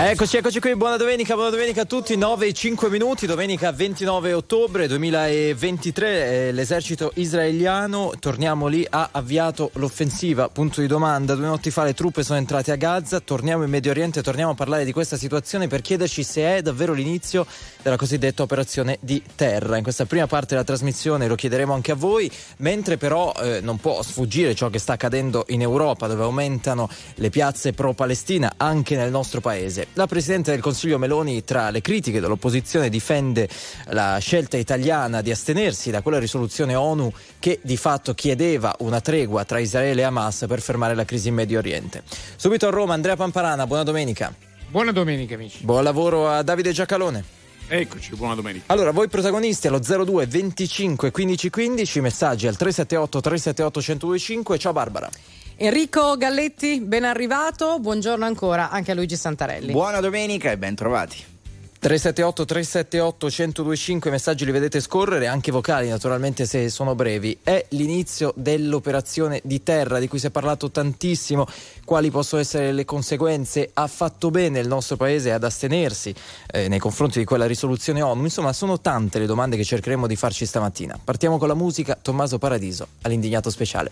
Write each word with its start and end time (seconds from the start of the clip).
Eccoci, 0.00 0.36
eccoci 0.36 0.60
qui, 0.60 0.76
buona 0.76 0.96
domenica, 0.96 1.34
buona 1.34 1.50
domenica 1.50 1.82
a 1.82 1.84
tutti, 1.84 2.16
9 2.16 2.46
e 2.46 2.52
5 2.52 2.88
minuti, 2.88 3.26
domenica 3.26 3.72
29 3.72 4.32
ottobre 4.32 4.86
2023, 4.86 6.46
eh, 6.46 6.52
l'esercito 6.52 7.10
israeliano, 7.14 8.12
torniamo 8.20 8.68
lì, 8.68 8.86
ha 8.88 9.08
avviato 9.10 9.72
l'offensiva, 9.74 10.50
punto 10.50 10.80
di 10.80 10.86
domanda, 10.86 11.34
due 11.34 11.46
notti 11.46 11.72
fa 11.72 11.82
le 11.82 11.94
truppe 11.94 12.22
sono 12.22 12.38
entrate 12.38 12.70
a 12.70 12.76
Gaza, 12.76 13.18
torniamo 13.18 13.64
in 13.64 13.70
Medio 13.70 13.90
Oriente, 13.90 14.22
torniamo 14.22 14.52
a 14.52 14.54
parlare 14.54 14.84
di 14.84 14.92
questa 14.92 15.16
situazione 15.16 15.66
per 15.66 15.80
chiederci 15.80 16.22
se 16.22 16.42
è 16.42 16.62
davvero 16.62 16.92
l'inizio 16.92 17.44
della 17.82 17.96
cosiddetta 17.96 18.44
operazione 18.44 18.98
di 19.00 19.20
terra. 19.34 19.78
In 19.78 19.82
questa 19.82 20.06
prima 20.06 20.28
parte 20.28 20.50
della 20.50 20.62
trasmissione 20.62 21.26
lo 21.26 21.34
chiederemo 21.34 21.74
anche 21.74 21.90
a 21.90 21.96
voi, 21.96 22.30
mentre 22.58 22.98
però 22.98 23.34
eh, 23.34 23.58
non 23.62 23.78
può 23.78 24.00
sfuggire 24.04 24.54
ciò 24.54 24.70
che 24.70 24.78
sta 24.78 24.92
accadendo 24.92 25.44
in 25.48 25.60
Europa, 25.60 26.06
dove 26.06 26.22
aumentano 26.22 26.88
le 27.16 27.30
piazze 27.30 27.72
pro-Palestina 27.72 28.54
anche 28.58 28.94
nel 28.94 29.10
nostro 29.10 29.40
paese. 29.40 29.87
La 29.94 30.06
Presidente 30.06 30.52
del 30.52 30.60
Consiglio 30.60 30.98
Meloni, 30.98 31.42
tra 31.42 31.70
le 31.70 31.80
critiche 31.80 32.20
dell'opposizione, 32.20 32.88
difende 32.88 33.48
la 33.86 34.18
scelta 34.18 34.56
italiana 34.56 35.22
di 35.22 35.30
astenersi 35.30 35.90
da 35.90 36.02
quella 36.02 36.18
risoluzione 36.18 36.74
ONU 36.74 37.12
che 37.38 37.58
di 37.62 37.76
fatto 37.76 38.14
chiedeva 38.14 38.74
una 38.80 39.00
tregua 39.00 39.44
tra 39.44 39.58
Israele 39.58 40.02
e 40.02 40.04
Hamas 40.04 40.44
per 40.46 40.60
fermare 40.60 40.94
la 40.94 41.04
crisi 41.04 41.28
in 41.28 41.34
Medio 41.34 41.58
Oriente. 41.58 42.02
Subito 42.36 42.68
a 42.68 42.70
Roma, 42.70 42.94
Andrea 42.94 43.16
Pamparana, 43.16 43.66
buona 43.66 43.82
domenica. 43.82 44.32
Buona 44.68 44.92
domenica 44.92 45.34
amici. 45.34 45.64
Buon 45.64 45.82
lavoro 45.82 46.28
a 46.28 46.42
Davide 46.42 46.72
Giacalone. 46.72 47.36
Eccoci, 47.70 48.14
buona 48.14 48.34
domenica. 48.34 48.64
Allora, 48.72 48.92
voi 48.92 49.08
protagonisti 49.08 49.66
allo 49.66 49.78
02 49.78 50.26
25 50.26 51.10
15 51.10 51.50
15, 51.50 52.00
messaggi 52.00 52.46
al 52.46 52.56
378 52.56 53.20
378 53.20 53.80
1025. 53.80 54.58
Ciao 54.58 54.72
Barbara. 54.72 55.10
Enrico 55.60 56.16
Galletti, 56.16 56.80
ben 56.80 57.02
arrivato. 57.02 57.80
Buongiorno 57.80 58.24
ancora 58.24 58.70
anche 58.70 58.92
a 58.92 58.94
Luigi 58.94 59.16
Santarelli. 59.16 59.72
Buona 59.72 59.98
domenica 59.98 60.52
e 60.52 60.56
ben 60.56 60.76
trovati. 60.76 61.16
378 61.80 62.44
378 62.44 63.26
1025 63.26 64.10
messaggi 64.10 64.44
li 64.44 64.50
vedete 64.50 64.80
scorrere, 64.80 65.28
anche 65.28 65.52
vocali 65.52 65.88
naturalmente 65.88 66.44
se 66.44 66.68
sono 66.70 66.96
brevi. 66.96 67.38
È 67.40 67.66
l'inizio 67.70 68.32
dell'operazione 68.34 69.40
di 69.44 69.62
terra 69.62 70.00
di 70.00 70.08
cui 70.08 70.18
si 70.18 70.26
è 70.26 70.30
parlato 70.30 70.72
tantissimo, 70.72 71.46
quali 71.84 72.10
possono 72.10 72.42
essere 72.42 72.72
le 72.72 72.84
conseguenze. 72.84 73.70
Ha 73.74 73.86
fatto 73.86 74.30
bene 74.30 74.58
il 74.58 74.66
nostro 74.66 74.96
paese 74.96 75.30
ad 75.30 75.44
astenersi 75.44 76.12
eh, 76.50 76.66
nei 76.66 76.80
confronti 76.80 77.20
di 77.20 77.24
quella 77.24 77.46
risoluzione 77.46 78.02
ONU. 78.02 78.24
Insomma, 78.24 78.52
sono 78.52 78.80
tante 78.80 79.20
le 79.20 79.26
domande 79.26 79.56
che 79.56 79.62
cercheremo 79.62 80.08
di 80.08 80.16
farci 80.16 80.46
stamattina. 80.46 80.98
Partiamo 81.02 81.38
con 81.38 81.46
la 81.46 81.54
musica, 81.54 81.96
Tommaso 82.00 82.38
Paradiso 82.38 82.88
all'indignato 83.02 83.50
speciale. 83.50 83.90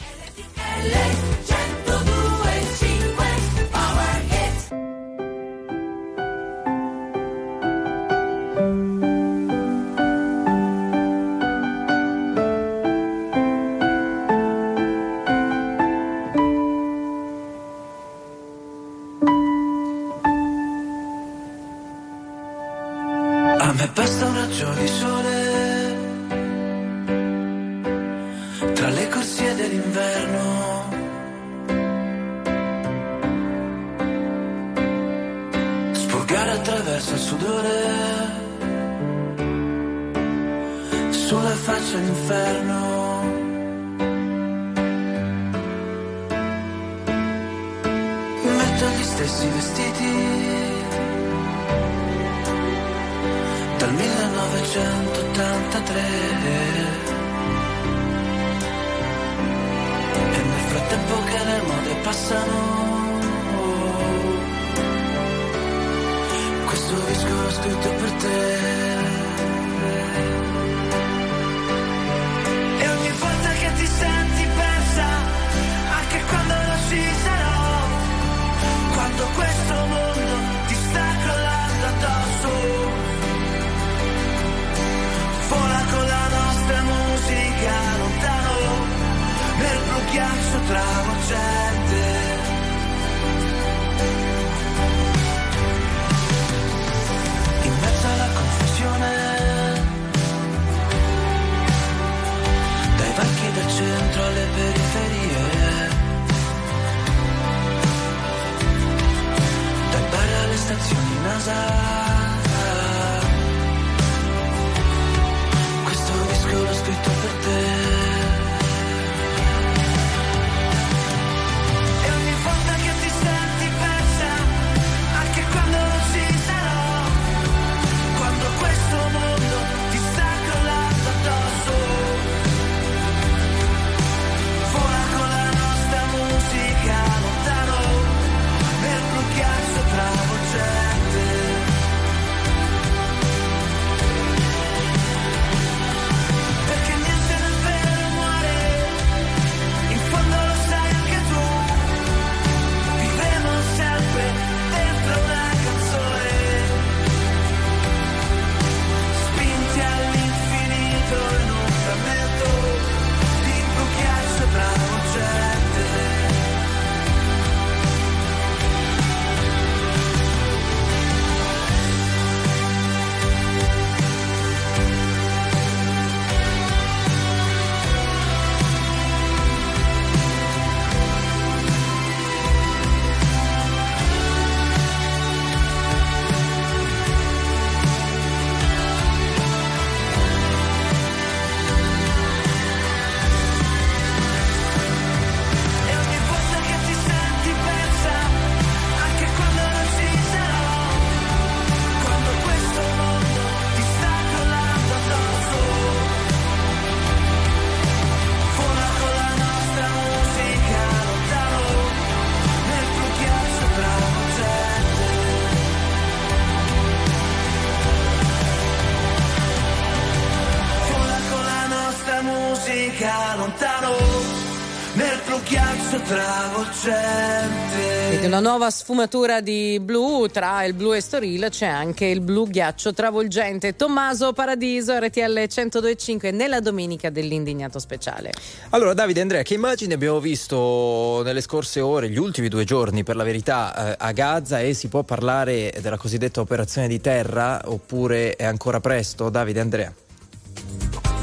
Nuova 228.56 228.70
sfumatura 228.70 229.42
di 229.42 229.78
blu 229.82 230.28
tra 230.28 230.64
il 230.64 230.72
blu 230.72 230.94
e 230.94 231.02
Storil 231.02 231.48
c'è 231.50 231.66
anche 231.66 232.06
il 232.06 232.22
blu 232.22 232.48
ghiaccio 232.48 232.94
travolgente. 232.94 233.76
Tommaso 233.76 234.32
Paradiso, 234.32 234.98
RTL 234.98 235.20
1025 235.20 236.30
nella 236.30 236.60
domenica 236.60 237.10
dell'indignato 237.10 237.78
speciale. 237.78 238.32
Allora, 238.70 238.94
Davide 238.94 239.20
Andrea, 239.20 239.42
che 239.42 239.52
immagini 239.52 239.92
abbiamo 239.92 240.20
visto 240.20 241.20
nelle 241.22 241.42
scorse 241.42 241.80
ore, 241.80 242.08
gli 242.08 242.16
ultimi 242.16 242.48
due 242.48 242.64
giorni 242.64 243.02
per 243.02 243.16
la 243.16 243.24
verità, 243.24 243.92
eh, 243.92 243.96
a 243.98 244.12
Gaza 244.12 244.60
e 244.60 244.72
si 244.72 244.88
può 244.88 245.02
parlare 245.02 245.74
della 245.82 245.98
cosiddetta 245.98 246.40
operazione 246.40 246.88
di 246.88 246.98
terra 246.98 247.60
oppure 247.66 248.36
è 248.36 248.44
ancora 248.44 248.80
presto? 248.80 249.28
Davide 249.28 249.60
Andrea. 249.60 249.92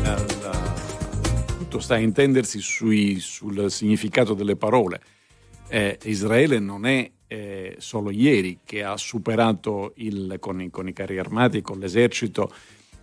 La, 0.04 0.24
tutto 1.58 1.80
sta 1.80 1.96
a 1.96 1.98
intendersi 1.98 2.60
sui, 2.60 3.20
sul 3.20 3.72
significato 3.72 4.36
delle 4.36 4.56
parole. 4.56 5.02
Eh, 5.70 5.98
Israele 6.04 6.60
non 6.60 6.86
è 6.86 7.10
eh, 7.34 7.76
solo 7.80 8.12
ieri 8.12 8.60
che 8.64 8.84
ha 8.84 8.96
superato 8.96 9.94
il, 9.96 10.38
con, 10.40 10.62
i, 10.62 10.70
con, 10.70 10.88
i, 10.88 10.94
carri 10.94 11.18
armati 11.18 11.64
con 11.64 11.80
l'esercito 11.80 12.54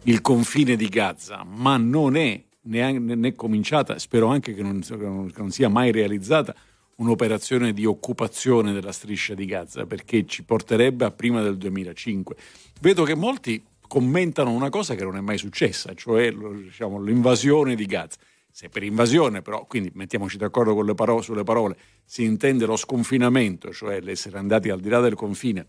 il 0.05 0.21
confine 0.21 0.77
di 0.77 0.88
Gaza, 0.88 1.43
ma 1.43 1.77
non 1.77 2.15
è 2.15 2.41
né 2.62 3.35
cominciata, 3.35 3.99
spero 3.99 4.29
anche 4.29 4.55
che 4.55 4.62
non, 4.62 4.81
che 4.81 5.38
non 5.41 5.50
sia 5.50 5.69
mai 5.69 5.91
realizzata, 5.91 6.55
un'operazione 6.97 7.73
di 7.73 7.85
occupazione 7.85 8.73
della 8.73 8.93
striscia 8.93 9.35
di 9.35 9.47
Gaza, 9.47 9.85
perché 9.85 10.25
ci 10.27 10.44
porterebbe 10.44 11.05
a 11.05 11.11
prima 11.11 11.43
del 11.43 11.56
2005. 11.59 12.37
Vedo 12.81 13.03
che 13.03 13.17
molti 13.17 13.61
commentano 13.88 14.53
una 14.53 14.69
cosa 14.69 14.94
che 14.94 15.03
non 15.03 15.17
è 15.17 15.21
mai 15.21 15.38
successa, 15.38 15.93
cioè 15.94 16.33
diciamo, 16.33 17.03
l'invasione 17.03 17.75
di 17.75 17.87
Gaza 17.87 18.17
se 18.52 18.69
per 18.69 18.82
invasione 18.82 19.43
però, 19.43 19.64
quindi 19.67 19.91
mettiamoci 19.94 20.37
d'accordo 20.37 20.94
parole, 20.94 21.23
sulle 21.23 21.44
parole, 21.44 21.76
si 22.05 22.25
intende 22.25 22.67
lo 22.67 22.76
sconfinamento, 22.76 23.73
cioè 23.73 24.00
l'essere 24.00 24.38
andati 24.38 24.70
al 24.70 24.81
di 24.81 24.88
là 24.88 25.00
del 25.00 25.14
confine 25.14 25.67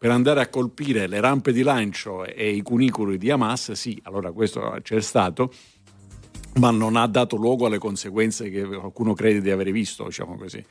per 0.00 0.10
andare 0.10 0.40
a 0.40 0.48
colpire 0.48 1.06
le 1.06 1.20
rampe 1.20 1.52
di 1.52 1.60
lancio 1.60 2.24
e 2.24 2.52
i 2.54 2.62
cunicoli 2.62 3.18
di 3.18 3.30
Hamas, 3.30 3.72
sì, 3.72 4.00
allora 4.04 4.32
questo 4.32 4.78
c'è 4.80 4.98
stato, 5.02 5.52
ma 6.54 6.70
non 6.70 6.96
ha 6.96 7.06
dato 7.06 7.36
luogo 7.36 7.66
alle 7.66 7.76
conseguenze 7.76 8.48
che 8.48 8.62
qualcuno 8.62 9.12
crede 9.12 9.42
di 9.42 9.50
aver 9.50 9.70
visto, 9.70 10.04
diciamo 10.04 10.36
così. 10.36 10.64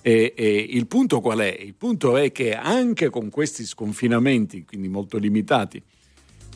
E, 0.00 0.32
e 0.36 0.66
il 0.70 0.86
punto 0.86 1.20
qual 1.20 1.40
è? 1.40 1.56
Il 1.58 1.74
punto 1.74 2.16
è 2.16 2.30
che 2.30 2.54
anche 2.54 3.10
con 3.10 3.28
questi 3.28 3.64
sconfinamenti, 3.64 4.64
quindi 4.64 4.86
molto 4.86 5.18
limitati, 5.18 5.82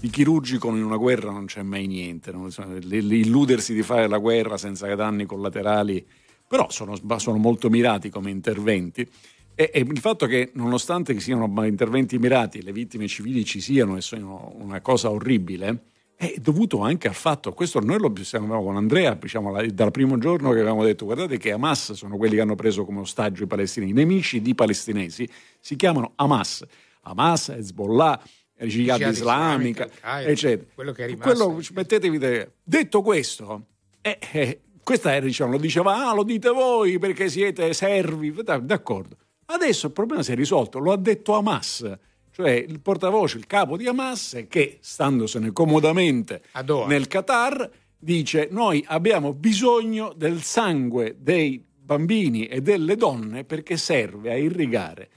di 0.01 0.09
chirurgico 0.09 0.69
in 0.69 0.83
una 0.83 0.97
guerra 0.97 1.31
non 1.31 1.45
c'è 1.45 1.63
mai 1.63 1.87
niente, 1.87 2.33
no? 2.33 2.49
illudersi 2.49 3.75
di 3.75 3.83
fare 3.83 4.09
la 4.09 4.17
guerra 4.17 4.57
senza 4.57 4.93
danni 4.95 5.27
collaterali, 5.27 6.05
però 6.49 6.71
sono, 6.71 6.97
sono 7.19 7.37
molto 7.37 7.69
mirati 7.69 8.09
come 8.09 8.31
interventi. 8.31 9.07
E, 9.55 9.71
e, 9.75 9.81
il 9.81 9.99
fatto 9.99 10.27
che 10.27 10.53
nonostante 10.55 11.13
che 11.13 11.21
siano 11.21 11.53
interventi 11.67 12.19
mirati, 12.19 12.63
le 12.63 12.73
vittime 12.73 13.07
civili 13.09 13.45
ci 13.45 13.61
siano 13.61 13.99
e 13.99 14.01
sono 14.01 14.55
una 14.59 14.81
cosa 14.81 15.11
orribile, 15.11 15.83
è 16.17 16.35
dovuto 16.41 16.81
anche 16.81 17.09
al 17.09 17.15
fatto, 17.15 17.53
questo 17.53 17.81
noi 17.81 17.99
lo 17.99 18.13
sappiamo 18.23 18.63
con 18.63 18.77
Andrea, 18.77 19.15
diciamo, 19.15 19.53
dal 19.71 19.91
primo 19.91 20.19
giorno 20.19 20.51
che 20.51 20.61
avevamo 20.61 20.85
detto, 20.85 21.05
guardate 21.05 21.39
che 21.39 21.53
Hamas 21.53 21.93
sono 21.93 22.17
quelli 22.17 22.35
che 22.37 22.41
hanno 22.41 22.55
preso 22.55 22.85
come 22.85 23.01
ostaggio 23.01 23.45
i 23.45 23.47
palestinesi, 23.47 23.93
i 23.93 23.95
nemici 23.95 24.41
di 24.41 24.55
palestinesi 24.55 25.29
si 25.61 25.77
chiamano 25.77 26.13
Hamas, 26.17 26.65
Hamas, 27.03 27.49
Hezbollah, 27.49 28.23
jihad 28.67 29.01
islamica, 29.01 29.89
eccetera. 30.25 30.71
Quello 30.75 30.93
che 30.93 31.05
è 31.05 31.07
rimasto. 31.07 31.53
Quello, 31.53 31.63
mettetevi 31.73 32.19
de... 32.19 32.53
Detto 32.63 33.03
questo, 33.03 33.67
eh, 34.01 34.19
eh, 34.33 34.61
questa 34.83 35.15
è, 35.15 35.21
diciamo, 35.21 35.53
lo 35.53 35.59
diceva, 35.59 36.09
ah, 36.09 36.15
lo 36.15 36.23
dite 36.23 36.51
voi 36.51 36.99
perché 36.99 37.29
siete 37.29 37.73
servi, 37.73 38.35
d'accordo. 38.63 39.17
Adesso 39.47 39.87
il 39.87 39.93
problema 39.93 40.23
si 40.23 40.33
è 40.33 40.35
risolto, 40.35 40.79
lo 40.79 40.93
ha 40.93 40.97
detto 40.97 41.35
Hamas, 41.35 41.91
cioè 42.31 42.53
il 42.53 42.81
portavoce, 42.81 43.37
il 43.37 43.47
capo 43.47 43.77
di 43.77 43.87
Hamas, 43.87 44.45
che 44.49 44.79
standosene 44.81 45.53
comodamente 45.53 46.43
nel 46.87 47.09
Qatar, 47.09 47.69
dice 47.99 48.49
noi 48.51 48.83
abbiamo 48.87 49.35
bisogno 49.35 50.13
del 50.17 50.43
sangue 50.43 51.17
dei 51.19 51.63
bambini 51.91 52.47
e 52.47 52.63
delle 52.63 52.97
donne 52.97 53.45
perché 53.45 53.77
serve 53.77 54.31
a 54.31 54.37
irrigare 54.37 55.09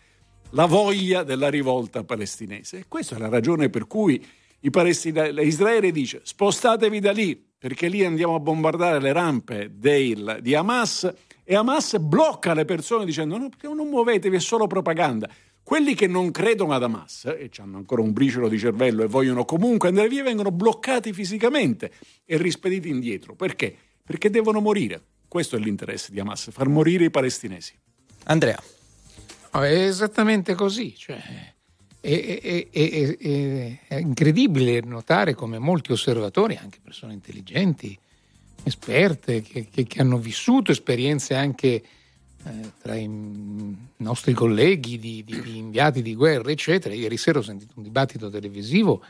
la 0.53 0.65
voglia 0.65 1.23
della 1.23 1.50
rivolta 1.50 2.03
palestinese. 2.03 2.79
E 2.79 2.85
questa 2.88 3.15
è 3.15 3.19
la 3.19 3.29
ragione 3.29 3.69
per 3.69 3.88
cui 3.88 4.23
Israele 4.59 5.91
dice 5.91 6.21
spostatevi 6.23 7.00
da 7.00 7.11
lì 7.11 7.51
perché 7.57 7.88
lì 7.88 8.03
andiamo 8.03 8.35
a 8.35 8.39
bombardare 8.39 9.00
le 9.00 9.13
rampe 9.13 9.71
del, 9.73 10.39
di 10.41 10.53
Hamas 10.53 11.13
e 11.44 11.55
Hamas 11.55 11.97
blocca 11.97 12.53
le 12.53 12.65
persone 12.65 13.05
dicendo 13.05 13.38
no, 13.38 13.50
non 13.73 13.88
muovetevi, 13.88 14.35
è 14.35 14.39
solo 14.39 14.67
propaganda. 14.67 15.29
Quelli 15.63 15.95
che 15.95 16.07
non 16.07 16.31
credono 16.31 16.73
ad 16.73 16.83
Hamas 16.83 17.25
e 17.25 17.50
hanno 17.57 17.77
ancora 17.77 18.01
un 18.01 18.11
briciolo 18.11 18.50
di 18.50 18.57
cervello 18.57 19.03
e 19.03 19.07
vogliono 19.07 19.45
comunque 19.45 19.88
andare 19.88 20.09
via 20.09 20.23
vengono 20.23 20.51
bloccati 20.51 21.13
fisicamente 21.13 21.91
e 22.25 22.38
rispediti 22.38 22.89
indietro. 22.89 23.33
Perché? 23.33 23.73
Perché 24.03 24.29
devono 24.29 24.59
morire. 24.59 25.01
Questo 25.29 25.55
è 25.55 25.59
l'interesse 25.59 26.11
di 26.11 26.19
Hamas, 26.19 26.50
far 26.51 26.67
morire 26.67 27.05
i 27.05 27.09
palestinesi. 27.09 27.73
Andrea. 28.25 28.61
È 29.61 29.85
esattamente 29.85 30.55
così. 30.55 30.95
Cioè, 30.95 31.21
è, 32.00 32.39
è, 32.41 32.69
è, 32.69 33.79
è, 33.88 33.95
incredibile 33.95 34.81
notare 34.81 35.35
come 35.35 35.59
molti 35.59 35.91
osservatori, 35.91 36.57
anche 36.57 36.79
persone 36.83 37.13
intelligenti, 37.13 37.97
esperte, 38.63 39.41
che, 39.41 39.67
che, 39.69 39.85
che 39.85 40.01
hanno 40.01 40.17
vissuto 40.17 40.71
esperienze 40.71 41.35
anche 41.35 41.67
eh, 42.45 42.71
tra 42.81 42.95
i 42.95 43.07
nostri 43.97 44.33
colleghi 44.33 45.00
di, 45.00 45.23
di, 45.23 45.41
di, 45.41 45.57
inviati 45.57 46.01
di 46.01 46.15
guerra, 46.15 46.51
eccetera. 46.51 46.94
Ieri 46.94 47.15
sera 47.15 47.39
ho 47.39 47.44
sentito 47.44 47.73
un 47.75 47.83
dibattito 47.83 48.29
televisivo 48.29 49.01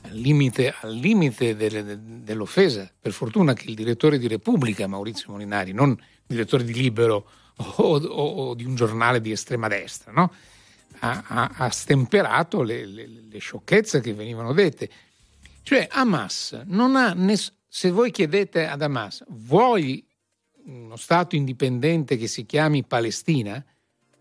al 0.00 0.16
limite, 0.16 0.74
al 0.80 0.94
limite 0.94 1.54
delle, 1.54 1.98
dell'offesa. 2.24 2.90
Per 2.98 3.12
fortuna 3.12 3.52
che 3.52 3.68
il 3.68 3.74
direttore 3.74 4.18
di 4.18 4.26
Repubblica, 4.26 4.86
Maurizio 4.86 5.32
Molinari, 5.32 5.72
non 5.72 5.96
direttore 6.26 6.64
di 6.64 6.72
Libero, 6.72 7.28
o, 7.56 7.96
o, 7.96 8.48
o 8.48 8.54
di 8.54 8.64
un 8.64 8.74
giornale 8.74 9.20
di 9.20 9.32
estrema 9.32 9.68
destra, 9.68 10.12
no? 10.12 10.32
ha, 11.02 11.24
ha, 11.26 11.50
ha, 11.56 11.70
stemperato 11.70 12.62
le, 12.62 12.86
le, 12.86 13.06
le, 13.06 13.38
sciocchezze 13.38 14.00
che 14.00 14.14
venivano 14.14 14.52
dette. 14.52 14.88
Cioè 15.62 15.88
Hamas 15.90 16.62
non 16.66 16.96
ha, 16.96 17.12
ness- 17.12 17.52
se 17.68 17.90
voi 17.90 18.10
chiedete 18.10 18.66
ad 18.66 18.82
Hamas, 18.82 19.24
vuoi 19.28 20.04
uno 20.64 20.96
Stato 20.96 21.34
indipendente 21.34 22.16
che 22.16 22.28
si 22.28 22.46
chiami 22.46 22.84
Palestina? 22.84 23.64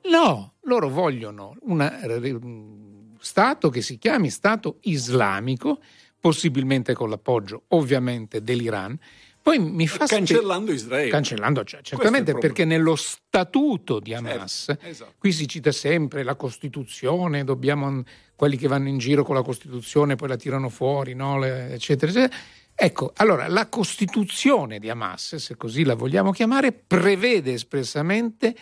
No, 0.03 0.53
loro 0.61 0.89
vogliono 0.89 1.55
un 1.61 3.15
Stato 3.19 3.69
che 3.69 3.81
si 3.81 3.99
chiami 3.99 4.31
Stato 4.31 4.77
islamico, 4.81 5.79
possibilmente 6.19 6.93
con 6.93 7.09
l'appoggio 7.09 7.63
ovviamente 7.69 8.41
dell'Iran, 8.41 8.97
poi 9.41 9.57
mi 9.57 9.87
fa 9.87 10.05
cancellando 10.05 10.71
spe- 10.71 10.81
Israele. 10.81 11.09
Cancellando, 11.09 11.63
cioè, 11.63 11.81
certamente 11.81 12.33
perché 12.35 12.63
nello 12.63 12.95
statuto 12.95 13.99
di 13.99 14.13
Hamas, 14.13 14.65
certo, 14.67 14.85
esatto. 14.85 15.13
qui 15.17 15.31
si 15.31 15.47
cita 15.47 15.71
sempre 15.71 16.23
la 16.23 16.35
Costituzione, 16.35 17.43
dobbiamo, 17.43 18.03
quelli 18.35 18.55
che 18.55 18.67
vanno 18.67 18.87
in 18.87 18.99
giro 18.99 19.23
con 19.23 19.35
la 19.35 19.41
Costituzione 19.41 20.15
poi 20.15 20.27
la 20.27 20.35
tirano 20.35 20.69
fuori, 20.69 21.15
no? 21.15 21.39
Le, 21.39 21.73
eccetera, 21.73 22.11
eccetera. 22.11 22.41
Ecco, 22.75 23.11
allora 23.15 23.47
la 23.47 23.67
Costituzione 23.67 24.79
di 24.79 24.89
Hamas, 24.89 25.35
se 25.35 25.55
così 25.55 25.83
la 25.83 25.95
vogliamo 25.95 26.31
chiamare, 26.31 26.71
prevede 26.71 27.53
espressamente 27.53 28.55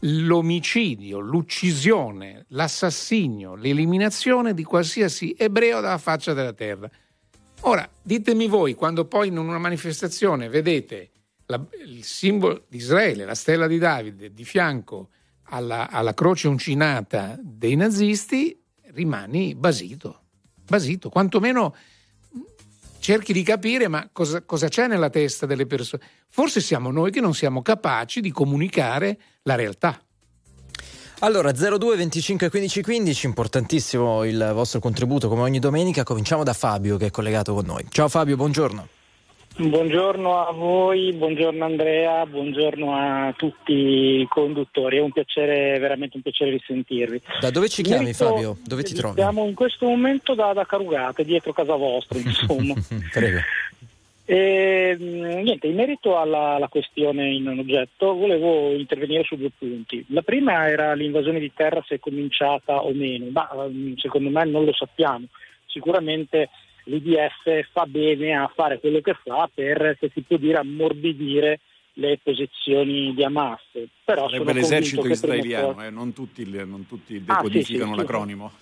l'omicidio, 0.00 1.18
l'uccisione, 1.18 2.44
l'assassinio, 2.48 3.54
l'eliminazione 3.54 4.54
di 4.54 4.64
qualsiasi 4.64 5.34
ebreo 5.36 5.80
dalla 5.80 5.98
faccia 5.98 6.32
della 6.32 6.52
terra. 6.52 6.90
Ora, 7.66 7.88
ditemi 8.02 8.46
voi, 8.46 8.74
quando 8.74 9.06
poi 9.06 9.28
in 9.28 9.38
una 9.38 9.58
manifestazione 9.58 10.50
vedete 10.50 11.10
la, 11.46 11.58
il 11.86 12.04
simbolo 12.04 12.66
di 12.68 12.76
Israele, 12.76 13.24
la 13.24 13.34
stella 13.34 13.66
di 13.66 13.78
Davide, 13.78 14.34
di 14.34 14.44
fianco 14.44 15.08
alla, 15.44 15.88
alla 15.88 16.12
croce 16.12 16.46
uncinata 16.46 17.38
dei 17.40 17.74
nazisti, 17.74 18.62
rimani 18.92 19.54
basito, 19.54 20.24
basito, 20.66 21.08
quantomeno 21.08 21.74
cerchi 22.98 23.32
di 23.32 23.42
capire 23.42 23.88
ma 23.88 24.10
cosa, 24.12 24.42
cosa, 24.42 24.68
c'è 24.68 24.86
nella 24.86 25.08
testa 25.08 25.46
delle 25.46 25.64
persone. 25.64 26.02
Forse 26.28 26.60
siamo 26.60 26.90
noi 26.90 27.10
che 27.10 27.22
non 27.22 27.32
siamo 27.32 27.62
capaci 27.62 28.20
di 28.20 28.30
comunicare 28.30 29.18
la 29.42 29.54
realtà. 29.54 30.03
Allora 31.20 31.52
02 31.52 31.96
25 31.96 32.50
15 32.50 32.82
15, 32.82 33.26
importantissimo 33.26 34.24
il 34.24 34.50
vostro 34.52 34.80
contributo 34.80 35.28
come 35.28 35.42
ogni 35.42 35.58
domenica. 35.58 36.02
Cominciamo 36.02 36.42
da 36.42 36.52
Fabio 36.52 36.96
che 36.96 37.06
è 37.06 37.10
collegato 37.10 37.54
con 37.54 37.64
noi. 37.64 37.86
Ciao 37.88 38.08
Fabio, 38.08 38.36
buongiorno. 38.36 38.88
Buongiorno 39.56 40.44
a 40.44 40.50
voi, 40.50 41.12
buongiorno 41.12 41.64
Andrea, 41.64 42.26
buongiorno 42.26 42.92
a 42.92 43.32
tutti 43.36 43.72
i 43.72 44.26
conduttori, 44.28 44.96
è 44.96 45.00
un 45.00 45.12
piacere, 45.12 45.78
veramente 45.78 46.16
un 46.16 46.22
piacere 46.22 46.50
risentirvi. 46.50 47.20
Da 47.40 47.50
dove 47.50 47.68
ci 47.68 47.84
chiami 47.84 48.02
Inizio, 48.02 48.30
Fabio? 48.30 48.56
Dove 48.64 48.82
ti 48.82 48.94
trovi? 48.94 49.20
Siamo 49.20 49.46
in 49.46 49.54
questo 49.54 49.86
momento 49.86 50.34
da, 50.34 50.52
da 50.52 50.66
Carugate, 50.66 51.24
dietro 51.24 51.52
casa 51.52 51.76
vostra, 51.76 52.18
insomma. 52.18 52.74
Prego. 53.12 53.38
E, 54.26 54.96
mh, 54.98 55.42
niente, 55.42 55.66
in 55.66 55.74
merito 55.74 56.18
alla, 56.18 56.54
alla 56.54 56.68
questione 56.68 57.28
in 57.30 57.46
oggetto 57.46 58.14
volevo 58.14 58.72
intervenire 58.72 59.22
su 59.24 59.36
due 59.36 59.50
punti. 59.56 60.04
La 60.08 60.22
prima 60.22 60.68
era 60.68 60.94
l'invasione 60.94 61.38
di 61.38 61.52
terra 61.54 61.84
se 61.86 61.96
è 61.96 61.98
cominciata 61.98 62.82
o 62.82 62.92
meno, 62.92 63.26
ma 63.30 63.48
mh, 63.68 63.96
secondo 63.96 64.30
me 64.30 64.44
non 64.44 64.64
lo 64.64 64.72
sappiamo. 64.72 65.26
Sicuramente 65.66 66.48
l'IDF 66.84 67.70
fa 67.72 67.84
bene 67.86 68.34
a 68.34 68.50
fare 68.54 68.78
quello 68.80 69.00
che 69.00 69.14
fa 69.22 69.48
per, 69.52 69.96
se 70.00 70.10
si 70.14 70.22
può 70.22 70.36
dire, 70.36 70.58
ammorbidire 70.58 71.60
le 71.94 72.18
posizioni 72.22 73.14
di 73.14 73.22
Hamas. 73.22 73.60
Però 74.04 74.28
Sarebbe 74.28 74.52
l'esercito 74.52 75.06
israeliano, 75.06 75.82
eh, 75.84 75.90
non, 75.90 76.12
tutti, 76.12 76.44
non 76.48 76.86
tutti 76.86 77.22
Ah, 77.26 77.40
sì, 77.42 77.48
decodificano 77.50 77.92
sì, 77.92 77.98
l'acronimo. 77.98 78.52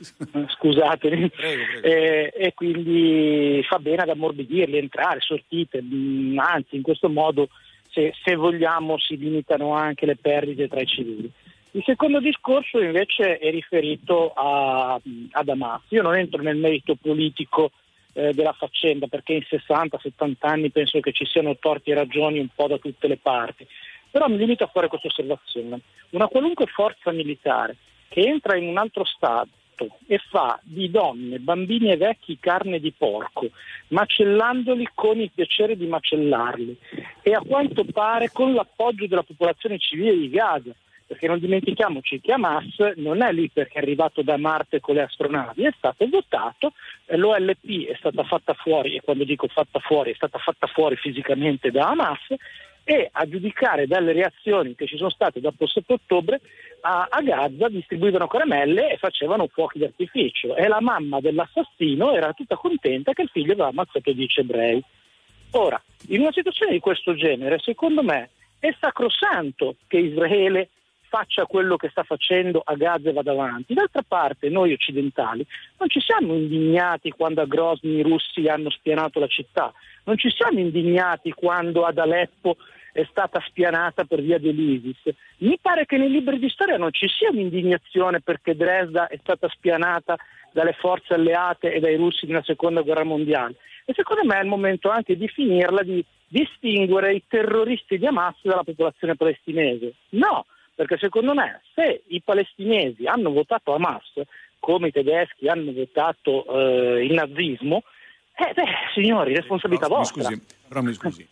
Scusatemi. 0.49 1.31
Prego, 1.35 1.63
prego. 1.81 1.87
Eh, 1.87 2.33
e 2.37 2.55
quindi 2.55 3.63
fa 3.69 3.79
bene 3.79 4.03
ad 4.03 4.11
ammorbidirli, 4.11 4.77
entrare, 4.77 5.21
sortite, 5.21 5.83
mh, 5.83 6.39
anzi 6.39 6.77
in 6.77 6.83
questo 6.83 7.09
modo 7.09 7.49
se, 7.91 8.13
se 8.23 8.35
vogliamo 8.35 8.99
si 8.99 9.17
limitano 9.17 9.75
anche 9.75 10.07
le 10.07 10.17
perdite 10.17 10.69
tra 10.69 10.81
i 10.81 10.87
civili. 10.87 11.31
Il 11.75 11.83
secondo 11.87 12.21
discorso 12.21 12.81
invece 12.81 13.39
è 13.39 13.51
riferito 13.51 14.33
a, 14.35 15.01
ad 15.31 15.49
Hamas. 15.49 15.83
Io 15.89 16.03
non 16.03 16.17
entro 16.17 16.43
nel 16.43 16.57
merito 16.57 16.97
politico 16.97 17.71
eh, 18.13 18.33
della 18.35 18.53
faccenda 18.53 19.07
perché 19.07 19.33
in 19.35 19.45
60-70 19.49 20.35
anni 20.41 20.71
penso 20.71 21.01
che 21.01 21.13
ci 21.13 21.25
siano 21.27 21.57
torti 21.57 21.91
e 21.91 21.95
ragioni 21.95 22.39
un 22.39 22.49
po' 22.55 22.69
da 22.69 22.79
tutte 22.79 23.09
le 23.09 23.17
parti, 23.17 23.67
però 24.11 24.29
mi 24.29 24.37
limito 24.37 24.65
a 24.65 24.71
fare 24.73 24.89
questa 24.89 25.09
osservazione. 25.09 25.81
Una 26.11 26.27
qualunque 26.27 26.67
forza 26.67 27.11
militare 27.11 27.77
che 28.09 28.21
entra 28.21 28.57
in 28.57 28.69
un 28.69 28.77
altro 28.77 29.05
Stato 29.05 29.49
e 30.07 30.19
fa 30.31 30.61
di 30.63 30.91
donne, 30.91 31.39
bambini 31.39 31.91
e 31.91 31.97
vecchi 31.97 32.39
carne 32.39 32.79
di 32.79 32.93
porco, 32.93 33.49
macellandoli 33.89 34.89
con 34.95 35.19
il 35.19 35.31
piacere 35.35 35.77
di 35.77 35.87
macellarli 35.87 36.77
e 37.23 37.33
a 37.33 37.41
quanto 37.41 37.85
pare 37.85 38.31
con 38.31 38.53
l'appoggio 38.53 39.07
della 39.07 39.23
popolazione 39.23 39.79
civile 39.79 40.17
di 40.17 40.29
Gaza, 40.29 40.73
perché 41.13 41.27
non 41.27 41.39
dimentichiamoci 41.39 42.23
che 42.23 42.33
Hamas 42.33 42.95
non 42.97 43.23
è 43.23 43.31
lì 43.33 43.51
perché 43.51 43.79
è 43.79 43.83
arrivato 43.83 44.23
da 44.23 44.39
Marte 44.39 44.81
con 44.81 44.95
le 44.95 45.03
astronavi, 45.03 45.65
è 45.65 45.75
stato 45.77 46.09
votato, 46.09 46.73
eh, 47.05 47.19
l'OLP 47.19 47.87
è 47.87 47.95
stata 47.99 48.25
fatta 48.25 48.55
fuori, 48.55 48.97
e 48.97 49.03
quando 49.03 49.25
dico 49.25 49.47
fatta 49.47 49.79
fuori 49.79 50.13
è 50.13 50.15
stata 50.15 50.39
fatta 50.39 50.67
fuori 50.69 50.97
fisicamente 50.97 51.71
da 51.71 51.91
Hamas, 51.91 52.21
e 52.83 53.11
a 53.13 53.29
giudicare 53.29 53.87
dalle 53.87 54.13
reazioni 54.13 54.75
che 54.75 54.87
ci 54.87 54.97
sono 54.97 55.11
state 55.11 55.39
dopo 55.39 55.65
il 55.65 55.71
7 55.71 55.93
ottobre 55.93 56.41
a, 56.81 57.07
a 57.11 57.21
Gaza 57.21 57.69
distribuivano 57.69 58.27
caramelle 58.27 58.91
e 58.91 58.97
facevano 58.97 59.49
fuochi 59.49 59.79
d'artificio 59.79 60.57
e 60.57 60.67
la 60.67 60.81
mamma 60.81 61.21
dell'assassino 61.21 62.13
era 62.15 62.33
tutta 62.33 62.57
contenta 62.57 63.13
che 63.13 63.23
il 63.23 63.29
figlio 63.29 63.53
aveva 63.53 63.69
ammazzato 63.69 64.11
10 64.11 64.41
ebrei. 64.41 64.83
Ora, 65.53 65.81
in 66.09 66.23
una 66.23 66.33
situazione 66.33 66.73
di 66.73 66.81
questo 66.81 67.15
genere, 67.15 67.59
secondo 67.61 68.03
me 68.03 68.31
è 68.59 68.75
sacrosanto 68.81 69.77
che 69.87 69.99
Israele 69.99 70.71
faccia 71.13 71.45
quello 71.45 71.77
che 71.77 71.91
sta 71.91 72.05
facendo 72.05 72.63
a 72.65 72.75
Gaza 72.75 73.11
e 73.11 73.13
vada 73.13 73.33
avanti. 73.33 73.75
D'altra 73.75 74.01
parte, 74.01 74.49
noi 74.49 74.73
occidentali 74.73 75.47
non 75.79 75.91
ci 75.91 76.01
siamo 76.01 76.33
indignati 76.33 77.11
quando 77.11 77.43
a 77.43 77.45
Grozny 77.45 77.99
i 77.99 78.03
russi 78.03 78.49
hanno 78.49 78.71
spianato 78.71 79.21
la 79.21 79.27
città, 79.27 79.71
non 80.05 80.17
ci 80.17 80.31
siamo 80.31 80.59
indignati 80.59 81.31
quando 81.33 81.85
ad 81.85 81.99
Aleppo 81.99 82.57
è 82.93 83.07
stata 83.11 83.43
spianata 83.47 84.05
per 84.05 84.23
via 84.23 84.39
dell'ISIS. 84.39 85.15
Mi 85.39 85.59
pare 85.61 85.85
che 85.85 85.99
nei 85.99 86.11
libri 86.11 86.39
di 86.39 86.49
storia 86.49 86.79
non 86.79 86.93
ci 86.93 87.07
sia 87.09 87.29
un'indignazione 87.29 88.23
perché 88.23 88.57
Dresda 88.57 89.09
è 89.09 89.19
stata 89.21 89.49
spianata 89.49 90.17
dalle 90.53 90.73
forze 90.73 91.13
alleate 91.13 91.75
e 91.75 91.81
dai 91.81 91.97
russi 91.97 92.25
nella 92.27 92.43
seconda 92.43 92.81
guerra 92.81 93.05
mondiale. 93.05 93.57
E 93.85 93.93
secondo 93.95 94.25
me 94.25 94.39
è 94.39 94.43
il 94.43 94.49
momento 94.49 94.89
anche 94.89 95.17
di 95.17 95.29
finirla 95.29 95.83
di 95.83 96.03
distinguere 96.27 97.13
i 97.13 97.23
terroristi 97.29 97.99
di 97.99 98.07
Hamas 98.07 98.37
dalla 98.43 98.65
popolazione 98.65 99.17
palestinese. 99.17 99.93
No, 100.11 100.47
perché 100.75 100.97
secondo 100.99 101.35
me 101.35 101.63
se 101.75 102.03
i 102.09 102.21
palestinesi 102.23 103.07
hanno 103.07 103.31
votato 103.31 103.75
Hamas, 103.75 104.13
come 104.59 104.89
i 104.89 104.93
tedeschi 104.93 105.49
hanno 105.49 105.73
votato 105.73 106.47
eh, 106.47 107.05
il 107.05 107.13
nazismo, 107.13 107.83
eh, 108.35 108.53
beh, 108.55 108.65
signori, 108.95 109.35
responsabilità 109.35 109.87
Però, 109.87 109.99
mi 109.99 110.05
vostra. 110.05 110.23
scusi, 110.25 110.43
però 110.69 110.83
mi 110.83 110.93
scusi, 110.95 111.29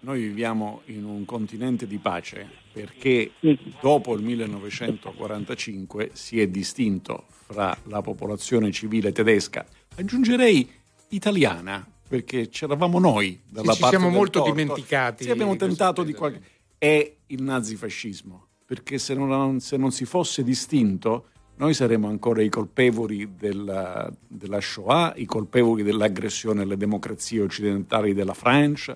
noi 0.00 0.20
viviamo 0.20 0.82
in 0.86 1.04
un 1.04 1.24
continente 1.24 1.86
di 1.86 1.98
pace 1.98 2.48
perché 2.72 3.32
Mm. 3.44 3.54
dopo 3.80 4.14
il 4.14 4.22
1945 4.22 6.10
si 6.12 6.40
è 6.40 6.46
distinto 6.46 7.24
fra 7.28 7.76
la 7.84 8.02
popolazione 8.02 8.70
civile 8.72 9.12
tedesca, 9.12 9.64
aggiungerei 9.96 10.68
italiana, 11.08 11.86
perché 12.08 12.48
c'eravamo 12.48 12.98
noi 12.98 13.40
dalla 13.48 13.72
ci 13.72 13.80
parte 13.80 13.96
siamo 13.96 14.10
del 14.10 14.18
molto 14.18 14.38
torto. 14.40 14.54
dimenticati 14.54 15.24
Sì, 15.24 15.30
abbiamo 15.30 15.56
tentato 15.56 16.02
di 16.02 16.12
qualche... 16.12 16.40
è 16.78 17.12
il 17.26 17.42
nazifascismo, 17.42 18.46
perché 18.66 18.98
se 18.98 19.14
non, 19.14 19.60
se 19.60 19.76
non 19.76 19.92
si 19.92 20.04
fosse 20.04 20.42
distinto 20.42 21.28
noi 21.58 21.72
saremmo 21.72 22.08
ancora 22.08 22.42
i 22.42 22.50
colpevoli 22.50 23.34
della, 23.38 24.12
della 24.28 24.60
Shoah, 24.60 25.14
i 25.16 25.24
colpevoli 25.24 25.82
dell'aggressione 25.82 26.62
alle 26.62 26.76
democrazie 26.76 27.40
occidentali 27.40 28.12
della 28.12 28.34
Francia, 28.34 28.94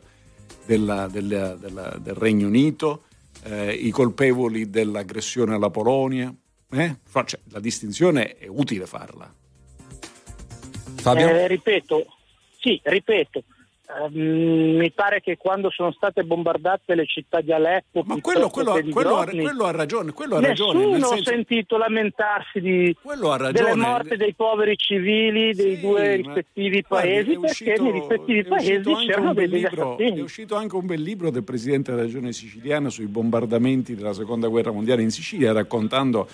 della- 0.67 1.07
della- 1.07 1.55
del 1.55 2.15
Regno 2.15 2.49
Unito, 2.49 3.05
eh, 3.45 3.73
i 3.73 3.89
colpevoli 3.91 4.69
dell'aggressione 4.69 5.55
alla 5.55 5.71
Polonia. 5.71 6.35
eh? 6.73 6.97
Cioè, 7.25 7.41
la 7.51 7.61
distinzione 7.61 8.37
è 8.37 8.47
utile 8.47 8.85
farla. 8.87 9.33
Eh, 11.31 11.49
ripeto, 11.49 12.05
sì, 12.59 12.79
ripeto. 12.85 13.43
Ehm, 14.13 14.77
mi 14.77 14.91
pare 14.93 15.21
che 15.21 15.37
quando 15.37 15.71
sono 15.71 15.93
state 15.93 16.23
bombardate 16.25 16.95
le 16.95 17.07
città 17.07 17.41
di 17.41 17.53
Aleppo, 17.53 18.03
Ma 18.05 18.17
quello, 18.21 18.49
quello- 18.49 18.73
che 18.75 18.89
quello 18.91 19.17
ha, 19.17 19.25
Grozny, 19.25 19.43
quello 19.43 19.65
ha 19.65 19.71
ragione, 19.73 20.13
quello 20.13 20.37
ha 20.37 20.41
ragione. 20.41 20.79
nessuno 20.79 21.07
ho 21.07 21.09
senso- 21.09 21.31
sentito 21.31 21.77
lamentarsi 21.77 22.61
di, 22.61 22.97
ha 23.05 23.51
delle 23.53 23.75
morte 23.75 24.17
dei 24.17 24.35
poveri 24.35 24.77
civili 24.77 25.55
dei 25.55 25.77
Sì, 25.77 25.81
due 25.81 26.09
ma- 26.09 26.15
rispettivi 26.17 26.85
guardi, 26.87 27.09
paesi, 27.11 27.33
è 27.33 27.37
uscito- 27.37 27.71
perché 27.71 27.83
nei 27.83 27.93
rispettivi 27.93 28.45
paesi 28.45 28.95
c'erano 29.07 29.35
degli 29.35 29.53
libro- 29.55 29.97
È 29.99 30.21
uscito 30.21 30.55
anche 30.57 30.77
un 30.77 30.87
bel 30.87 31.01
libro 31.03 31.31
del 31.31 31.45
presidente 31.45 31.91
della 31.91 32.05
regione 32.05 32.33
siciliana 32.33 32.89
sui 32.91 33.07
bombardamenti 33.07 33.95
della 33.95 34.13
seconda 34.13 34.49
guerra 34.49 34.71
mondiale 34.71 35.03
in 35.03 35.11
Sicilia, 35.11 35.53
raccontando 35.53 36.29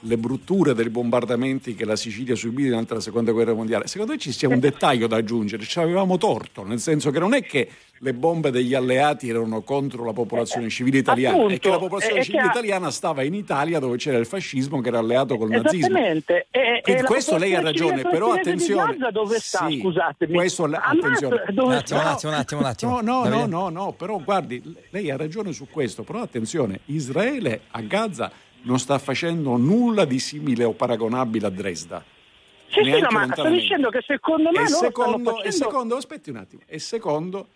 le 0.00 0.16
brutture 0.16 0.74
dei 0.74 0.88
bombardamenti 0.88 1.74
che 1.74 1.84
la 1.84 1.96
Sicilia 1.96 2.34
subì 2.34 2.66
durante 2.66 2.94
la 2.94 3.00
seconda 3.00 3.32
guerra 3.32 3.52
mondiale. 3.52 3.86
Secondo 3.86 4.12
me 4.12 4.18
ci 4.18 4.32
sia 4.32 4.48
un 4.48 4.58
dettaglio 4.58 5.06
da 5.06 5.16
aggiungere, 5.16 5.62
ci 5.64 5.78
avevamo 5.78 6.16
torto, 6.16 6.64
nel 6.64 6.78
senso 6.80 7.10
che 7.10 7.18
non 7.18 7.34
è 7.34 7.42
che 7.42 7.68
le 8.02 8.14
bombe 8.14 8.50
degli 8.50 8.72
alleati 8.74 9.28
erano 9.28 9.60
contro 9.60 10.04
la 10.06 10.14
popolazione 10.14 10.70
civile 10.70 10.96
italiana, 10.98 11.36
è 11.36 11.38
appunto, 11.40 11.58
che 11.58 11.68
la 11.68 11.78
popolazione 11.78 12.16
è- 12.16 12.20
è 12.20 12.24
civile 12.24 12.42
ha- 12.44 12.46
italiana 12.50 12.90
stava 12.90 13.22
in 13.24 13.34
Italia 13.34 13.78
dove 13.78 13.98
c'era 13.98 14.16
il 14.16 14.24
fascismo 14.24 14.80
che 14.80 14.88
era 14.88 14.98
alleato 15.00 15.36
col 15.36 15.50
nazismo. 15.50 15.88
Esattamente. 15.88 16.46
E- 16.50 16.80
Quindi 16.82 17.02
e 17.02 17.04
questo 17.04 17.36
lei 17.36 17.54
ha 17.54 17.60
ragione, 17.60 18.00
però 18.00 18.32
attenzione. 18.32 18.96
Gaza 18.96 19.10
dove 19.10 19.38
sta? 19.38 19.66
Sì, 19.68 19.80
Scusatemi. 19.80 20.32
questo 20.32 20.64
attenzione. 20.64 21.44
dove 21.50 21.68
Un 21.68 21.72
attimo, 21.74 21.98
un 21.98 22.04
sta? 22.06 22.10
attimo, 22.14 22.32
un 22.32 22.38
attimo, 22.38 22.60
un 22.60 22.66
attimo. 22.66 23.00
No, 23.02 23.24
no, 23.24 23.28
no, 23.28 23.46
no, 23.46 23.68
no, 23.68 23.92
però 23.92 24.18
guardi, 24.18 24.62
lei 24.88 25.10
ha 25.10 25.16
ragione 25.18 25.52
su 25.52 25.66
questo, 25.70 26.02
però 26.02 26.22
attenzione, 26.22 26.80
Israele 26.86 27.62
a 27.72 27.82
Gaza 27.82 28.32
non 28.62 28.78
sta 28.78 28.98
facendo 28.98 29.56
nulla 29.56 30.04
di 30.04 30.18
simile 30.18 30.64
o 30.64 30.72
paragonabile 30.72 31.46
a 31.46 31.50
Dresda. 31.50 32.04
Sì, 32.68 32.84
sì, 32.84 33.00
no, 33.00 33.08
ma 33.10 33.26
sto 33.32 33.48
dicendo 33.48 33.90
che 33.90 34.00
secondo 34.06 34.50
me 34.52 34.62
E 34.62 34.68
secondo, 34.68 35.18
stanno 35.18 35.30
e 35.30 35.34
facendo... 35.34 35.56
secondo, 35.56 35.96
aspetti 35.96 36.30
un 36.30 36.36
attimo, 36.36 36.62
e 36.66 36.78
secondo, 36.78 37.48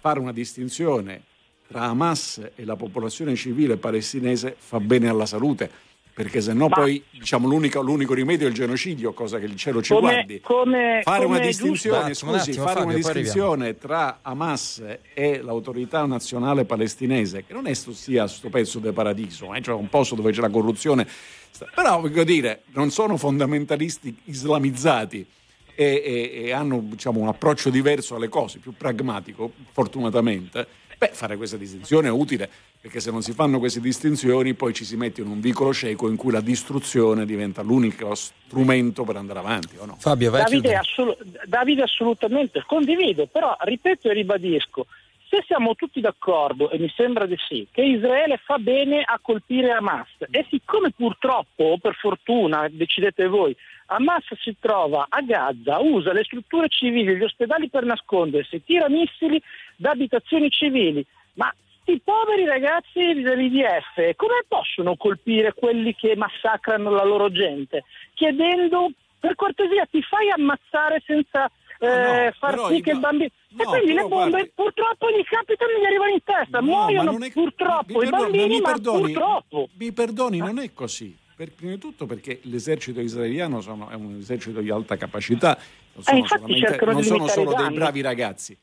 fare 0.00 0.18
una 0.18 0.32
distinzione 0.32 1.22
tra 1.66 1.82
Hamas 1.82 2.50
e 2.54 2.64
la 2.64 2.76
popolazione 2.76 3.34
civile 3.34 3.76
palestinese 3.76 4.54
fa 4.58 4.78
bene 4.78 5.08
alla 5.08 5.26
salute, 5.26 5.70
perché 6.16 6.40
se 6.40 6.54
no 6.54 6.68
Ma- 6.68 6.76
poi 6.76 7.04
diciamo 7.10 7.46
l'unico, 7.46 7.82
l'unico 7.82 8.14
rimedio 8.14 8.46
è 8.46 8.48
il 8.48 8.54
genocidio, 8.56 9.12
cosa 9.12 9.38
che 9.38 9.44
il 9.44 9.54
cielo 9.54 9.82
ci 9.82 9.92
Come- 9.92 10.12
guardi. 10.12 10.40
come- 10.40 11.00
fare 11.04 11.24
come 11.24 11.36
una 11.36 11.46
distinzione, 11.46 12.06
giusto- 12.06 12.24
Un 12.24 12.30
attimo, 12.30 12.30
un 12.32 12.38
scusi, 12.38 12.50
attimo, 12.52 12.64
fare 12.64 12.78
Fabio, 12.80 12.88
una 12.88 12.96
distinzione 13.12 13.76
tra 13.78 14.18
Hamas 14.22 14.82
e 15.12 15.42
l'autorità 15.42 16.06
nazionale 16.06 16.64
palestinese, 16.64 17.44
che 17.44 17.52
non 17.52 17.66
è 17.66 17.74
sto, 17.74 17.92
sia 17.92 18.26
sto 18.28 18.48
pezzo 18.48 18.78
del 18.78 18.94
paradiso, 18.94 19.52
eh, 19.52 19.60
cioè 19.60 19.74
un 19.74 19.90
posto 19.90 20.14
dove 20.14 20.32
c'è 20.32 20.40
la 20.40 20.48
corruzione, 20.48 21.06
però 21.74 22.00
voglio 22.00 22.24
dire, 22.24 22.62
non 22.72 22.90
sono 22.90 23.18
fondamentalisti 23.18 24.16
islamizzati 24.24 25.26
e, 25.74 25.84
e- 26.02 26.42
e 26.46 26.52
hanno 26.52 26.80
diciamo, 26.82 27.20
un 27.20 27.28
approccio 27.28 27.68
diverso 27.68 28.14
alle 28.16 28.28
cose, 28.30 28.58
più 28.58 28.72
pragmatico, 28.74 29.52
fortunatamente, 29.70 30.66
beh, 30.96 31.10
fare 31.12 31.36
questa 31.36 31.56
distinzione 31.56 32.08
è 32.08 32.10
utile, 32.10 32.48
perché 32.80 33.00
se 33.00 33.10
non 33.10 33.22
si 33.22 33.32
fanno 33.32 33.58
queste 33.58 33.80
distinzioni 33.80 34.54
poi 34.54 34.72
ci 34.72 34.84
si 34.84 34.96
mette 34.96 35.20
in 35.20 35.28
un 35.28 35.40
vicolo 35.40 35.72
cieco 35.72 36.08
in 36.08 36.16
cui 36.16 36.32
la 36.32 36.40
distruzione 36.40 37.26
diventa 37.26 37.62
l'unico 37.62 38.14
strumento 38.14 39.04
per 39.04 39.16
andare 39.16 39.38
avanti, 39.38 39.76
o 39.78 39.86
no? 39.86 39.96
Fabio, 39.98 40.30
vai 40.30 40.42
Davide, 40.42 40.74
assolu- 40.76 41.18
Davide, 41.44 41.82
assolutamente 41.82 42.62
condivido, 42.66 43.26
però 43.26 43.56
ripeto 43.60 44.08
e 44.08 44.12
ribadisco, 44.12 44.86
se 45.28 45.42
siamo 45.46 45.74
tutti 45.74 46.00
d'accordo, 46.00 46.70
e 46.70 46.78
mi 46.78 46.92
sembra 46.94 47.26
di 47.26 47.36
sì, 47.48 47.66
che 47.72 47.82
Israele 47.82 48.40
fa 48.44 48.58
bene 48.58 49.02
a 49.02 49.18
colpire 49.20 49.72
Hamas, 49.72 50.08
e 50.30 50.46
siccome 50.48 50.92
purtroppo, 50.92 51.64
o 51.64 51.78
per 51.78 51.94
fortuna, 51.94 52.68
decidete 52.70 53.26
voi, 53.26 53.56
Hamas 53.86 54.24
si 54.40 54.56
trova 54.58 55.06
a 55.08 55.20
Gaza, 55.22 55.78
usa 55.78 56.12
le 56.12 56.24
strutture 56.24 56.68
civili, 56.68 57.16
gli 57.16 57.22
ospedali 57.22 57.68
per 57.68 57.84
nascondersi, 57.84 58.62
tira 58.64 58.88
missili 58.88 59.40
da 59.76 59.90
abitazioni 59.90 60.50
civili, 60.50 61.04
ma 61.34 61.52
i 61.84 62.00
poveri 62.02 62.44
ragazzi 62.44 63.20
dell'IDF 63.22 64.14
come 64.16 64.44
possono 64.48 64.96
colpire 64.96 65.52
quelli 65.54 65.94
che 65.94 66.16
massacrano 66.16 66.90
la 66.90 67.04
loro 67.04 67.30
gente? 67.30 67.84
Chiedendo 68.14 68.90
per 69.20 69.34
cortesia 69.34 69.86
ti 69.90 70.02
fai 70.02 70.30
ammazzare 70.30 71.02
senza 71.06 71.50
eh, 71.78 72.24
no, 72.26 72.32
far 72.38 72.58
sì 72.68 72.76
i- 72.76 72.80
che 72.82 72.90
il 72.92 72.98
bambino... 73.00 73.28
no, 73.50 73.62
e 73.62 73.64
quindi 73.66 73.92
le 73.92 74.00
bombe 74.08 74.30
guardi- 74.30 74.52
purtroppo 74.54 75.10
gli 75.10 75.22
capitano 75.24 75.70
e 75.72 75.80
gli 75.80 75.84
arrivano 75.84 76.10
in 76.10 76.22
testa, 76.24 76.58
No, 76.60 76.64
muoiono 76.66 77.18
è- 77.20 77.30
purtroppo 77.32 77.98
mi 77.98 78.06
i 78.06 78.08
perdoni, 78.08 78.22
bambini, 78.22 78.48
mi 78.54 78.60
ma 78.60 78.70
perdoni, 78.70 79.00
purtroppo. 79.12 79.68
Mi 79.78 79.92
perdoni, 79.92 80.38
non 80.38 80.58
è 80.58 80.72
così. 80.72 81.16
Per, 81.36 81.52
prima 81.52 81.72
di 81.72 81.78
tutto 81.78 82.06
perché 82.06 82.40
l'esercito 82.44 83.00
israeliano 83.00 83.60
sono- 83.60 83.90
è 83.90 83.94
un 83.94 84.16
esercito 84.18 84.60
di 84.60 84.70
alta 84.70 84.96
capacità, 84.96 85.58
non 85.92 86.02
sono, 86.02 86.18
Eh, 86.18 86.26
solamente- 86.26 86.66
cercano 86.66 86.92
non 86.92 87.02
sono 87.02 87.26
solo 87.28 87.52
i 87.52 87.56
dei 87.56 87.70
bravi 87.74 88.00
ragazzi. 88.00 88.58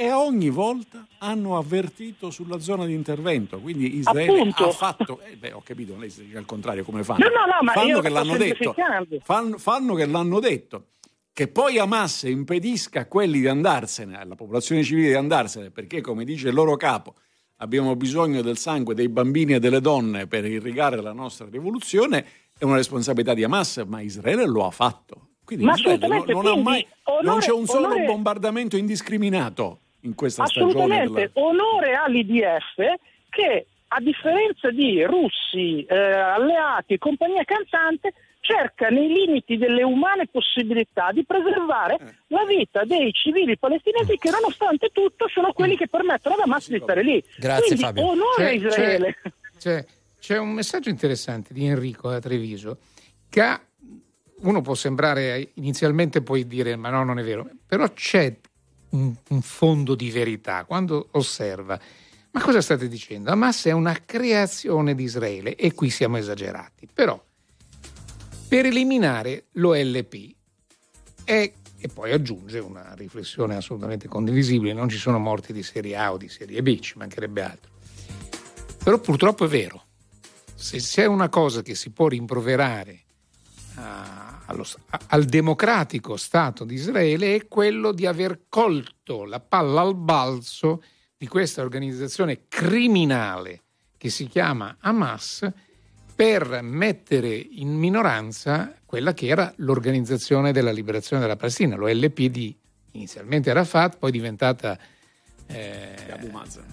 E 0.00 0.12
ogni 0.12 0.48
volta 0.48 1.04
hanno 1.18 1.56
avvertito 1.58 2.30
sulla 2.30 2.60
zona 2.60 2.86
di 2.86 2.94
intervento. 2.94 3.58
Quindi 3.58 3.96
Israele 3.96 4.30
Appunto. 4.38 4.68
ha 4.68 4.72
fatto. 4.72 5.20
eh, 5.22 5.34
beh, 5.36 5.52
ho 5.52 5.60
capito, 5.64 5.96
lei 5.98 6.08
si 6.08 6.24
dice 6.24 6.38
al 6.38 6.44
contrario, 6.44 6.84
come 6.84 7.02
fanno? 7.02 7.24
No, 7.24 7.30
no, 7.30 7.46
no, 7.46 7.62
ma 7.62 7.72
fanno 7.72 8.00
che 8.00 8.08
l'hanno 8.08 8.36
detto. 8.36 8.74
Fanno, 9.24 9.58
fanno 9.58 9.94
che 9.94 10.06
l'hanno 10.06 10.38
detto. 10.38 10.90
Che 11.32 11.48
poi 11.48 11.78
Hamas 11.80 12.22
impedisca 12.22 13.00
a 13.00 13.06
quelli 13.06 13.40
di 13.40 13.48
andarsene, 13.48 14.16
alla 14.20 14.36
popolazione 14.36 14.84
civile 14.84 15.08
di 15.08 15.14
andarsene, 15.14 15.70
perché 15.70 16.00
come 16.00 16.24
dice 16.24 16.48
il 16.48 16.54
loro 16.54 16.76
capo, 16.76 17.14
abbiamo 17.56 17.96
bisogno 17.96 18.40
del 18.40 18.56
sangue 18.56 18.94
dei 18.94 19.08
bambini 19.08 19.54
e 19.54 19.58
delle 19.58 19.80
donne 19.80 20.28
per 20.28 20.44
irrigare 20.44 21.00
la 21.02 21.12
nostra 21.12 21.48
rivoluzione, 21.50 22.24
è 22.56 22.62
una 22.64 22.76
responsabilità 22.76 23.34
di 23.34 23.42
Hamas, 23.42 23.82
ma 23.86 24.00
Israele 24.00 24.46
lo 24.46 24.64
ha 24.64 24.70
fatto. 24.70 25.30
Quindi 25.44 25.64
Ma 25.64 25.72
Israele 25.74 26.06
non, 26.06 26.24
non 26.28 26.46
ha 26.46 26.56
mai, 26.56 26.86
non 27.06 27.18
onore- 27.34 27.40
c'è 27.40 27.52
un 27.52 27.66
solo 27.66 27.86
onore- 27.86 28.04
bombardamento 28.04 28.76
indiscriminato 28.76 29.80
in 30.02 30.14
questa 30.14 30.46
stagione. 30.46 30.72
Assolutamente, 30.72 31.30
della- 31.32 31.46
onore 31.46 31.94
all'IDF 31.94 32.74
che 33.30 33.66
a 33.88 34.00
differenza 34.00 34.70
di 34.70 35.02
russi, 35.04 35.82
eh, 35.84 35.96
alleati 35.96 36.94
e 36.94 36.98
compagnia 36.98 37.42
cantante 37.44 38.12
cerca 38.40 38.88
nei 38.88 39.08
limiti 39.08 39.56
delle 39.58 39.82
umane 39.82 40.26
possibilità 40.26 41.10
di 41.12 41.24
preservare 41.24 41.94
Eh. 42.00 42.14
la 42.28 42.44
vita 42.46 42.84
dei 42.84 43.12
civili 43.12 43.58
palestinesi 43.58 44.16
che 44.16 44.30
nonostante 44.30 44.88
tutto 44.92 45.26
sono 45.28 45.52
quelli 45.52 45.76
che 45.76 45.88
permettono 45.88 46.34
ad 46.36 46.42
Hamas 46.42 46.68
di 46.68 46.78
stare 46.82 47.02
lì. 47.02 47.22
Grazie, 47.38 47.64
Quindi 47.66 47.82
Fabio. 47.82 48.06
onore 48.08 48.46
a 48.46 48.50
Israele. 48.52 49.16
c'è- 49.58 49.84
c'è 50.20 50.38
un 50.38 50.50
messaggio 50.50 50.88
interessante 50.88 51.52
di 51.52 51.66
Enrico 51.66 52.08
da 52.10 52.20
Treviso 52.20 52.78
che 53.28 53.40
ha- 53.40 53.60
uno 54.40 54.60
può 54.62 54.74
sembrare 54.74 55.50
inizialmente 55.54 56.22
poi 56.22 56.46
dire 56.46 56.76
ma 56.76 56.90
no 56.90 57.02
non 57.04 57.18
è 57.18 57.24
vero 57.24 57.48
però 57.66 57.90
c'è 57.92 58.36
un, 58.90 59.14
un 59.28 59.42
fondo 59.42 59.94
di 59.94 60.10
verità 60.10 60.64
quando 60.64 61.08
osserva 61.12 61.78
ma 62.30 62.42
cosa 62.42 62.60
state 62.60 62.88
dicendo? 62.88 63.30
Hamas 63.30 63.64
è 63.64 63.72
una 63.72 63.96
creazione 64.04 64.94
di 64.94 65.04
Israele 65.04 65.56
e 65.56 65.72
qui 65.72 65.90
siamo 65.90 66.16
esagerati 66.16 66.88
però 66.92 67.22
per 68.48 68.66
eliminare 68.66 69.46
l'OLP 69.52 70.14
e, 71.24 71.54
e 71.78 71.88
poi 71.88 72.12
aggiunge 72.12 72.58
una 72.58 72.94
riflessione 72.94 73.56
assolutamente 73.56 74.08
condivisibile 74.08 74.72
non 74.72 74.88
ci 74.88 74.98
sono 74.98 75.18
morti 75.18 75.52
di 75.52 75.62
serie 75.62 75.96
A 75.96 76.12
o 76.12 76.16
di 76.16 76.28
serie 76.28 76.62
B 76.62 76.78
ci 76.80 76.96
mancherebbe 76.96 77.42
altro 77.42 77.76
però 78.88 79.00
purtroppo 79.00 79.44
è 79.44 79.48
vero. 79.48 79.84
Se 80.54 80.78
c'è 80.78 81.04
una 81.04 81.28
cosa 81.28 81.60
che 81.60 81.74
si 81.74 81.90
può 81.90 82.08
rimproverare 82.08 83.04
allo- 84.46 84.66
a- 84.90 85.00
al 85.08 85.24
democratico 85.24 86.16
Stato 86.16 86.64
di 86.64 86.74
Israele 86.74 87.34
è 87.34 87.48
quello 87.48 87.92
di 87.92 88.06
aver 88.06 88.42
colto 88.48 89.24
la 89.24 89.40
palla 89.40 89.80
al 89.82 89.94
balzo 89.94 90.82
di 91.16 91.26
questa 91.26 91.62
organizzazione 91.62 92.46
criminale 92.48 93.62
che 93.96 94.08
si 94.10 94.26
chiama 94.26 94.76
Hamas 94.80 95.50
per 96.14 96.60
mettere 96.62 97.34
in 97.34 97.74
minoranza 97.74 98.74
quella 98.84 99.14
che 99.14 99.26
era 99.26 99.52
l'organizzazione 99.58 100.52
della 100.52 100.72
liberazione 100.72 101.22
della 101.22 101.36
Palestina, 101.36 101.76
l'OLP 101.76 102.20
di 102.22 102.56
inizialmente 102.92 103.50
Arafat, 103.50 103.98
poi 103.98 104.10
diventata 104.10 104.78
eh, 105.46 105.94
Abu 106.10 106.28
Mazen. 106.30 106.64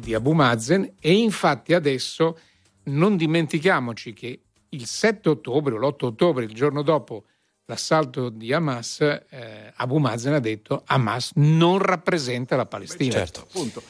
Di 0.00 0.14
Abu 0.14 0.32
Mazen 0.32 0.94
e 1.00 1.12
infatti 1.12 1.74
adesso 1.74 2.38
non 2.84 3.16
dimentichiamoci 3.16 4.12
che 4.12 4.40
il 4.74 4.86
7 4.86 5.28
ottobre 5.28 5.74
o 5.74 5.78
l'8 5.78 6.04
ottobre, 6.06 6.44
il 6.44 6.52
giorno 6.54 6.82
dopo 6.82 7.24
l'assalto 7.66 8.28
di 8.28 8.52
Hamas, 8.52 9.00
eh, 9.00 9.72
Abu 9.76 9.98
Mazen 9.98 10.34
ha 10.34 10.40
detto 10.40 10.82
Hamas 10.86 11.32
non 11.36 11.78
rappresenta 11.78 12.56
la 12.56 12.66
Palestina. 12.66 13.12
Certo. 13.12 13.40
Appunto. 13.40 13.82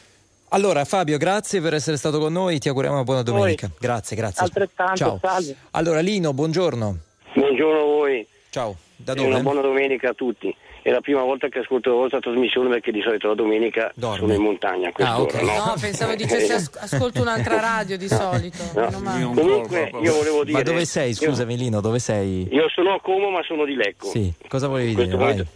Allora 0.51 0.85
Fabio, 0.85 1.19
grazie 1.19 1.61
per 1.61 1.75
essere 1.75 1.97
stato 1.97 2.21
con 2.21 2.33
noi, 2.33 2.61
ti 2.61 2.69
auguriamo 2.69 2.95
una 2.97 3.05
buona 3.05 3.23
domenica. 3.23 3.69
Grazie, 3.79 4.17
grazie. 4.17 4.45
Altrettanto, 4.45 4.95
Ciao. 4.97 5.19
salve. 5.21 5.57
Allora 5.73 6.01
Lino, 6.01 6.33
buongiorno. 6.33 6.99
Buongiorno 7.35 7.81
a 7.81 7.85
voi 7.85 8.27
Ciao, 8.51 8.77
da 8.95 9.15
e 9.15 9.21
una 9.21 9.31
dove? 9.31 9.43
buona 9.43 9.61
domenica 9.63 10.11
a 10.11 10.15
tutti. 10.15 10.55
È 10.87 10.91
la 10.91 11.01
prima 11.01 11.23
volta 11.23 11.49
che 11.49 11.61
ascolto 11.61 11.89
la 11.89 11.97
vostra 11.97 12.21
trasmissione 12.21 12.69
perché 12.69 12.93
di 12.93 13.01
solito 13.01 13.29
la 13.29 13.35
domenica 13.35 13.91
Dormi. 13.95 14.19
sono 14.19 14.35
in 14.35 14.43
montagna 14.43 14.89
a 14.91 14.93
quest'ora, 14.93 15.17
Ah, 15.17 15.23
ok. 15.23 15.41
no? 15.43 15.65
No, 15.65 15.75
pensavo 15.81 16.15
dicessi 16.15 16.53
as- 16.53 16.71
ascolto 16.79 17.23
un'altra 17.23 17.59
radio 17.59 17.97
di 17.97 18.07
solito. 18.07 18.59
No. 18.75 19.19
Io- 19.19 19.31
Comunque 19.31 19.91
io 20.03 20.13
volevo 20.13 20.45
dire... 20.45 20.59
Ma 20.59 20.63
dove 20.63 20.85
sei? 20.85 21.09
io- 21.09 21.15
Scusami 21.15 21.57
Lino, 21.57 21.81
dove 21.81 21.99
sei? 21.99 22.47
Io, 22.53 22.69
sono 22.69 22.93
a 22.93 23.01
Como 23.01 23.31
ma 23.31 23.43
sono 23.45 23.65
di 23.65 23.75
Lecco. 23.77 24.09
Sì, 24.09 24.31
cosa 24.47 24.69
volevi 24.69 24.95
dire? 24.95 25.17
momento- 25.17 25.47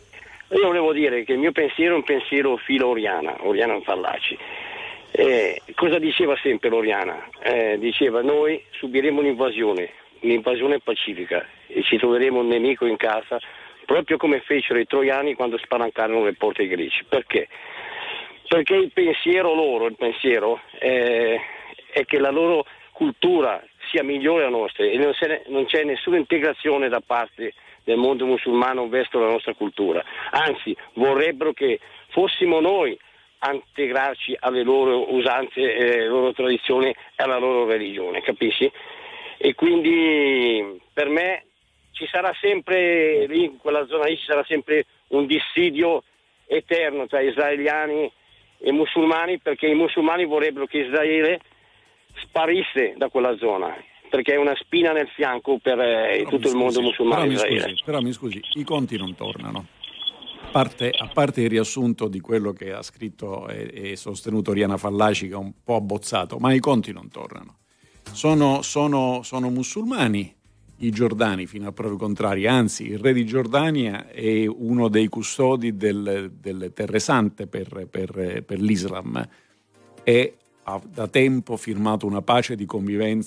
Io 0.52 0.64
volevo 0.66 0.94
dire 0.94 1.24
che 1.24 1.32
il 1.32 1.38
mio 1.40 1.52
pensiero 1.52 1.92
è 1.92 1.96
un 1.96 2.04
pensiero 2.04 2.56
filo 2.56 2.88
Oriana, 2.88 3.36
Oriana 3.40 3.78
Fallaci. 3.82 4.38
Eh, 5.10 5.60
cosa 5.74 5.98
diceva 5.98 6.36
sempre 6.42 6.70
l'Oriana? 6.70 7.28
Eh, 7.42 7.76
diceva 7.78 8.22
noi 8.22 8.62
subiremo 8.78 9.20
un'invasione, 9.20 9.90
un'invasione 10.20 10.80
pacifica 10.80 11.44
e 11.66 11.82
ci 11.82 11.98
troveremo 11.98 12.40
un 12.40 12.46
nemico 12.46 12.86
in 12.86 12.96
casa 12.96 13.38
proprio 13.88 14.18
come 14.18 14.40
fecero 14.40 14.78
i 14.78 14.86
troiani 14.86 15.32
quando 15.32 15.56
spalancarono 15.56 16.22
le 16.22 16.34
porte 16.34 16.60
ai 16.60 16.68
greci. 16.68 17.04
Perché? 17.08 17.48
Perché 18.46 18.74
il 18.74 18.92
pensiero 18.92 19.54
loro, 19.54 19.86
il 19.86 19.96
pensiero 19.96 20.60
eh, 20.78 21.40
è 21.90 22.04
che 22.04 22.18
la 22.18 22.28
loro 22.28 22.66
cultura 22.92 23.64
sia 23.90 24.04
migliore 24.04 24.44
della 24.44 24.54
nostra 24.58 24.84
e 24.84 24.98
non, 24.98 25.14
ne- 25.26 25.42
non 25.46 25.64
c'è 25.64 25.84
nessuna 25.84 26.18
integrazione 26.18 26.90
da 26.90 27.00
parte 27.00 27.54
del 27.82 27.96
mondo 27.96 28.26
musulmano 28.26 28.88
verso 28.88 29.18
la 29.18 29.30
nostra 29.30 29.54
cultura. 29.54 30.04
Anzi, 30.32 30.76
vorrebbero 30.92 31.54
che 31.54 31.80
fossimo 32.08 32.60
noi 32.60 32.98
a 33.38 33.54
integrarci 33.54 34.36
alle 34.38 34.64
loro 34.64 35.14
usanze, 35.14 35.62
alle 35.62 36.06
loro 36.08 36.34
tradizioni 36.34 36.90
e 36.90 36.96
alla 37.16 37.38
loro 37.38 37.64
religione, 37.64 38.20
capisci? 38.20 38.70
E 39.38 39.54
quindi 39.54 40.78
per 40.92 41.08
me 41.08 41.44
ci 41.98 42.06
sarà 42.06 42.32
sempre 42.40 43.26
lì, 43.26 43.44
in 43.44 43.56
quella 43.58 43.84
zona 43.86 44.04
lì 44.04 44.16
ci 44.16 44.24
sarà 44.24 44.44
sempre 44.46 44.86
un 45.08 45.26
dissidio 45.26 46.04
eterno 46.46 47.08
tra 47.08 47.20
israeliani 47.20 48.10
e 48.58 48.72
musulmani 48.72 49.38
perché 49.38 49.66
i 49.66 49.74
musulmani 49.74 50.24
vorrebbero 50.24 50.66
che 50.66 50.78
Israele 50.78 51.40
sparisse 52.22 52.94
da 52.96 53.08
quella 53.08 53.36
zona 53.36 53.76
perché 54.08 54.34
è 54.34 54.36
una 54.36 54.54
spina 54.56 54.92
nel 54.92 55.08
fianco 55.08 55.58
per 55.58 55.78
eh, 55.80 56.24
tutto 56.28 56.48
mi 56.48 56.48
il 56.48 56.54
mondo 56.54 56.72
scusi, 56.72 56.86
musulmano 56.86 57.26
Però 57.26 57.30
mi, 57.30 57.36
scusi, 57.36 57.74
però 57.84 58.00
mi 58.00 58.12
scusi, 58.12 58.40
i 58.54 58.64
conti 58.64 58.96
non 58.96 59.14
tornano. 59.14 59.66
A 60.40 60.50
parte, 60.50 60.90
a 60.96 61.10
parte 61.12 61.42
il 61.42 61.50
riassunto 61.50 62.08
di 62.08 62.20
quello 62.20 62.52
che 62.52 62.72
ha 62.72 62.80
scritto 62.80 63.48
e, 63.48 63.90
e 63.90 63.96
sostenuto 63.96 64.50
Oriana 64.52 64.78
Fallaci, 64.78 65.28
che 65.28 65.34
è 65.34 65.36
un 65.36 65.52
po' 65.62 65.74
abbozzato, 65.74 66.38
ma 66.38 66.54
i 66.54 66.58
conti 66.58 66.90
non 66.90 67.10
tornano. 67.10 67.58
Sono, 68.12 68.62
sono- 68.62 69.22
sono 69.22 69.50
musulmani 69.50 70.37
i 70.78 70.90
giordani, 70.90 71.46
fino 71.46 71.68
a 71.68 71.72
prove 71.72 71.96
contrarie, 71.96 72.46
anzi 72.46 72.86
il 72.86 72.98
re 72.98 73.12
di 73.12 73.24
Giordania 73.26 74.08
è 74.08 74.46
uno 74.46 74.88
dei 74.88 75.08
custodi 75.08 75.76
del- 75.76 76.30
delle 76.38 76.72
terre 76.72 77.00
sante 77.00 77.46
per, 77.46 77.86
per- 77.90 78.42
per 78.46 78.60
l'Islam 78.60 79.26
e 80.04 80.36
ha 80.64 80.80
da 80.86 81.08
tempo 81.08 81.56
firmato 81.56 82.06
una 82.06 82.22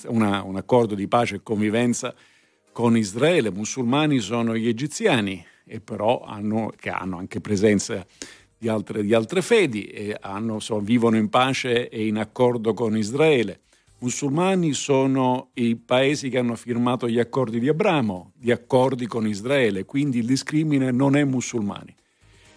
una- 0.07 0.43
un 0.43 0.55
accordo 0.55 0.95
di 0.95 1.07
pace 1.07 1.35
e 1.35 1.39
convivenza 1.43 2.13
con 2.71 2.95
Israele. 2.95 3.51
Musulmani 3.51 4.19
sono 4.19 4.55
gli 4.55 4.67
egiziani, 4.67 5.43
però 5.83 6.21
hanno, 6.21 6.71
che 6.77 6.89
hanno 6.89 7.17
anche 7.17 7.41
presenza 7.41 8.05
di 8.57 8.67
altre, 8.69 9.03
di 9.03 9.13
altre 9.13 9.41
fedi 9.41 9.83
hanno- 10.21 10.59
so- 10.59 10.79
vivono 10.79 11.17
in 11.17 11.29
pace 11.29 11.89
e 11.89 12.05
in 12.05 12.17
accordo 12.17 12.73
con 12.73 12.95
Israele. 12.95 13.61
Musulmani 14.01 14.73
sono 14.73 15.51
i 15.53 15.75
paesi 15.75 16.29
che 16.29 16.39
hanno 16.39 16.55
firmato 16.55 17.07
gli 17.07 17.19
accordi 17.19 17.59
di 17.59 17.69
Abramo, 17.69 18.31
gli 18.39 18.49
accordi 18.49 19.05
con 19.05 19.27
Israele, 19.27 19.85
quindi 19.85 20.17
il 20.17 20.25
discrimine 20.25 20.89
non 20.89 21.15
è 21.15 21.23
musulmani. 21.23 21.95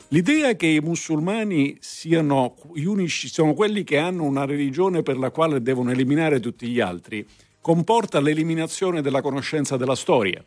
L'idea 0.08 0.54
che 0.56 0.66
i 0.66 0.80
musulmani 0.80 1.76
siano 1.80 2.54
gli 2.72 2.84
unici, 2.84 3.28
sono 3.28 3.52
quelli 3.52 3.84
che 3.84 3.98
hanno 3.98 4.24
una 4.24 4.46
religione 4.46 5.02
per 5.02 5.18
la 5.18 5.30
quale 5.30 5.60
devono 5.60 5.90
eliminare 5.90 6.40
tutti 6.40 6.66
gli 6.66 6.80
altri, 6.80 7.26
comporta 7.60 8.20
l'eliminazione 8.20 9.02
della 9.02 9.20
conoscenza 9.20 9.76
della 9.76 9.96
storia, 9.96 10.42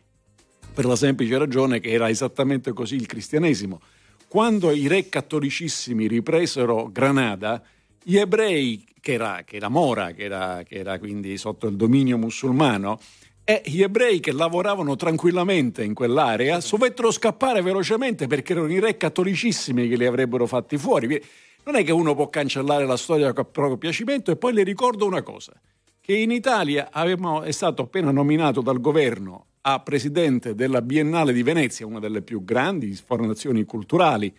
per 0.74 0.84
la 0.84 0.96
semplice 0.96 1.38
ragione 1.38 1.78
che 1.78 1.90
era 1.92 2.08
esattamente 2.08 2.72
così 2.72 2.96
il 2.96 3.06
cristianesimo. 3.06 3.80
Quando 4.26 4.72
i 4.72 4.88
re 4.88 5.08
cattolicissimi 5.08 6.08
ripresero 6.08 6.90
Granada, 6.90 7.62
gli 8.08 8.16
ebrei, 8.16 8.86
che 9.02 9.12
era, 9.12 9.42
che 9.44 9.56
era 9.56 9.68
Mora, 9.68 10.12
che 10.12 10.22
era, 10.22 10.62
che 10.66 10.76
era 10.76 10.98
quindi 10.98 11.36
sotto 11.36 11.66
il 11.66 11.76
dominio 11.76 12.16
musulmano, 12.16 12.98
e 13.44 13.60
gli 13.66 13.82
ebrei 13.82 14.18
che 14.18 14.32
lavoravano 14.32 14.96
tranquillamente 14.96 15.84
in 15.84 15.92
quell'area 15.92 16.58
dovettero 16.70 17.10
scappare 17.10 17.60
velocemente 17.60 18.26
perché 18.26 18.52
erano 18.52 18.72
i 18.72 18.80
re 18.80 18.96
cattolicissimi 18.96 19.88
che 19.88 19.96
li 19.96 20.06
avrebbero 20.06 20.46
fatti 20.46 20.78
fuori. 20.78 21.22
Non 21.64 21.74
è 21.74 21.84
che 21.84 21.92
uno 21.92 22.14
può 22.14 22.30
cancellare 22.30 22.86
la 22.86 22.96
storia 22.96 23.28
a 23.28 23.44
proprio 23.44 23.76
piacimento 23.76 24.30
e 24.30 24.36
poi 24.36 24.54
le 24.54 24.62
ricordo 24.62 25.04
una 25.04 25.20
cosa, 25.20 25.52
che 26.00 26.16
in 26.16 26.30
Italia 26.30 26.88
avevamo, 26.90 27.42
è 27.42 27.52
stato 27.52 27.82
appena 27.82 28.10
nominato 28.10 28.62
dal 28.62 28.80
governo 28.80 29.48
a 29.60 29.80
presidente 29.80 30.54
della 30.54 30.80
Biennale 30.80 31.34
di 31.34 31.42
Venezia, 31.42 31.84
una 31.84 32.00
delle 32.00 32.22
più 32.22 32.42
grandi 32.42 32.90
formazioni 32.94 33.64
culturali 33.64 34.34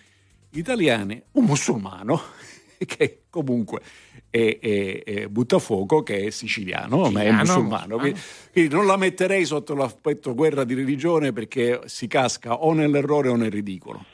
italiane, 0.54 1.26
un 1.34 1.46
musulmano 1.46 2.20
che 2.86 3.24
comunque 3.30 3.82
e, 4.30 4.60
e, 4.62 5.04
e 5.06 5.30
Buttafuoco 5.30 6.04
che 6.04 6.28
è 6.28 6.30
siciliano, 6.30 7.06
siciliano 7.06 7.12
ma 7.12 7.24
è 7.24 7.32
musulmano. 7.32 7.98
Quindi, 7.98 8.20
quindi, 8.52 8.74
non 8.74 8.86
la 8.86 8.98
metterei 8.98 9.46
sotto 9.46 9.74
l'aspetto 9.74 10.34
guerra 10.34 10.64
di 10.64 10.74
religione 10.74 11.34
perché 11.34 11.82
si 11.86 12.08
casca 12.08 12.64
o 12.64 12.74
nell'errore 12.74 13.30
o 13.30 13.36
nel 13.36 13.52
ridicolo. 13.52 14.06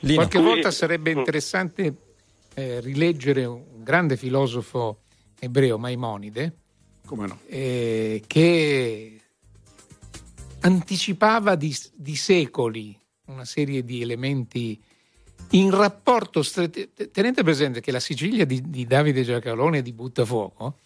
Lino. 0.00 0.16
Qualche 0.16 0.40
volta 0.40 0.70
sarebbe 0.70 1.10
interessante 1.10 1.94
eh, 2.54 2.80
rileggere 2.80 3.44
un 3.44 3.82
grande 3.82 4.16
filosofo 4.16 5.00
ebreo, 5.40 5.76
Maimonide, 5.76 6.54
no? 7.08 7.38
eh, 7.46 8.22
che 8.26 9.20
anticipava 10.60 11.56
di, 11.56 11.76
di 11.94 12.16
secoli 12.16 12.98
una 13.26 13.44
serie 13.44 13.84
di 13.84 14.00
elementi 14.02 14.80
in 15.50 15.70
rapporto 15.70 16.42
stretto, 16.42 16.80
tenete 17.10 17.42
presente 17.42 17.80
che 17.80 17.90
la 17.90 18.00
Sicilia 18.00 18.44
di, 18.44 18.62
di 18.68 18.86
Davide 18.86 19.22
Giacalone 19.22 19.82
di 19.82 19.92
Buttafuoco 19.92 20.78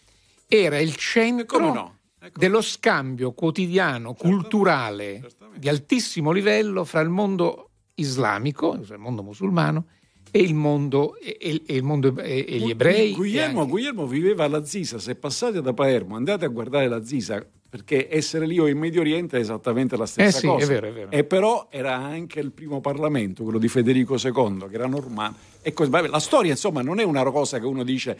era 0.47 0.79
il 0.79 0.95
centro 0.95 1.73
no? 1.73 1.97
ecco. 2.19 2.39
dello 2.39 2.61
scambio 2.61 3.33
quotidiano, 3.33 4.09
certo. 4.09 4.23
culturale 4.23 5.29
di 5.55 5.67
altissimo 5.67 6.31
livello 6.31 6.85
fra 6.85 7.01
il 7.01 7.09
mondo 7.09 7.69
islamico, 7.95 8.83
cioè 8.83 8.95
il 8.95 9.01
mondo 9.01 9.23
musulmano, 9.23 9.85
e 10.31 10.39
il 10.39 10.55
mondo 10.55 11.15
e, 11.17 11.37
e, 11.39 11.75
il 11.75 11.83
mondo, 11.83 12.17
e, 12.17 12.45
e 12.47 12.57
gli 12.57 12.69
ebrei. 12.69 13.13
Guglielmo, 13.13 13.59
anche... 13.59 13.71
Guglielmo 13.71 14.07
viveva 14.07 14.45
alla 14.45 14.65
Zisa, 14.65 14.97
se 14.97 15.15
passate 15.15 15.61
da 15.61 15.73
Palermo 15.73 16.15
andate 16.15 16.45
a 16.45 16.47
guardare 16.47 16.87
la 16.87 17.03
Zisa, 17.03 17.45
perché 17.73 18.07
essere 18.07 18.45
lì 18.45 18.59
o 18.59 18.67
in 18.67 18.77
Medio 18.77 19.01
Oriente 19.01 19.37
è 19.37 19.39
esattamente 19.39 19.97
la 19.97 20.05
stessa 20.05 20.37
eh 20.37 20.41
sì, 20.41 20.45
cosa. 20.45 20.63
È 20.63 20.67
vero, 20.67 20.87
è 20.89 20.91
vero. 20.91 21.09
E 21.09 21.23
però 21.23 21.69
era 21.71 21.95
anche 21.95 22.39
il 22.39 22.51
primo 22.51 22.81
Parlamento, 22.81 23.41
quello 23.41 23.57
di 23.57 23.67
Federico 23.67 24.13
II, 24.13 24.67
che 24.69 24.75
era 24.75 24.85
normale. 24.85 25.33
E 25.63 25.73
vabbè, 25.75 26.05
la 26.05 26.19
storia, 26.19 26.51
insomma, 26.51 26.83
non 26.83 26.99
è 26.99 27.03
una 27.03 27.23
cosa 27.31 27.57
che 27.59 27.65
uno 27.65 27.83
dice 27.83 28.15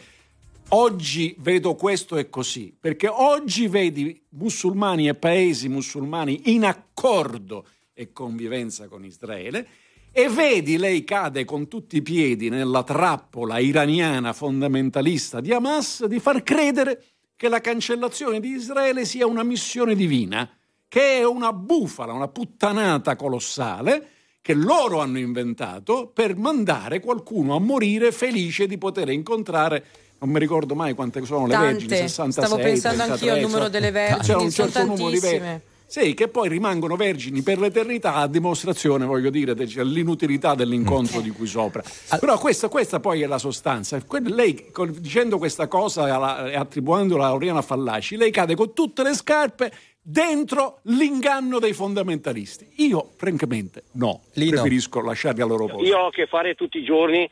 oggi 0.70 1.36
vedo 1.38 1.76
questo 1.76 2.16
e 2.16 2.28
così, 2.28 2.76
perché 2.76 3.06
oggi 3.06 3.68
vedi 3.68 4.20
musulmani 4.30 5.06
e 5.06 5.14
paesi 5.14 5.68
musulmani 5.68 6.52
in 6.52 6.64
accordo 6.64 7.64
e 7.92 8.12
convivenza 8.12 8.88
con 8.88 9.04
Israele 9.04 9.68
e 10.10 10.28
vedi 10.28 10.78
lei 10.78 11.04
cade 11.04 11.44
con 11.44 11.68
tutti 11.68 11.98
i 11.98 12.02
piedi 12.02 12.48
nella 12.48 12.82
trappola 12.82 13.58
iraniana 13.58 14.32
fondamentalista 14.32 15.40
di 15.40 15.52
Hamas 15.52 16.06
di 16.06 16.18
far 16.18 16.42
credere 16.42 17.02
che 17.36 17.48
la 17.48 17.60
cancellazione 17.60 18.40
di 18.40 18.50
Israele 18.50 19.04
sia 19.04 19.26
una 19.26 19.42
missione 19.42 19.94
divina, 19.94 20.48
che 20.88 21.18
è 21.18 21.24
una 21.24 21.52
bufala, 21.52 22.12
una 22.12 22.28
puttanata 22.28 23.16
colossale 23.16 24.08
che 24.40 24.54
loro 24.54 25.00
hanno 25.00 25.18
inventato 25.18 26.08
per 26.12 26.36
mandare 26.36 27.00
qualcuno 27.00 27.56
a 27.56 27.60
morire 27.60 28.12
felice 28.12 28.66
di 28.66 28.76
poter 28.76 29.08
incontrare 29.08 29.84
non 30.24 30.32
mi 30.32 30.38
ricordo 30.38 30.74
mai 30.74 30.94
quante 30.94 31.22
sono 31.26 31.46
le 31.46 31.52
Tante. 31.52 31.66
vergini, 31.66 31.96
66, 31.96 32.44
Stavo 32.46 32.62
pensando 32.62 32.96
33, 33.04 33.12
anch'io 33.12 33.32
al 33.32 33.40
numero 33.40 33.68
delle 33.68 33.90
vergini, 33.90 34.22
c'è 34.22 34.34
un 34.36 34.50
certo 34.50 34.78
numero 34.84 34.94
di 34.94 35.18
tantissime. 35.20 35.38
vergini 35.38 35.72
sì, 35.86 36.14
che 36.14 36.28
poi 36.28 36.48
rimangono 36.48 36.96
vergini 36.96 37.42
per 37.42 37.58
l'eternità 37.58 38.14
a 38.14 38.26
dimostrazione, 38.26 39.04
voglio 39.04 39.30
dire, 39.30 39.54
dell'inutilità 39.54 40.54
dell'incontro 40.54 41.20
di 41.20 41.30
qui 41.30 41.46
sopra. 41.46 41.82
Però 42.18 42.38
questa, 42.38 42.68
questa 42.68 43.00
poi 43.00 43.22
è 43.22 43.26
la 43.26 43.38
sostanza. 43.38 44.00
Lei, 44.22 44.66
dicendo 44.98 45.38
questa 45.38 45.68
cosa 45.68 46.50
e 46.50 46.56
attribuendola 46.56 47.26
a 47.26 47.34
Oriana 47.34 47.62
Fallaci, 47.62 48.16
lei 48.16 48.30
cade 48.30 48.54
con 48.54 48.72
tutte 48.72 49.02
le 49.02 49.14
scarpe 49.14 49.72
dentro 50.00 50.80
l'inganno 50.84 51.58
dei 51.58 51.72
fondamentalisti. 51.72 52.68
Io, 52.78 53.10
francamente, 53.16 53.84
no. 53.92 54.22
Lino. 54.34 54.50
Preferisco 54.50 55.00
lasciarli 55.00 55.40
al 55.40 55.48
loro 55.48 55.66
posto. 55.66 55.84
Io 55.84 55.98
ho 55.98 56.06
a 56.08 56.10
che 56.10 56.26
fare 56.26 56.54
tutti 56.54 56.78
i 56.78 56.84
giorni 56.84 57.28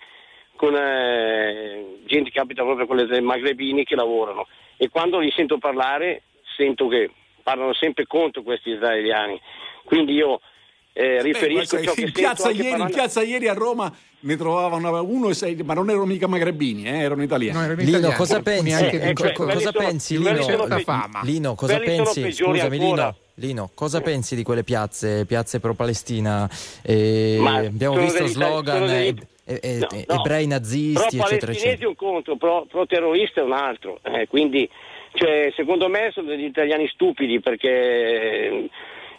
con 0.57 0.75
eh, 0.75 2.03
gente 2.07 2.31
che 2.31 2.39
abita 2.39 2.63
proprio 2.63 2.87
con 2.87 2.97
le 2.97 3.21
magrebini 3.21 3.85
che 3.85 3.97
lavorano 3.97 4.47
e 4.77 4.89
quando 4.89 5.19
li 5.19 5.33
sento 5.35 5.59
parlare 5.59 6.23
sento 6.57 6.87
che 6.87 7.11
parlano 7.43 7.75
sempre 7.75 8.07
contro 8.07 8.43
questi 8.43 8.71
israeliani. 8.71 9.41
Quindi 9.85 10.15
io 10.15 10.41
eh, 10.95 11.23
riferisco 11.23 11.77
Beh, 11.77 11.83
ciò 11.83 11.93
che 11.93 12.01
in 12.03 12.13
piazza, 12.13 12.49
ieri, 12.51 12.69
parlando... 12.71 12.85
in 12.93 12.99
piazza 12.99 13.23
ieri 13.23 13.49
a 13.49 13.55
Roma 13.55 13.93
ne 14.21 14.37
trovavano 14.37 15.03
uno 15.03 15.31
e 15.31 15.35
sei, 15.35 15.57
ma 15.65 15.75
non 15.75 15.89
erano 15.91 16.05
mica 16.07 16.27
magrebini, 16.29 16.85
eh, 16.87 16.99
erano 16.99 17.23
italiani. 17.23 17.59
No, 17.59 17.65
erano 17.65 17.81
Lino, 17.81 17.91
italiani, 17.99 18.15
cosa 18.17 18.41
pensi? 18.41 18.73
anche 18.73 19.01
Eh, 19.01 19.13
Co- 19.15 19.33
quelli 19.33 19.53
cosa 19.55 19.71
sono- 19.73 19.87
pensi, 19.87 20.19
Lino? 20.19 20.33
Lino, 21.23 21.55
cosa 21.55 21.79
pensi? 21.79 22.33
Scusami. 22.33 22.79
Lino. 22.79 23.17
Lino, 23.37 23.71
cosa 23.75 24.01
pensi 24.03 24.37
di 24.37 24.43
quelle 24.43 24.63
piazze, 24.63 25.25
piazze 25.25 25.59
pro-Palestina? 25.59 26.49
Eh, 26.83 27.39
Ma 27.41 27.57
abbiamo 27.57 27.97
visto 27.97 28.27
slogan 28.27 28.87
degli- 28.87 29.19
eh, 29.45 29.59
eh, 29.61 29.79
No, 29.81 29.89
eh, 29.91 30.05
no. 30.07 30.15
ebrei 30.17 30.47
nazisti, 30.47 30.93
pro 30.93 31.05
eccetera, 31.07 31.27
palestinesi 31.27 31.67
eccetera. 31.67 31.89
un 31.89 31.95
conto, 31.97 32.37
pro, 32.37 32.67
pro 32.69 32.87
terrorista 32.87 33.41
è 33.41 33.45
un 33.45 33.53
altro. 33.53 33.99
Eh, 34.03 34.29
quindi, 34.29 34.69
cioè, 35.13 35.53
secondo 35.55 35.89
me 35.89 36.11
sono 36.13 36.29
degli 36.29 36.45
italiani 36.45 36.89
stupidi 36.89 37.41
perché 37.41 38.69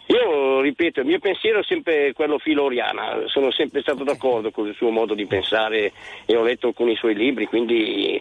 io 0.06 0.60
ripeto, 0.60 1.00
il 1.00 1.06
mio 1.06 1.18
pensiero 1.18 1.60
è 1.60 1.64
sempre 1.64 2.12
quello 2.12 2.38
filo-oriana, 2.38 3.22
sono 3.26 3.50
sempre 3.50 3.80
stato 3.80 4.04
d'accordo 4.04 4.50
con 4.50 4.66
il 4.66 4.74
suo 4.74 4.90
modo 4.90 5.14
di 5.14 5.26
pensare 5.26 5.92
e 6.26 6.36
ho 6.36 6.42
letto 6.42 6.66
alcuni 6.68 6.94
suoi 6.96 7.14
libri, 7.14 7.46
quindi 7.46 8.20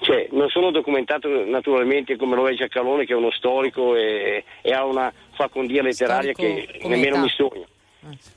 cioè, 0.00 0.28
non 0.32 0.48
sono 0.50 0.70
documentato 0.70 1.44
naturalmente 1.46 2.16
come 2.16 2.36
lo 2.36 2.46
è 2.48 2.54
Giacalone 2.54 3.06
che 3.06 3.14
è 3.14 3.16
uno 3.16 3.30
storico 3.30 3.96
e, 3.96 4.44
e 4.60 4.72
ha 4.72 4.84
una 4.84 5.12
facondia 5.32 5.82
letteraria 5.82 6.32
Storico 6.34 6.72
che 6.72 6.88
nemmeno 6.88 7.14
età. 7.14 7.20
mi 7.20 7.28
sogno. 7.30 7.66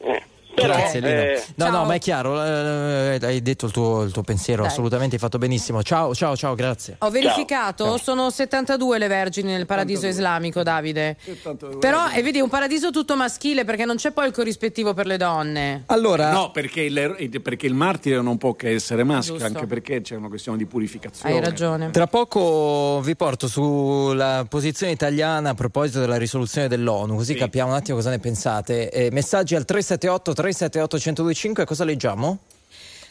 Eh, 0.04 0.24
però, 0.54 0.76
Grazie 0.76 1.00
Lino. 1.00 1.12
eh, 1.12 1.44
no, 1.56 1.66
no, 1.66 1.72
Ciao. 1.72 1.86
ma 1.86 1.94
è 1.94 2.00
chiaro, 2.00 2.44
eh, 2.44 3.20
hai 3.22 3.42
detto 3.42 3.66
il 3.68 3.72
tuo, 3.72 4.04
il 4.04 4.12
tuo 4.12 4.22
pensiero, 4.24 4.64
Dai. 4.64 4.72
assolutamente, 4.72 5.16
hai 5.16 5.22
fatto 5.22 5.38
benissimo. 5.38 5.84
Ciao, 5.84 6.14
ciao, 6.16 6.36
ciao, 6.36 6.56
grazie. 6.56 6.96
Ho 7.00 7.10
verificato, 7.10 7.84
Ciao. 7.86 7.98
sono 7.98 8.30
72 8.30 8.98
le 8.98 9.08
vergini 9.08 9.52
nel 9.52 9.66
paradiso 9.66 10.08
islamico, 10.08 10.64
Davide. 10.64 11.18
72 11.24 11.78
Però, 11.80 12.10
e 12.10 12.22
vedi, 12.24 12.40
è 12.40 12.42
un 12.42 12.50
paradiso 12.50 12.90
tutto 12.92 13.16
maschile 13.16 13.66
perché 13.66 13.86
non 13.86 13.96
c'è 13.98 14.12
poi 14.12 14.28
il 14.28 14.34
corrispettivo 14.34 14.94
per 14.94 15.06
le 15.06 15.18
donne. 15.18 15.84
Allora, 15.88 16.32
No, 16.32 16.52
perché 16.52 16.82
il, 16.82 17.40
perché 17.42 17.66
il 17.68 17.74
martire 17.74 18.22
non 18.22 18.38
può 18.38 18.54
che 18.54 18.72
essere 18.72 19.04
maschio, 19.04 19.34
Giusto. 19.38 19.48
anche 19.48 19.66
perché 19.68 20.02
c'è 20.02 20.16
una 20.16 20.28
questione 20.28 20.58
di 20.58 20.66
purificazione. 20.66 21.36
Hai 21.36 21.42
ragione. 21.42 21.92
Tra 21.92 22.08
poco 22.08 23.00
vi 23.04 23.16
porto 23.16 23.48
sulla 23.48 24.46
posizione 24.48 24.92
italiana 24.92 25.50
a 25.52 25.54
proposito 25.54 26.00
della 26.00 26.18
risoluzione 26.18 26.68
dell'ONU, 26.68 27.16
così 27.16 27.34
Sì. 27.34 27.40
capiamo 27.40 27.72
un 27.72 27.78
attimo 27.78 27.98
cosa 27.98 28.10
ne 28.10 28.20
pensate. 28.20 28.90
Eh, 28.90 29.10
messaggi 29.12 29.56
al 29.56 29.66
378 29.66 30.34
378 30.38 30.97
1025, 30.97 31.65
cosa 31.65 31.84
leggiamo? 31.84 32.38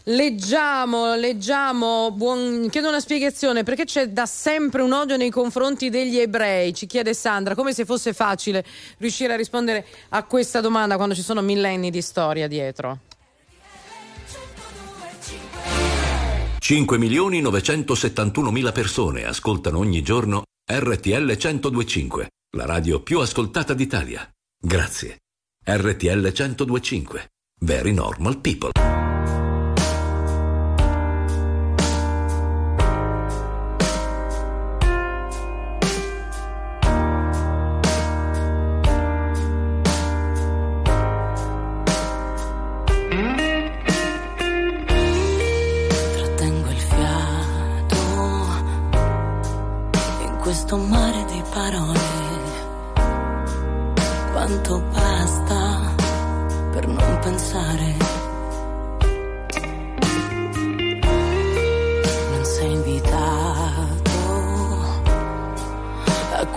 Leggiamo, 0.05 1.17
leggiamo, 1.17 2.13
buon... 2.13 2.69
chiedo 2.71 2.87
una 2.87 3.01
spiegazione 3.01 3.65
perché 3.65 3.85
c'è 3.85 4.11
da 4.11 4.25
sempre 4.25 4.83
un 4.83 4.93
odio 4.93 5.17
nei 5.17 5.31
confronti 5.31 5.91
degli 5.91 6.19
ebrei, 6.19 6.73
ci 6.73 6.87
chiede 6.87 7.13
Sandra, 7.13 7.57
come 7.57 7.75
se 7.75 7.85
fosse 7.85 8.13
facile 8.13 8.65
riuscire 8.99 9.33
a 9.33 9.37
rispondere 9.37 9.85
a 10.11 10.23
questa 10.23 10.61
domanda 10.61 10.95
quando 10.95 11.17
ci 11.17 11.23
sono 11.23 11.43
millenni 11.43 11.91
di 11.91 12.01
storia 12.01 12.47
dietro. 12.47 13.01
5 16.61 16.99
milioni 16.99 17.41
971 17.41 18.51
mila 18.53 18.71
persone 18.71 19.25
ascoltano 19.25 19.79
ogni 19.79 20.03
giorno 20.03 20.45
RTL 20.71 21.37
1025, 21.37 22.29
la 22.57 22.67
radio 22.67 23.01
più 23.03 23.19
ascoltata 23.19 23.75
d'Italia. 23.75 24.29
Grazie. 24.57 25.19
RTL 25.67 26.23
1025. 26.23 27.29
Very 27.61 27.93
normal 27.93 28.37
people. 28.37 28.71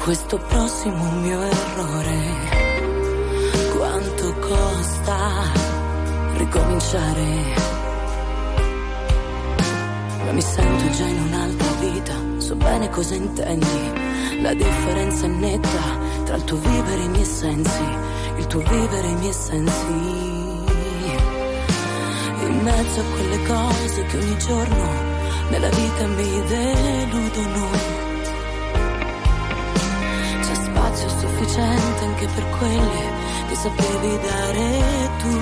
Questo 0.10 0.38
prossimo 0.40 1.12
mio 1.22 1.40
errore. 1.40 2.18
Quanto 3.78 4.34
costa 4.40 5.52
ricominciare? 6.36 7.28
Ma 10.26 10.32
mi 10.32 10.42
sento 10.42 10.90
già 10.98 11.06
in 11.06 11.22
un'altra 11.22 11.72
vita, 11.80 12.14
so 12.38 12.56
bene 12.56 12.90
cosa 12.90 13.14
intendi. 13.14 14.42
La 14.42 14.56
differenza 14.56 15.26
è 15.26 15.30
netta 15.30 16.00
tra 16.24 16.38
il 16.38 16.44
tuo 16.44 16.58
vivere 16.58 17.02
e 17.02 17.06
i 17.06 17.10
miei 17.10 17.26
sensi, 17.26 17.84
il 18.38 18.48
tuo 18.48 18.62
vivere 18.62 19.08
e 19.08 19.12
i 19.12 19.16
miei 19.16 19.34
sensi. 19.34 19.86
In 22.48 22.60
mezzo 22.64 23.00
a 23.00 23.04
quelle 23.14 23.44
cose 23.46 24.06
che 24.06 24.18
ogni 24.18 24.38
giorno 24.40 24.92
nella 25.52 25.70
vita 25.70 26.08
mi 26.08 26.44
deludono. 26.48 27.99
Sufficiente 31.50 32.04
anche 32.04 32.28
per 32.28 32.50
quelle 32.58 33.12
che 33.48 33.56
sapevi 33.56 34.20
dare 34.22 35.10
tu. 35.18 35.38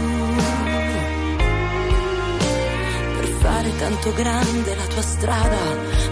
Per 3.17 3.27
fare 3.39 3.75
tanto 3.75 4.13
grande 4.13 4.75
la 4.75 4.85
tua 4.85 5.01
strada 5.01 5.57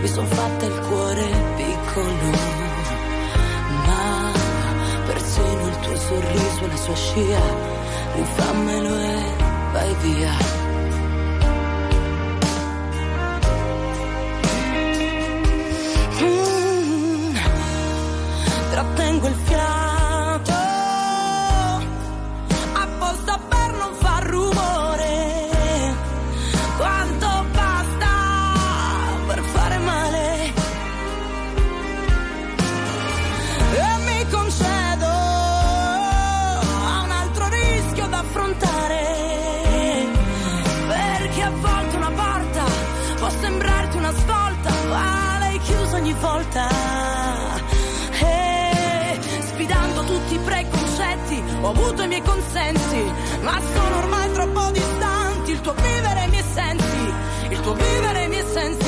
mi 0.01 0.07
son 0.07 0.25
fatta 0.27 0.65
il 0.65 0.79
cuore 0.87 1.27
piccolo. 1.55 2.29
Ma 3.85 4.31
persino 5.05 5.67
il 5.67 5.79
tuo 5.79 5.95
sorriso 5.95 6.63
e 6.63 6.67
la 6.67 6.77
sua 6.77 6.95
scia, 6.95 7.41
rifammelo 8.15 8.99
e 8.99 9.23
vai 9.71 9.95
via. 10.01 10.64
Preconcetti, 50.45 51.43
ho 51.61 51.69
avuto 51.69 52.03
i 52.03 52.07
miei 52.07 52.21
consensi, 52.21 53.11
ma 53.41 53.59
sono 53.73 53.97
ormai 53.97 54.31
troppo 54.31 54.71
distanti. 54.71 55.51
Il 55.51 55.61
tuo 55.61 55.73
vivere 55.73 56.21
e 56.21 56.25
i 56.25 56.29
miei 56.29 56.43
il 57.49 57.59
tuo 57.59 57.73
vivere 57.73 58.23
e 58.23 58.27
i. 58.27 58.84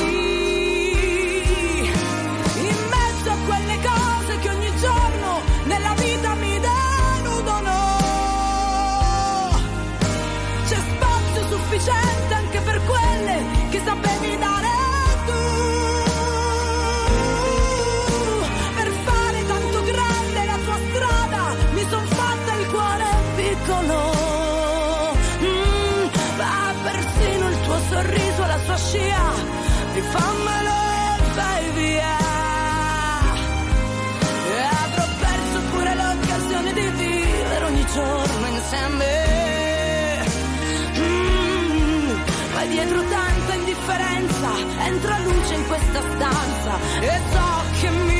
dietro 42.87 43.03
tanta 43.09 43.53
indifferenza 43.53 44.49
entra 44.85 45.19
luce 45.19 45.53
in 45.55 45.67
questa 45.67 46.01
stanza 46.01 46.79
e 47.01 47.21
so 47.31 47.81
che 47.81 47.89
mi 47.89 48.16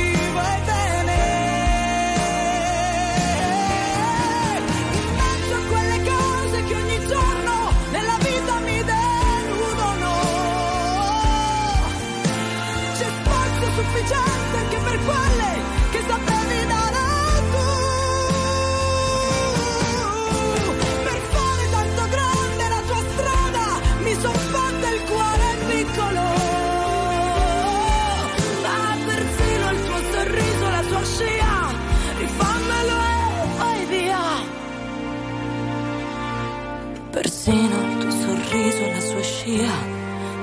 Persino 37.48 37.80
il 37.82 37.96
tuo 37.96 38.10
sorriso 38.10 38.76
e 38.76 38.92
la 38.92 39.00
sua 39.00 39.22
scia, 39.22 39.72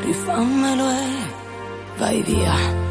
rifammelo 0.01 0.89
e 0.89 1.33
vai 1.97 2.23
via. 2.23 2.84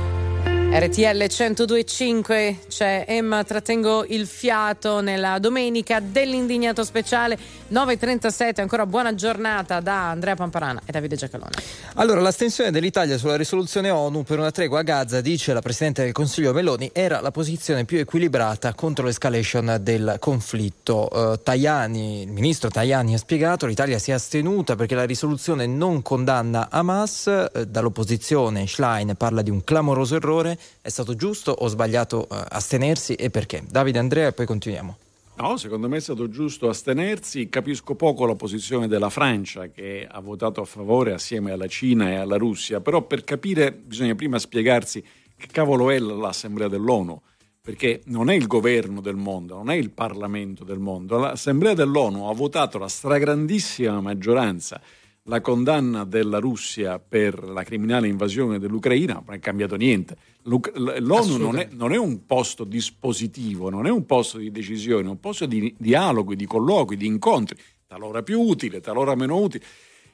RTL 0.76 1.26
1025 1.28 2.58
c'è 2.66 3.04
Emma, 3.06 3.44
trattengo 3.44 4.04
il 4.06 4.26
fiato 4.26 5.00
nella 5.00 5.38
domenica 5.38 6.00
dell'indignato 6.00 6.82
speciale 6.82 7.38
9.37, 7.72 8.60
ancora 8.60 8.84
buona 8.84 9.14
giornata 9.14 9.78
da 9.78 10.10
Andrea 10.10 10.34
Pamparana 10.34 10.82
e 10.84 10.90
Davide 10.90 11.14
Giacalone. 11.14 11.52
Allora, 11.94 12.20
l'astensione 12.20 12.72
dell'Italia 12.72 13.16
sulla 13.18 13.36
risoluzione 13.36 13.90
ONU 13.90 14.24
per 14.24 14.40
una 14.40 14.50
tregua 14.50 14.80
a 14.80 14.82
Gaza, 14.82 15.20
dice 15.20 15.52
la 15.52 15.60
Presidente 15.60 16.02
del 16.02 16.10
Consiglio 16.10 16.52
Meloni, 16.52 16.90
era 16.92 17.20
la 17.20 17.30
posizione 17.30 17.84
più 17.84 17.98
equilibrata 17.98 18.74
contro 18.74 19.06
l'escalation 19.06 19.78
del 19.80 20.16
conflitto. 20.18 21.34
Eh, 21.34 21.40
Tajani, 21.40 22.22
il 22.22 22.32
ministro 22.32 22.68
Tajani 22.68 23.14
ha 23.14 23.18
spiegato 23.18 23.66
l'Italia 23.66 24.00
si 24.00 24.10
è 24.10 24.14
astenuta 24.14 24.74
perché 24.74 24.96
la 24.96 25.06
risoluzione 25.06 25.68
non 25.68 26.02
condanna 26.02 26.66
Hamas, 26.68 27.28
eh, 27.28 27.66
dall'opposizione 27.68 28.66
Schlein 28.66 29.14
parla 29.16 29.40
di 29.40 29.50
un 29.50 29.62
clamoroso 29.62 30.16
errore, 30.16 30.58
è 30.80 30.88
stato 30.88 31.14
giusto 31.14 31.50
o 31.50 31.66
sbagliato 31.68 32.28
eh, 32.28 32.44
astenersi 32.48 33.14
e 33.14 33.30
perché? 33.30 33.64
Davide 33.68 33.98
Andrea 33.98 34.28
e 34.28 34.32
poi 34.32 34.46
continuiamo. 34.46 34.98
No, 35.36 35.56
secondo 35.56 35.88
me 35.88 35.96
è 35.96 36.00
stato 36.00 36.28
giusto 36.28 36.68
astenersi. 36.68 37.48
Capisco 37.48 37.96
poco 37.96 38.24
la 38.24 38.36
posizione 38.36 38.86
della 38.86 39.10
Francia 39.10 39.66
che 39.66 40.06
ha 40.08 40.20
votato 40.20 40.60
a 40.60 40.64
favore 40.64 41.12
assieme 41.12 41.50
alla 41.50 41.66
Cina 41.66 42.10
e 42.10 42.14
alla 42.14 42.36
Russia, 42.36 42.80
però 42.80 43.02
per 43.02 43.24
capire 43.24 43.72
bisogna 43.72 44.14
prima 44.14 44.38
spiegarsi 44.38 45.02
che 45.36 45.48
cavolo 45.50 45.90
è 45.90 45.98
l'Assemblea 45.98 46.68
dell'ONU, 46.68 47.20
perché 47.60 48.02
non 48.04 48.30
è 48.30 48.34
il 48.34 48.46
governo 48.46 49.00
del 49.00 49.16
mondo, 49.16 49.56
non 49.56 49.70
è 49.70 49.74
il 49.74 49.90
Parlamento 49.90 50.62
del 50.62 50.78
mondo. 50.78 51.18
L'Assemblea 51.18 51.74
dell'ONU 51.74 52.28
ha 52.28 52.32
votato 52.32 52.78
la 52.78 52.88
stragrandissima 52.88 54.00
maggioranza 54.00 54.80
la 55.28 55.40
condanna 55.40 56.04
della 56.04 56.38
Russia 56.38 56.98
per 56.98 57.42
la 57.44 57.62
criminale 57.62 58.08
invasione 58.08 58.58
dell'Ucraina, 58.58 59.22
non 59.24 59.34
è 59.34 59.38
cambiato 59.38 59.76
niente. 59.76 60.16
L'ONU 60.46 61.36
non 61.38 61.58
è, 61.58 61.68
non 61.72 61.92
è, 61.92 61.96
un 61.96 62.26
posto 62.26 62.64
dispositivo, 62.64 63.70
non 63.70 63.86
è 63.86 63.90
un 63.90 64.04
posto 64.04 64.38
di 64.38 64.50
decisione, 64.50 65.06
è 65.06 65.10
un 65.10 65.20
posto 65.20 65.46
di 65.46 65.74
dialoghi, 65.78 66.36
di 66.36 66.46
colloqui, 66.46 66.96
di 66.96 67.06
incontri, 67.06 67.56
talora 67.86 68.22
più 68.22 68.40
utile, 68.40 68.80
talora 68.80 69.14
meno 69.14 69.38
utile. 69.38 69.64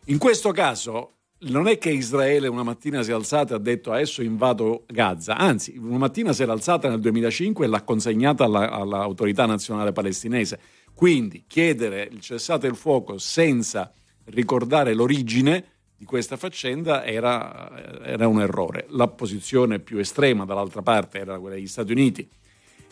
In 0.07 0.19
questo 0.19 0.53
caso 0.53 1.15
non 1.43 1.67
è 1.67 1.79
che 1.79 1.91
Israele 1.91 2.49
una 2.49 2.63
mattina 2.63 3.03
si 3.03 3.11
è 3.11 3.15
alzata 3.15 3.55
e 3.55 3.57
ha 3.57 3.61
detto 3.61 3.93
adesso 3.93 4.23
invado 4.23 4.85
Gaza, 4.87 5.37
anzi 5.37 5.77
una 5.79 5.97
mattina 5.97 6.33
si 6.33 6.43
era 6.43 6.53
alzata 6.53 6.89
nel 6.89 7.01
2005 7.01 7.65
e 7.65 7.69
l'ha 7.69 7.83
consegnata 7.83 8.45
alla, 8.45 8.71
all'autorità 8.71 9.47
nazionale 9.47 9.93
palestinese. 9.93 10.61
Quindi 10.95 11.45
chiedere 11.47 12.09
il 12.11 12.21
cessate 12.21 12.67
il 12.67 12.77
fuoco 12.77 13.19
senza 13.19 13.91
ricordare 14.27 14.93
l'origine 14.95 15.65
di 16.01 16.07
questa 16.07 16.39
faccenda 16.39 17.05
era, 17.05 18.03
era 18.03 18.27
un 18.27 18.41
errore. 18.41 18.87
La 18.89 19.07
posizione 19.07 19.81
più 19.81 19.99
estrema 19.99 20.47
dall'altra 20.47 20.81
parte 20.81 21.19
era 21.19 21.39
quella 21.39 21.57
degli 21.57 21.67
Stati 21.67 21.93
Uniti 21.93 22.27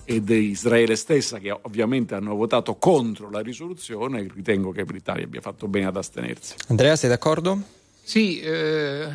e 0.04 0.22
di 0.22 0.50
Israele 0.50 0.94
stessa, 0.94 1.38
che 1.38 1.50
ovviamente 1.50 2.14
hanno 2.14 2.34
votato 2.34 2.76
contro 2.76 3.30
la 3.30 3.40
risoluzione, 3.40 4.28
ritengo 4.30 4.72
che 4.72 4.84
l'Italia 4.84 5.24
abbia 5.24 5.40
fatto 5.40 5.68
bene 5.68 5.86
ad 5.86 5.96
astenersi. 5.96 6.54
Andrea, 6.66 6.96
sei 6.96 7.08
d'accordo? 7.08 7.62
Sì, 8.02 8.40
eh, 8.40 9.08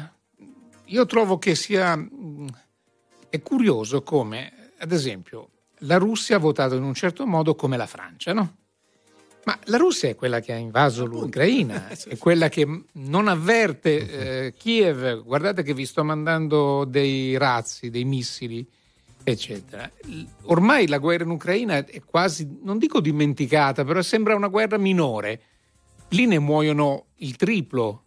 io 0.86 1.06
trovo 1.06 1.38
che 1.38 1.53
sia 1.53 1.95
mh, 1.95 2.47
è 3.29 3.43
curioso 3.43 4.01
come, 4.01 4.71
ad 4.79 4.91
esempio, 4.91 5.49
la 5.82 5.97
Russia 5.97 6.38
ha 6.38 6.39
votato 6.39 6.73
in 6.75 6.82
un 6.82 6.95
certo 6.95 7.27
modo 7.27 7.53
come 7.53 7.77
la 7.77 7.86
Francia, 7.86 8.34
no? 8.34 8.56
Ma 9.45 9.60
la 9.65 9.77
Russia 9.77 10.10
è 10.10 10.15
quella 10.15 10.39
che 10.39 10.53
ha 10.53 10.58
invaso 10.58 11.06
l'Ucraina, 11.06 11.89
è 12.08 12.17
quella 12.17 12.49
che 12.49 12.86
non 12.93 13.27
avverte 13.27 14.45
eh, 14.45 14.53
Kiev, 14.53 15.23
guardate 15.23 15.63
che 15.63 15.73
vi 15.73 15.86
sto 15.86 16.03
mandando 16.03 16.86
dei 16.86 17.38
razzi, 17.38 17.89
dei 17.89 18.06
missili, 18.06 18.65
eccetera. 19.23 19.89
Ormai 20.43 20.88
la 20.88 20.97
guerra 20.97 21.23
in 21.23 21.32
Ucraina 21.32 21.86
è 21.86 22.01
quasi, 22.06 22.60
non 22.62 22.77
dico 22.77 23.01
dimenticata, 23.01 23.84
però 23.84 24.01
sembra 24.01 24.36
una 24.36 24.47
guerra 24.47 24.77
minore. 24.77 25.41
Lì 26.10 26.25
ne 26.25 26.39
muoiono 26.39 27.08
il 27.17 27.36
triplo 27.36 28.02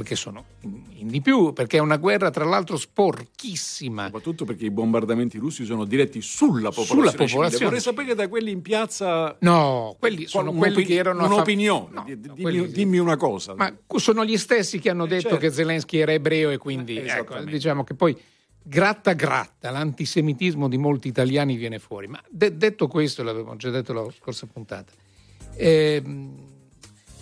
perché 0.00 0.16
sono 0.16 0.44
in 0.62 1.08
di 1.08 1.20
più, 1.20 1.52
perché 1.52 1.76
è 1.76 1.80
una 1.80 1.96
guerra 1.96 2.30
tra 2.30 2.44
l'altro 2.44 2.76
sporchissima. 2.76 4.04
Soprattutto 4.06 4.44
perché 4.44 4.66
i 4.66 4.70
bombardamenti 4.70 5.38
russi 5.38 5.64
sono 5.64 5.84
diretti 5.84 6.20
sulla 6.20 6.70
popolazione. 6.70 6.86
Sulla 6.86 7.10
civile. 7.10 7.26
popolazione. 7.28 7.64
Vorrei 7.64 7.80
sapere 7.80 8.14
da 8.14 8.28
quelli 8.28 8.50
in 8.50 8.62
piazza. 8.62 9.36
No, 9.40 9.96
quelli 9.98 10.26
sono 10.26 10.52
quelli 10.52 10.84
che 10.84 10.94
erano 10.94 11.24
Un'opinione. 11.24 11.88
No, 11.94 12.04
Di- 12.04 12.14
no, 12.14 12.20
dimmi, 12.20 12.40
quelli 12.42 12.68
dimmi 12.70 12.98
una 12.98 13.16
cosa. 13.16 13.54
Ma 13.54 13.72
sono 13.96 14.24
gli 14.24 14.36
stessi 14.36 14.78
che 14.78 14.90
hanno 14.90 15.06
detto 15.06 15.28
certo. 15.28 15.36
che 15.38 15.50
Zelensky 15.50 15.98
era 15.98 16.12
ebreo 16.12 16.50
e 16.50 16.58
quindi 16.58 16.96
Eh, 16.96 17.06
ecco, 17.06 17.38
diciamo 17.40 17.84
che 17.84 17.94
poi 17.94 18.16
gratta 18.62 19.12
gratta 19.14 19.70
l'antisemitismo 19.70 20.68
di 20.68 20.76
molti 20.76 21.08
italiani 21.08 21.56
viene 21.56 21.78
fuori. 21.78 22.06
Ma 22.06 22.22
de- 22.28 22.56
detto 22.56 22.86
questo, 22.86 23.22
l'avevamo 23.22 23.56
già 23.56 23.70
detto 23.70 23.92
la 23.92 24.06
scorsa 24.16 24.46
puntata, 24.46 24.92
ehm, 25.56 26.46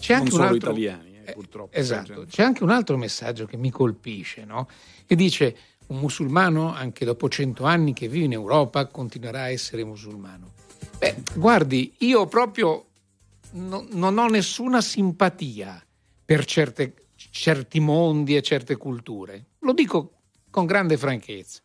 c'è 0.01 0.13
non 0.15 0.23
anche 0.23 0.35
un 0.35 0.41
solo 0.41 0.49
altro... 0.53 0.71
italiani, 0.71 1.16
eh, 1.27 1.33
purtroppo. 1.33 1.77
Esatto, 1.77 2.27
c'è 2.29 2.43
anche 2.43 2.63
un 2.63 2.71
altro 2.71 2.97
messaggio 2.97 3.47
che 3.47 3.57
mi 3.57 3.71
colpisce, 3.71 4.45
no? 4.45 4.69
che 5.07 5.15
dice 5.15 5.57
un 5.89 5.99
musulmano 5.99 6.73
anche 6.73 7.05
dopo 7.05 7.29
cento 7.29 7.65
anni 7.65 7.93
che 7.93 8.09
vive 8.09 8.25
in 8.25 8.33
Europa 8.33 8.87
continuerà 8.87 9.43
a 9.43 9.51
essere 9.51 9.85
musulmano. 9.85 10.53
Beh, 10.99 11.23
guardi, 11.35 11.95
io 11.99 12.27
proprio 12.27 12.87
no- 13.53 13.87
non 13.91 14.19
ho 14.19 14.27
nessuna 14.27 14.81
simpatia 14.81 15.83
per 16.25 16.45
certe- 16.45 16.95
certi 17.15 17.81
mondi 17.81 18.37
e 18.37 18.43
certe 18.43 18.77
culture, 18.77 19.45
lo 19.61 19.73
dico 19.73 20.13
con 20.51 20.67
grande 20.67 20.97
franchezza, 20.97 21.61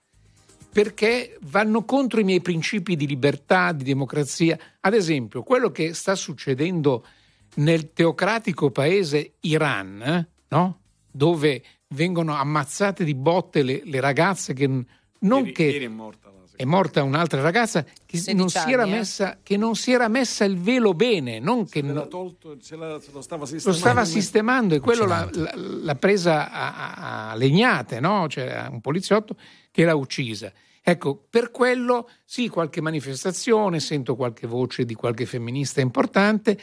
perché 0.71 1.38
vanno 1.43 1.84
contro 1.84 2.19
i 2.19 2.24
miei 2.24 2.41
principi 2.41 2.95
di 2.95 3.08
libertà, 3.08 3.71
di 3.71 3.84
democrazia. 3.84 4.58
Ad 4.82 4.93
esempio, 4.93 5.43
quello 5.43 5.71
che 5.71 5.93
sta 5.93 6.15
succedendo 6.15 7.06
nel 7.55 7.93
teocratico 7.93 8.71
paese 8.71 9.33
Iran, 9.41 10.27
no? 10.47 10.79
dove 11.11 11.63
vengono 11.89 12.33
ammazzate 12.35 13.03
di 13.03 13.13
botte 13.15 13.63
le, 13.63 13.81
le 13.83 13.99
ragazze 13.99 14.53
che 14.53 14.67
non 14.67 14.85
Ieri- 15.39 15.51
che 15.51 15.63
ieri 15.63 15.85
è 15.85 15.89
morta 15.89 16.29
la 16.29 16.39
è 16.55 16.63
morta 16.63 17.01
un'altra 17.01 17.41
ragazza 17.41 17.83
che 17.83 18.17
16 18.17 18.35
non, 18.35 18.47
si 18.49 18.71
era 18.71 18.83
eh. 18.83 18.89
messa, 18.89 19.39
che 19.41 19.57
non 19.57 19.75
si 19.75 19.91
era 19.91 20.07
messa 20.07 20.43
il 20.45 20.59
velo 20.59 20.93
bene, 20.93 21.39
non 21.39 21.65
che 21.67 21.79
Se 21.79 21.85
l'era 21.87 22.01
no- 22.01 22.07
tolto, 22.07 22.57
se, 22.61 22.75
la- 22.75 22.99
se 23.01 23.09
lo 23.11 23.21
stava 23.21 23.41
lo 23.41 23.47
sistemando. 23.47 23.79
stava 23.79 24.05
sistemando 24.05 24.75
e 24.75 24.79
quello 24.79 25.05
l'ha, 25.05 25.27
l'ha- 25.33 25.95
presa 25.95 26.51
a, 26.51 26.75
a- 26.75 27.31
a 27.31 27.35
legnate, 27.35 27.99
no? 27.99 28.27
C'era 28.29 28.69
un 28.71 28.79
poliziotto 28.79 29.35
che 29.71 29.85
l'ha 29.85 29.95
uccisa. 29.95 30.51
Ecco, 30.83 31.25
per 31.29 31.49
quello 31.49 32.07
sì, 32.25 32.47
qualche 32.47 32.79
manifestazione, 32.79 33.79
sento 33.79 34.15
qualche 34.15 34.45
voce 34.45 34.85
di 34.85 34.93
qualche 34.93 35.25
femminista 35.25 35.81
importante, 35.81 36.59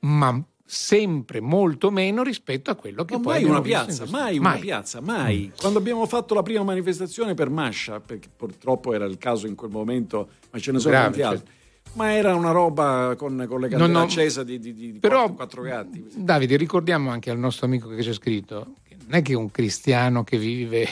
ma 0.00 0.42
sempre 0.70 1.40
molto 1.40 1.90
meno 1.90 2.22
rispetto 2.22 2.70
a 2.70 2.74
quello 2.74 3.04
che 3.06 3.14
Ma 3.16 3.20
poi 3.22 3.32
mai 3.40 3.44
una 3.44 3.60
piazza, 3.62 4.04
mai 4.06 4.36
una 4.38 4.56
piazza, 4.58 5.00
mai. 5.00 5.50
Quando 5.58 5.78
abbiamo 5.78 6.04
fatto 6.06 6.34
la 6.34 6.42
prima 6.42 6.62
manifestazione 6.62 7.32
per 7.34 7.48
Mascia, 7.48 8.00
perché 8.00 8.28
purtroppo 8.34 8.92
era 8.92 9.06
il 9.06 9.16
caso 9.16 9.46
in 9.46 9.54
quel 9.54 9.70
momento, 9.70 10.28
ma 10.50 10.58
ce 10.58 10.72
ne 10.72 10.78
sono 10.78 10.92
Grave, 10.92 11.04
tanti 11.06 11.18
certo. 11.20 11.34
altri. 11.36 11.56
Ma 11.94 12.12
era 12.12 12.34
una 12.34 12.50
roba 12.50 13.14
con, 13.16 13.46
con 13.48 13.60
le 13.60 13.68
No, 13.68 13.76
candele 13.78 13.92
no, 13.92 14.00
accese 14.02 14.44
di, 14.44 14.58
di, 14.58 14.74
di 14.74 14.92
però- 14.98 15.32
quattro, 15.32 15.62
quattro 15.62 15.62
gatti. 15.62 16.04
Davide, 16.14 16.56
ricordiamo 16.56 17.10
anche 17.10 17.30
al 17.30 17.38
nostro 17.38 17.64
amico 17.64 17.88
che 17.88 18.02
c'è 18.02 18.12
scritto 18.12 18.74
che 18.86 18.94
non 19.06 19.14
è 19.14 19.22
che 19.22 19.32
un 19.34 19.50
cristiano 19.50 20.22
che 20.22 20.36
vive 20.36 20.86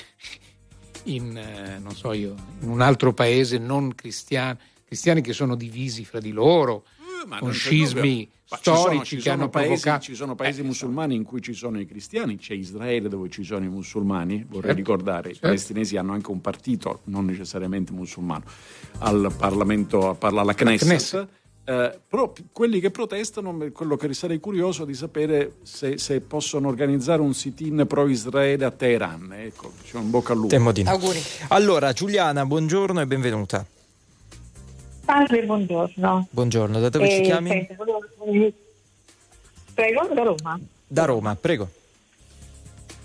in, 1.05 1.37
eh, 1.37 1.79
non 1.79 1.95
so 1.95 2.13
io, 2.15 2.35
in 2.61 2.71
un 2.71 2.81
altro 2.81 3.13
paese 3.13 3.59
non 3.59 3.95
cristiano, 3.95 4.59
cristiani 4.85 5.21
che 5.21 5.35
sono 5.35 5.55
divisi 5.55 6.05
fra 6.07 6.19
di 6.19 6.33
loro, 6.33 6.85
Ma 7.27 7.39
con 7.41 7.53
scismi. 7.53 8.31
Ma 8.49 8.57
ci 8.59 8.63
sono- 8.63 8.79
storici 8.79 9.05
ci 9.05 9.17
che 9.17 9.23
sono 9.23 9.35
hanno 9.35 9.49
paesi, 9.49 9.69
provocato... 9.69 10.03
Ci 10.05 10.15
sono 10.15 10.35
paesi 10.37 10.61
Eh, 10.61 10.65
musulmani 10.65 11.15
in 11.17 11.25
cui 11.25 11.41
ci 11.43 11.53
sono 11.53 11.81
i 11.81 11.87
cristiani, 11.87 12.37
c'è 12.37 12.55
Israele 12.55 13.09
dove 13.09 13.29
ci 13.29 13.43
sono 13.43 13.65
i 13.65 13.69
musulmani, 13.69 14.45
vorrei 14.49 14.75
Certo, 14.75 14.77
ricordare, 14.77 15.29
i 15.31 15.33
certo. 15.33 15.47
palestinesi 15.49 15.97
hanno 15.97 16.13
anche 16.13 16.31
un 16.31 16.41
partito, 16.41 17.01
non 17.05 17.25
necessariamente 17.25 17.91
musulmano, 17.93 18.45
al 18.99 19.33
Parlamento, 19.37 20.15
parla 20.19 20.43
alla 20.43 20.55
Knesset. 20.55 20.87
Knesset. 20.89 21.29
Eh, 21.69 21.99
però 22.07 22.33
quelli 22.53 22.79
che 22.79 22.93
protestano, 22.93 23.57
quello 23.73 23.97
che 23.97 24.15
sarei 24.15 24.39
curioso 24.39 24.85
di 24.85 24.95
sapere 24.95 25.57
se, 25.65 25.99
se 25.99 26.21
possono 26.21 26.69
organizzare 26.69 27.21
un 27.21 27.35
sit-in 27.35 27.85
pro-Israele 27.89 28.65
a 28.65 28.71
Teheran. 28.71 29.33
Ecco, 29.33 29.73
c'è 29.83 29.97
un 29.97 30.09
bocca 30.09 30.31
al 30.33 30.39
lupo. 30.39 30.51
Temo 30.51 30.71
di 30.71 30.85
no. 30.85 30.91
Auguri. 30.91 31.19
Allora, 31.49 31.93
Giuliana, 31.93 32.47
buongiorno 32.47 33.01
e 33.01 33.07
benvenuta. 33.09 33.67
Salve, 35.07 35.43
buongiorno. 35.45 36.27
Buongiorno, 36.31 36.81
da 36.81 36.89
dove 36.89 37.09
ci 37.09 37.19
Eh, 37.19 37.23
chiami? 37.23 37.49
senta, 37.51 37.75
volevo- 37.75 38.01
Prego, 39.73 40.09
da 40.13 40.23
Roma. 40.25 40.59
Da 40.89 41.05
Roma, 41.05 41.37
prego. 41.37 41.69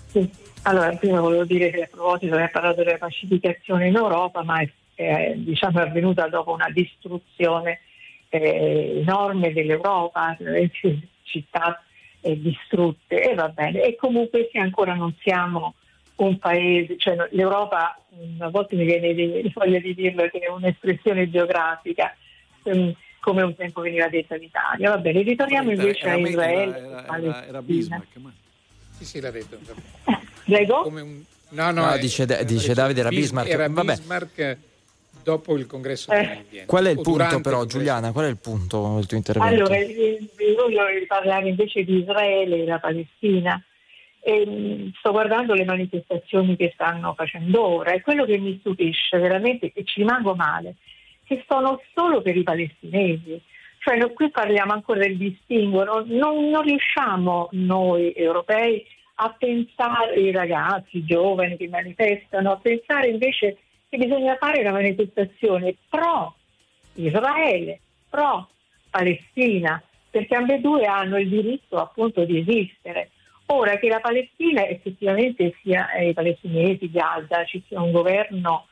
Sì. 0.08 0.28
Allora, 0.62 0.90
prima 0.96 1.20
volevo 1.20 1.44
dire 1.44 1.70
che 1.70 1.82
a 1.82 1.88
proposito 1.88 2.34
lei 2.34 2.44
ha 2.44 2.48
parlato 2.48 2.82
della 2.82 2.98
pacificazione 2.98 3.86
in 3.86 3.94
Europa, 3.94 4.42
ma 4.42 4.60
è, 4.60 4.68
è, 4.96 5.34
diciamo, 5.36 5.78
è 5.78 5.82
avvenuta 5.82 6.26
dopo 6.26 6.52
una 6.52 6.68
distruzione 6.70 7.80
eh, 8.30 8.98
enorme 9.00 9.52
dell'Europa, 9.52 10.34
le 10.40 10.70
città 11.22 11.82
eh, 12.20 12.40
distrutte 12.40 13.30
e 13.30 13.34
va 13.34 13.48
bene. 13.48 13.80
E 13.82 13.94
comunque 13.94 14.48
se 14.50 14.58
ancora 14.58 14.94
non 14.94 15.14
siamo 15.22 15.74
un 16.24 16.38
paese, 16.38 16.96
cioè 16.98 17.16
l'Europa, 17.30 17.98
mh, 18.10 18.42
a 18.42 18.48
volte 18.48 18.76
mi 18.76 18.84
viene 18.84 19.14
di, 19.14 19.50
voglia 19.54 19.78
di 19.78 19.94
dirlo 19.94 20.28
che 20.28 20.38
è 20.38 20.48
un'espressione 20.50 21.30
geografica, 21.30 22.14
ehm, 22.64 22.94
come 23.20 23.42
un 23.42 23.54
tempo 23.54 23.80
veniva 23.82 24.08
detta 24.08 24.34
l'Italia. 24.36 24.90
Va 24.90 24.98
bene, 24.98 25.22
ritorniamo 25.22 25.70
Era- 25.70 25.82
invece 25.82 26.00
era- 26.00 26.12
a 26.12 26.18
Israele. 26.18 26.76
era- 26.76 26.88
era- 26.88 27.02
Palestina. 27.02 27.46
era 27.46 27.62
Bismarck. 27.62 28.16
ma- 28.16 28.32
Sì, 28.98 29.04
sì, 29.04 29.20
l'ha 29.20 29.30
detto. 29.30 29.58
Prego? 30.44 30.82
Come 30.82 31.00
un- 31.00 31.22
No, 31.50 31.70
no, 31.70 31.84
No, 31.84 31.94
eh, 31.94 31.98
dice- 31.98 32.22
eh, 32.38 32.44
dice 32.46 32.72
Davide, 32.72 33.00
era 33.00 33.10
Bis- 33.10 33.18
Bismarck. 33.20 33.50
Era 33.50 33.68
Vabbè. 33.68 33.94
Bismarck 33.96 34.56
dopo 35.22 35.54
il 35.58 35.66
congresso 35.66 36.10
Eh. 36.10 36.64
Qual 36.66 36.84
è 36.86 36.90
il 36.90 36.98
O 36.98 37.02
punto 37.02 37.40
però, 37.42 37.62
il. 37.62 37.68
Giuliana? 37.68 38.10
Qual 38.10 38.24
è 38.24 38.28
il 38.28 38.38
punto 38.38 38.94
del 38.94 39.06
tuo 39.06 39.16
intervento? 39.18 39.54
Allora, 39.54 39.76
eh, 39.76 40.18
voglio 40.56 40.82
parlare 41.06 41.48
invece 41.50 41.84
di 41.84 41.98
Israele 42.00 42.56
e 42.56 42.58
della 42.64 42.78
Palestina. 42.78 43.62
E, 44.24 44.46
mh, 44.46 44.92
sto 44.98 45.10
guardando 45.10 45.54
le 45.54 45.64
manifestazioni 45.64 46.54
che 46.56 46.70
stanno 46.74 47.12
facendo 47.14 47.60
ora 47.66 47.92
e 47.92 48.00
quello 48.02 48.24
che 48.24 48.38
mi 48.38 48.56
stupisce 48.60 49.18
veramente, 49.18 49.72
e 49.74 49.84
ci 49.84 50.00
rimango 50.00 50.34
male, 50.34 50.76
che 51.24 51.44
sono 51.48 51.80
solo 51.94 52.22
per 52.22 52.36
i 52.36 52.44
palestinesi. 52.44 53.40
Cioè, 53.78 53.96
noi 53.96 54.12
qui 54.12 54.30
parliamo 54.30 54.72
ancora 54.72 55.00
del 55.00 55.16
distinguo, 55.16 55.82
non, 55.82 56.06
non- 56.06 56.50
non 56.50 56.62
riusciamo 56.62 57.48
noi 57.52 58.12
europei 58.14 58.86
a 59.16 59.34
pensare, 59.36 60.14
i 60.20 60.30
ragazzi, 60.30 60.98
i 60.98 61.04
giovani 61.04 61.56
che 61.56 61.68
manifestano, 61.68 62.52
a 62.52 62.56
pensare 62.58 63.08
invece 63.08 63.58
che 63.88 63.96
bisogna 63.96 64.36
fare 64.36 64.60
una 64.60 64.72
manifestazione 64.72 65.74
pro 65.88 66.34
Israele, 66.94 67.80
pro 68.08 68.48
Palestina, 68.88 69.82
perché 70.10 70.34
ambedue 70.34 70.84
hanno 70.84 71.18
il 71.18 71.28
diritto 71.28 71.76
appunto 71.76 72.24
di 72.24 72.38
esistere. 72.38 73.10
Ora 73.54 73.76
che 73.76 73.88
la 73.88 74.00
Palestina 74.00 74.66
effettivamente 74.66 75.54
sia 75.62 75.92
eh, 75.92 76.08
i 76.08 76.12
palestinesi, 76.14 76.90
Gaza, 76.90 77.44
ci 77.44 77.62
sia 77.68 77.82
un 77.82 77.92
governo, 77.92 78.66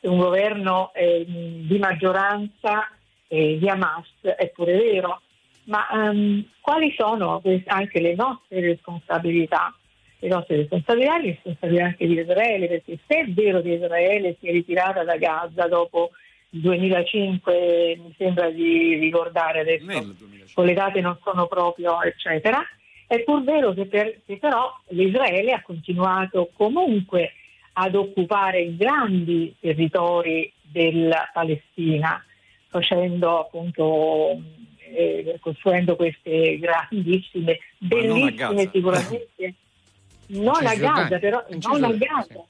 un 0.00 0.18
governo 0.18 0.92
eh, 0.92 1.24
di 1.26 1.78
maggioranza 1.78 2.86
eh, 3.28 3.56
di 3.58 3.66
Hamas, 3.66 4.06
è 4.20 4.50
pure 4.54 4.76
vero, 4.76 5.22
ma 5.64 5.88
ehm, 5.88 6.44
quali 6.60 6.94
sono 6.98 7.40
anche 7.64 8.00
le 8.00 8.14
nostre 8.14 8.60
responsabilità? 8.60 9.74
Le 10.18 10.28
nostre 10.28 10.56
responsabilità, 10.56 11.18
le 11.18 11.26
responsabilità 11.28 11.84
anche 11.84 12.06
di 12.06 12.20
Israele, 12.20 12.68
perché 12.68 12.98
se 13.06 13.18
è 13.20 13.26
vero 13.28 13.62
che 13.62 13.70
Israele 13.70 14.36
si 14.38 14.48
è 14.48 14.52
ritirata 14.52 15.02
da 15.02 15.16
Gaza 15.16 15.66
dopo 15.66 16.10
il 16.50 16.60
2005, 16.60 17.98
mi 18.02 18.14
sembra 18.18 18.50
di 18.50 18.96
ricordare 18.96 19.60
adesso 19.60 19.86
Nel 19.86 20.14
2005. 20.14 20.52
con 20.52 20.66
le 20.66 20.74
date 20.74 21.00
non 21.00 21.18
sono 21.22 21.46
proprio, 21.46 22.02
eccetera. 22.02 22.62
È 23.06 23.20
pur 23.22 23.44
vero 23.44 23.72
che, 23.72 23.86
per- 23.86 24.20
che 24.26 24.36
però 24.38 24.72
l'Israele 24.88 25.52
ha 25.52 25.62
continuato 25.62 26.50
comunque 26.56 27.32
ad 27.74 27.94
occupare 27.94 28.62
i 28.62 28.76
grandi 28.76 29.54
territori 29.60 30.50
della 30.62 31.30
Palestina, 31.32 32.24
facendo 32.68 33.40
appunto, 33.40 34.40
eh, 34.92 35.36
costruendo 35.40 35.94
queste 35.94 36.58
grandissime, 36.58 37.58
Ma 37.78 38.00
non 38.02 38.10
a 38.10 38.26
bellissime 38.26 38.54
Gaza. 38.64 38.70
sicuramente, 38.72 39.54
non 40.28 40.48
a 40.48 40.70
Cisgiordania. 40.70 41.02
Gaza, 41.02 41.18
però 41.18 41.44
non 41.68 41.84
a 41.84 41.92
Gaza. 41.92 42.44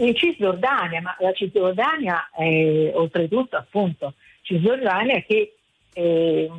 In 0.00 0.14
Cisgiordania, 0.14 1.00
ma 1.00 1.16
la 1.18 1.32
Cisgiordania 1.32 2.30
è 2.30 2.92
oltretutto 2.94 3.56
appunto 3.56 4.14
Cisgiordania 4.42 5.20
che 5.22 5.54
eh, 5.92 6.50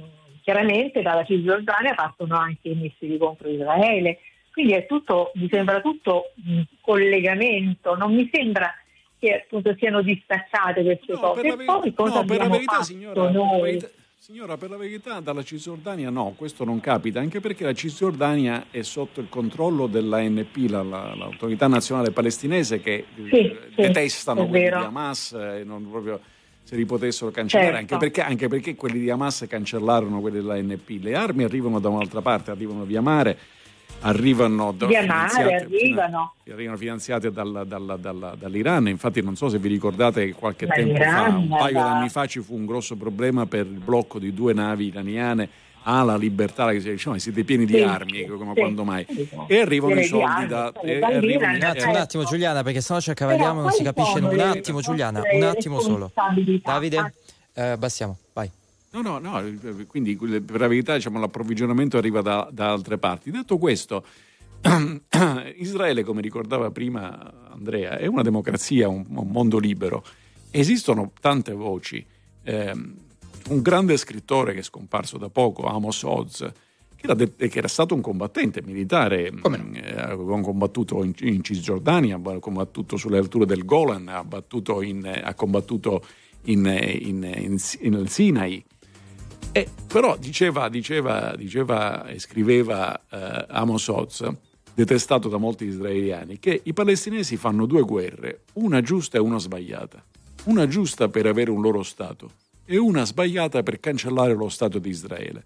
chiaramente 0.53 1.03
dalla 1.03 1.23
Cisgiordania 1.25 1.93
partono 1.93 2.35
anche 2.35 2.69
i 2.69 2.75
missili 2.75 3.17
contro 3.19 3.49
Israele, 3.49 4.17
quindi 4.51 4.73
è 4.73 4.87
tutto, 4.87 5.31
mi 5.35 5.47
sembra 5.51 5.79
tutto 5.79 6.31
un 6.47 6.65
collegamento, 6.81 7.95
non 7.95 8.13
mi 8.15 8.27
sembra 8.33 8.73
che 9.19 9.33
appunto 9.43 9.75
siano 9.77 10.01
distaccate 10.01 10.81
queste 10.81 11.13
No, 11.13 11.19
cose. 11.19 11.41
per 11.41 11.57
la, 11.57 11.63
poi 11.77 11.93
cosa 11.93 12.19
no, 12.21 12.25
per 12.25 12.37
la 12.37 12.47
verità, 12.49 12.81
signora, 12.81 13.13
per 13.21 13.23
la 13.31 13.37
noi? 13.37 13.61
verità- 13.61 13.89
signora, 14.17 14.57
per 14.57 14.69
la 14.71 14.77
verità, 14.77 15.19
dalla 15.19 15.43
Cisgiordania 15.43 16.09
no, 16.09 16.33
questo 16.35 16.63
non 16.63 16.79
capita, 16.79 17.19
anche 17.19 17.39
perché 17.39 17.63
la 17.63 17.73
Cisgiordania 17.73 18.65
è 18.71 18.81
sotto 18.81 19.19
il 19.21 19.29
controllo 19.29 19.85
dell'ANP, 19.87 20.55
la- 20.69 20.81
la- 20.83 21.13
l'autorità 21.15 21.67
nazionale 21.67 22.09
palestinese, 22.11 22.79
che 22.79 22.93
eh, 22.93 23.05
Sì, 23.15 23.29
sì, 23.31 23.81
detestano 23.81 24.45
di 24.45 24.65
Hamas 24.65 25.33
e 25.33 25.63
non 25.63 25.87
proprio 25.89 26.19
se 26.69 26.75
li 26.75 26.85
potessero 26.85 27.31
cancellare, 27.31 27.77
Certo. 27.77 27.95
anche, 27.95 28.05
perché, 28.05 28.21
anche 28.21 28.47
perché 28.47 28.75
quelli 28.75 28.99
di 28.99 29.09
Hamas 29.09 29.43
cancellarono 29.49 30.19
quelli 30.19 30.35
dell'ANP. 30.37 30.87
Le 31.01 31.15
armi 31.15 31.43
arrivano 31.43 31.79
da 31.79 31.89
un'altra 31.89 32.21
parte, 32.21 32.51
arrivano 32.51 32.83
via 32.83 33.01
mare, 33.01 33.35
arrivano 34.01 34.71
da, 34.71 34.85
Via 34.85 35.03
mare 35.03 35.29
finanziate- 35.29 35.63
arrivano. 35.65 36.33
arrivano 36.47 36.77
finanziate 36.77 37.31
dalla- 37.31 37.63
dalla- 37.63 37.95
dalla- 37.97 38.35
dall'Iran. 38.37 38.87
Infatti, 38.87 39.19
non 39.23 39.35
so 39.35 39.49
se 39.49 39.57
vi 39.57 39.67
ricordate 39.67 40.27
che 40.27 40.33
qualche 40.33 40.67
tempo 40.67 41.01
fa, 41.01 41.29
un 41.35 41.47
paio 41.49 41.73
da- 41.73 41.81
d'anni 41.81 42.09
fa, 42.09 42.27
ci 42.27 42.39
fu 42.39 42.53
un 42.55 42.67
grosso 42.67 42.95
problema 42.95 43.47
per 43.47 43.65
il 43.65 43.79
blocco 43.83 44.19
di 44.19 44.31
due 44.31 44.53
navi 44.53 44.85
iraniane. 44.85 45.49
Ah, 45.83 46.03
la 46.03 46.17
libertà, 46.17 46.71
che 46.71 46.99
"Ma 47.05 47.17
siete 47.17 47.43
pieni 47.43 47.65
di 47.65 47.73
Sì, 47.73 47.81
armi, 47.81 48.25
come 48.25 48.53
sì. 48.53 48.59
quando 48.59 48.83
mai? 48.83 49.05
Sì. 49.09 49.27
E 49.47 49.59
arrivano 49.61 49.99
i 49.99 50.03
soldi 50.03 50.25
armi, 50.25 50.47
da. 50.47 50.71
e- 50.81 50.91
e 50.91 50.99
dall'Iran, 50.99 51.21
arrivano- 51.21 51.55
Un 51.57 51.63
attimo, 51.63 51.89
un 51.91 51.95
attimo 51.97 52.23
Giuliana, 52.25 52.63
perché 52.63 52.81
sennò 52.81 52.99
ci 52.99 53.09
accavaliamo, 53.11 53.61
non 53.61 53.71
si 53.71 53.83
capisce. 53.83 54.11
sono 54.11 54.29
Un 54.29 54.39
attimo 54.39 54.81
Giuliana, 54.81 55.21
un 55.31 55.43
attimo 55.43 55.79
solo. 55.79 56.11
Davide, 56.63 57.13
eh, 57.53 57.61
abbassiamo, 57.61 58.17
vai. 58.33 58.49
No, 58.91 59.01
no, 59.01 59.19
no, 59.19 59.41
quindi 59.87 60.15
quelle- 60.15 60.41
per 60.41 60.59
la 60.59 60.67
verità 60.67 60.95
diciamo, 60.95 61.19
l'approvvigionamento 61.19 61.97
arriva 61.97 62.21
da, 62.21 62.47
da 62.51 62.71
altre 62.71 62.97
parti. 62.97 63.29
Detto 63.31 63.57
questo, 63.57 64.03
Israele, 65.57 66.03
come 66.03 66.21
ricordava 66.21 66.69
prima 66.71 67.31
Andrea, 67.51 67.97
è 67.97 68.05
una 68.07 68.21
democrazia, 68.21 68.87
un, 68.87 69.05
un 69.07 69.27
mondo 69.29 69.57
libero. 69.59 70.03
Esistono 70.51 71.11
tante 71.19 71.51
voci. 71.53 72.03
Ehm, 72.43 72.95
un 73.49 73.61
grande 73.61 73.97
scrittore 73.97 74.53
che 74.53 74.59
è 74.59 74.63
scomparso 74.63 75.17
da 75.17 75.29
poco, 75.29 75.63
Amos 75.67 76.03
Oz, 76.03 76.37
che 76.95 77.05
era, 77.05 77.13
de- 77.13 77.35
che 77.35 77.57
era 77.57 77.67
stato 77.67 77.95
un 77.95 78.01
combattente 78.01 78.61
militare, 78.61 79.31
Come 79.41 79.57
no? 79.57 79.73
eh, 79.75 80.41
combattuto 80.41 81.03
in, 81.03 81.13
in 81.19 81.43
Cisgiordania, 81.43 82.19
ha 82.23 82.39
combattuto 82.39 82.97
sulle 82.97 83.17
alture 83.17 83.45
del 83.45 83.65
Golan, 83.65 84.07
ha, 84.07 84.25
in- 84.81 85.21
ha 85.23 85.33
combattuto 85.33 86.03
in, 86.43 86.65
in- 86.65 87.23
in- 87.23 87.57
in 87.81 88.07
Sinai. 88.07 88.63
Eh, 89.51 89.67
però 89.87 90.15
diceva, 90.17 90.69
diceva, 90.69 91.35
diceva 91.35 92.05
e 92.05 92.19
scriveva 92.19 93.01
eh, 93.09 93.45
Amos 93.49 93.87
Oz, 93.87 94.27
detestato 94.75 95.27
da 95.27 95.37
molti 95.37 95.65
israeliani, 95.65 96.37
che 96.39 96.61
i 96.63 96.73
palestinesi 96.73 97.35
fanno 97.35 97.65
due 97.65 97.81
guerre, 97.81 98.43
una 98.53 98.81
giusta 98.81 99.17
e 99.17 99.21
una 99.21 99.39
sbagliata. 99.39 100.03
Una 100.45 100.67
giusta 100.67 101.09
per 101.09 101.25
avere 101.25 101.51
un 101.51 101.61
loro 101.61 101.83
Stato 101.83 102.31
e 102.71 102.77
una 102.77 103.03
sbagliata 103.03 103.63
per 103.63 103.79
cancellare 103.79 104.35
lo 104.35 104.47
Stato 104.47 104.77
di 104.77 104.89
Israele. 104.89 105.43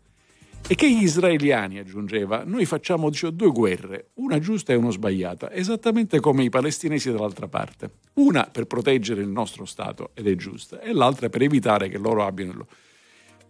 E 0.67 0.75
che 0.75 0.91
gli 0.91 1.03
israeliani, 1.03 1.79
aggiungeva, 1.79 2.43
noi 2.45 2.65
facciamo 2.65 3.09
due 3.09 3.49
guerre, 3.49 4.09
una 4.15 4.39
giusta 4.39 4.73
e 4.73 4.75
una 4.75 4.91
sbagliata, 4.91 5.49
esattamente 5.53 6.19
come 6.19 6.43
i 6.43 6.49
palestinesi 6.49 7.11
dall'altra 7.11 7.47
parte. 7.47 7.91
Una 8.15 8.43
per 8.51 8.65
proteggere 8.65 9.21
il 9.21 9.29
nostro 9.29 9.63
Stato, 9.63 10.11
ed 10.15 10.27
è 10.27 10.35
giusta, 10.35 10.81
e 10.81 10.91
l'altra 10.91 11.29
per 11.29 11.41
evitare 11.43 11.87
che 11.87 11.97
loro 11.97 12.25
abbiano 12.25 12.51
loro. 12.51 12.67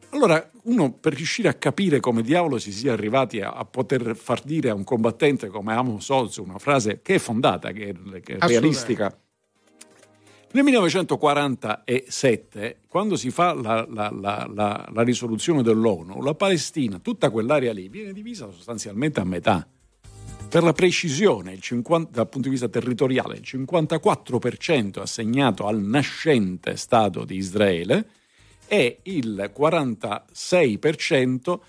Allora, 0.09 0.51
uno 0.65 0.91
per 0.91 1.15
riuscire 1.15 1.49
a 1.49 1.55
capire 1.55 1.99
come 1.99 2.21
diavolo 2.21 2.59
si 2.59 2.71
sia 2.71 2.93
arrivati 2.93 3.41
a, 3.41 3.53
a 3.53 3.65
poter 3.65 4.15
far 4.15 4.41
dire 4.43 4.69
a 4.69 4.75
un 4.75 4.83
combattente 4.83 5.47
come 5.47 5.73
Amos 5.73 6.09
Oz 6.09 6.37
una 6.37 6.59
frase 6.59 7.01
che 7.01 7.15
è 7.15 7.19
fondata, 7.19 7.71
che 7.71 7.89
è, 7.89 8.21
che 8.21 8.35
è 8.35 8.47
realistica. 8.47 9.17
Nel 10.53 10.63
1947, 10.65 12.77
quando 12.87 13.15
si 13.15 13.31
fa 13.31 13.55
la, 13.55 13.87
la- 13.89 14.11
la- 14.11 14.47
la- 14.53 14.87
risoluzione 15.01 15.63
dell'ONU, 15.63 16.21
la 16.21 16.35
Palestina, 16.35 16.99
tutta 16.99 17.31
quell'area 17.31 17.73
lì, 17.73 17.89
viene 17.89 18.13
divisa 18.13 18.51
sostanzialmente 18.51 19.19
a 19.19 19.23
metà. 19.23 19.67
Per 20.47 20.61
la 20.61 20.73
precisione, 20.73 21.53
il 21.53 21.61
50 21.61 22.11
dal 22.11 22.29
punto 22.29 22.49
di 22.49 22.53
vista 22.53 22.69
territoriale, 22.69 23.37
il 23.37 23.43
54% 23.43 24.99
assegnato 24.99 25.65
al 25.65 25.81
nascente 25.81 26.75
Stato 26.75 27.25
di 27.25 27.35
Israele 27.35 28.05
e 28.67 28.99
il 29.01 29.51
46%, 29.51 31.59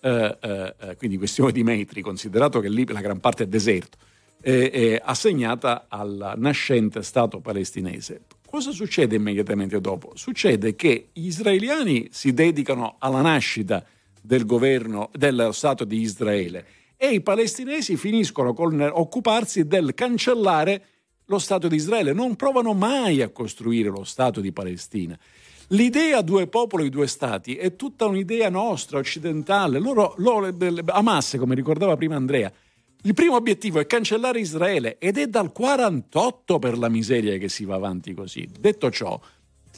eh, 0.00 0.36
eh, 0.38 0.74
eh, 0.80 0.96
quindi 0.96 1.16
questione 1.16 1.50
di 1.50 1.62
metri, 1.62 2.02
considerato 2.02 2.60
che 2.60 2.68
lì 2.68 2.86
la 2.88 3.00
gran 3.00 3.20
parte 3.20 3.44
è 3.44 3.46
deserto, 3.46 3.96
eh, 4.42 4.70
è 4.70 5.00
assegnata 5.02 5.86
al 5.88 6.34
nascente 6.36 7.02
Stato 7.02 7.40
palestinese. 7.40 8.20
Cosa 8.54 8.70
succede 8.70 9.16
immediatamente 9.16 9.80
dopo? 9.80 10.12
Succede 10.14 10.76
che 10.76 11.08
gli 11.12 11.26
israeliani 11.26 12.06
si 12.12 12.32
dedicano 12.32 12.94
alla 13.00 13.20
nascita 13.20 13.84
del 14.22 14.46
governo 14.46 15.10
dello 15.12 15.50
Stato 15.50 15.82
di 15.82 15.98
Israele 15.98 16.64
e 16.96 17.08
i 17.14 17.20
palestinesi 17.20 17.96
finiscono 17.96 18.54
con 18.54 18.80
occuparsi 18.80 19.66
del 19.66 19.92
cancellare 19.94 20.84
lo 21.24 21.40
Stato 21.40 21.66
di 21.66 21.74
Israele, 21.74 22.12
non 22.12 22.36
provano 22.36 22.74
mai 22.74 23.22
a 23.22 23.30
costruire 23.30 23.88
lo 23.88 24.04
Stato 24.04 24.40
di 24.40 24.52
Palestina. 24.52 25.18
L'idea 25.68 26.22
due 26.22 26.46
popoli, 26.46 26.90
due 26.90 27.08
stati 27.08 27.56
è 27.56 27.74
tutta 27.74 28.06
un'idea 28.06 28.50
nostra, 28.50 28.98
occidentale. 28.98 29.80
Loro, 29.80 30.14
loro, 30.18 30.54
Hamas, 30.86 31.34
come 31.40 31.56
ricordava 31.56 31.96
prima 31.96 32.14
Andrea, 32.14 32.52
il 33.06 33.12
primo 33.12 33.36
obiettivo 33.36 33.80
è 33.80 33.86
cancellare 33.86 34.40
Israele 34.40 34.96
ed 34.98 35.18
è 35.18 35.26
dal 35.26 35.52
48 35.52 36.58
per 36.58 36.78
la 36.78 36.88
miseria 36.88 37.36
che 37.36 37.50
si 37.50 37.66
va 37.66 37.74
avanti 37.74 38.14
così. 38.14 38.48
Detto 38.58 38.90
ciò, 38.90 39.20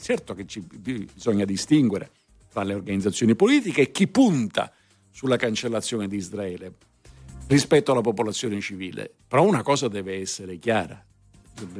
certo 0.01 0.33
che 0.33 0.45
ci, 0.45 0.61
bisogna 0.61 1.43
distinguere 1.43 2.11
tra 2.49 2.63
le 2.63 2.73
organizzazioni 2.73 3.35
politiche 3.35 3.81
e 3.81 3.91
chi 3.91 4.07
punta 4.07 4.71
sulla 5.11 5.35
cancellazione 5.35 6.07
di 6.07 6.15
Israele 6.15 6.73
rispetto 7.47 7.91
alla 7.91 7.99
popolazione 7.99 8.61
civile. 8.61 9.11
Però 9.27 9.43
una 9.43 9.61
cosa 9.61 9.89
deve 9.89 10.21
essere 10.21 10.57
chiara, 10.57 11.03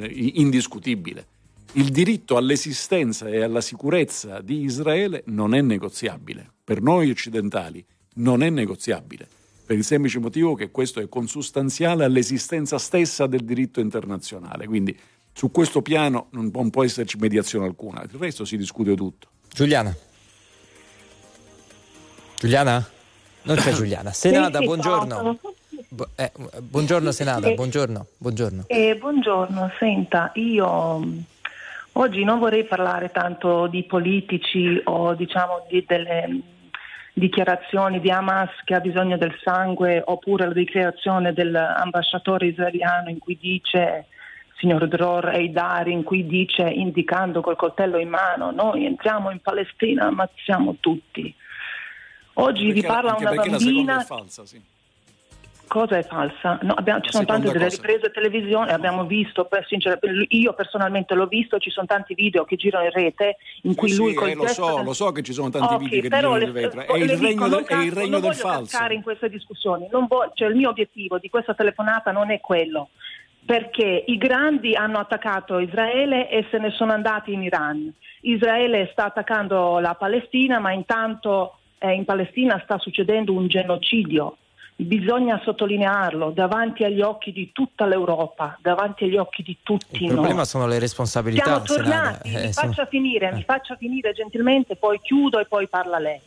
indiscutibile. 0.09 1.27
Il 1.73 1.91
diritto 1.91 2.35
all'esistenza 2.35 3.29
e 3.29 3.41
alla 3.41 3.61
sicurezza 3.61 4.41
di 4.41 4.63
Israele 4.63 5.23
non 5.27 5.53
è 5.53 5.61
negoziabile. 5.61 6.51
Per 6.61 6.81
noi 6.81 7.09
occidentali 7.09 7.85
non 8.15 8.43
è 8.43 8.49
negoziabile, 8.49 9.27
per 9.67 9.75
il 9.75 9.83
semplice 9.83 10.17
motivo 10.19 10.55
che 10.55 10.71
questo 10.71 11.01
è 11.01 11.09
consustanziale 11.09 12.05
all'esistenza 12.05 12.77
stessa 12.77 13.27
del 13.27 13.43
diritto 13.43 13.81
internazionale. 13.81 14.65
Quindi 14.65 14.97
su 15.33 15.51
questo 15.51 15.81
piano 15.81 16.27
non 16.31 16.71
può, 16.71 16.85
esserci 16.85 17.17
mediazione 17.17 17.65
alcuna, 17.65 18.01
il 18.01 18.17
resto 18.17 18.45
si 18.45 18.55
discute 18.55 18.95
tutto. 18.95 19.27
Giuliana. 19.51 19.93
Giuliana? 22.39 22.89
Non 23.41 23.57
c'è 23.57 23.73
Giuliana. 23.75 24.13
Senada, 24.13 24.59
buongiorno. 24.59 25.37
eh, 26.15 26.31
buongiorno 26.61 27.11
Senada, 27.11 27.51
buongiorno. 27.51 28.05
buongiorno. 28.17 28.63
Eh, 28.67 28.95
buongiorno, 28.97 29.71
senta, 29.77 30.31
io 30.35 31.07
oggi 31.91 32.23
non 32.23 32.39
vorrei 32.39 32.63
parlare 32.63 33.11
tanto 33.11 33.67
di 33.67 33.83
politici 33.83 34.79
o 34.85 35.13
diciamo 35.13 35.65
di 35.69 35.83
delle 35.85 36.55
dichiarazioni 37.19 37.99
di 37.99 38.11
Hamas 38.11 38.51
che 38.63 38.75
ha 38.75 38.79
bisogno 38.79 39.17
del 39.17 39.35
sangue 39.43 40.01
oppure 40.05 40.45
la 40.45 40.53
dichiarazione 40.53 41.33
dell'ambasciatore 41.33 42.45
israeliano 42.45 43.09
in 43.09 43.17
cui 43.17 43.37
dice 43.41 44.05
signor 44.57 44.87
Dror 44.87 45.29
Eidari 45.29 45.93
in 45.93 46.03
cui 46.03 46.27
dice 46.27 46.61
indicando 46.61 47.41
col 47.41 47.55
coltello 47.55 47.97
in 47.97 48.09
mano 48.09 48.51
noi 48.51 48.85
entriamo 48.85 49.31
in 49.31 49.39
Palestina 49.39 50.05
ammazziamo 50.05 50.75
tutti. 50.79 51.33
Oggi 52.33 52.65
vi 52.65 52.81
Perché- 52.81 52.87
parla 52.87 53.09
anche 53.11 53.25
una 53.25 53.35
bambina 53.35 53.99
falsa, 54.01 54.45
sì. 54.45 54.61
Cosa 55.67 55.97
è 55.97 56.03
falsa? 56.03 56.57
No, 56.63 56.73
abbiamo- 56.73 57.01
ci 57.01 57.11
sono 57.11 57.25
tante 57.25 57.51
delle 57.51 57.69
riprese 57.69 58.09
televisione, 58.11 58.71
abbiamo 58.71 59.05
visto, 59.05 59.45
per 59.45 59.65
sincera- 59.67 59.99
io 60.29 60.53
personalmente 60.53 61.13
l'ho 61.13 61.27
visto, 61.27 61.59
ci 61.59 61.69
sono 61.69 61.85
tanti 61.85 62.13
video 62.13 62.43
che 62.45 62.55
girano 62.55 62.85
in 62.85 62.91
rete 62.91 63.37
in 63.63 63.75
cui 63.75 63.89
Sì, 63.89 63.97
lui 63.97 64.09
sì, 64.11 64.15
col 64.15 64.29
eh, 64.29 64.35
lo 64.35 64.47
so, 64.47 64.81
lo 64.81 64.93
so 64.93 65.11
che 65.11 65.21
ci 65.21 65.33
sono 65.33 65.49
tanti 65.49 65.73
Ok, 65.73 65.79
video 65.81 66.01
che 66.01 66.09
girano 66.09 66.37
in 66.37 66.51
le 66.53 66.69
È 66.85 66.93
il 66.97 67.17
regno, 67.17 67.47
non 67.47 67.63
del, 67.63 67.65
è 67.65 67.83
il 67.83 67.91
regno 67.91 68.09
non 68.09 68.21
del 68.21 68.29
voglio 68.31 68.33
falso. 68.41 68.71
cascare 68.71 68.93
in 68.93 69.01
queste 69.03 69.29
discussioni. 69.29 69.87
Non 69.91 70.07
vo- 70.07 70.31
cioè, 70.33 70.47
il 70.49 70.55
mio 70.55 70.69
obiettivo 70.69 71.17
di 71.19 71.29
questa 71.29 71.53
telefonata 71.53 72.11
non 72.11 72.31
è 72.31 72.39
quello, 72.39 72.89
perché 73.45 74.03
i 74.07 74.17
grandi 74.17 74.75
hanno 74.75 74.97
attaccato 74.99 75.59
Israele 75.59 76.29
e 76.29 76.45
se 76.51 76.57
ne 76.57 76.71
sono 76.71 76.91
andati 76.93 77.33
in 77.33 77.43
Iran. 77.43 77.93
Israele 78.21 78.89
sta 78.91 79.05
attaccando 79.05 79.79
la 79.79 79.93
Palestina, 79.95 80.59
ma 80.59 80.71
intanto 80.71 81.57
eh, 81.79 81.91
in 81.93 82.05
Palestina 82.05 82.59
sta 82.63 82.77
succedendo 82.79 83.31
un 83.33 83.47
genocidio. 83.47 84.37
Bisogna 84.79 85.41
sottolinearlo 85.43 86.29
davanti 86.29 86.83
agli 86.83 87.01
occhi 87.01 87.31
di 87.31 87.51
tutta 87.51 87.87
l'Europa, 87.87 88.57
davanti 88.61 89.05
agli 89.05 89.17
occhi 89.17 89.41
di 89.41 89.57
tutti 89.63 90.03
Il 90.03 90.05
noi. 90.05 90.13
problema 90.13 90.45
sono 90.45 90.67
le 90.67 90.77
responsabilità. 90.77 91.43
Siamo 91.45 91.63
tornati, 91.63 92.29
Eh, 92.31 92.45
mi 92.45 92.53
sono- 92.53 92.67
faccia 92.71 92.85
finire, 92.85 93.31
mi 93.33 93.41
faccia 93.43 93.75
finire 93.75 94.13
gentilmente, 94.13 94.75
poi 94.75 94.99
chiudo 95.01 95.39
e 95.39 95.45
poi 95.45 95.67
parla 95.67 95.97
lei. 95.97 96.19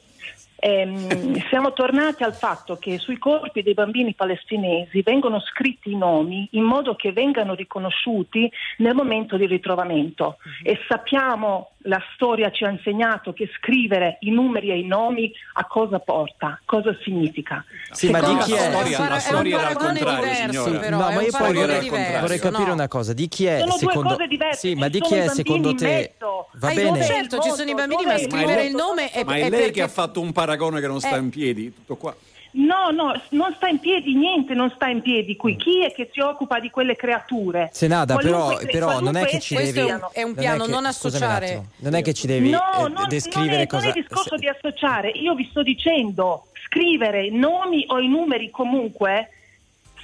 Ehm, 0.62 1.40
siamo 1.48 1.72
tornati 1.72 2.22
al 2.24 2.34
fatto 2.34 2.76
che 2.76 2.98
sui 2.98 3.16
corpi 3.18 3.62
dei 3.62 3.72
bambini 3.72 4.12
palestinesi 4.14 5.00
vengono 5.00 5.40
scritti 5.40 5.90
i 5.92 5.96
nomi 5.96 6.48
in 6.52 6.64
modo 6.64 6.96
che 6.96 7.12
vengano 7.12 7.54
riconosciuti 7.54 8.50
nel 8.78 8.94
momento 8.94 9.36
di 9.38 9.46
ritrovamento 9.46 10.36
e 10.62 10.78
sappiamo, 10.86 11.70
la 11.84 12.00
storia 12.14 12.50
ci 12.50 12.64
ha 12.64 12.68
insegnato 12.70 13.32
che 13.32 13.48
scrivere 13.56 14.18
i 14.20 14.30
numeri 14.30 14.70
e 14.70 14.78
i 14.80 14.86
nomi 14.86 15.32
a 15.54 15.64
cosa 15.66 15.98
porta, 15.98 16.60
cosa 16.66 16.94
significa. 17.02 17.64
Sì, 17.90 18.10
ma 18.10 18.18
di 18.20 18.26
Secondo 18.26 18.44
chi 18.44 18.52
è? 18.52 18.70
La 18.70 18.70
storia- 18.70 18.96
Sì, 18.96 19.08
la 19.08 19.18
storia 19.18 19.58
era 19.58 19.66
al 19.68 19.74
paragone 19.76 19.98
contrario, 20.00 20.30
diverso, 20.32 20.78
però, 20.78 20.98
no, 20.98 21.04
ma 21.04 21.22
io 21.22 21.30
poi 21.30 21.54
vorrei, 21.54 21.80
diverso, 21.80 22.20
vorrei 22.20 22.38
capire 22.38 22.66
no. 22.66 22.72
una 22.74 22.88
cosa. 22.88 23.12
Di 23.14 23.28
chi 23.28 23.46
è 23.46 23.58
Sono 23.60 23.70
due 23.70 23.78
secondo 23.78 24.08
cose 24.10 24.26
diverse, 24.26 24.68
Sì, 24.68 24.74
ma 24.74 24.88
di 24.88 25.00
chi 25.00 25.14
è 25.14 25.28
secondo 25.28 25.74
te? 25.74 26.14
Va 26.52 26.68
Ai 26.68 26.74
bene. 26.74 27.02
Certo, 27.04 27.38
ci 27.40 27.50
sono 27.50 27.70
i 27.70 27.74
bambini, 27.74 28.04
ma 28.04 28.18
scrivere 28.18 28.64
il 28.66 28.74
nome 28.74 29.10
è, 29.10 29.24
Ma 29.24 29.34
è 29.34 29.36
è 29.36 29.40
lei 29.40 29.50
perché- 29.50 29.70
che 29.70 29.82
ha 29.82 29.88
fatto 29.88 30.20
un 30.20 30.32
paragone 30.32 30.80
che 30.80 30.86
non 30.86 31.00
sta 31.00 31.16
Eh. 31.16 31.18
in 31.18 31.30
piedi, 31.30 31.72
tutto 31.72 31.96
qua. 31.96 32.14
No, 32.52 32.90
no, 32.90 33.12
non 33.30 33.52
sta 33.54 33.68
in 33.68 33.78
piedi 33.78 34.14
niente, 34.14 34.54
non 34.54 34.70
sta 34.74 34.88
in 34.88 35.02
piedi 35.02 35.36
qui. 35.36 35.56
Chi 35.56 35.84
è 35.84 35.92
che 35.92 36.10
si 36.12 36.18
occupa 36.20 36.58
di 36.58 36.68
quelle 36.70 36.96
creature? 36.96 37.70
Senada, 37.72 38.16
però, 38.16 38.46
Qualunque- 38.46 38.66
però 38.66 39.00
non 39.00 39.16
è 39.16 39.24
che 39.26 39.38
ci 39.38 39.54
devi. 39.54 39.70
siano. 39.72 40.10
è 40.12 40.22
un 40.22 40.32
non 40.32 40.38
piano, 40.40 40.64
che- 40.64 40.70
non 40.70 40.78
un 40.80 40.86
associare. 40.86 41.62
Non 41.76 41.94
è 41.94 42.02
che 42.02 42.12
ci 42.12 42.26
devi 42.26 42.50
No, 42.50 42.58
eh, 42.86 42.88
non, 42.88 43.04
descrivere 43.08 43.52
non 43.52 43.60
è, 43.62 43.66
cosa. 43.66 43.86
non 43.88 43.96
è 43.96 44.00
discorso 44.00 44.36
di 44.36 44.48
associare. 44.48 45.10
Io 45.10 45.34
vi 45.34 45.46
sto 45.48 45.62
dicendo, 45.62 46.46
scrivere 46.66 47.24
i 47.26 47.30
nomi 47.30 47.84
o 47.88 47.98
i 48.00 48.08
numeri 48.08 48.50
comunque, 48.50 49.30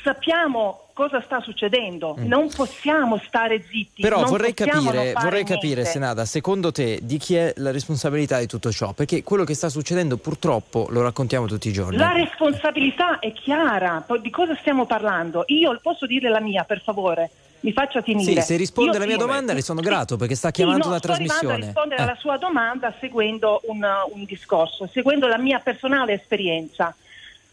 sappiamo 0.02 0.85
cosa 0.96 1.20
sta 1.20 1.40
succedendo. 1.42 2.14
Non 2.20 2.48
possiamo 2.48 3.20
stare 3.26 3.62
zitti. 3.62 4.00
Mm. 4.00 4.02
Però 4.02 4.24
vorrei 4.24 4.54
capire, 4.54 5.12
vorrei 5.12 5.44
capire. 5.44 5.84
Senada, 5.84 6.24
secondo 6.24 6.72
te 6.72 7.00
di 7.02 7.18
chi 7.18 7.34
è 7.34 7.52
la 7.56 7.70
responsabilità 7.70 8.38
di 8.38 8.46
tutto 8.46 8.72
ciò? 8.72 8.92
Perché 8.94 9.22
quello 9.22 9.44
che 9.44 9.52
sta 9.52 9.68
succedendo 9.68 10.16
purtroppo 10.16 10.86
lo 10.88 11.02
raccontiamo 11.02 11.44
tutti 11.46 11.68
i 11.68 11.72
giorni. 11.72 11.98
La 11.98 12.12
responsabilità 12.12 13.18
è 13.18 13.30
chiara, 13.32 14.04
di 14.22 14.30
cosa 14.30 14.56
stiamo 14.56 14.86
parlando? 14.86 15.44
Io 15.48 15.78
posso 15.82 16.06
dire 16.06 16.30
la 16.30 16.40
mia, 16.40 16.64
per 16.64 16.80
favore, 16.80 17.28
mi 17.60 17.72
faccia 17.72 18.00
finire. 18.00 18.40
Sì, 18.40 18.46
se 18.46 18.56
risponde 18.56 18.92
Io 18.92 18.96
alla 18.96 19.06
mia 19.06 19.16
sì. 19.16 19.20
domanda 19.20 19.52
le 19.52 19.60
sono 19.62 19.80
Sì. 19.82 19.86
grato 19.86 20.16
perché 20.16 20.34
sta 20.34 20.48
Sì, 20.48 20.54
chiamando 20.54 20.84
no, 20.84 20.88
una 20.92 20.98
sto 20.98 21.12
arrivando 21.12 21.32
trasmissione. 21.32 21.62
a 21.62 21.66
rispondere 21.66 22.00
Eh. 22.00 22.04
alla 22.04 22.16
sua 22.18 22.36
domanda 22.38 22.94
seguendo 22.98 23.60
un, 23.66 23.86
un 24.14 24.24
discorso, 24.24 24.88
seguendo 24.90 25.26
la 25.26 25.36
mia 25.38 25.58
personale 25.58 26.14
esperienza. 26.14 26.94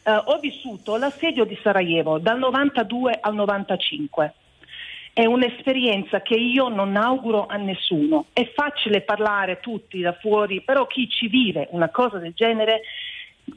Eh, 0.05 0.11
ho 0.11 0.37
vissuto 0.39 0.97
l'assedio 0.97 1.45
di 1.45 1.57
Sarajevo 1.63 2.19
dal 2.19 2.37
92 2.37 3.19
al 3.21 3.33
95. 3.33 4.33
È 5.13 5.25
un'esperienza 5.25 6.21
che 6.21 6.33
io 6.33 6.67
non 6.67 6.97
auguro 6.97 7.45
a 7.45 7.55
nessuno. 7.55 8.25
È 8.33 8.51
facile 8.53 9.01
parlare 9.01 9.59
tutti 9.61 10.01
da 10.01 10.13
fuori, 10.13 10.61
però 10.61 10.87
chi 10.87 11.07
ci 11.07 11.27
vive 11.27 11.67
una 11.71 11.89
cosa 11.89 12.17
del 12.17 12.33
genere, 12.33 12.81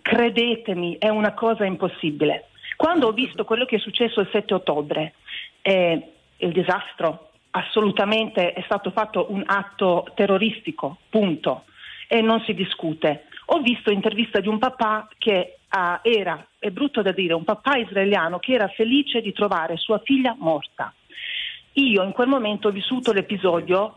credetemi, 0.03 0.99
è 0.99 1.09
una 1.09 1.33
cosa 1.33 1.65
impossibile. 1.65 2.49
Quando 2.77 3.09
ho 3.09 3.13
visto 3.13 3.45
quello 3.45 3.65
che 3.65 3.77
è 3.77 3.81
successo 3.81 4.21
il 4.21 4.29
7 4.31 4.55
ottobre, 4.55 5.15
eh, 5.63 6.13
il 6.37 6.53
disastro, 6.53 7.31
assolutamente 7.51 8.53
è 8.53 8.63
stato 8.67 8.91
fatto 8.91 9.33
un 9.33 9.43
atto 9.47 10.13
terroristico, 10.15 10.99
punto, 11.09 11.65
e 12.07 12.21
non 12.21 12.41
si 12.43 12.55
discute. 12.55 13.25
Ho 13.47 13.61
visto 13.61 13.91
intervista 13.91 14.41
di 14.41 14.49
un 14.49 14.59
papà 14.59 15.09
che 15.19 15.56
ah, 15.69 16.01
era, 16.03 16.47
è 16.59 16.71
brutto 16.71 17.03
da 17.03 17.13
dire, 17.13 17.35
un 17.35 17.45
papà 17.45 17.77
israeliano 17.77 18.39
che 18.39 18.53
era 18.53 18.69
felice 18.69 19.21
di 19.21 19.33
trovare 19.33 19.77
sua 19.77 20.01
figlia 20.05 20.35
morta. 20.39 20.93
Io 21.75 22.03
in 22.03 22.13
quel 22.13 22.29
momento 22.29 22.69
ho 22.69 22.73
vissuto 22.73 23.13
l'episodio. 23.13 23.97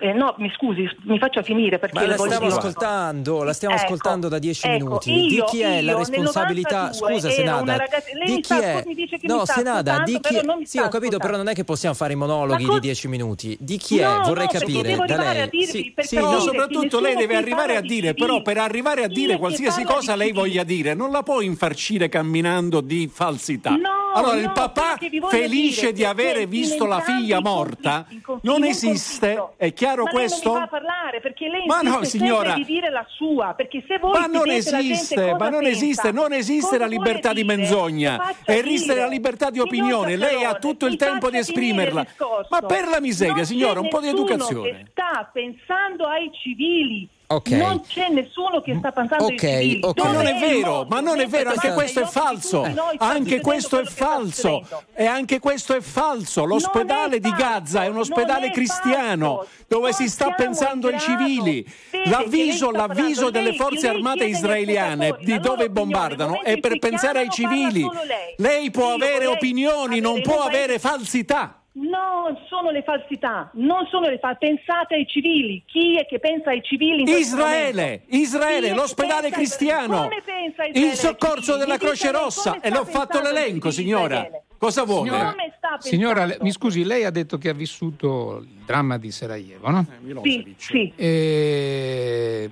Eh, 0.00 0.12
no, 0.12 0.34
mi 0.38 0.50
scusi, 0.56 0.88
mi 1.04 1.18
faccia 1.18 1.42
finire 1.42 1.78
perché 1.78 1.94
Ma 1.98 2.06
la 2.06 2.16
stiamo 2.16 2.46
dire- 2.46 2.58
ascoltando, 2.58 3.42
la 3.42 3.52
stiamo 3.52 3.74
Ecco, 3.74 3.84
ascoltando 3.84 4.28
da 4.28 4.38
dieci 4.38 4.66
ecco, 4.66 4.84
minuti. 4.84 5.12
io- 5.12 5.28
di 5.28 5.42
chi 5.50 5.60
è 5.60 5.80
la 5.82 5.92
io 5.92 5.98
responsabilità? 5.98 6.82
nel 6.84 6.90
92 6.98 7.14
Scusa, 7.20 7.30
Senada. 7.30 7.76
ragazza- 7.76 8.02
lei 8.14 8.26
di 8.26 8.34
chi 8.40 8.42
sta- 8.44 8.60
è? 8.60 8.82
mi 8.86 8.94
dice 8.94 9.18
che 9.18 9.26
no, 9.26 9.36
mi 9.36 9.44
sta 9.44 9.52
Senada, 9.54 10.02
di 10.04 10.12
chi 10.14 10.20
però 10.20 10.40
non 10.42 10.58
mi 10.58 10.64
Sì, 10.66 10.78
sta 10.78 10.86
ho 10.86 10.88
capito, 10.88 11.18
però 11.18 11.36
non 11.36 11.48
è 11.48 11.52
che 11.54 11.64
possiamo 11.64 11.94
fare 11.94 12.12
i 12.12 12.16
monologhi 12.16 12.62
Ma 12.64 12.68
co- 12.68 12.74
di 12.74 12.80
dieci 12.80 13.08
minuti. 13.08 13.56
Di 13.60 13.76
chi 13.76 13.98
è? 13.98 14.04
No, 14.04 14.22
Vorrei 14.24 14.48
no, 14.52 14.58
capire 14.58 14.96
da 15.06 15.16
lei. 15.16 15.48
Sì, 15.66 15.94
sì, 15.98 16.16
no, 16.16 16.38
soprattutto 16.40 16.98
lei 17.00 17.14
deve 17.16 17.36
arrivare 17.36 17.76
a 17.76 17.80
di 17.80 17.88
dire, 17.88 18.14
però 18.14 18.40
per 18.42 18.58
arrivare 18.58 19.04
a 19.04 19.08
dire 19.08 19.36
qualsiasi 19.38 19.84
cosa 19.84 20.16
lei 20.16 20.32
voglia 20.32 20.64
dire, 20.64 20.94
non 20.94 21.10
la 21.10 21.22
può 21.22 21.40
infarcire 21.40 22.08
camminando 22.08 22.80
di 22.80 23.10
falsità. 23.12 23.70
No, 23.70 24.12
allora 24.14 24.34
no, 24.34 24.40
il 24.40 24.50
papà 24.52 24.96
felice 25.28 25.92
di 25.92 26.04
avere 26.04 26.46
visto 26.46 26.86
la 26.86 27.00
figlia 27.00 27.40
morta 27.40 28.06
non 28.42 28.64
esiste, 28.64 29.50
è 29.56 29.72
chiaro 29.72 29.89
Ma 30.04 30.10
questo? 30.10 30.48
non 30.50 30.60
mi 30.60 30.64
fa 30.64 30.68
parlare 30.68 31.20
perché 31.20 31.48
lei 31.48 31.66
Ma 31.66 31.80
no, 31.80 32.02
signora. 32.04 32.54
di 32.54 32.64
dire 32.64 32.90
la 32.90 33.04
sua, 33.08 33.54
perché 33.54 33.84
se 33.86 33.98
voi 33.98 34.12
Ma 34.12 34.26
non 34.26 34.48
esiste, 34.48 35.34
ma 35.34 35.48
non 35.48 35.60
pensa, 35.62 35.68
esiste, 35.68 36.12
non 36.12 36.32
esiste 36.32 36.78
la 36.78 36.86
libertà 36.86 37.32
di 37.32 37.44
menzogna, 37.44 38.34
esiste 38.44 38.94
la 38.94 39.06
libertà 39.06 39.50
di 39.50 39.58
Signor 39.58 39.68
opinione, 39.68 40.16
lei 40.16 40.44
ha 40.44 40.54
tutto 40.54 40.86
il 40.86 40.96
tempo 40.96 41.30
di 41.30 41.38
esprimerla. 41.38 42.06
Ma 42.48 42.62
per 42.62 42.88
la 42.88 43.00
miseria, 43.00 43.34
Non 43.36 43.44
signora, 43.44 43.80
un 43.80 43.88
po' 43.88 44.00
di 44.00 44.08
educazione. 44.08 44.86
sta 44.90 45.28
pensando 45.32 46.06
ai 46.06 46.30
civili. 46.42 47.08
Ok. 47.32 47.50
Non 47.50 47.80
c'è 47.86 48.08
nessuno 48.08 48.60
che 48.60 48.74
sta 48.76 48.90
pensando 48.90 49.26
Ok, 49.26 49.42
ai 49.44 49.60
civili. 49.70 49.80
ok. 49.84 49.98
Ma 50.02 50.10
non 50.12 50.26
è 50.26 50.38
vero, 50.40 50.86
ma 50.88 51.00
non 51.00 51.20
è 51.20 51.26
vero, 51.28 51.50
anche 51.50 51.72
questo 51.72 52.00
è 52.00 52.04
falso. 52.06 52.66
Anche 52.98 53.40
questo 53.40 53.78
è 53.78 53.84
falso. 53.84 54.66
E 54.94 55.06
anche 55.06 55.38
questo 55.38 55.76
è 55.76 55.80
falso. 55.80 56.44
L'ospedale 56.44 57.20
di 57.20 57.30
Gaza 57.30 57.84
è 57.84 57.86
un 57.86 57.98
ospedale 57.98 58.48
è 58.48 58.50
cristiano 58.50 59.36
falso. 59.36 59.52
dove 59.68 59.90
Non 59.90 59.92
si 59.92 60.08
sta 60.08 60.32
pensando 60.32 60.88
ai 60.88 60.98
civili. 60.98 61.64
L'avviso, 62.06 62.72
l'avviso 62.72 63.30
delle 63.30 63.54
forze 63.54 63.88
armate 63.88 64.24
israeliane 64.24 65.16
di 65.20 65.38
dove 65.38 65.70
bombardano 65.70 66.42
è 66.42 66.58
per 66.58 66.80
pensare 66.80 67.20
ai 67.20 67.30
civili. 67.30 67.88
lei. 68.36 68.70
Può 68.72 68.92
avere 68.92 69.26
opinioni, 69.26 70.00
non 70.00 70.20
può 70.20 70.42
avere 70.42 70.80
falsità. 70.80 71.59
Non 71.80 72.36
sono 72.48 72.70
le 72.70 72.82
falsità, 72.82 73.50
non 73.54 73.86
sono 73.86 74.08
le 74.08 74.18
falsità. 74.18 74.46
Pensate 74.46 74.94
ai 74.96 75.06
civili. 75.06 75.62
Chi 75.66 75.96
è 75.96 76.06
che 76.06 76.18
pensa 76.18 76.50
ai 76.50 76.62
civili 76.62 77.00
in 77.00 77.06
questo 77.06 77.36
Israele, 77.36 78.02
Israele, 78.08 78.74
l'ospedale 78.74 79.30
cristiano, 79.30 80.02
Come 80.02 80.22
pensa 80.22 80.64
Israele 80.64 80.90
il 80.90 80.94
soccorso 80.94 81.56
della 81.56 81.78
Croce 81.78 82.10
Rossa 82.10 82.60
e 82.60 82.70
l'ho 82.70 82.84
fatto 82.84 83.20
l'elenco, 83.20 83.70
civili 83.70 83.88
signora. 83.88 84.14
Israele? 84.16 84.42
Cosa 84.58 84.84
vuole? 84.84 85.08
Signora, 85.08 85.34
signora, 85.78 86.36
mi 86.42 86.52
scusi, 86.52 86.84
lei 86.84 87.04
ha 87.04 87.10
detto 87.10 87.38
che 87.38 87.48
ha 87.48 87.54
vissuto 87.54 88.40
il 88.42 88.62
dramma 88.66 88.98
di 88.98 89.10
Sarajevo, 89.10 89.70
no? 89.70 89.86
Sì, 90.22 90.54
sì. 90.58 90.92
E, 90.94 92.50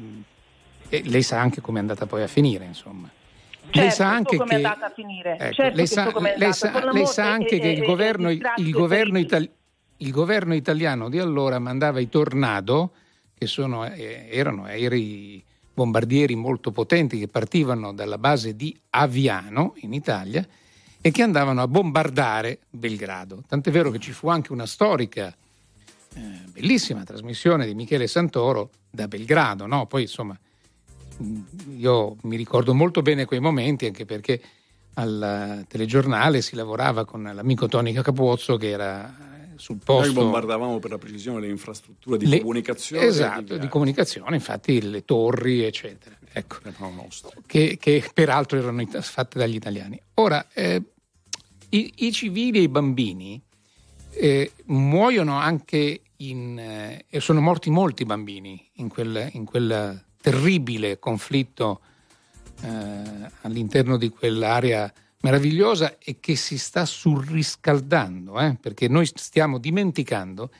e 0.88 1.02
lei 1.04 1.22
sa 1.22 1.38
anche 1.38 1.60
come 1.60 1.76
è 1.76 1.80
andata 1.82 2.06
poi 2.06 2.22
a 2.22 2.26
finire, 2.26 2.64
insomma. 2.64 3.10
Certo, 3.70 3.80
lei 3.80 3.90
sa 3.90 4.10
anche 4.10 4.36
so 4.36 4.44
che. 4.44 4.54
Ecco, 4.56 5.52
certo 5.54 5.76
lei, 5.76 5.86
sa, 5.86 6.10
so 6.10 6.20
lei 6.20 6.52
sa- 6.52 6.90
lei 6.92 7.06
sa 7.06 7.30
anche 7.30 7.56
e- 7.56 7.60
che 7.60 7.68
il 7.68 7.82
e- 7.82 7.86
governo, 7.86 8.28
e 8.30 8.38
il, 8.56 8.70
governo 8.70 9.18
itali- 9.18 9.50
il 9.98 10.10
governo 10.10 10.54
italiano 10.54 11.08
di 11.08 11.18
allora 11.18 11.58
mandava 11.58 12.00
i 12.00 12.08
tornado, 12.08 12.92
che 13.36 13.46
sono, 13.46 13.86
eh, 13.86 14.28
erano 14.30 14.64
aerei 14.64 15.42
bombardieri 15.74 16.34
molto 16.34 16.72
potenti 16.72 17.18
che 17.18 17.28
partivano 17.28 17.92
dalla 17.92 18.18
base 18.18 18.56
di 18.56 18.76
Aviano 18.90 19.74
in 19.80 19.92
Italia 19.92 20.44
e 21.00 21.10
che 21.12 21.22
andavano 21.22 21.60
a 21.62 21.68
bombardare 21.68 22.58
Belgrado. 22.70 23.42
Tant'è 23.46 23.70
vero 23.70 23.90
che 23.90 23.98
ci 24.00 24.10
fu 24.12 24.28
anche 24.28 24.50
una 24.52 24.66
storica 24.66 25.32
eh, 26.14 26.20
bellissima 26.50 27.04
trasmissione 27.04 27.64
di 27.66 27.74
Michele 27.74 28.08
Santoro 28.08 28.70
da 28.90 29.06
Belgrado, 29.06 29.66
no? 29.66 29.86
Poi 29.86 30.02
insomma 30.02 30.36
io 31.76 32.16
mi 32.22 32.36
ricordo 32.36 32.74
molto 32.74 33.02
bene 33.02 33.24
quei 33.24 33.40
momenti 33.40 33.86
anche 33.86 34.04
perché 34.04 34.40
al 34.94 35.64
telegiornale 35.68 36.42
si 36.42 36.56
lavorava 36.56 37.04
con 37.04 37.22
l'amico 37.22 37.68
Tony 37.68 37.92
Capozzo 37.92 38.56
che 38.56 38.68
era 38.68 39.26
sul 39.58 39.78
Noi 39.84 39.84
posto 39.84 40.12
bombardavamo 40.12 40.78
per 40.78 40.90
la 40.90 40.98
precisione 40.98 41.40
le 41.40 41.48
infrastrutture 41.48 42.16
di 42.16 42.26
Le- 42.26 42.40
comunicazione. 42.40 43.04
esatto, 43.06 43.58
di 43.58 43.68
comunicazione, 43.68 44.36
infatti 44.36 44.80
le 44.80 45.04
torri 45.04 45.64
eccetera. 45.64 46.16
Ecco 46.32 46.58
che, 47.46 47.76
che 47.78 48.08
peraltro 48.14 48.58
erano 48.58 48.84
fatte 48.86 49.38
dagli 49.38 49.56
italiani. 49.56 50.00
Ora, 50.14 50.46
eh, 50.52 50.82
i, 51.70 51.92
i 51.96 52.12
civili 52.12 52.58
e 52.58 52.62
i 52.62 52.68
bambini 52.68 53.42
eh, 54.12 54.52
muoiono 54.66 55.36
anche 55.36 56.02
in, 56.16 56.58
eh, 56.58 57.04
e 57.08 57.20
sono 57.20 57.40
morti 57.40 57.70
molti 57.70 58.04
bambini 58.04 58.70
in 58.74 58.88
quel, 58.88 59.28
in 59.32 59.44
quel 59.44 60.06
terribile 60.20 60.98
conflitto 60.98 61.80
eh, 62.62 62.70
all'interno 63.42 63.96
di 63.96 64.08
quell'area 64.08 64.92
meravigliosa 65.20 65.98
e 65.98 66.18
che 66.20 66.36
si 66.36 66.58
sta 66.58 66.84
surriscaldando, 66.84 68.38
eh, 68.40 68.56
perché 68.60 68.88
noi 68.88 69.08
stiamo 69.12 69.58
dimenticando 69.58 70.50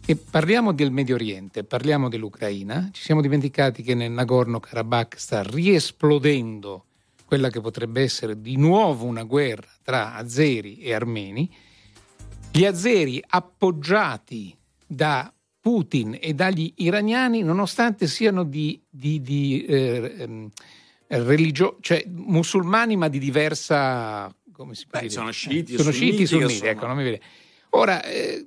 che 0.00 0.14
parliamo 0.14 0.72
del 0.72 0.92
Medio 0.92 1.16
Oriente, 1.16 1.64
parliamo 1.64 2.08
dell'Ucraina, 2.08 2.90
ci 2.92 3.02
siamo 3.02 3.20
dimenticati 3.20 3.82
che 3.82 3.94
nel 3.94 4.12
Nagorno-Karabakh 4.12 5.16
sta 5.16 5.42
riesplodendo 5.42 6.84
quella 7.24 7.50
che 7.50 7.60
potrebbe 7.60 8.02
essere 8.02 8.40
di 8.40 8.56
nuovo 8.56 9.04
una 9.04 9.24
guerra 9.24 9.66
tra 9.82 10.14
azeri 10.14 10.78
e 10.78 10.94
armeni, 10.94 11.52
gli 12.52 12.64
azeri 12.64 13.20
appoggiati 13.26 14.56
da 14.86 15.32
Putin 15.66 16.16
e 16.20 16.32
dagli 16.32 16.72
iraniani, 16.76 17.42
nonostante 17.42 18.06
siano 18.06 18.44
di, 18.44 18.80
di, 18.88 19.20
di 19.20 19.64
eh, 19.64 20.14
ehm, 20.18 20.48
religio- 21.08 21.78
cioè 21.80 22.04
musulmani, 22.06 22.94
ma 22.94 23.08
di 23.08 23.18
diversa. 23.18 24.32
Come 24.52 24.76
si 24.76 24.86
può 24.86 25.00
Beh, 25.00 25.08
dire? 25.08 25.18
sono 25.18 25.32
sciiti 25.32 25.76
sono 25.76 25.90
sciiti, 25.90 26.24
sunniti, 26.24 26.66
ecco, 26.66 26.86
non 26.86 26.96
mi 26.96 27.02
viene. 27.02 27.20
Ora, 27.70 28.00
eh, 28.04 28.46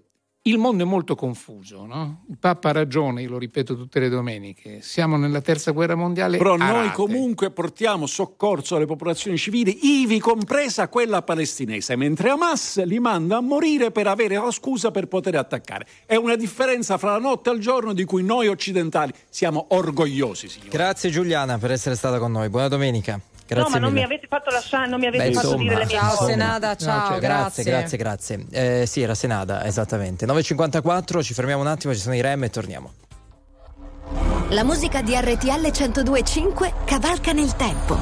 il 0.50 0.58
mondo 0.58 0.84
è 0.84 0.86
molto 0.86 1.16
confuso, 1.16 1.86
no? 1.86 2.24
Il 2.30 2.38
Papa 2.40 2.70
ha 2.70 2.72
ragione, 2.72 3.22
io 3.22 3.30
lo 3.30 3.38
ripeto 3.38 3.76
tutte 3.76 4.00
le 4.00 4.10
domeniche. 4.10 4.82
Siamo 4.82 5.18
nella 5.18 5.42
terza 5.42 5.72
guerra 5.72 5.96
mondiale. 5.96 6.38
Però 6.38 6.56
noi 6.56 6.92
comunque 6.92 7.52
portiamo 7.52 8.08
soccorso 8.08 8.76
alle 8.76 8.86
popolazioni 8.86 9.38
civili, 9.38 10.02
ivi 10.02 10.20
compresa 10.20 10.88
quella 10.88 11.22
palestinese, 11.22 11.96
mentre 11.96 12.30
Hamas 12.30 12.84
li 12.84 13.00
manda 13.00 13.38
a 13.38 13.42
morire 13.42 13.92
per 13.92 14.08
avere 14.08 14.36
la 14.36 14.52
scusa 14.52 14.92
per 14.92 15.08
poter 15.08 15.36
attaccare. 15.36 15.86
È 16.06 16.16
una 16.16 16.36
differenza 16.36 16.98
fra 16.98 17.12
la 17.12 17.20
notte 17.20 17.50
e 17.50 17.54
il 17.54 17.60
giorno 17.60 17.94
di 17.94 18.06
cui 18.06 18.24
noi 18.24 18.48
occidentali 18.48 19.14
siamo 19.30 19.68
orgogliosi, 19.70 20.48
signori. 20.48 20.70
Grazie 20.70 21.10
Giuliana 21.10 21.58
per 21.58 21.72
essere 21.72 21.96
stata 21.96 22.20
con 22.20 22.32
noi. 22.32 22.50
Buona 22.50 22.68
domenica. 22.68 23.20
Grazie 23.50 23.64
no, 23.64 23.70
ma 23.70 23.80
non 23.80 23.94
mi 23.94 24.02
mille. 24.02 24.14
avete 24.14 24.28
fatto 24.28 24.52
lasciare, 24.52 24.88
non 24.88 25.00
mi 25.00 25.08
avete 25.08 25.28
Beh, 25.30 25.34
fatto 25.34 25.48
insomma, 25.48 25.64
dire 25.64 25.76
le 25.78 25.86
mie 25.86 25.96
Ciao 25.98 26.16
cose. 26.16 26.32
Senada, 26.32 26.76
ciao, 26.76 27.08
cioè, 27.10 27.20
grazie, 27.20 27.64
grazie, 27.64 27.98
grazie. 27.98 28.46
Eh, 28.52 28.86
sì, 28.86 29.02
era 29.02 29.16
Senada, 29.16 29.66
esattamente. 29.66 30.28
9.54, 30.28 31.24
ci 31.24 31.34
fermiamo 31.34 31.62
un 31.62 31.68
attimo, 31.68 31.94
ci 31.96 32.00
sono 32.00 32.14
i 32.14 32.22
rem 32.22 32.44
e 32.44 32.50
torniamo. 32.52 32.94
La 34.50 34.64
musica 34.64 35.02
di 35.02 35.16
RTL 35.16 35.66
102.5 35.68 36.74
cavalca 36.86 37.32
nel 37.32 37.56
tempo. 37.56 37.98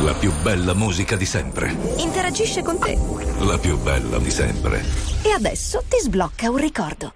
La 0.00 0.12
più 0.14 0.30
bella 0.42 0.74
musica 0.74 1.16
di 1.16 1.24
sempre. 1.26 1.74
Interagisce 1.96 2.62
con 2.62 2.78
te. 2.78 2.98
La 3.40 3.56
più 3.58 3.78
bella 3.78 4.18
di 4.18 4.30
sempre. 4.30 4.82
E 5.22 5.30
adesso 5.30 5.82
ti 5.88 5.98
sblocca 6.00 6.50
un 6.50 6.56
ricordo. 6.56 7.14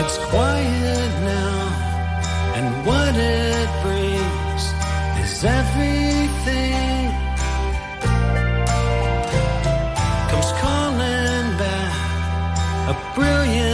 It's 0.00 0.18
quiet 0.30 1.12
now, 1.22 1.57
and 2.58 2.86
what 2.86 3.14
it 3.14 3.68
brings 3.84 4.62
is 5.22 5.44
everything. 5.44 7.04
Comes 10.30 10.50
calling 10.62 11.46
back 11.62 11.94
a 12.92 12.94
brilliant 13.14 13.67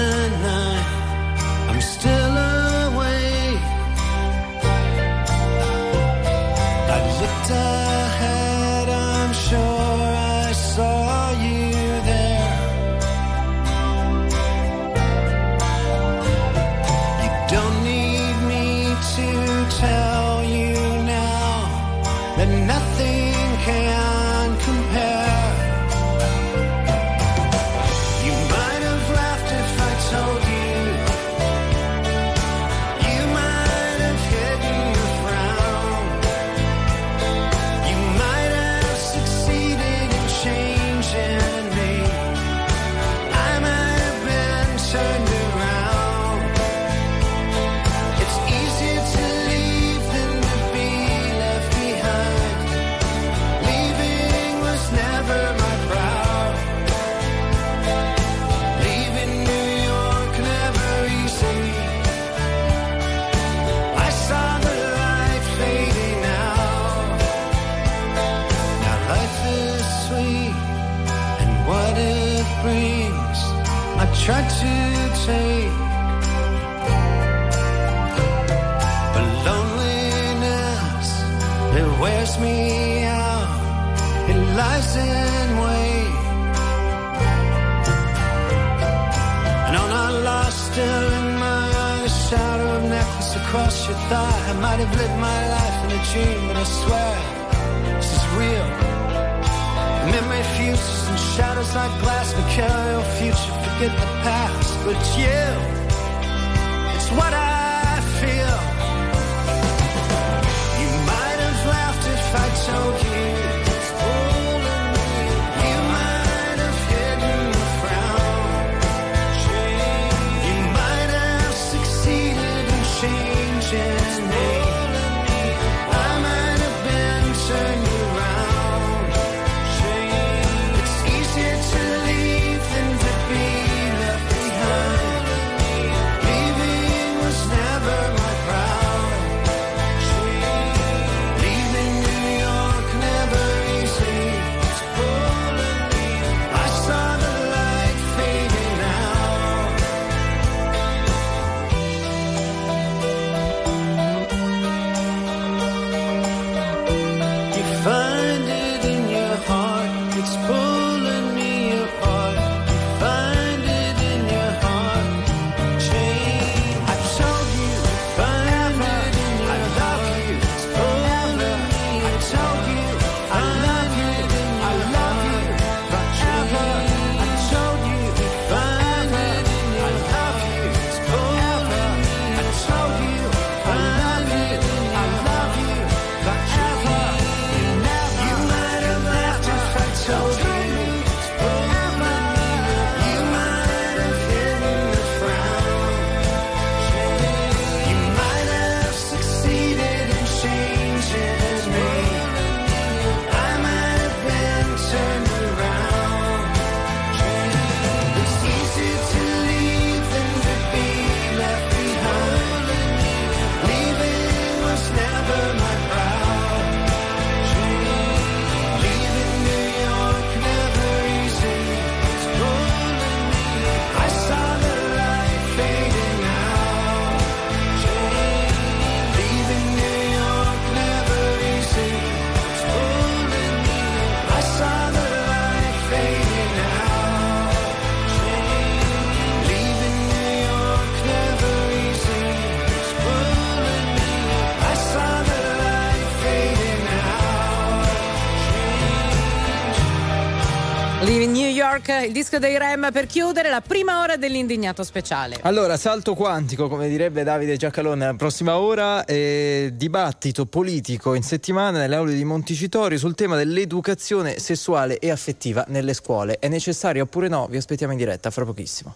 Park, 251.75 252.07
il 252.07 252.13
disco 252.13 252.39
dei 252.39 252.57
Rem 252.57 252.91
per 252.93 253.07
chiudere 253.07 253.51
la 253.51 253.61
prima 253.61 254.01
ora 254.01 254.17
dell'indignato 254.17 254.85
speciale. 254.85 255.39
Allora, 255.43 255.77
salto 255.77 256.15
quantico, 256.15 256.69
come 256.69 256.89
direbbe 256.89 257.25
Davide 257.25 257.57
Giacalone, 257.57 258.15
prossima 258.15 258.59
ora, 258.59 259.05
eh, 259.05 259.73
dibattito 259.75 260.47
politico 260.47 261.15
in 261.15 261.25
settimana 261.25 261.79
nelle 261.79 261.97
aule 261.97 262.15
di 262.15 262.25
Montecitorio 262.25 262.97
sul 262.97 263.17
tema 263.17 263.37
dell'educazione 263.37 264.39
sessuale 264.39 265.01
e 265.01 265.11
affettiva 265.11 265.65
nelle 265.69 265.95
scuole. 265.95 266.39
È 266.39 266.47
necessario 266.47 267.03
oppure 267.05 267.27
no? 267.27 267.49
Vi 267.51 267.57
aspettiamo 267.57 267.93
in 267.93 267.99
diretta 267.99 268.31
fra 268.31 268.45
pochissimo. 268.45 268.95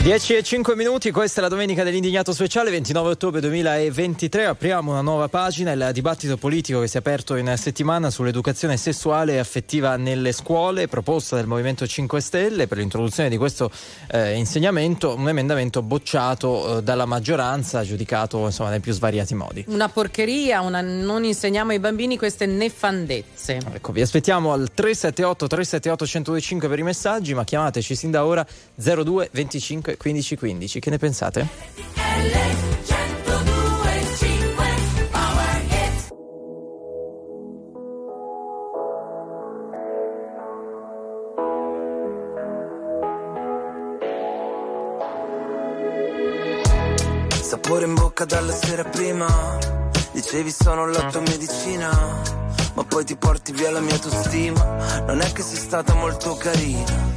10 0.00 0.36
e 0.36 0.42
5 0.42 0.74
minuti, 0.74 1.10
questa 1.10 1.40
è 1.40 1.42
la 1.42 1.50
domenica 1.50 1.82
dell'indignato 1.82 2.32
speciale, 2.32 2.70
29 2.70 3.10
ottobre 3.10 3.40
2023. 3.40 4.46
Apriamo 4.46 4.92
una 4.92 5.02
nuova 5.02 5.28
pagina, 5.28 5.72
il 5.72 5.90
dibattito 5.92 6.38
politico 6.38 6.80
che 6.80 6.86
si 6.86 6.96
è 6.96 7.00
aperto 7.00 7.34
in 7.34 7.52
settimana 7.58 8.08
sull'educazione 8.08 8.78
sessuale 8.78 9.34
e 9.34 9.38
affettiva 9.38 9.96
nelle 9.96 10.32
scuole, 10.32 10.86
proposta 10.86 11.36
del 11.36 11.46
Movimento 11.46 11.86
5 11.86 12.20
Stelle 12.22 12.66
per 12.66 12.78
l'introduzione 12.78 13.28
di 13.28 13.36
questo 13.36 13.70
eh, 14.10 14.34
insegnamento, 14.36 15.14
un 15.14 15.28
emendamento 15.28 15.82
bocciato 15.82 16.78
eh, 16.78 16.82
dalla 16.82 17.04
maggioranza, 17.04 17.82
giudicato 17.82 18.46
insomma, 18.46 18.70
nei 18.70 18.80
più 18.80 18.92
svariati 18.92 19.34
modi. 19.34 19.64
Una 19.66 19.90
porcheria, 19.90 20.60
una... 20.62 20.80
non 20.80 21.24
insegniamo 21.24 21.72
ai 21.72 21.80
bambini 21.80 22.16
queste 22.16 22.46
nefandezze. 22.46 23.58
Ecco, 23.74 23.92
vi 23.92 24.00
aspettiamo 24.00 24.52
al 24.52 24.70
378 24.72 25.46
378 25.48 26.04
1025 26.04 26.68
per 26.68 26.78
i 26.78 26.82
messaggi, 26.82 27.34
ma 27.34 27.44
chiamateci 27.44 27.94
sin 27.94 28.10
da 28.10 28.24
ora 28.24 28.46
02 28.74 29.28
25 29.32 29.96
1515. 30.02 30.80
Che 30.80 30.90
ne 30.90 30.98
pensate? 30.98 31.48
Sapore 47.42 47.86
in 47.86 47.94
bocca 47.94 48.24
dalla 48.24 48.52
sera 48.52 48.84
prima. 48.84 49.26
Dicevi 50.12 50.50
sono 50.50 50.86
la 50.86 51.10
tua 51.10 51.20
medicina. 51.20 51.90
Ma 52.74 52.84
poi 52.84 53.04
ti 53.04 53.16
porti 53.16 53.52
via 53.52 53.70
la 53.70 53.80
mia 53.80 53.94
autostima. 53.94 55.00
Non 55.06 55.20
è 55.20 55.32
che 55.32 55.42
sei 55.42 55.56
stata 55.56 55.94
molto 55.94 56.34
carina. 56.36 57.16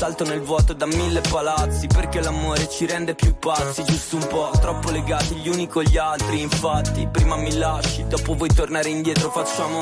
Salto 0.00 0.24
nel 0.24 0.40
vuoto 0.40 0.72
da 0.72 0.86
mille 0.86 1.20
palazzi, 1.20 1.86
perché 1.86 2.22
l'amore 2.22 2.70
ci 2.70 2.86
rende 2.86 3.14
più 3.14 3.36
pazzi, 3.38 3.84
giusto 3.84 4.16
un 4.16 4.26
po', 4.28 4.50
troppo 4.58 4.90
legati 4.90 5.34
gli 5.34 5.48
uni 5.50 5.68
con 5.68 5.82
gli 5.82 5.98
altri. 5.98 6.40
Infatti, 6.40 7.06
prima 7.06 7.36
mi 7.36 7.54
lasci, 7.58 8.06
dopo 8.06 8.34
vuoi 8.34 8.48
tornare 8.48 8.88
indietro, 8.88 9.30
facciamo. 9.30 9.78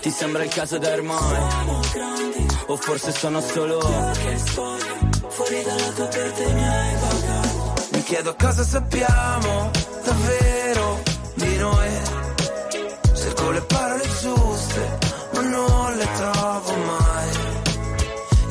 Ti 0.00 0.10
sembra 0.10 0.42
il 0.44 0.48
caso 0.48 0.78
da 0.78 0.90
ormai? 0.90 1.36
O 2.68 2.76
forse 2.76 3.12
sono 3.12 3.42
solo. 3.42 3.78
Fuori 3.78 5.62
dalla 5.64 5.92
tua 5.94 6.06
porta 6.06 6.42
i 6.42 6.54
miei 6.54 6.96
Mi 7.92 8.02
chiedo 8.04 8.34
cosa 8.38 8.62
sappiamo 8.64 9.70
davvero 10.02 11.02
di 11.34 11.56
noi 11.56 11.90
Cerco 13.14 13.50
le 13.50 13.60
parole 13.60 14.08
giuste 14.18 14.98
ma 15.34 15.40
non 15.42 15.96
le 15.96 16.08
trovo 16.14 16.76
mai 16.76 17.51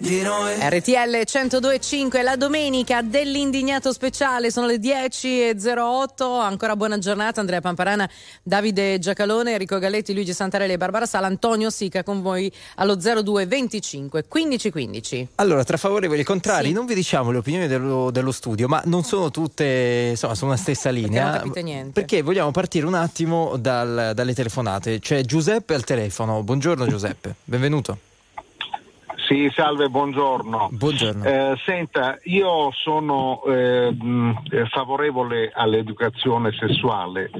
RTL 0.00 1.22
102.5 1.26 2.22
la 2.22 2.36
domenica 2.36 3.02
dell'indignato 3.02 3.92
speciale 3.92 4.52
sono 4.52 4.66
le 4.68 4.76
10.08 4.76 6.22
ancora 6.40 6.76
buona 6.76 6.98
giornata 6.98 7.40
Andrea 7.40 7.60
Pamparana 7.60 8.08
Davide 8.44 9.00
Giacalone 9.00 9.52
Enrico 9.52 9.76
Galletti 9.80 10.14
Luigi 10.14 10.32
Santarelli 10.32 10.74
e 10.74 10.76
Barbara 10.76 11.04
Sala 11.04 11.26
Antonio 11.26 11.68
Sica 11.70 12.04
con 12.04 12.22
voi 12.22 12.50
allo 12.76 12.94
0225 12.94 14.24
1515 14.32 15.28
Allora, 15.34 15.64
tra 15.64 15.76
favorevoli 15.76 16.20
e 16.20 16.24
contrari, 16.24 16.68
Sì. 16.68 16.72
non 16.74 16.86
vi 16.86 16.94
diciamo 16.94 17.32
le 17.32 17.38
opinioni 17.38 17.66
dello, 17.66 18.12
dello 18.12 18.30
studio, 18.30 18.68
ma 18.68 18.80
non 18.84 19.02
sono 19.02 19.32
tutte 19.32 20.08
insomma, 20.10 20.36
su 20.36 20.44
una 20.44 20.56
stessa 20.56 20.90
linea. 20.90 21.24
non 21.24 21.32
capite 21.38 21.62
niente. 21.62 21.90
Perché 22.00 22.22
vogliamo 22.22 22.52
partire 22.52 22.86
un 22.86 22.94
attimo 22.94 23.56
dal- 23.56 24.12
dalle 24.14 24.32
telefonate. 24.34 25.00
C'è 25.00 25.22
Giuseppe 25.22 25.74
al 25.74 25.82
telefono. 25.82 26.44
Buongiorno 26.44 26.86
Giuseppe, 26.86 27.34
benvenuto. 27.42 27.98
Sì, 29.28 29.52
salve, 29.54 29.90
buongiorno. 29.90 30.70
Buongiorno. 30.72 31.22
Eh, 31.22 31.54
senta, 31.62 32.16
io 32.22 32.70
sono 32.72 33.44
eh, 33.44 33.94
eh, 34.50 34.64
favorevole 34.70 35.52
all'educazione 35.54 36.50
sessuale, 36.52 37.30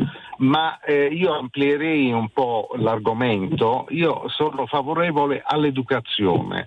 ma 0.41 0.80
eh, 0.80 1.07
io 1.07 1.32
amplierei 1.32 2.12
un 2.12 2.28
po' 2.28 2.68
l'argomento. 2.76 3.86
Io 3.89 4.28
sono 4.28 4.66
favorevole 4.66 5.43
all'educazione, 5.43 6.66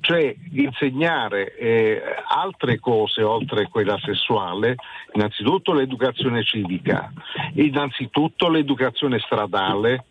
cioè 0.00 0.34
insegnare 0.52 1.54
eh, 1.54 2.02
altre 2.26 2.80
cose 2.80 3.22
oltre 3.22 3.68
quella 3.68 3.98
sessuale, 4.02 4.76
innanzitutto 5.12 5.74
l'educazione 5.74 6.42
civica, 6.44 7.12
innanzitutto 7.56 8.48
l'educazione 8.48 9.18
stradale, 9.18 10.06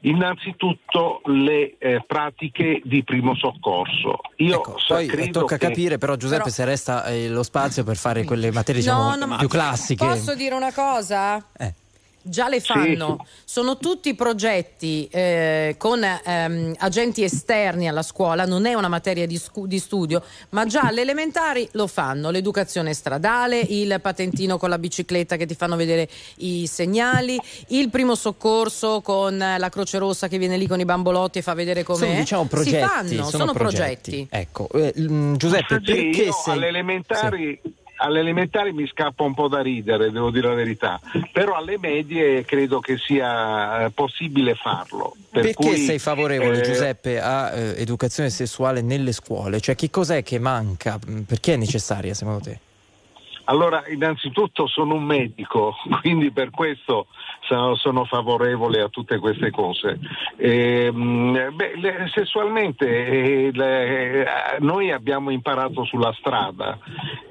Innanzitutto 0.00 1.20
le 1.26 1.76
eh, 1.78 2.04
pratiche 2.06 2.80
di 2.84 3.02
primo 3.04 3.34
soccorso. 3.36 4.18
Io 4.36 4.60
so- 4.76 4.94
Poi 4.94 5.04
eh, 5.06 5.08
credo 5.08 5.40
tocca 5.40 5.56
che- 5.56 5.68
capire, 5.68 5.98
però, 5.98 6.16
Giuseppe, 6.16 6.50
se 6.50 6.64
resta 6.64 7.04
eh, 7.06 7.28
lo 7.28 7.42
spazio 7.42 7.84
per 7.84 7.96
fare 7.96 8.24
quelle 8.24 8.50
materie 8.52 8.82
No, 8.84 9.12
diciamo, 9.12 9.32
no, 9.32 9.36
più 9.38 9.48
classiche. 9.48 10.04
Posso 10.06 10.34
dire 10.34 10.54
una 10.54 10.72
cosa? 10.72 11.36
Eh. 11.56 11.74
Già 12.22 12.48
le 12.48 12.60
fanno. 12.60 13.26
Sono 13.44 13.76
tutti 13.76 14.14
progetti 14.14 15.08
eh, 15.10 15.74
con 15.78 16.02
ehm, 16.02 16.74
agenti 16.78 17.22
esterni 17.22 17.88
alla 17.88 18.02
scuola, 18.02 18.44
non 18.46 18.66
è 18.66 18.74
una 18.74 18.88
materia 18.88 19.26
di, 19.26 19.36
scu- 19.36 19.66
di 19.66 19.78
studio, 19.78 20.22
ma 20.50 20.64
già 20.66 20.82
alle 20.82 21.02
elementari 21.02 21.68
lo 21.72 21.86
fanno. 21.86 22.30
L'educazione 22.30 22.94
stradale, 22.94 23.60
il 23.60 23.98
patentino 24.00 24.58
con 24.58 24.68
la 24.68 24.78
bicicletta 24.78 25.36
che 25.36 25.46
ti 25.46 25.54
fanno 25.54 25.76
vedere 25.76 26.08
i 26.36 26.66
segnali, 26.66 27.38
il 27.68 27.90
primo 27.90 28.14
soccorso 28.14 29.00
con 29.00 29.36
la 29.36 29.68
Croce 29.68 29.98
Rossa 29.98 30.28
che 30.28 30.38
viene 30.38 30.56
lì 30.56 30.66
con 30.66 30.80
i 30.80 30.84
bambolotti 30.84 31.38
e 31.38 31.42
fa 31.42 31.54
vedere 31.54 31.82
com'è. 31.82 31.98
Sono 31.98 32.14
diciamo 32.14 32.44
progetti. 32.44 32.76
Si 32.76 32.86
fanno, 32.86 33.08
sono, 33.08 33.28
sono 33.30 33.52
progetti. 33.52 34.26
progetti. 34.26 34.28
Ecco, 34.30 34.68
eh, 34.72 34.94
mm, 34.98 35.34
Giuseppe, 35.34 35.80
Sì, 35.84 35.92
perché 35.92 36.22
io 36.22 36.32
sei... 36.32 36.54
alle 36.54 36.68
elementari 36.68 37.60
alle 37.62 37.81
elementari 38.10 38.72
mi 38.72 38.86
scappa 38.86 39.22
un 39.22 39.34
po' 39.34 39.48
da 39.48 39.60
ridere, 39.60 40.10
devo 40.10 40.30
dire 40.30 40.48
la 40.48 40.54
verità, 40.54 41.00
però 41.32 41.54
alle 41.54 41.78
medie 41.78 42.44
credo 42.44 42.80
che 42.80 42.96
sia 42.98 43.84
eh, 43.84 43.90
possibile 43.90 44.54
farlo. 44.54 45.14
Per 45.30 45.42
Perché 45.42 45.54
cui, 45.54 45.76
sei 45.76 45.98
favorevole, 45.98 46.60
eh, 46.60 46.62
Giuseppe, 46.62 47.20
a 47.20 47.52
eh, 47.52 47.80
educazione 47.80 48.30
sessuale 48.30 48.82
nelle 48.82 49.12
scuole? 49.12 49.60
Cioè, 49.60 49.74
che 49.74 49.90
cos'è 49.90 50.22
che 50.22 50.38
manca? 50.38 50.98
Mm, 51.08 51.20
Perché 51.22 51.54
è 51.54 51.56
necessaria, 51.56 52.14
secondo 52.14 52.40
te? 52.40 52.58
Allora, 53.44 53.84
innanzitutto 53.88 54.66
sono 54.66 54.94
un 54.94 55.04
medico, 55.04 55.74
quindi 56.00 56.30
per 56.30 56.50
questo 56.50 57.06
sono, 57.42 57.74
sono 57.76 58.04
favorevole 58.04 58.80
a 58.80 58.88
tutte 58.88 59.18
queste 59.18 59.50
cose. 59.50 59.98
Ehm, 60.36 61.54
beh, 61.54 61.72
le- 61.76 62.10
sessualmente 62.12 62.86
eh, 62.86 63.50
le- 63.52 64.22
eh, 64.22 64.26
noi 64.60 64.90
abbiamo 64.90 65.30
imparato 65.30 65.84
sulla 65.84 66.12
strada, 66.18 66.78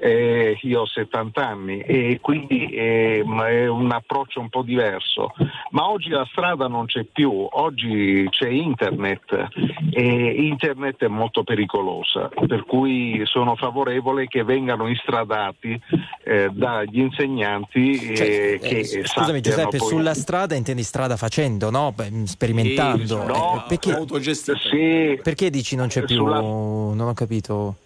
eh, 0.00 0.58
io 0.62 0.80
ho 0.82 0.86
70 0.86 1.46
anni 1.46 1.80
e 1.80 2.18
quindi 2.20 2.70
ehm, 2.72 3.42
è 3.42 3.66
un 3.68 3.90
approccio 3.92 4.40
un 4.40 4.48
po' 4.48 4.62
diverso, 4.62 5.34
ma 5.70 5.88
oggi 5.88 6.10
la 6.10 6.26
strada 6.30 6.66
non 6.68 6.86
c'è 6.86 7.04
più, 7.04 7.46
oggi 7.50 8.26
c'è 8.30 8.48
internet 8.48 9.48
e 9.92 10.02
internet 10.46 11.04
è 11.04 11.08
molto 11.08 11.42
pericolosa, 11.42 12.28
per 12.46 12.64
cui 12.64 13.20
sono 13.24 13.56
favorevole 13.56 14.26
che 14.26 14.44
vengano 14.44 14.88
istradati 14.88 15.80
eh, 16.24 16.48
dagli 16.52 17.00
insegnanti 17.00 18.10
eh, 18.10 18.16
Cioè, 18.16 18.58
che 18.60 18.78
eh, 18.78 19.04
scusami 19.06 19.40
Giuseppe, 19.40 19.78
poi- 19.78 19.88
sulla 20.02 20.14
strada 20.14 20.54
intendi 20.54 20.82
strada 20.82 21.16
facendo, 21.16 21.70
no? 21.70 21.94
Mm, 22.02 22.24
Sperimentando. 22.24 23.24
No, 23.24 23.64
Eh, 23.64 23.68
perché, 23.68 23.96
sì, 24.70 25.20
perché 25.22 25.50
dici 25.50 25.76
non 25.76 25.88
c'è 25.88 26.02
più? 26.02 26.16
Sulla- 26.16 26.40
Non 26.40 27.00
ho 27.00 27.14
capito. 27.14 27.76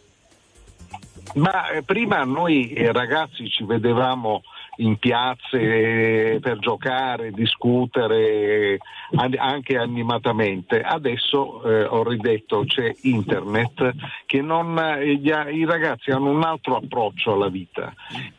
Ma 1.35 1.69
eh, 1.71 1.83
prima 1.83 2.25
noi 2.25 2.73
eh, 2.73 2.93
ragazzi 2.93 3.49
ci 3.51 3.65
vedevamo 3.65 4.43
in 4.77 4.99
piazze 4.99 6.39
per 6.41 6.59
giocare, 6.59 7.31
discutere 7.31 8.79
an- 9.17 9.37
anche 9.39 9.77
animatamente. 9.77 10.81
Adesso 10.81 11.63
eh, 11.63 11.85
ho 11.85 12.03
ridetto 12.03 12.65
c'è 12.67 12.95
internet 13.03 13.93
che 14.27 14.41
non, 14.41 14.79
eh, 14.79 15.17
gli 15.17 15.29
i 15.29 15.65
ragazzi 15.65 16.11
hanno 16.11 16.31
un 16.31 16.43
altro 16.43 16.77
approccio 16.77 17.33
alla 17.33 17.49
vita, 17.49 17.93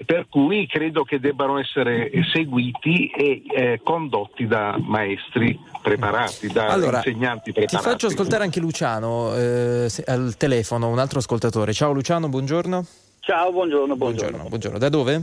per 0.05 0.27
cui 0.29 0.67
credo 0.67 1.03
che 1.03 1.19
debbano 1.19 1.57
essere 1.59 2.11
seguiti 2.33 3.09
e 3.09 3.43
eh, 3.55 3.79
condotti 3.83 4.47
da 4.47 4.77
maestri 4.79 5.59
preparati, 5.81 6.47
da 6.47 6.67
Allora, 6.67 6.97
insegnanti 6.97 7.51
Ti 7.51 7.59
preparati. 7.59 7.89
faccio 7.89 8.07
ascoltare 8.07 8.43
anche 8.43 8.59
Luciano 8.59 9.33
eh, 9.35 9.87
al 10.05 10.35
telefono, 10.37 10.89
un 10.89 10.99
altro 10.99 11.19
ascoltatore. 11.19 11.73
Ciao 11.73 11.91
Luciano, 11.93 12.27
buongiorno. 12.29 12.85
Ciao, 13.19 13.51
buongiorno, 13.51 13.95
buongiorno. 13.95 14.37
Buongiorno, 14.37 14.49
buongiorno. 14.49 14.77
Da 14.77 14.89
dove? 14.89 15.21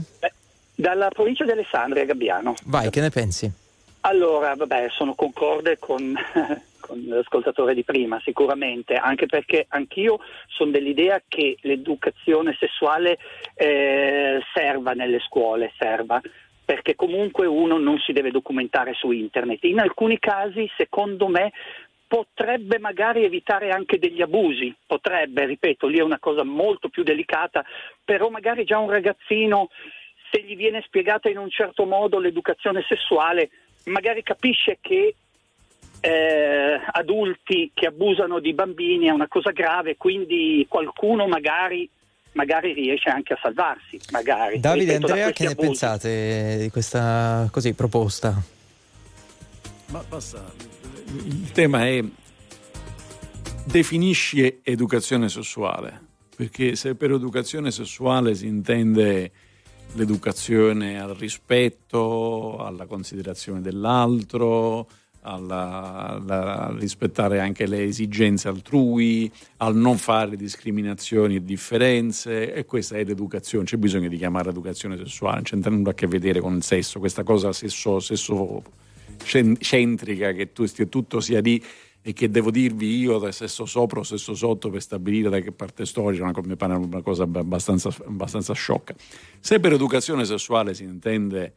Dalla 0.75 1.09
provincia 1.09 1.45
di 1.45 1.51
Alessandria, 1.51 2.05
Gabbiano. 2.05 2.53
Vai, 2.65 2.89
che 2.89 3.01
ne 3.01 3.09
pensi? 3.09 3.51
Allora, 4.01 4.53
vabbè, 4.55 4.87
sono 4.91 5.15
concorde 5.15 5.79
con, 5.79 6.13
con 6.79 7.03
l'ascoltatore 7.07 7.73
di 7.73 7.83
prima, 7.83 8.19
sicuramente, 8.23 8.95
anche 8.95 9.25
perché 9.25 9.65
anch'io 9.69 10.19
sono 10.47 10.71
dell'idea 10.71 11.21
che 11.27 11.57
l'educazione 11.61 12.55
sessuale 12.59 13.17
eh, 13.55 14.39
serva 14.53 14.91
nelle 14.93 15.19
scuole, 15.19 15.71
serva, 15.77 16.21
perché 16.63 16.95
comunque 16.95 17.47
uno 17.47 17.77
non 17.77 17.97
si 17.99 18.11
deve 18.11 18.29
documentare 18.29 18.93
su 18.93 19.11
internet. 19.11 19.63
In 19.63 19.79
alcuni 19.79 20.19
casi, 20.19 20.69
secondo 20.77 21.27
me, 21.27 21.51
potrebbe 22.07 22.77
magari 22.79 23.23
evitare 23.23 23.71
anche 23.71 23.97
degli 23.97 24.21
abusi, 24.21 24.73
potrebbe, 24.85 25.45
ripeto, 25.45 25.87
lì 25.87 25.97
è 25.97 26.03
una 26.03 26.19
cosa 26.19 26.43
molto 26.43 26.89
più 26.89 27.03
delicata, 27.03 27.65
però 28.03 28.29
magari 28.29 28.63
già 28.63 28.77
un 28.77 28.89
ragazzino, 28.89 29.69
se 30.35 30.43
gli 30.43 30.57
viene 30.57 30.83
spiegata 30.85 31.29
in 31.29 31.37
un 31.37 31.49
certo 31.49 31.85
modo 31.85 32.19
l'educazione 32.19 32.83
sessuale, 32.85 33.49
magari 33.85 34.21
capisce 34.21 34.79
che 34.81 35.15
eh, 36.01 36.81
adulti 36.91 37.71
che 37.73 37.87
abusano 37.87 38.39
di 38.39 38.53
bambini 38.53 39.07
è 39.07 39.11
una 39.11 39.29
cosa 39.29 39.51
grave, 39.51 39.95
quindi 39.95 40.65
qualcuno 40.67 41.25
magari, 41.27 41.89
magari 42.33 42.73
riesce 42.73 43.09
anche 43.09 43.33
a 43.33 43.39
salvarsi. 43.41 43.97
Magari. 44.11 44.59
Davide 44.59 44.91
e 44.91 44.95
Andrea, 44.95 45.31
che 45.31 45.45
ne 45.45 45.51
abusi. 45.51 45.67
pensate 45.67 46.57
di 46.59 46.69
questa 46.69 47.47
così, 47.49 47.73
proposta? 47.73 48.35
Ma 49.87 50.03
basta, 50.05 50.51
il 51.23 51.51
tema 51.53 51.87
è 51.87 52.03
definisci 53.63 54.59
educazione 54.63 55.29
sessuale, 55.29 56.01
perché 56.35 56.75
se 56.75 56.95
per 56.95 57.11
educazione 57.11 57.71
sessuale 57.71 58.35
si 58.35 58.47
intende 58.47 59.31
l'educazione 59.95 61.01
al 61.01 61.15
rispetto, 61.15 62.57
alla 62.57 62.85
considerazione 62.85 63.61
dell'altro, 63.61 64.87
alla, 65.21 66.19
alla- 66.19 66.67
a 66.67 66.77
rispettare 66.77 67.39
anche 67.39 67.65
le 67.65 67.83
esigenze 67.83 68.47
altrui, 68.47 69.31
al 69.57 69.75
non 69.75 69.97
fare 69.97 70.35
discriminazioni 70.35 71.35
e 71.35 71.43
differenze, 71.43 72.53
e 72.53 72.65
questa 72.65 72.97
è 72.97 73.03
l'educazione, 73.03 73.65
c'è 73.65 73.77
bisogno 73.77 74.07
di 74.07 74.17
chiamare 74.17 74.49
educazione 74.49 74.97
sessuale, 74.97 75.35
non 75.35 75.43
c'entra 75.43 75.71
nulla 75.71 75.89
a 75.91 75.93
che 75.93 76.07
vedere 76.07 76.39
con 76.39 76.55
il 76.55 76.63
sesso, 76.63 76.99
questa 76.99 77.23
cosa 77.23 77.51
sesso, 77.53 77.99
sesso 77.99 78.61
cen- 79.23 79.57
centrica 79.59 80.31
che 80.31 80.51
tu, 80.51 80.65
tutto 80.89 81.19
sia 81.19 81.39
lì 81.41 81.61
e 82.07 82.13
che 82.13 82.29
devo 82.29 82.51
dirvi 82.51 82.99
io 82.99 83.17
da 83.17 83.31
sesso 83.31 83.65
sopra 83.65 83.99
o 83.99 84.03
sesso 84.03 84.35
sotto 84.35 84.69
per 84.69 84.79
stabilire 84.79 85.27
da 85.27 85.39
che 85.39 85.51
parte 85.51 85.87
storica, 85.87 86.21
una, 86.21 86.33
mi 86.43 86.55
pare 86.55 86.75
una 86.75 87.01
cosa 87.01 87.23
abbastanza, 87.23 87.89
abbastanza 88.05 88.53
sciocca. 88.53 88.93
Se 89.39 89.59
per 89.59 89.73
educazione 89.73 90.23
sessuale 90.23 90.75
si 90.75 90.83
intende 90.83 91.55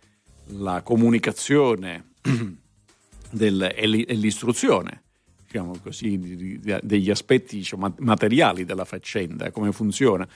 la 0.53 0.81
comunicazione 0.81 2.13
del- 3.31 3.75
e 3.77 3.87
l'i- 3.87 4.07
l'istruzione, 4.17 5.03
diciamo 5.45 5.79
così, 5.83 6.59
degli 6.59 7.11
aspetti 7.11 7.59
diciamo, 7.59 7.95
materiali 7.99 8.65
della 8.65 8.87
faccenda, 8.87 9.51
come 9.51 9.71
funziona, 9.71 10.27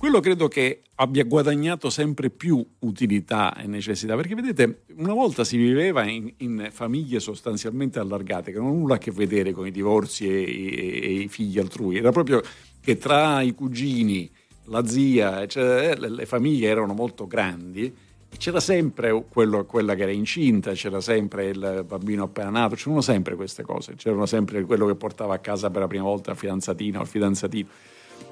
quello 0.00 0.20
credo 0.20 0.48
che 0.48 0.80
abbia 0.94 1.24
guadagnato 1.24 1.90
sempre 1.90 2.30
più 2.30 2.66
utilità 2.78 3.54
e 3.54 3.66
necessità, 3.66 4.16
perché 4.16 4.34
vedete, 4.34 4.84
una 4.96 5.12
volta 5.12 5.44
si 5.44 5.58
viveva 5.58 6.04
in, 6.08 6.32
in 6.38 6.68
famiglie 6.72 7.20
sostanzialmente 7.20 7.98
allargate, 7.98 8.50
che 8.50 8.56
non 8.56 8.68
hanno 8.68 8.78
nulla 8.78 8.94
a 8.94 8.98
che 8.98 9.10
vedere 9.10 9.52
con 9.52 9.66
i 9.66 9.70
divorzi 9.70 10.26
e, 10.26 10.42
e- 10.42 11.00
e 11.02 11.12
i 11.24 11.28
figli 11.28 11.58
altrui, 11.58 11.98
era 11.98 12.12
proprio 12.12 12.40
che 12.80 12.96
tra 12.96 13.42
i 13.42 13.52
cugini, 13.52 14.30
la 14.68 14.86
zia, 14.86 15.46
cioè, 15.46 15.94
le, 15.98 16.08
le 16.08 16.24
famiglie 16.24 16.68
erano 16.70 16.94
molto 16.94 17.26
grandi, 17.26 17.94
c'era 18.38 18.60
sempre 18.60 19.26
quello- 19.28 19.66
quella 19.66 19.94
che 19.94 20.02
era 20.04 20.12
incinta, 20.12 20.72
c'era 20.72 21.02
sempre 21.02 21.48
il 21.48 21.84
bambino 21.86 22.24
appena 22.24 22.48
nato, 22.48 22.74
c'erano 22.74 23.02
sempre 23.02 23.34
queste 23.36 23.64
cose, 23.64 23.96
c'erano 23.96 24.24
sempre 24.24 24.62
quello 24.62 24.86
che 24.86 24.94
portava 24.94 25.34
a 25.34 25.38
casa 25.40 25.68
per 25.68 25.82
la 25.82 25.88
prima 25.88 26.04
volta 26.04 26.30
la 26.30 26.36
fidanzatina 26.36 27.00
o 27.00 27.02
il 27.02 27.08
fidanzatino. 27.08 27.68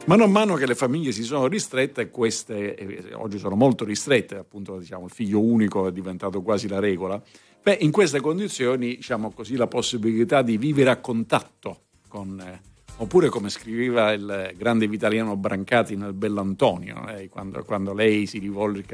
Man 0.09 0.31
mano 0.31 0.55
che 0.55 0.65
le 0.65 0.75
famiglie 0.75 1.13
si 1.13 1.23
sono 1.23 1.49
ristrette, 1.49 2.09
queste 2.09 2.75
eh, 2.77 3.13
oggi 3.13 3.37
sono 3.37 3.57
molto 3.57 3.85
ristrette, 3.85 4.37
appunto 4.37 4.79
diciamo, 4.79 5.05
il 5.05 5.11
figlio 5.11 5.39
unico 5.39 5.87
è 5.87 5.93
diventato 5.93 6.41
quasi 6.41 6.67
la 6.67 6.79
regola, 6.79 7.23
beh, 7.63 7.77
in 7.83 7.91
queste 7.91 8.19
condizioni 8.19 8.97
diciamo 8.97 9.31
così, 9.33 9.55
la 9.55 9.67
possibilità 9.67 10.41
di 10.41 10.57
vivere 10.57 10.89
a 10.89 10.97
contatto 10.97 11.81
con, 12.09 12.41
eh, 12.41 12.59
oppure 12.97 13.29
come 13.29 13.51
scriveva 13.51 14.11
il 14.13 14.55
grande 14.57 14.89
vitaliano 14.89 15.37
Brancati 15.37 15.95
nel 15.95 16.15
Bell'Antonio, 16.15 17.07
eh, 17.09 17.29
quando, 17.29 17.63
quando 17.65 17.93
lei 17.93 18.25
si 18.25 18.39
rivolge, 18.39 18.87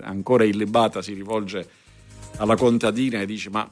ancora 0.00 0.44
illibata, 0.44 1.02
si 1.02 1.12
rivolge 1.12 1.68
alla 2.36 2.56
contadina 2.56 3.20
e 3.20 3.26
dice 3.26 3.50
ma 3.50 3.70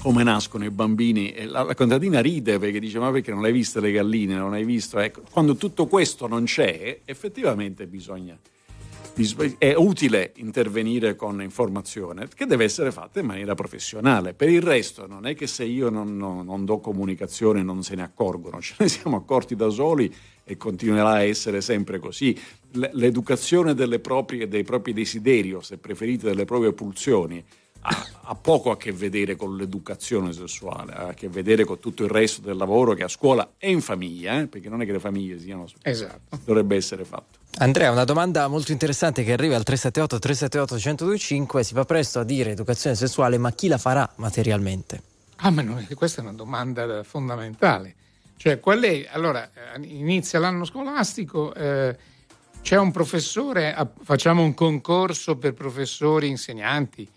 come 0.00 0.22
nascono 0.22 0.64
i 0.64 0.70
bambini. 0.70 1.34
La, 1.44 1.62
la 1.62 1.74
contadina 1.74 2.20
ride 2.20 2.58
perché 2.58 2.80
dice 2.80 2.98
ma 2.98 3.10
perché 3.10 3.30
non 3.32 3.44
hai 3.44 3.52
visto 3.52 3.80
le 3.80 3.92
galline, 3.92 4.34
non 4.34 4.54
hai 4.54 4.64
visto, 4.64 4.98
ecco, 4.98 5.22
quando 5.30 5.56
tutto 5.56 5.86
questo 5.86 6.26
non 6.26 6.44
c'è 6.44 7.00
effettivamente 7.04 7.86
bisogna, 7.86 8.38
bis- 9.14 9.56
è 9.58 9.74
utile 9.74 10.32
intervenire 10.36 11.16
con 11.16 11.42
informazione 11.42 12.28
che 12.34 12.46
deve 12.46 12.64
essere 12.64 12.90
fatta 12.90 13.20
in 13.20 13.26
maniera 13.26 13.54
professionale, 13.54 14.32
per 14.32 14.48
il 14.48 14.62
resto 14.62 15.06
non 15.06 15.26
è 15.26 15.34
che 15.34 15.46
se 15.46 15.64
io 15.64 15.90
non, 15.90 16.16
non- 16.16 16.46
non 16.46 16.64
do 16.64 16.78
comunicazione 16.78 17.62
non 17.62 17.82
se 17.82 17.94
ne 17.94 18.02
accorgono, 18.02 18.60
ce 18.62 18.74
ne 18.78 18.88
siamo 18.88 19.16
accorti 19.16 19.54
da 19.54 19.68
soli 19.68 20.12
e 20.42 20.56
continuerà 20.56 21.10
a 21.10 21.22
essere 21.22 21.60
sempre 21.60 21.98
così. 21.98 22.36
L'educazione 22.72 23.74
proprie- 23.98 24.48
dei 24.48 24.64
propri 24.64 24.94
desideri 24.94 25.52
o 25.52 25.60
se 25.60 25.76
preferite 25.76 26.26
delle 26.26 26.46
proprie 26.46 26.72
pulsioni 26.72 27.44
ha, 27.82 28.06
ha 28.22 28.34
poco 28.34 28.70
a 28.70 28.76
che 28.76 28.92
vedere 28.92 29.36
con 29.36 29.56
l'educazione 29.56 30.32
sessuale, 30.32 30.92
ha 30.92 31.06
a 31.08 31.14
che 31.14 31.28
vedere 31.28 31.64
con 31.64 31.78
tutto 31.78 32.04
il 32.04 32.10
resto 32.10 32.40
del 32.40 32.56
lavoro 32.56 32.94
che 32.94 33.04
a 33.04 33.08
scuola 33.08 33.52
e 33.58 33.70
in 33.70 33.80
famiglia, 33.80 34.40
eh, 34.40 34.46
perché 34.46 34.68
non 34.68 34.82
è 34.82 34.86
che 34.86 34.92
le 34.92 35.00
famiglie 35.00 35.38
siano... 35.38 35.66
Esatto. 35.82 36.38
Dovrebbe 36.44 36.76
essere 36.76 37.04
fatto. 37.04 37.38
Andrea, 37.58 37.90
una 37.90 38.04
domanda 38.04 38.46
molto 38.48 38.72
interessante 38.72 39.24
che 39.24 39.32
arriva 39.32 39.56
al 39.56 39.64
378 39.64 40.18
378 40.18 40.74
1025 40.74 41.64
si 41.64 41.74
fa 41.74 41.84
presto 41.84 42.20
a 42.20 42.24
dire 42.24 42.50
educazione 42.50 42.94
sessuale, 42.94 43.38
ma 43.38 43.50
chi 43.52 43.68
la 43.68 43.78
farà 43.78 44.08
materialmente? 44.16 45.02
Ah, 45.36 45.50
ma 45.50 45.62
no, 45.62 45.84
questa 45.94 46.20
è 46.20 46.24
una 46.24 46.34
domanda 46.34 47.02
fondamentale. 47.02 47.94
Cioè, 48.36 48.60
qual 48.60 48.80
è? 48.80 49.08
Allora, 49.10 49.50
eh, 49.52 49.80
inizia 49.82 50.38
l'anno 50.38 50.64
scolastico, 50.64 51.52
eh, 51.54 51.96
c'è 52.62 52.78
un 52.78 52.90
professore, 52.90 53.74
facciamo 54.02 54.42
un 54.42 54.54
concorso 54.54 55.36
per 55.36 55.54
professori 55.54 56.28
insegnanti. 56.28 57.08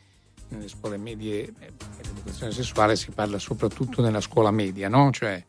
Nelle 0.50 0.68
scuole 0.68 0.98
medie, 0.98 1.42
eh, 1.60 1.74
l'educazione 2.02 2.52
sessuale 2.52 2.96
si 2.96 3.12
parla 3.12 3.40
soprattutto 3.40 4.02
nella 4.02 4.22
scuola 4.22 4.52
media, 4.52 4.88
no? 4.88 5.12
Cioè, 5.12 5.44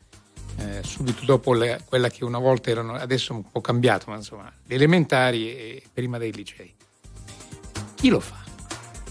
eh, 0.56 0.82
subito 0.82 1.24
dopo 1.24 1.52
le- 1.52 1.82
quella 1.84 2.08
che 2.08 2.24
una 2.24 2.38
volta 2.38 2.70
erano, 2.70 2.94
adesso 2.94 3.32
è 3.32 3.36
un 3.36 3.50
po' 3.50 3.60
cambiato, 3.60 4.10
ma 4.10 4.16
insomma, 4.16 4.52
le 4.64 4.74
elementari 4.74 5.50
e 5.50 5.82
prima 5.92 6.16
dei 6.18 6.32
licei. 6.32 6.74
Chi 7.94 8.08
lo 8.08 8.20
fa? 8.20 8.42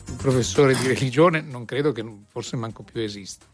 Un 0.09 0.15
professore 0.17 0.75
di 0.75 0.88
religione 0.88 1.41
non 1.41 1.65
credo 1.65 1.91
che 1.91 2.05
forse 2.27 2.55
manco 2.55 2.84
più 2.84 3.01
esista. 3.01 3.45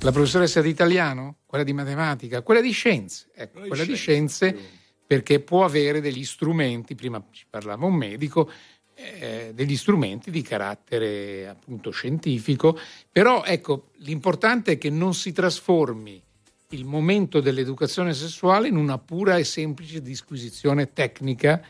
La 0.00 0.10
professoressa 0.10 0.60
di 0.60 0.68
italiano? 0.68 1.38
Quella 1.46 1.64
di 1.64 1.72
matematica? 1.72 2.42
Quella 2.42 2.60
di 2.60 2.72
scienze? 2.72 3.30
Ecco, 3.34 3.60
quella 3.60 3.84
di 3.84 3.94
scienze 3.94 4.80
perché 5.06 5.40
può 5.40 5.64
avere 5.64 6.00
degli 6.00 6.24
strumenti, 6.24 6.94
prima 6.94 7.22
ci 7.30 7.44
parlava 7.48 7.84
un 7.84 7.94
medico, 7.94 8.50
eh, 8.94 9.52
degli 9.54 9.76
strumenti 9.76 10.30
di 10.30 10.42
carattere 10.42 11.48
appunto 11.48 11.90
scientifico, 11.90 12.78
però 13.10 13.44
ecco, 13.44 13.88
l'importante 13.98 14.72
è 14.72 14.78
che 14.78 14.90
non 14.90 15.14
si 15.14 15.32
trasformi 15.32 16.22
il 16.70 16.84
momento 16.84 17.40
dell'educazione 17.40 18.14
sessuale 18.14 18.68
in 18.68 18.76
una 18.76 18.98
pura 18.98 19.36
e 19.36 19.44
semplice 19.44 20.00
disquisizione 20.00 20.92
tecnica 20.92 21.62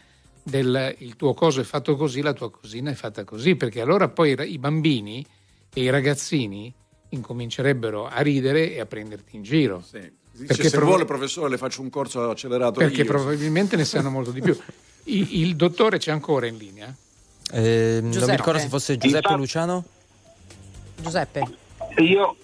del 0.43 0.95
il 0.99 1.17
tuo 1.17 1.35
coso 1.35 1.61
è 1.61 1.65
fatto 1.65 1.97
così, 1.97 2.21
la 2.21 2.33
tua 2.33 2.51
cosina 2.51 2.91
è 2.91 2.95
fatta 2.95 3.25
così, 3.25 3.55
perché 3.55 3.81
allora 3.81 4.09
poi 4.09 4.37
i 4.51 4.59
bambini 4.59 5.25
e 5.73 5.83
i 5.83 5.91
ragazzini 5.91 6.73
incomincerebbero 7.11 8.07
a 8.07 8.21
ridere 8.21 8.73
e 8.73 8.81
a 8.81 8.87
prenderti 8.87 9.37
in 9.37 9.43
giro. 9.43 9.85
Dice, 10.35 10.63
se 10.63 10.71
prob- 10.71 10.87
vuole 10.87 11.05
professore 11.05 11.51
le 11.51 11.59
faccio 11.59 11.83
un 11.83 11.91
corso 11.91 12.31
accelerato 12.31 12.79
perché 12.79 13.03
io. 13.03 13.07
probabilmente 13.07 13.77
ne 13.77 13.85
sanno 13.85 14.09
molto 14.11 14.31
di 14.31 14.41
più. 14.41 14.57
I- 15.05 15.41
il 15.41 15.57
dottore 15.57 15.99
c'è 15.99 16.11
ancora 16.11 16.47
in 16.47 16.57
linea? 16.57 16.95
Eh, 17.55 17.99
non 18.01 18.11
mi 18.11 18.37
ricordo 18.37 18.59
se 18.59 18.69
fosse 18.69 18.97
Giuseppe 18.97 19.19
Infatti- 19.19 19.37
Luciano. 19.39 19.85
Giuseppe. 20.97 21.43
Io, 21.99 22.37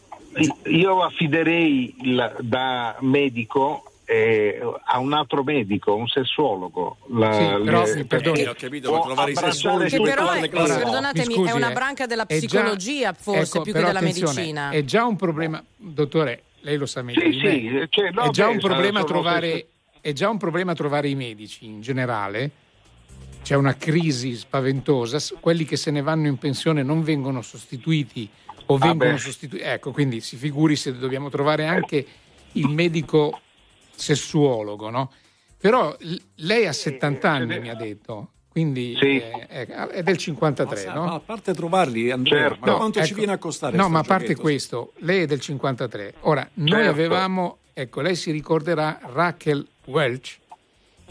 io 0.66 1.02
affiderei 1.02 1.94
il- 2.02 2.36
da 2.40 2.96
medico 3.00 3.84
eh, 4.10 4.58
a 4.84 4.98
un 4.98 5.12
altro 5.12 5.42
medico, 5.42 5.94
un 5.94 6.06
sessuologo. 6.08 6.96
La- 7.08 7.30
Sì, 7.32 7.62
però, 7.62 7.84
le- 7.84 7.94
mi 7.94 8.04
perdoni, 8.04 8.36
perché 8.36 8.48
ho 8.48 8.54
capito, 8.54 8.90
può 8.90 9.02
trovare 9.04 9.30
i 9.32 9.34
sessuologi 9.36 9.96
Che 9.98 10.02
però, 10.02 10.30
è, 10.30 10.48
cose. 10.48 10.76
perdonatemi, 10.78 11.26
Mi 11.26 11.34
scusi, 11.34 11.50
è 11.50 11.52
una 11.52 11.70
eh, 11.70 11.72
branca 11.74 12.06
della 12.06 12.24
è 12.26 12.38
già- 12.38 12.46
psicologia 12.46 13.12
forse 13.12 13.40
ecco, 13.42 13.60
più 13.62 13.72
che 13.74 13.82
della 13.82 14.00
medicina. 14.00 14.70
È 14.70 14.82
già 14.84 15.04
un 15.04 15.16
problema, 15.16 15.62
dottore, 15.76 16.42
lei 16.60 16.76
lo 16.78 16.86
sa 16.86 17.02
meglio 17.02 17.20
Sì, 17.20 17.38
sì, 17.38 17.86
cioè, 17.90 18.10
no, 18.10 18.22
è, 18.24 18.30
già 18.30 18.46
beh, 18.46 18.52
un 18.52 18.58
problema 18.60 19.04
trovare, 19.04 19.66
è 20.00 20.12
già 20.14 20.30
un 20.30 20.38
problema 20.38 20.72
trovare 20.74 21.08
i 21.10 21.14
medici 21.14 21.66
in 21.66 21.82
generale. 21.82 22.50
C'è 23.42 23.54
una 23.54 23.76
crisi 23.76 24.34
spaventosa, 24.36 25.18
quelli 25.40 25.64
che 25.64 25.76
se 25.76 25.90
ne 25.90 26.02
vanno 26.02 26.26
in 26.26 26.36
pensione 26.36 26.82
non 26.82 27.02
vengono 27.02 27.40
sostituiti 27.40 28.28
o 28.66 28.74
Ah, 28.74 28.78
vengono 28.78 29.12
beh. 29.12 29.18
sostituiti. 29.18 29.64
Ecco, 29.64 29.90
quindi 29.92 30.20
si 30.20 30.36
figuri 30.36 30.76
se 30.76 30.96
dobbiamo 30.98 31.30
trovare 31.30 31.64
anche 31.66 32.06
il 32.52 32.68
medico 32.68 33.38
sessuologo, 33.94 34.90
no? 34.90 35.12
Però 35.56 35.96
lei 36.36 36.66
ha 36.66 36.72
70 36.72 37.30
anni, 37.30 37.58
mi 37.58 37.70
ha 37.70 37.74
detto, 37.74 38.32
quindi 38.48 38.94
Sì. 39.00 39.16
è, 39.18 39.66
è 39.66 40.02
del 40.02 40.16
53, 40.18 40.86
Ma, 40.86 40.92
no? 40.92 41.04
ma 41.06 41.14
a 41.14 41.20
parte 41.20 41.54
trovarli, 41.54 42.10
Andrea, 42.10 42.48
Certo. 42.50 42.66
ma 42.70 42.76
quanto 42.76 43.00
ci 43.00 43.06
ecco, 43.06 43.16
viene 43.16 43.32
a 43.32 43.38
costare? 43.38 43.76
No, 43.76 43.88
ma 43.88 44.00
a 44.00 44.04
parte 44.04 44.36
questo, 44.36 44.92
lei 44.98 45.22
è 45.22 45.26
del 45.26 45.40
53. 45.40 46.14
Ora, 46.20 46.48
noi 46.54 46.70
Certo. 46.82 46.90
avevamo, 46.90 47.58
ecco, 47.72 48.02
lei 48.02 48.14
si 48.14 48.30
ricorderà 48.30 49.00
Raquel 49.02 49.66
Welch 49.86 50.38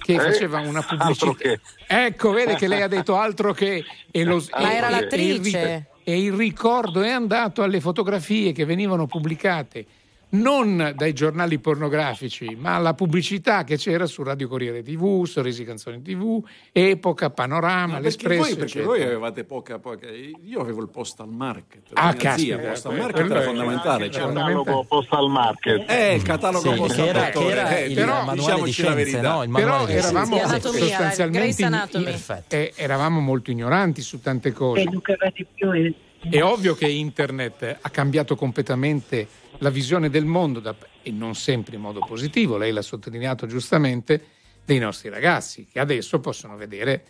che 0.08 0.14
Eh, 0.14 0.20
faceva 0.32 0.60
una 0.62 0.82
pubblicità. 0.82 1.34
che. 1.36 1.60
Ecco, 1.86 2.32
vede 2.32 2.56
che 2.56 2.68
lei 2.70 2.82
ha 2.82 2.88
detto 2.88 3.18
altro 3.18 3.52
che 3.54 3.84
e 4.10 4.24
lo- 4.24 4.42
Ma 4.52 4.72
e- 4.72 4.76
era 4.76 4.90
l'attrice. 4.90 5.60
E 5.62 5.74
il, 5.76 6.14
e 6.14 6.22
il 6.24 6.32
ricordo 6.34 7.02
è 7.02 7.10
andato 7.10 7.62
alle 7.62 7.82
fotografie 7.82 8.54
che 8.54 8.64
venivano 8.64 9.06
pubblicate 9.08 9.86
non 10.30 10.92
dai 10.96 11.14
giornali 11.14 11.58
pornografici, 11.58 12.56
ma 12.60 12.76
alla 12.76 12.94
pubblicità 12.94 13.64
che 13.64 13.78
c'era 13.78 14.06
su 14.06 14.24
Radio 14.24 14.50
Corriere 14.50 14.84
TV, 14.84 15.24
Sorrisi 15.26 15.64
Canzoni 15.64 16.02
TV, 16.02 16.44
Epoca, 16.74 17.30
Panorama, 17.30 17.94
Ma 17.94 18.00
perché 18.00 18.28
l'Espresso. 18.28 18.42
voi, 18.42 18.50
perché 18.50 18.64
eccetera. 18.64 18.86
voi 18.88 19.02
avevate 19.04 19.44
poca, 19.46 19.80
poca. 19.80 20.08
Io 20.10 20.60
avevo 20.60 20.82
il 20.82 20.90
postal 20.90 21.30
market. 21.30 21.92
Ah, 21.94 22.14
caspita, 22.14 22.56
il 22.56 22.62
postal 22.68 22.92
quello- 22.92 23.08
market 23.08 23.32
era 23.32 23.42
fondamentale. 23.42 24.12
cioè- 24.12 24.22
fondamentale. 24.24 24.64
catalogo 24.66 24.84
postal 24.88 25.30
market. 25.30 25.90
Eh, 25.90 26.16
il 26.16 26.22
catalogo 26.24 26.72
Sì, 26.74 26.78
postal 26.78 26.96
che 26.98 27.08
era, 27.10 27.20
market. 27.20 27.42
che 27.42 27.48
era 27.50 27.78
Eh, 27.78 27.86
il 27.88 27.94
però, 27.94 28.06
manuale 28.08 28.32
di 28.34 28.40
diciamoci 28.40 28.66
la 28.66 28.72
scienze, 28.92 29.12
verità. 29.12 29.32
no? 29.34 29.44
Il 29.44 29.50
Però 29.52 29.86
di 29.86 29.92
eravamo 29.94 30.36
Sì, 30.36 30.42
anatomia, 30.42 30.80
sostanzialmente. 30.80 32.02
Perfetto. 32.04 32.56
eh, 32.56 32.74
eravamo 32.76 33.20
molto 33.22 33.52
ignoranti 33.52 34.02
su 34.02 34.20
tante 34.20 34.52
cose. 34.52 34.82
E- 34.82 35.90
È 36.30 36.42
ovvio 36.44 36.74
che 36.76 36.88
internet 36.90 37.78
ha 37.80 37.90
cambiato 37.90 38.36
completamente 38.36 39.26
la 39.60 39.70
visione 39.70 40.10
del 40.10 40.26
mondo 40.26 40.60
da- 40.60 40.76
e 41.02 41.12
non 41.12 41.36
sempre 41.36 41.76
in 41.76 41.82
modo 41.82 42.00
positivo, 42.00 42.58
lei 42.58 42.72
l'ha 42.72 42.82
sottolineato 42.82 43.48
giustamente, 43.48 44.22
dei 44.66 44.80
nostri 44.80 45.10
ragazzi 45.10 45.66
che 45.72 45.80
adesso 45.80 46.20
possono 46.20 46.58
vedere 46.58 47.04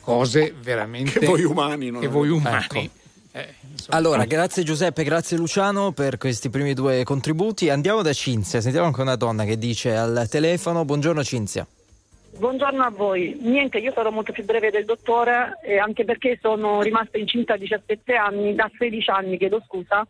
cose 0.00 0.54
veramente 0.60 1.18
Che 1.18 1.26
voi 1.26 1.42
umani 1.42 1.90
non 1.90 2.00
che 2.00 2.06
voi 2.06 2.28
umani. 2.28 2.88
Eh, 3.32 3.54
insomma, 3.70 3.96
Allora, 3.96 4.24
grazie 4.24 4.62
Giuseppe, 4.62 5.04
grazie 5.04 5.36
Luciano 5.36 5.92
per 5.92 6.18
questi 6.18 6.50
primi 6.50 6.72
due 6.74 7.04
contributi. 7.04 7.68
Andiamo 7.68 8.02
da 8.02 8.12
Cinzia, 8.12 8.60
sentiamo 8.60 8.86
anche 8.86 9.00
una 9.00 9.16
donna 9.16 9.44
che 9.44 9.58
dice 9.58 9.94
al 9.94 10.26
telefono, 10.28 10.84
buongiorno 10.84 11.22
Cinzia. 11.22 11.66
Buongiorno 12.38 12.82
a 12.82 12.90
voi. 12.90 13.36
Niente, 13.40 13.78
io 13.78 13.92
sarò 13.92 14.10
molto 14.10 14.32
più 14.32 14.44
breve 14.44 14.70
del 14.70 14.84
dottore, 14.84 15.58
eh, 15.64 15.78
anche 15.78 16.04
perché 16.04 16.38
sono 16.40 16.80
rimasta 16.80 17.18
incinta 17.18 17.54
a 17.54 17.56
17 17.56 18.14
anni, 18.14 18.54
da 18.54 18.70
16 18.78 19.10
anni, 19.10 19.36
chiedo 19.36 19.62
scusa, 19.66 20.06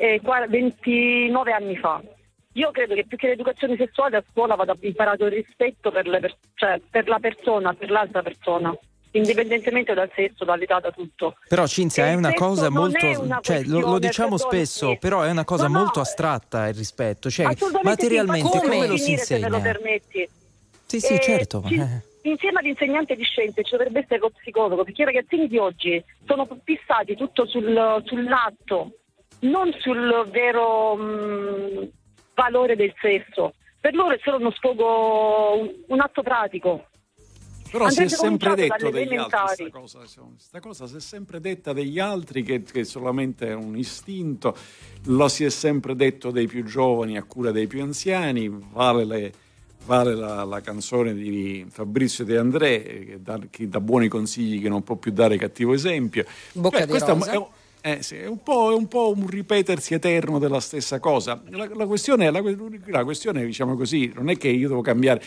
e 0.00 0.18
qua- 0.22 0.46
29 0.46 1.52
anni 1.52 1.76
fa. 1.76 2.00
Io 2.54 2.70
credo 2.70 2.94
che 2.94 3.04
più 3.06 3.18
che 3.18 3.28
l'educazione 3.28 3.76
sessuale 3.76 4.16
a 4.16 4.24
scuola 4.30 4.54
vada 4.54 4.74
imparato 4.80 5.26
il 5.26 5.32
rispetto 5.32 5.90
per, 5.90 6.06
le 6.06 6.20
per- 6.20 6.36
cioè, 6.54 6.80
per 6.90 7.06
la 7.06 7.18
persona, 7.18 7.74
per 7.74 7.90
l'altra 7.90 8.22
persona, 8.22 8.74
indipendentemente 9.12 9.92
dal 9.92 10.10
sesso, 10.14 10.44
dall'età, 10.44 10.80
da 10.80 10.90
tutto. 10.90 11.36
Però 11.48 11.66
Cinzia 11.66 12.06
è 12.06 12.14
una 12.14 12.32
cosa 12.32 12.70
molto, 12.70 13.04
una 13.20 13.40
cioè, 13.42 13.62
lo, 13.64 13.80
lo 13.80 13.98
diciamo 13.98 14.36
spesso, 14.38 14.88
sì. 14.92 14.98
però 14.98 15.20
è 15.22 15.30
una 15.30 15.44
cosa 15.44 15.66
No, 15.68 15.72
no. 15.74 15.78
molto 15.80 16.00
astratta 16.00 16.66
il 16.68 16.74
rispetto, 16.74 17.28
cioè 17.30 17.44
Assolutamente 17.46 18.02
sì, 18.02 18.16
materialmente 18.16 18.56
infatti, 18.56 18.68
come 18.68 18.86
lo 18.86 18.96
si 18.96 19.04
finire, 19.04 19.22
Se 19.24 19.34
me 19.38 19.48
lo 19.48 19.56
insegna? 19.56 19.72
permetti. 19.72 20.28
Sì, 20.86 21.00
sì, 21.00 21.14
Eh, 21.14 21.20
certo. 21.20 21.62
ci- 21.66 21.74
eh. 21.78 22.08
Insieme 22.22 22.58
all'insegnante 22.58 23.14
di 23.16 23.22
scienze 23.24 23.62
ci 23.62 23.70
dovrebbe 23.70 24.00
essere 24.00 24.18
lo 24.18 24.30
psicologo, 24.30 24.82
perché 24.84 25.02
i 25.02 25.04
ragazzini 25.06 25.46
di 25.46 25.56
oggi 25.56 26.02
sono 26.26 26.46
fissati 26.64 27.14
tutto 27.16 27.46
sul- 27.46 28.02
sull'atto, 28.04 28.90
non 29.40 29.72
sul 29.78 30.28
vero 30.30 30.96
mh, 30.96 31.88
valore 32.34 32.76
del 32.76 32.94
sesso. 33.00 33.54
Per 33.80 33.94
loro 33.94 34.14
è 34.14 34.20
solo 34.22 34.36
uno 34.38 34.50
sfogo, 34.52 35.58
un, 35.58 35.70
un 35.88 36.00
atto 36.00 36.22
pratico. 36.22 36.84
Però 37.70 37.88
si 37.88 38.02
è 38.02 38.08
sempre 38.08 38.56
detto 38.56 38.90
degli 38.90 39.14
altri 39.14 39.70
questa 39.70 40.00
cosa, 40.00 40.58
cosa 40.60 40.86
si 40.88 40.96
è 40.96 41.00
sempre 41.00 41.38
detta 41.38 41.72
degli 41.72 42.00
altri 42.00 42.42
che, 42.42 42.64
che 42.64 42.82
solamente 42.82 43.46
è 43.46 43.54
un 43.54 43.76
istinto, 43.76 44.56
lo 45.04 45.28
si 45.28 45.44
è 45.44 45.50
sempre 45.50 45.94
detto 45.94 46.32
dei 46.32 46.48
più 46.48 46.64
giovani 46.64 47.16
a 47.16 47.22
cura 47.22 47.52
dei 47.52 47.68
più 47.68 47.80
anziani, 47.80 48.50
vale, 48.72 49.04
le- 49.04 49.32
vale 49.86 50.16
la, 50.16 50.42
la 50.42 50.60
canzone 50.60 51.14
di 51.14 51.64
Fabrizio 51.70 52.24
De 52.24 52.38
André, 52.38 52.82
che 52.82 53.18
dà, 53.22 53.38
chi 53.48 53.68
dà 53.68 53.80
buoni 53.80 54.08
consigli 54.08 54.60
che 54.60 54.68
non 54.68 54.82
può 54.82 54.96
più 54.96 55.12
dare 55.12 55.36
cattivo 55.36 55.72
esempio. 55.72 56.24
Bocca 56.54 56.78
Beh, 56.78 56.84
di 56.86 56.90
questo 56.90 57.10
è 57.10 57.12
un- 57.12 57.18
rosa. 57.20 57.32
è 57.32 57.36
eh, 57.82 58.02
sì, 58.02 58.16
è, 58.16 58.26
un 58.26 58.42
po', 58.42 58.70
è 58.70 58.74
un 58.74 58.88
po' 58.88 59.12
un 59.16 59.26
ripetersi 59.26 59.94
eterno 59.94 60.38
della 60.38 60.60
stessa 60.60 60.98
cosa. 60.98 61.42
La, 61.50 61.68
la 61.74 61.86
questione, 61.86 62.26
è- 62.26 62.30
la, 62.30 62.42
la 62.86 63.04
questione, 63.04 63.44
diciamo 63.44 63.76
così, 63.76 64.12
non 64.14 64.28
è 64.30 64.36
che 64.36 64.48
io 64.48 64.68
devo 64.68 64.80
cambiare. 64.82 65.22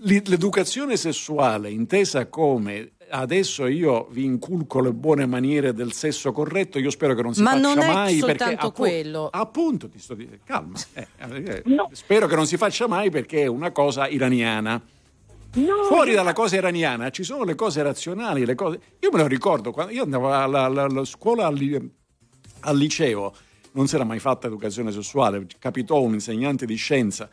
L'educazione 0.00 0.96
sessuale, 0.96 1.70
intesa 1.70 2.26
come 2.26 2.92
adesso 3.10 3.66
io 3.66 4.08
vi 4.10 4.24
inculco 4.24 4.80
le 4.80 4.92
buone 4.92 5.26
maniere 5.26 5.72
del 5.72 5.92
sesso 5.92 6.32
corretto, 6.32 6.78
io 6.78 6.90
spero 6.90 7.14
che 7.14 7.22
non 7.22 7.34
si 7.34 7.40
Ma 7.42 7.52
faccia 7.52 7.60
non 7.62 7.78
è 7.78 7.92
mai. 7.92 8.18
perché, 8.18 8.44
appu- 8.54 8.72
quello. 8.74 9.28
Appunto, 9.30 9.88
ti 9.88 9.98
sto 9.98 10.14
dicendo, 10.14 10.38
calma. 10.44 10.76
eh, 10.94 11.06
eh, 11.18 11.62
Spero 11.92 12.26
che 12.26 12.34
non 12.34 12.46
si 12.46 12.56
faccia 12.56 12.86
mai 12.88 13.10
perché 13.10 13.42
è 13.42 13.46
una 13.46 13.70
cosa 13.70 14.06
iraniana. 14.08 14.82
Fuori 15.88 16.12
dalla 16.12 16.34
cosa 16.34 16.56
iraniana 16.56 17.10
ci 17.10 17.22
sono 17.22 17.44
le 17.44 17.54
cose 17.54 17.82
razionali, 17.82 18.44
le 18.44 18.54
cose... 18.54 18.78
Io 19.00 19.10
me 19.10 19.20
lo 19.20 19.26
ricordo, 19.26 19.70
quando 19.72 19.92
io 19.92 20.02
andavo 20.02 20.30
alla, 20.32 20.64
alla- 20.64 20.82
alla 20.82 21.04
scuola 21.04 21.46
alli- 21.46 21.90
al 22.60 22.76
liceo 22.76 23.34
non 23.72 23.86
si 23.88 23.94
era 23.94 24.04
mai 24.04 24.18
fatta 24.18 24.48
educazione 24.48 24.92
sessuale, 24.92 25.46
capitò 25.58 26.00
un 26.02 26.12
insegnante 26.14 26.66
di 26.66 26.74
scienza 26.74 27.28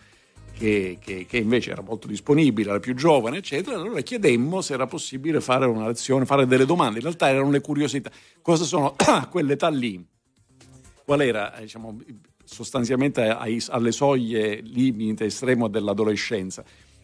che, 0.58 1.00
che- 1.02 1.26
che 1.26 1.38
invece 1.38 1.72
era 1.72 1.82
molto 1.82 2.08
disponibile, 2.08 2.70
era 2.70 2.80
più 2.80 2.94
giovane, 2.96 3.38
eccetera, 3.38 3.76
allora 3.76 4.00
chiedemmo 4.02 4.62
se 4.62 4.74
era 4.74 4.86
possibile 4.88 5.42
fare 5.42 5.66
una 5.66 5.88
lezione, 5.88 6.26
fare 6.26 6.46
delle 6.48 6.66
domande, 6.66 6.98
in 6.98 7.04
realtà 7.04 7.28
erano 7.30 7.50
le 7.50 7.60
curiosità, 7.62 8.10
cosa 8.42 8.64
sono 8.64 8.94
a 9.06 9.28
quell'età 9.28 9.68
lì, 9.70 10.02
qual 11.04 11.22
era, 11.22 11.54
diciamo, 11.60 11.98
sostanzialmente 12.46 13.22
ai- 13.28 13.64
alle 13.70 13.92
soglie 13.92 14.62
limite 14.62 15.26
estremo 15.26 15.68
dell'adolescenza, 15.68 16.64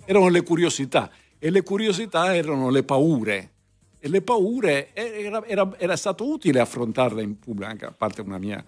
erano 0.09 0.29
le 0.29 0.41
curiosità 0.41 1.11
e 1.37 1.51
le 1.51 1.61
curiosità 1.61 2.35
erano 2.35 2.71
le 2.71 2.81
paure. 2.81 3.51
E 3.99 4.09
le 4.09 4.21
paure 4.21 4.89
eh, 4.93 5.23
era, 5.25 5.45
era- 5.45 5.71
era 5.77 5.95
stato 5.95 6.27
utile 6.27 6.59
affrontarle 6.59 7.21
in 7.21 7.37
pubblico, 7.37 7.69
anche 7.69 7.85
a 7.85 7.93
parte 7.95 8.21
una 8.21 8.39
mia 8.39 8.63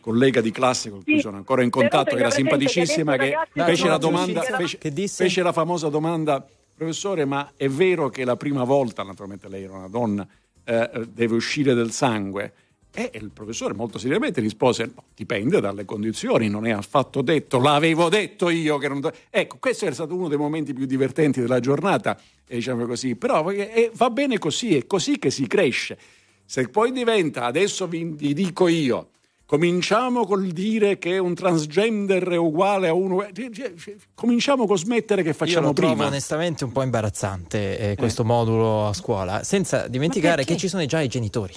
collega 0.00 0.40
di 0.40 0.52
classe 0.52 0.90
con 0.90 1.02
cui 1.02 1.14
Sì, 1.14 1.20
sono 1.20 1.38
ancora 1.38 1.62
in 1.62 1.70
contatto, 1.70 2.14
che 2.14 2.20
era 2.20 2.28
che 2.28 2.36
simpaticissima, 2.36 3.16
che, 3.16 3.30
ragazzi 3.30 3.60
fece 3.62 3.88
la 3.88 3.98
domanda, 3.98 4.42
fece, 4.42 4.78
fece 5.08 5.42
la 5.42 5.52
famosa 5.52 5.88
domanda, 5.88 6.46
professore, 6.76 7.24
ma 7.24 7.52
è 7.56 7.68
vero 7.68 8.08
che 8.08 8.24
la 8.24 8.36
prima 8.36 8.62
volta, 8.62 9.02
naturalmente 9.02 9.48
lei 9.48 9.64
era 9.64 9.72
una 9.72 9.88
donna, 9.88 10.26
eh, 10.62 10.90
eh, 10.92 11.06
deve 11.08 11.34
uscire 11.34 11.74
del 11.74 11.90
sangue? 11.90 12.52
E 12.98 13.10
il 13.20 13.30
professore 13.30 13.74
molto 13.74 13.98
seriamente 13.98 14.40
rispose: 14.40 14.90
no, 14.94 15.04
dipende 15.14 15.60
dalle 15.60 15.84
condizioni, 15.84 16.48
non 16.48 16.66
è 16.66 16.70
affatto 16.70 17.20
detto, 17.20 17.58
l'avevo 17.58 18.08
detto 18.08 18.48
io 18.48 18.78
che 18.78 18.88
non. 18.88 19.00
do-". 19.00 19.12
Ecco, 19.28 19.58
questo 19.60 19.84
è 19.86 19.92
stato 19.92 20.14
uno 20.14 20.28
dei 20.28 20.38
momenti 20.38 20.72
più 20.72 20.86
divertenti 20.86 21.40
della 21.40 21.60
giornata, 21.60 22.18
eh, 22.46 22.54
diciamo 22.56 22.86
così. 22.86 23.14
Però 23.16 23.50
eh, 23.50 23.70
eh, 23.74 23.90
va 23.94 24.08
bene 24.10 24.38
così, 24.38 24.76
è 24.76 24.86
così 24.86 25.18
che 25.18 25.30
si 25.30 25.46
cresce. 25.46 25.98
Se 26.44 26.68
poi 26.68 26.92
diventa, 26.92 27.44
adesso 27.44 27.86
vi, 27.86 28.04
vi 28.04 28.32
dico 28.32 28.68
io, 28.68 29.08
cominciamo 29.44 30.24
col 30.26 30.46
dire 30.48 30.98
che 30.98 31.18
un 31.18 31.34
transgender 31.34 32.28
è 32.28 32.36
uguale 32.36 32.88
a 32.88 32.92
uno. 32.94 33.24
eh, 33.24 33.32
cioè, 33.34 33.74
cioè, 33.76 33.94
Cominciamo 34.14 34.66
con 34.66 34.78
smettere 34.78 35.22
che 35.22 35.28
Io 35.28 35.34
facciamo 35.34 35.66
lo 35.68 35.72
trovo 35.72 35.92
prima. 35.92 36.06
onestamente 36.08 36.64
un 36.64 36.72
po' 36.72 36.82
imbarazzante 36.82 37.78
eh, 37.78 37.96
questo 37.96 38.24
modulo 38.24 38.86
a 38.86 38.92
scuola, 38.92 39.42
senza 39.44 39.86
dimenticare 39.88 40.44
che 40.44 40.56
ci 40.56 40.68
sono 40.68 40.84
già 40.86 41.00
i 41.00 41.08
genitori. 41.08 41.54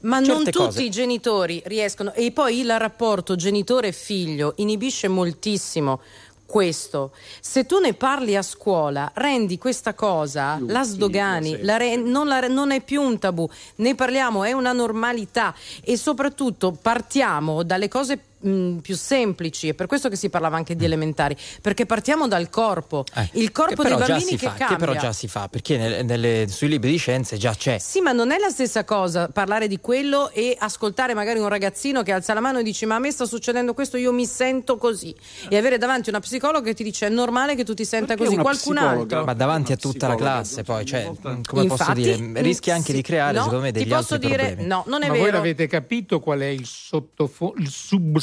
Ma 0.00 0.22
Certe 0.22 0.32
non 0.32 0.44
tutti 0.44 0.58
cose. 0.58 0.82
i 0.82 0.90
genitori 0.90 1.62
riescono 1.66 2.12
e 2.12 2.30
poi 2.30 2.60
il 2.60 2.78
rapporto 2.78 3.34
genitore-figlio 3.34 4.52
inibisce 4.56 5.08
moltissimo 5.08 6.00
questo. 6.48 7.12
Se 7.40 7.66
tu 7.66 7.78
ne 7.78 7.92
parli 7.92 8.34
a 8.34 8.40
scuola, 8.40 9.10
rendi 9.14 9.58
questa 9.58 9.92
cosa, 9.92 10.58
la 10.66 10.82
sdogani, 10.82 11.62
la 11.62 11.76
re- 11.76 11.96
non, 11.96 12.26
la 12.26 12.40
non 12.48 12.70
è 12.70 12.80
più 12.80 13.02
un 13.02 13.18
tabù, 13.18 13.46
ne 13.76 13.94
parliamo, 13.94 14.44
è 14.44 14.52
una 14.52 14.72
normalità 14.72 15.54
e 15.82 15.98
soprattutto 15.98 16.72
partiamo 16.72 17.62
dalle 17.62 17.88
cose 17.88 18.18
mh, 18.40 18.76
più 18.78 18.96
semplici, 18.96 19.68
è 19.68 19.74
per 19.74 19.86
questo 19.86 20.08
che 20.08 20.16
si 20.16 20.28
parlava 20.30 20.56
anche 20.56 20.76
di 20.76 20.84
elementari, 20.84 21.36
perché 21.62 21.86
partiamo 21.86 22.28
dal 22.28 22.50
corpo, 22.50 23.04
il 23.32 23.52
corpo 23.52 23.82
che 23.82 23.88
dei 23.88 23.98
bambini 23.98 24.20
si 24.20 24.36
che 24.36 24.46
fa, 24.46 24.54
cambia. 24.54 24.66
che 24.68 24.76
però 24.76 24.92
già 24.94 25.12
si 25.12 25.28
fa, 25.28 25.48
perché 25.48 25.76
nelle- 25.76 26.02
nelle- 26.02 26.46
sui 26.48 26.68
libri 26.68 26.90
di 26.90 26.96
scienze 26.96 27.36
già 27.36 27.54
c'è. 27.54 27.78
Sì, 27.78 28.00
ma 28.00 28.12
non 28.12 28.30
è 28.30 28.38
la 28.38 28.48
stessa 28.50 28.84
cosa 28.84 29.28
parlare 29.28 29.66
di 29.68 29.78
quello 29.80 30.30
e 30.30 30.56
ascoltare 30.58 31.14
magari 31.14 31.38
un 31.38 31.48
ragazzino 31.48 32.02
che 32.02 32.12
alza 32.12 32.34
la 32.34 32.40
mano 32.40 32.58
e 32.58 32.62
dice 32.62 32.86
ma 32.86 32.96
a 32.96 32.98
me 32.98 33.10
sta 33.10 33.24
succedendo 33.26 33.74
questo, 33.74 33.96
io 33.96 34.12
mi 34.12 34.26
sento 34.26 34.76
così. 34.76 35.14
E 35.48 35.56
avere 35.56 35.78
davanti 35.78 36.08
una 36.08 36.20
psicologa 36.20 36.66
che 36.66 36.74
ti 36.74 36.82
dice 36.84 37.06
è 37.06 37.10
normale 37.10 37.54
che 37.54 37.64
tu 37.64 37.74
ti 37.74 37.84
senta 37.84 38.14
Perché 38.14 38.24
così, 38.24 38.36
qualcun 38.36 38.74
psicologa? 38.76 39.00
altro. 39.00 39.24
Ma 39.24 39.34
davanti 39.34 39.72
a 39.72 39.76
tutta 39.76 40.08
la 40.08 40.14
classe, 40.14 40.62
poi, 40.62 40.84
cioè, 40.84 41.10
come 41.20 41.42
posso 41.42 41.62
Infatti, 41.90 42.00
dire, 42.02 42.42
rischi 42.42 42.70
anche 42.70 42.92
di 42.92 43.02
creare, 43.02 43.36
no, 43.36 43.42
secondo 43.44 43.64
me, 43.64 43.72
ti 43.72 43.78
degli 43.80 43.88
posso 43.88 44.14
altri 44.14 44.28
dire, 44.30 44.42
problemi. 44.46 44.68
no, 44.68 44.84
non 44.86 45.02
è 45.02 45.06
Ma 45.08 45.14
voi 45.14 45.24
vero. 45.24 45.36
l'avete 45.36 45.66
capito 45.66 46.20
qual 46.20 46.40
è 46.40 46.46
il, 46.46 46.66
sottofo- 46.66 47.54
il 47.58 47.68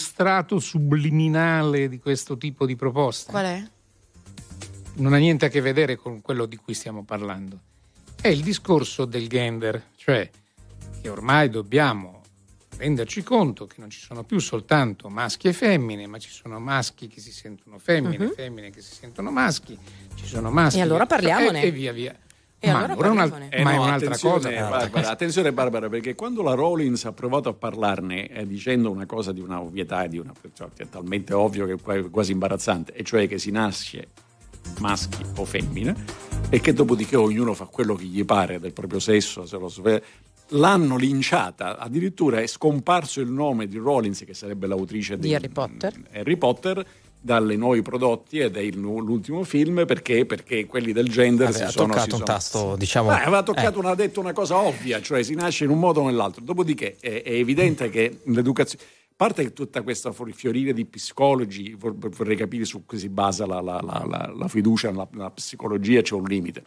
substrato 0.05 0.59
subliminale 0.59 1.89
di 1.89 1.97
questo 1.99 2.37
tipo 2.37 2.65
di 2.67 2.75
proposta? 2.75 3.31
Qual 3.31 3.45
è? 3.45 3.63
Non 4.97 5.13
ha 5.13 5.17
niente 5.17 5.45
a 5.45 5.49
che 5.49 5.61
vedere 5.61 5.95
con 5.95 6.21
quello 6.21 6.45
di 6.45 6.55
cui 6.57 6.73
stiamo 6.75 7.03
parlando. 7.03 7.59
È 8.21 8.27
il 8.27 8.41
discorso 8.41 9.05
del 9.05 9.27
gender, 9.27 9.89
cioè 9.95 10.29
che 11.01 11.09
ormai 11.09 11.49
dobbiamo 11.49 12.21
renderci 12.77 13.23
conto 13.23 13.65
che 13.67 13.75
non 13.79 13.89
ci 13.89 13.99
sono 13.99 14.23
più 14.23 14.37
soltanto 14.39 15.09
maschi 15.09 15.47
e 15.47 15.53
femmine, 15.53 16.07
ma 16.07 16.17
ci 16.19 16.29
sono 16.29 16.59
maschi 16.59 17.07
che 17.07 17.19
si 17.19 17.31
sentono 17.31 17.77
femmine, 17.79 18.25
Mhm. 18.25 18.33
femmine 18.35 18.69
che 18.69 18.81
si 18.81 18.93
sentono 18.93 19.31
maschi, 19.31 19.77
ci 20.15 20.25
sono 20.25 20.51
maschi 20.51 20.79
E 20.79 20.81
allora 20.81 21.05
parliamone. 21.05 21.61
e, 21.61 21.67
e 21.67 21.71
via 21.71 21.91
via. 21.91 22.15
E 22.65 22.71
ma 22.71 22.83
allora 22.83 22.95
parliamone. 22.95 23.49
Eh 23.49 23.63
ma 23.63 23.71
è 23.71 23.75
no, 23.75 23.83
un'altra 23.83 24.07
attenzione, 24.07 24.55
cosa. 24.55 24.69
Barbara, 24.69 25.09
attenzione 25.09 25.53
Barbara, 25.53 25.89
perché 25.89 26.15
quando 26.15 26.41
la 26.41 26.53
Rollins 26.53 27.05
ha 27.05 27.11
provato 27.11 27.49
a 27.49 27.53
parlarne 27.53 28.27
eh, 28.27 28.47
dicendo 28.47 28.89
una 28.91 29.05
cosa 29.05 29.31
di 29.31 29.39
una 29.39 29.61
ovvietà, 29.61 30.07
di 30.07 30.17
una, 30.17 30.33
cioè, 30.53 30.67
è 30.75 30.89
talmente 30.89 31.33
ovvio 31.33 31.65
che 31.65 31.73
è 31.73 31.77
qua- 31.81 32.09
quasi 32.09 32.31
imbarazzante, 32.31 32.93
e 32.93 33.03
cioè 33.03 33.27
che 33.27 33.37
si 33.37 33.51
nasce 33.51 34.07
maschi 34.79 35.23
o 35.37 35.45
femmine 35.45 35.95
e 36.49 36.59
che 36.59 36.73
dopodiché 36.73 37.15
ognuno 37.15 37.53
fa 37.53 37.65
quello 37.65 37.95
che 37.95 38.05
gli 38.05 38.25
pare 38.25 38.59
del 38.59 38.73
proprio 38.73 38.99
sesso, 38.99 39.45
se 39.45 39.57
lo 39.57 39.67
sve- 39.67 40.03
l'hanno 40.49 40.95
linciata, 40.95 41.77
addirittura 41.77 42.39
è 42.39 42.47
scomparso 42.47 43.19
il 43.21 43.31
nome 43.31 43.67
di 43.67 43.77
Rollins 43.77 44.23
che 44.25 44.33
sarebbe 44.33 44.67
l'autrice 44.67 45.17
Di 45.17 45.33
Harry 45.33 45.49
Potter. 45.49 45.93
Harry 46.13 46.37
Potter 46.37 46.85
dalle 47.25 47.55
nuovi 47.55 47.81
prodotti 47.81 48.37
ed 48.37 48.55
è 48.55 48.59
il- 48.59 48.77
l'ultimo 48.79 49.43
film 49.43 49.83
perché, 49.87 50.27
perché 50.27 50.67
quelli 50.67 50.91
del 50.93 51.09
gender 51.09 51.47
Vabbè, 51.47 51.57
si 51.57 51.63
ha 51.63 51.69
sono, 51.69 51.87
toccato 51.87 52.03
si 52.03 52.09
un 52.11 52.17
sono- 52.17 52.23
tasto, 52.23 52.75
diciamo. 52.77 53.09
Beh, 53.09 53.21
aveva 53.23 53.41
toccato 53.41 53.77
eh. 53.77 53.79
una, 53.79 53.89
ha 53.89 53.95
detto 53.95 54.19
una 54.19 54.31
cosa 54.31 54.57
ovvia, 54.57 55.01
cioè 55.01 55.23
si 55.23 55.33
nasce 55.33 55.63
in 55.63 55.71
un 55.71 55.79
modo 55.79 56.01
o 56.01 56.05
nell'altro. 56.05 56.43
Dopodiché 56.43 56.97
è, 56.99 57.23
è 57.23 57.31
evidente 57.31 57.89
che 57.89 58.19
l'educazione, 58.25 58.83
a 58.85 59.13
parte 59.15 59.53
tutta 59.53 59.81
questa 59.81 60.11
fiorire 60.11 60.71
di 60.71 60.85
psicologi, 60.85 61.73
vor- 61.73 61.95
vorrei 61.97 62.35
capire 62.35 62.63
su 62.63 62.85
cui 62.85 62.99
si 62.99 63.09
basa 63.09 63.47
la, 63.47 63.59
la- 63.59 63.81
la- 63.83 64.05
la- 64.07 64.47
fiducia 64.47 64.91
nella, 64.91 65.07
psicologia, 65.31 66.01
c'è 66.01 66.13
un 66.13 66.25
limite. 66.25 66.63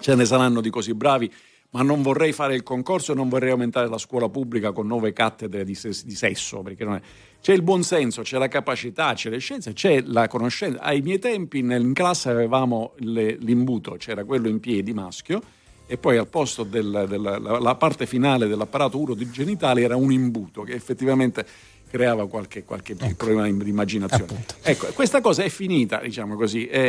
Ce 0.00 0.14
ne 0.14 0.26
saranno 0.26 0.60
di 0.60 0.68
così 0.68 0.92
bravi, 0.92 1.32
ma 1.70 1.80
non 1.82 2.02
vorrei 2.02 2.32
fare 2.32 2.54
il 2.54 2.62
concorso 2.62 3.12
e 3.12 3.14
non 3.14 3.28
vorrei 3.30 3.50
aumentare 3.52 3.88
la 3.88 3.98
scuola 3.98 4.28
pubblica 4.28 4.72
con 4.72 4.86
nuove 4.86 5.14
cattedre 5.14 5.64
di, 5.64 5.72
di 6.04 6.14
sesso, 6.14 6.60
perché 6.60 6.84
non 6.84 6.94
è- 6.96 7.00
c'è 7.40 7.52
il 7.52 7.62
buonsenso, 7.62 8.22
c'è 8.22 8.36
la 8.36 8.48
capacità, 8.48 9.14
c'è 9.14 9.30
le 9.30 9.38
scienze, 9.38 9.72
c'è 9.72 10.02
la 10.04 10.28
conoscenza. 10.28 10.80
Ai 10.80 11.00
miei 11.00 11.18
tempi 11.18 11.58
in 11.58 11.92
classe 11.94 12.28
avevamo 12.28 12.92
le- 12.98 13.36
l'imbuto, 13.40 13.92
c'era 13.98 14.24
quello 14.24 14.48
in 14.48 14.60
piedi 14.60 14.92
maschio 14.92 15.40
e 15.86 15.96
poi 15.96 16.18
al 16.18 16.28
posto 16.28 16.64
della 16.64 17.06
del, 17.06 17.22
la, 17.22 17.38
la 17.38 17.74
parte 17.76 18.04
finale 18.04 18.46
dell'apparato 18.46 18.98
urogenitale 18.98 19.80
era 19.80 19.96
un 19.96 20.12
imbuto 20.12 20.62
che 20.62 20.74
effettivamente 20.74 21.46
creava 21.90 22.28
qualche, 22.28 22.64
qualche 22.64 22.94
problema 23.16 23.46
di 23.48 23.68
immaginazione. 23.68 24.44
Ecco, 24.62 24.88
questa 24.94 25.20
cosa 25.20 25.42
è 25.42 25.48
finita, 25.48 26.00
diciamo 26.00 26.36
così, 26.36 26.66
e- 26.66 26.80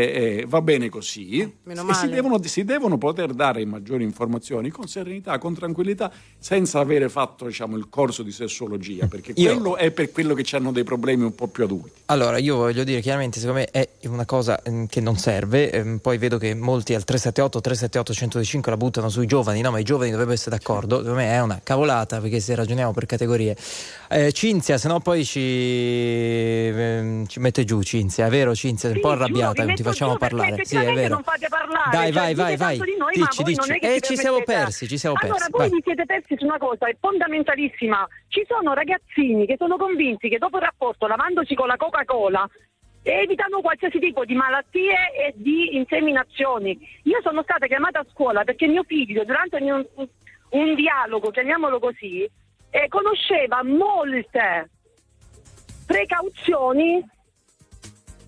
e 0.42 0.46
va 0.48 0.62
bene 0.62 0.90
così. 0.90 1.52
Meno 1.64 1.88
e 1.90 1.94
si 1.94 2.08
devono, 2.10 2.40
si 2.44 2.64
devono 2.64 2.98
poter 2.98 3.34
dare 3.34 3.66
maggiori 3.66 4.04
informazioni 4.04 4.70
con 4.70 4.88
serenità, 4.88 5.38
con 5.38 5.54
tranquillità, 5.54 6.12
senza 6.38 6.80
avere 6.80 7.10
fatto 7.10 7.46
diciamo, 7.46 7.78
il 7.78 7.88
corso 7.90 8.24
di 8.24 8.32
sessologia, 8.32 9.08
perché 9.08 9.34
Io- 9.36 9.54
quello 9.54 9.78
è 9.78 9.92
per 9.92 10.12
quello 10.12 10.34
che 10.34 10.46
hanno 10.56 10.72
dei 10.72 10.84
problemi 10.84 11.24
un 11.24 11.36
po' 11.36 11.48
più 11.48 11.64
adulti. 11.64 12.02
Allora, 12.06 12.38
io 12.38 12.56
voglio 12.58 12.84
dire 12.84 13.02
chiaramente, 13.02 13.40
secondo 13.40 13.62
me 13.62 13.68
è 13.72 13.88
una 14.08 14.26
cosa 14.26 14.62
ehm, 14.62 14.88
che 14.88 15.00
non 15.02 15.18
serve. 15.18 15.72
ehm, 15.72 15.98
poi 16.00 16.18
vedo 16.18 16.38
che 16.38 16.54
molti 16.54 16.94
al 16.94 17.04
378 17.04 17.62
378 17.62 18.14
105 18.14 18.72
la 18.72 18.78
buttano 18.78 19.10
sui 19.10 19.26
giovani, 19.28 19.62
no, 19.62 19.72
ma 19.72 19.80
i 19.80 19.84
giovani 19.84 20.10
dovrebbero 20.10 20.36
essere 20.36 20.58
d'accordo. 20.58 20.98
Secondo 20.98 21.18
me 21.20 21.28
è 21.32 21.42
una 21.42 21.60
cavolata 21.64 22.20
perché 22.20 22.40
se 22.40 22.56
ragioniamo 22.56 22.92
per 22.92 23.06
categorie. 23.06 23.56
Eh, 24.10 24.32
Cinzia, 24.32 24.78
se 24.78 24.88
no 24.90 25.00
poi 25.00 25.24
ci, 25.24 25.40
ehm, 26.68 27.28
ci 27.28 27.40
mette 27.40 27.64
giù 27.64 27.84
Cinzia, 27.84 28.26
è 28.26 28.30
vero 28.30 28.56
Cinzia? 28.56 28.90
Sei 28.90 28.98
un 28.98 29.04
po' 29.04 29.12
arrabbiata, 29.12 29.64
non 29.64 29.76
ti 29.76 29.84
facciamo 29.84 30.18
parlare. 30.18 30.66
Sì, 30.66 30.78
è 30.78 30.92
vero. 30.94 31.14
non 31.14 31.24
fate 31.24 31.48
parlare. 31.48 31.92
Dai, 31.92 32.12
cioè, 32.12 32.34
vai, 32.34 32.34
vai, 32.34 32.58
vai. 32.58 32.80
Di 32.80 32.96
noi, 32.98 33.14
Dici, 33.14 33.44
voi 33.44 33.54
dici. 33.54 33.72
è 33.78 33.94
vi 33.94 34.02
ci 34.02 34.18
siamo 34.18 34.42
persi, 34.42 34.88
ci 34.88 34.98
siamo 34.98 35.16
allora, 35.20 35.36
persi, 35.36 35.52
voi 35.52 35.70
vai. 35.70 35.78
vi 35.78 35.82
siete 35.84 36.06
persi 36.06 36.36
su 36.38 36.46
una 36.46 36.58
cosa, 36.58 36.88
è 36.88 36.96
fondamentalissima. 37.00 38.08
Ci 38.30 38.44
sono 38.48 38.74
ragazzini 38.74 39.46
che 39.46 39.58
sono 39.60 39.78
convinti 39.78 40.28
che 40.28 40.40
dopo 40.40 40.58
il 40.58 40.64
rapporto, 40.64 41.06
lavandosi 41.06 41.54
con 41.54 41.68
la 41.68 41.78
Coca-Cola, 41.78 42.50
evitano 43.04 43.62
qualsiasi 43.62 44.00
tipo 44.00 44.26
di 44.26 44.34
malattie 44.34 45.14
e 45.14 45.34
di 45.36 45.76
inseminazioni. 45.76 46.76
Io 47.04 47.20
sono 47.22 47.44
stata 47.44 47.68
chiamata 47.68 48.00
a 48.00 48.06
scuola 48.12 48.44
perché 48.44 48.66
mio 48.66 48.84
figlio, 48.88 49.24
durante 49.24 49.58
un, 49.62 49.86
un 50.50 50.76
dialogo, 50.76 51.30
chiamiamolo 51.30 51.78
così, 51.80 52.28
eh, 52.72 52.88
conosceva 52.88 53.62
molte 53.64 54.70
precauzioni. 55.90 57.04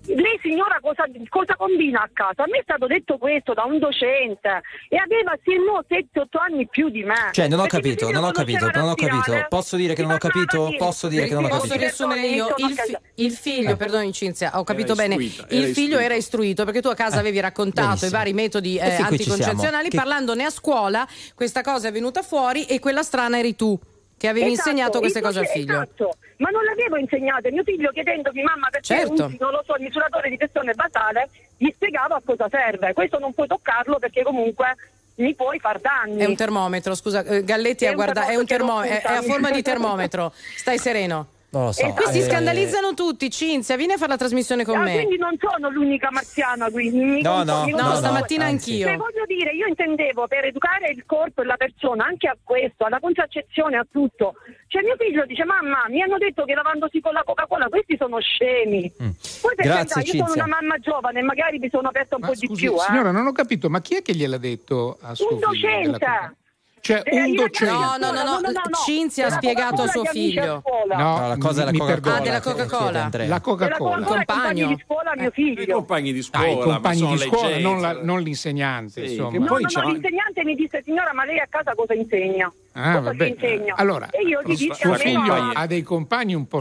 Lei 0.04 0.36
signora 0.42 0.80
cosa, 0.82 1.04
cosa 1.28 1.54
combina 1.54 2.00
a 2.02 2.10
casa? 2.12 2.42
A 2.42 2.46
me 2.48 2.58
è 2.58 2.62
stato 2.64 2.88
detto 2.88 3.18
questo 3.18 3.54
da 3.54 3.62
un 3.62 3.78
docente 3.78 4.60
e 4.88 4.96
aveva 4.96 5.38
sì 5.44 5.54
no 5.54 5.78
7-8 5.86 6.26
anni 6.42 6.66
più 6.66 6.88
di 6.88 7.04
me. 7.04 7.30
Cioè, 7.30 7.46
non 7.46 7.60
ho 7.60 7.66
Perché 7.68 7.76
capito, 7.76 8.10
non 8.10 8.24
ho 8.24 8.32
capito, 8.32 8.68
non 8.74 8.88
ho 8.88 8.94
capito. 8.96 9.46
Posso 9.48 9.76
dire 9.76 9.94
che 9.94 10.02
non 10.02 10.10
ho 10.10 10.18
capito? 10.18 10.74
Posso 10.76 11.06
dire 11.06 11.28
che 11.28 11.34
non 11.34 11.44
ho 11.44 11.48
Posso 11.48 11.60
capito? 11.68 11.78
riassumere 11.78 12.26
io? 12.26 12.52
Il, 12.56 12.72
fi- 12.76 12.96
il 13.22 13.30
figlio, 13.30 13.76
perdoni 13.76 14.12
Cinzia, 14.12 14.58
ho 14.58 14.64
capito 14.64 14.94
Era 14.94 15.02
bene. 15.06 15.22
istruita, 15.22 15.54
Il 15.54 15.62
era 15.62 15.72
figlio 15.72 15.82
istruito. 15.82 16.00
era 16.00 16.14
istruito 16.16 16.64
perché 16.64 16.82
tu 16.82 16.88
a 16.88 16.94
casa 16.94 17.16
Eh, 17.16 17.20
avevi 17.20 17.38
raccontato 17.38 17.86
benissimo. 17.86 18.08
i 18.10 18.12
vari 18.12 18.32
metodi 18.32 18.76
eh, 18.78 18.94
anticoncezionali, 18.96 19.88
Che- 19.88 19.96
parlandone 19.96 20.42
a 20.44 20.50
scuola, 20.50 21.06
questa 21.36 21.60
cosa 21.62 21.86
è 21.86 21.92
venuta 21.92 22.22
fuori 22.22 22.64
e 22.64 22.80
quella 22.80 23.04
strana 23.04 23.38
eri 23.38 23.54
tu. 23.54 23.78
Che 24.22 24.28
avevi 24.28 24.52
Esatto, 24.52 24.68
insegnato 24.68 24.98
queste 25.00 25.20
cose 25.20 25.40
al 25.40 25.48
figlio. 25.48 25.72
Esatto, 25.82 26.14
ma 26.36 26.50
non 26.50 26.62
le 26.62 26.70
avevo 26.70 26.96
insegnate. 26.96 27.50
Mio 27.50 27.64
figlio 27.64 27.90
chiedendomi 27.90 28.40
mamma 28.40 28.68
perché 28.70 28.86
Certo. 28.86 29.24
usi, 29.24 29.36
non 29.40 29.50
lo 29.50 29.64
so, 29.66 29.74
il 29.74 29.82
misuratore 29.82 30.28
di 30.30 30.36
pressione 30.36 30.74
basale, 30.74 31.28
gli 31.56 31.68
spiegavo 31.74 32.14
a 32.14 32.22
cosa 32.24 32.46
serve. 32.48 32.92
Questo 32.92 33.18
non 33.18 33.34
puoi 33.34 33.48
toccarlo 33.48 33.98
perché 33.98 34.22
comunque 34.22 34.76
mi 35.16 35.34
puoi 35.34 35.58
far 35.58 35.80
danni. 35.80 36.18
È 36.20 36.24
un 36.24 36.36
termometro, 36.36 36.94
scusa, 36.94 37.24
eh, 37.24 37.42
Galletti, 37.42 37.84
È 37.84 37.94
guarda, 37.94 38.26
è, 38.28 38.36
un 38.36 38.46
termo- 38.46 38.82
è, 38.82 39.02
è 39.02 39.12
a 39.12 39.22
forma 39.22 39.50
di 39.50 39.60
termometro. 39.62 40.32
Stai 40.54 40.78
sereno. 40.78 41.26
Non 41.52 41.64
lo 41.66 41.72
so. 41.72 41.84
E 41.84 41.92
qui 41.92 42.06
si 42.12 42.18
eh, 42.20 42.22
scandalizzano 42.22 42.94
tutti. 42.94 43.28
Cinzia, 43.30 43.76
vieni 43.76 43.92
a 43.92 43.96
fare 43.98 44.10
la 44.12 44.16
trasmissione 44.16 44.64
con 44.64 44.76
Ah, 44.78 44.82
me. 44.84 44.94
quindi 44.94 45.18
non 45.18 45.36
sono 45.38 45.68
l'unica 45.68 46.08
marziana 46.10 46.70
qui. 46.70 46.90
mi 46.90 47.20
No, 47.20 47.44
no, 47.44 47.64
mi 47.66 47.72
no, 47.72 47.88
no, 47.88 47.94
stamattina 47.96 48.46
anzi. 48.46 48.70
anch'io. 48.70 48.86
Cioè, 48.86 48.96
voglio 48.96 49.24
dire, 49.26 49.52
io 49.52 49.66
intendevo 49.66 50.26
per 50.28 50.46
educare 50.46 50.88
il 50.90 51.04
corpo 51.04 51.42
e 51.42 51.44
la 51.44 51.56
persona 51.56 52.06
anche 52.06 52.26
a 52.28 52.36
questo, 52.42 52.84
alla 52.86 53.00
contraccezione, 53.00 53.76
a 53.76 53.86
tutto. 53.90 54.34
Cioè 54.66 54.82
mio 54.82 54.96
figlio 54.98 55.26
dice 55.26 55.44
mamma 55.44 55.84
mi 55.90 56.00
hanno 56.00 56.16
detto 56.16 56.44
che 56.46 56.54
lavandosi 56.54 57.00
con 57.02 57.12
la 57.12 57.22
Coca-Cola 57.22 57.68
questi 57.68 57.96
sono 57.98 58.18
scemi. 58.20 58.90
Poi 58.96 59.54
per 59.54 59.66
Grazie, 59.66 59.94
carità, 60.02 60.16
io 60.16 60.26
sono 60.26 60.32
una 60.44 60.46
mamma 60.58 60.78
giovane 60.78 61.20
magari 61.20 61.58
mi 61.58 61.68
sono 61.68 61.88
aperta 61.88 62.16
un 62.16 62.22
po' 62.22 62.32
di 62.32 62.46
Scusi, 62.46 62.64
più. 62.64 62.74
eh. 62.76 62.78
signora, 62.78 63.10
non 63.10 63.26
ho 63.26 63.32
capito, 63.32 63.68
ma 63.68 63.82
chi 63.82 63.96
è 63.96 64.00
che 64.02 64.14
gliel'ha 64.14 64.38
detto 64.38 64.96
a 65.02 65.14
suo 65.14 65.34
Un 65.34 65.38
docente. 65.40 66.36
Coca- 66.82 67.02
Cioè, 67.02 67.02
Eh, 67.04 67.20
un 67.22 67.34
docente. 67.34 67.72
No, 67.72 67.96
no, 67.96 68.12
no, 68.12 68.40
no, 68.40 68.50
Cinzia 68.84 69.28
ha 69.28 69.30
spiegato 69.30 69.82
a 69.82 69.86
suo 69.86 70.04
figlio. 70.04 70.62
No, 70.88 71.28
la 71.28 71.36
cosa 71.38 71.60
della 71.60 71.70
mi 71.70 71.78
Coca-Cola. 71.78 72.16
Ah, 72.16 72.20
della 72.20 72.40
Coca-Cola. 72.40 73.08
La 73.26 73.40
Coca-Cola. 73.40 73.40
Coca-Cola 73.40 74.00
i 74.00 74.04
compagni 74.04 74.24
Compagno. 74.62 74.66
di 74.68 74.82
scuola 74.84 75.12
mio 75.16 75.28
I 75.28 75.30
figlio. 75.32 75.74
compagni 75.76 76.12
di 76.12 76.18
Ah, 76.18 76.22
scuola, 76.22 76.48
i 76.50 76.56
ma 76.56 76.62
compagni 76.64 77.06
di 77.06 77.18
scuola, 77.18 77.58
non, 77.60 77.80
la- 77.80 78.02
non 78.02 78.20
l'insegnante, 78.20 79.06
Sì, 79.06 79.12
insomma. 79.14 79.46
poi 79.46 79.62
no, 79.62 79.68
c'è 79.68 79.80
l'insegnante 79.82 80.44
mi 80.44 80.54
disse 80.56 80.82
signora 80.82 81.12
ma 81.12 81.24
lei 81.24 81.38
a 81.38 81.46
casa 81.48 81.72
cosa 81.76 81.94
insegna? 81.94 82.52
Ah, 82.72 82.88
cosa 82.96 83.00
vabbè. 83.00 83.26
insegna? 83.26 83.74
Allora, 83.76 84.08
e 84.10 84.22
io 84.22 84.42
gli 84.42 84.56
dissi 84.56 84.70
suo 84.74 84.94
figlio 84.94 85.34
ha 85.54 85.66
dei 85.66 85.82
compagni 85.82 86.34
un 86.34 86.48
po' 86.48 86.60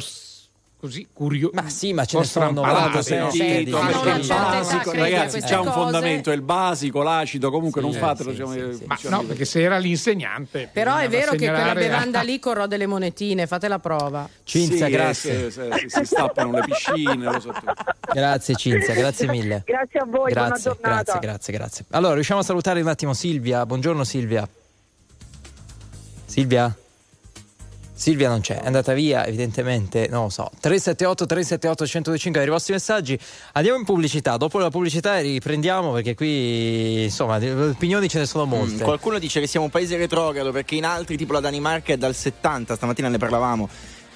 così 0.82 1.08
curiosi. 1.14 1.53
Ma 1.56 1.70
sì, 1.70 1.94
ma 1.94 2.06
ce 2.06 2.18
ne 2.18 2.24
sono 2.24 2.48
strampalati, 2.49 2.88
96 2.88 3.20
no? 3.20 3.32
sentito, 3.32 3.80
perché 3.80 4.10
non 4.10 4.20
il 4.20 4.28
basico, 4.28 4.91
ragazzi, 4.91 5.40
c'è 5.41 5.58
un 5.60 5.72
fondamento, 5.72 6.32
è 6.32 6.34
il 6.34 6.41
basico, 6.41 7.03
l'acido, 7.03 7.52
comunque 7.52 7.82
non 7.82 7.94
Sì, 7.94 7.99
fatelo. 7.99 8.30
sì, 8.32 8.36
diciamo, 8.36 8.52
sì, 8.53 8.60
eh, 8.60 8.74
sì. 8.74 8.86
Ma 8.86 8.98
no, 9.10 9.24
perché 9.24 9.45
se 9.45 9.62
era 9.62 9.78
l'insegnante. 9.78 10.70
Però 10.74 10.98
è 10.98 11.08
vero 11.08 11.32
che 11.34 11.48
quella 11.48 11.74
bevanda 11.76 12.22
lì 12.24 12.40
corrò 12.40 12.66
delle 12.66 12.88
monetine, 12.88 13.45
fate 13.45 13.68
la 13.68 13.78
prova. 13.80 14.28
Cinzia, 14.44 14.88
Sì, 14.88 14.91
grazie. 14.91 15.52
sì, 15.52 15.62
sì, 15.62 15.90
si 15.90 16.06
stappano 16.06 16.52
le 16.52 16.62
piscine, 16.66 17.16
lo 17.26 17.40
so 17.40 17.52
tutto. 17.52 17.74
Grazie 18.12 18.56
Cinzia, 18.56 18.94
grazie 18.95 19.28
mille. 19.28 19.62
Grazie 19.72 19.99
a 19.99 20.06
voi, 20.06 20.34
buona 20.34 20.48
Grazie, 20.49 20.64
giornata. 20.72 20.95
grazie, 21.03 21.20
grazie, 21.20 21.53
grazie. 21.53 21.86
Allora, 21.91 22.16
riusciamo 22.16 22.40
a 22.40 22.44
salutare 22.44 22.82
un 22.82 22.88
attimo 22.88 23.14
Silvia. 23.14 23.66
Buongiorno 23.66 24.03
Silvia. 24.03 24.48
Silvia? 26.26 26.76
Silvia 28.02 28.30
non 28.30 28.41
c'è, 28.41 28.60
è 28.60 28.65
andata 28.65 28.94
via 28.94 29.28
evidentemente, 29.28 30.07
non 30.10 30.23
lo 30.23 30.30
so. 30.30 30.49
378 30.60 31.28
378 31.28 31.84
1025 31.84 32.40
per 32.40 32.48
i 32.48 32.52
vostri 32.52 32.73
messaggi. 32.73 33.19
Andiamo 33.53 33.78
in 33.78 33.86
pubblicità, 33.86 34.38
dopo 34.38 34.57
la 34.57 34.72
pubblicità 34.72 35.19
riprendiamo 35.19 35.91
perché 35.91 36.15
qui 36.15 37.03
insomma 37.03 37.36
opinioni 37.36 38.10
ce 38.10 38.18
ne 38.18 38.26
sono 38.26 38.45
Mm, 38.48 38.49
molte. 38.49 38.84
qualcuno 38.84 39.19
dice 39.19 39.40
che 39.40 39.45
siamo 39.45 39.68
un 39.68 39.72
paese 39.72 39.98
retrogrado 39.98 40.52
perché 40.52 40.73
in 40.73 40.86
altri, 40.86 41.15
tipo 41.15 41.34
la 41.34 41.41
Danimarca, 41.41 41.94
è 41.94 41.98
dal 41.98 42.15
70, 42.15 42.76
stamattina 42.76 43.07
ne 43.07 43.19
parlavamo, 43.19 43.69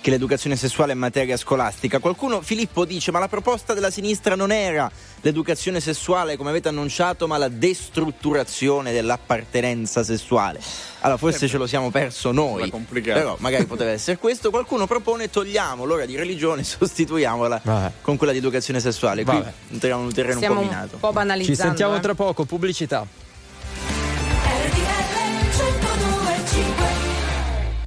che 0.06 0.11
l'educazione 0.11 0.56
sessuale 0.56 0.91
è 0.91 0.95
materia 0.95 1.36
scolastica. 1.36 1.98
Qualcuno, 1.98 2.44
Filippo, 2.44 2.86
dice 2.86 3.10
ma 3.10 3.18
la 3.18 3.27
proposta 3.27 3.73
della 3.73 3.90
sinistra 3.90 4.36
non 4.36 4.52
era 4.52 4.88
l'educazione 5.22 5.80
sessuale 5.80 6.38
come 6.38 6.52
avete 6.52 6.68
annunciato, 6.68 7.26
ma 7.26 7.40
la 7.40 7.48
destrutturazione 7.48 8.91
dell'appartenenza 8.91 10.03
sessuale. 10.03 10.60
Allora 10.99 11.18
forse 11.18 11.48
ce 11.48 11.57
lo 11.57 11.65
siamo 11.65 11.90
perso 11.90 12.32
noi, 12.32 12.69
complicato. 12.69 13.19
però 13.19 13.36
magari 13.40 13.65
poteva 13.65 13.90
essere 13.90 14.19
questo. 14.19 14.52
Qualcuno 14.52 14.86
propone 14.86 15.32
togliamo 15.32 15.86
l'ora 15.86 16.06
di 16.06 16.15
religione 16.15 16.61
e 16.61 16.65
sostituiamola 16.69 17.61
Vabbè. 17.64 17.91
con 18.02 18.15
quella 18.15 18.32
di 18.32 18.38
educazione 18.38 18.80
sessuale. 18.80 19.23
Qui 19.23 19.34
Vabbè. 19.34 19.53
entriamo 19.72 20.02
in 20.02 20.07
un 20.10 20.14
terreno 20.14 20.36
Stiamo 20.36 20.60
un 20.60 20.61
un 20.61 20.68
po' 20.68 20.76
minato. 20.76 20.98
po' 20.98 21.11
banalizzando. 21.14 21.56
Ci 21.61 21.68
sentiamo 21.68 21.95
eh. 21.95 21.99
tra 21.99 22.14
poco, 22.14 22.45
pubblicità. 22.45 23.07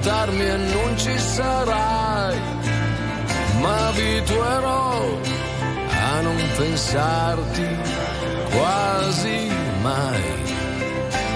a 0.00 0.02
voltarmi 0.02 0.44
e 0.44 0.56
non 0.56 0.98
ci 0.98 1.18
sarai, 1.18 2.38
ma 3.60 3.88
abituerò 3.88 5.18
a 5.88 6.20
non 6.22 6.36
pensarti 6.56 7.68
quasi 8.50 9.50
mai, 9.82 10.22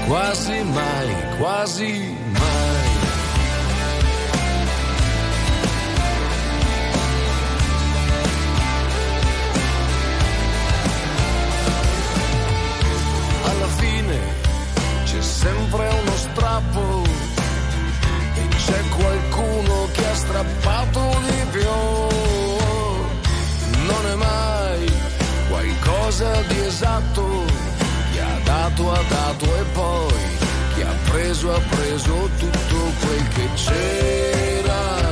quasi 0.07 0.63
mai, 0.63 1.37
quasi 1.39 2.17
mai. 2.31 2.93
alla 13.47 13.69
fine 13.77 14.19
c'è 15.05 15.21
sempre 15.21 15.89
uno 15.89 16.17
strappo 16.17 17.04
c'è 18.65 18.83
qualcuno 18.89 19.89
che 19.93 20.07
ha 20.07 20.15
strappato 20.15 21.01
di 21.27 21.47
più. 21.51 21.71
Non 23.87 24.07
è 24.07 24.15
mai 24.15 24.93
qualcosa 25.49 26.31
di 26.49 26.61
esatto, 26.61 27.45
chi 28.11 28.19
ha 28.19 28.39
dato 28.45 28.93
ha 28.93 29.03
dato 29.09 29.45
e 29.45 29.63
poi 29.73 30.23
chi 30.75 30.83
ha 30.83 30.95
preso 31.11 31.55
ha 31.55 31.61
preso 31.69 32.29
tutto 32.39 32.93
quel 33.01 33.29
che 33.29 33.49
c'era. 33.55 35.04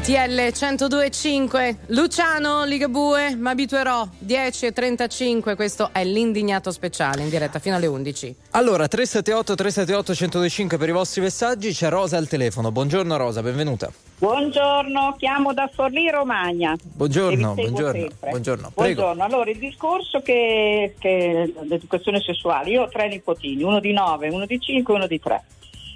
RTL 0.00 0.50
1025 0.78 1.76
Luciano 1.88 2.64
Ligabue, 2.64 3.36
mi 3.36 3.48
abituerò 3.50 4.08
10.35 4.24 5.54
questo 5.54 5.90
è 5.92 6.02
l'indignato 6.04 6.70
speciale 6.70 7.20
in 7.20 7.28
diretta 7.28 7.58
fino 7.58 7.76
alle 7.76 7.86
11 7.86 8.34
Allora, 8.52 8.88
378 8.88 9.54
378 9.54 10.12
1025 10.12 10.78
per 10.78 10.88
i 10.88 10.92
vostri 10.92 11.20
messaggi, 11.20 11.72
c'è 11.72 11.90
Rosa 11.90 12.16
al 12.16 12.28
telefono. 12.28 12.72
Buongiorno 12.72 13.14
Rosa, 13.18 13.42
benvenuta. 13.42 13.92
Buongiorno, 14.16 15.16
chiamo 15.18 15.52
da 15.52 15.68
Forlì 15.70 16.08
Romagna. 16.08 16.74
Buongiorno, 16.82 17.52
buongiorno, 17.52 18.00
sempre. 18.00 18.30
buongiorno. 18.30 18.72
Prego. 18.74 19.02
Buongiorno, 19.02 19.22
allora 19.22 19.50
il 19.50 19.58
discorso 19.58 20.22
che, 20.22 20.94
che 20.98 21.52
l'educazione 21.60 22.20
sessuale, 22.20 22.70
io 22.70 22.84
ho 22.84 22.88
tre 22.88 23.06
nipotini, 23.08 23.62
uno 23.62 23.80
di 23.80 23.92
9, 23.92 24.30
uno 24.30 24.46
di 24.46 24.58
5 24.58 24.94
e 24.94 24.96
uno 24.96 25.06
di 25.06 25.20
3. 25.20 25.44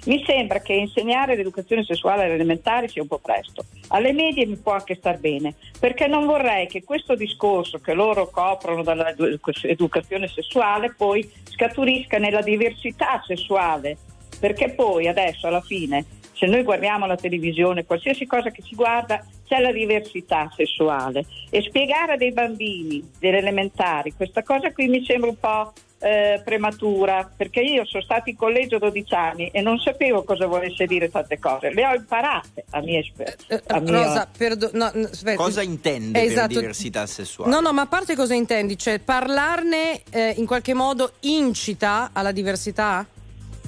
Mi 0.05 0.23
sembra 0.25 0.59
che 0.59 0.73
insegnare 0.73 1.35
l'educazione 1.35 1.83
sessuale 1.83 2.23
alle 2.23 2.35
elementari 2.35 2.87
sia 2.87 3.01
un 3.01 3.07
po' 3.07 3.17
presto. 3.17 3.65
Alle 3.89 4.13
medie 4.13 4.45
mi 4.45 4.55
può 4.55 4.73
anche 4.73 4.95
star 4.95 5.17
bene, 5.17 5.55
perché 5.79 6.05
non 6.05 6.25
vorrei 6.25 6.67
che 6.67 6.83
questo 6.83 7.15
discorso 7.15 7.79
che 7.79 7.93
loro 7.93 8.29
coprono 8.29 8.83
dall'educazione 8.83 10.27
sessuale 10.27 10.93
poi 10.95 11.27
scaturisca 11.43 12.19
nella 12.19 12.41
diversità 12.41 13.21
sessuale, 13.25 13.97
perché 14.39 14.69
poi 14.69 15.07
adesso 15.07 15.47
alla 15.47 15.61
fine 15.61 16.05
se 16.35 16.47
noi 16.47 16.63
guardiamo 16.63 17.05
la 17.05 17.15
televisione, 17.15 17.85
qualsiasi 17.85 18.25
cosa 18.25 18.51
che 18.51 18.61
si 18.61 18.75
guarda, 18.75 19.25
c'è 19.47 19.59
la 19.59 19.71
diversità 19.71 20.51
sessuale 20.53 21.25
e 21.49 21.61
spiegare 21.61 22.13
a 22.13 22.17
dei 22.17 22.33
bambini, 22.33 23.11
delle 23.19 23.37
elementari, 23.37 24.13
questa 24.13 24.43
cosa 24.43 24.71
qui 24.73 24.87
mi 24.87 25.03
sembra 25.05 25.29
un 25.29 25.39
po' 25.39 25.71
eh, 26.05 26.39
prematura, 26.45 27.27
perché 27.35 27.61
io 27.61 27.83
sono 27.83 28.03
stata 28.03 28.29
in 28.29 28.35
collegio 28.35 28.77
12 28.77 29.13
anni 29.15 29.47
e 29.47 29.61
non 29.61 29.79
sapevo 29.79 30.23
cosa 30.23 30.45
volesse 30.45 30.85
dire 30.85 31.09
tante 31.09 31.39
cose, 31.39 31.73
le 31.73 31.83
ho 31.83 31.95
imparate 31.95 32.65
a 32.69 32.81
mia 32.81 32.99
esperienza. 32.99 33.79
Rosa, 33.79 34.27
perdo- 34.37 34.69
no, 34.73 34.91
no, 34.93 35.07
aspetta. 35.07 35.41
Cosa 35.41 35.63
intende 35.63 36.21
Esatto. 36.21 36.47
per 36.49 36.57
diversità 36.59 37.07
sessuale? 37.07 37.49
No, 37.49 37.59
no, 37.59 37.73
ma 37.73 37.81
a 37.81 37.87
parte 37.87 38.15
cosa 38.15 38.35
intendi? 38.35 38.77
Cioè 38.77 38.99
parlarne 38.99 40.03
eh, 40.11 40.35
in 40.37 40.45
qualche 40.45 40.75
modo 40.75 41.13
incita 41.21 42.11
alla 42.13 42.31
diversità? 42.31 43.03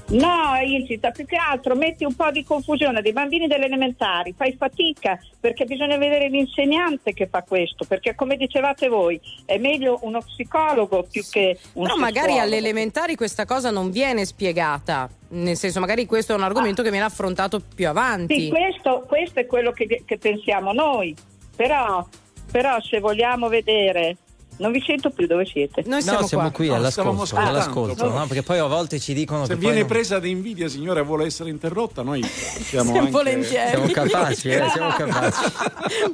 No, 0.09 0.55
incita, 0.63 1.11
più 1.11 1.25
che 1.25 1.35
altro 1.35 1.75
metti 1.75 2.05
un 2.05 2.15
po' 2.15 2.31
di 2.31 2.43
confusione 2.45 3.01
dei 3.01 3.11
bambini 3.11 3.47
delle 3.47 3.65
elementari, 3.65 4.33
fai 4.37 4.55
fatica 4.57 5.19
perché 5.39 5.65
bisogna 5.65 5.97
vedere 5.97 6.29
l'insegnante 6.29 7.13
che 7.13 7.27
fa 7.27 7.43
questo, 7.43 7.83
perché 7.85 8.15
come 8.15 8.37
dicevate 8.37 8.87
voi 8.87 9.19
è 9.45 9.57
meglio 9.57 9.99
uno 10.03 10.21
psicologo 10.21 11.03
più 11.03 11.23
che 11.29 11.57
un 11.73 11.83
Però 11.83 11.97
magari 11.97 12.39
alle 12.39 12.55
elementari 12.55 13.15
questa 13.15 13.45
cosa 13.45 13.69
non 13.69 13.91
viene 13.91 14.23
spiegata, 14.23 15.09
nel 15.29 15.57
senso 15.57 15.81
magari 15.81 16.05
questo 16.05 16.31
è 16.31 16.35
un 16.35 16.43
argomento 16.43 16.83
che 16.83 16.89
viene 16.89 17.05
affrontato 17.05 17.61
più 17.75 17.89
avanti. 17.89 18.39
Sì, 18.39 18.49
questo, 18.49 19.03
questo 19.05 19.41
è 19.41 19.45
quello 19.45 19.71
che, 19.71 20.03
che 20.05 20.17
pensiamo 20.17 20.71
noi, 20.71 21.13
però, 21.53 22.05
però 22.49 22.79
se 22.81 22.99
vogliamo 22.99 23.49
vedere... 23.49 24.15
Non 24.57 24.71
vi 24.71 24.81
sento 24.81 25.09
più 25.11 25.27
dove 25.27 25.45
siete. 25.45 25.83
no, 25.85 25.99
siamo 26.01 26.51
qui 26.51 26.67
No, 26.67 26.75
all'ascolto, 26.75 27.35
all'ascolto, 27.35 28.09
no? 28.09 28.25
perché 28.27 28.41
poi 28.43 28.57
a 28.57 28.65
volte 28.65 28.99
ci 28.99 29.13
dicono 29.13 29.45
Se 29.45 29.53
che 29.53 29.59
viene 29.59 29.73
poi 29.75 29.83
non- 29.83 29.89
presa 29.91 30.19
di 30.19 30.29
invidia, 30.31 30.67
signora, 30.67 30.99
e 30.99 31.03
vuole 31.03 31.25
essere 31.25 31.49
interrotta, 31.49 32.01
noi 32.01 32.23
siamo 32.23 32.97
anche... 32.97 33.11
volentieri. 33.11 33.69
siamo 33.69 33.87
capaci, 33.91 34.49
eh, 34.49 34.67
siamo 34.69 34.89
capaci. 34.97 35.51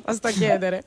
Basta 0.03 0.29
chiedere. 0.31 0.83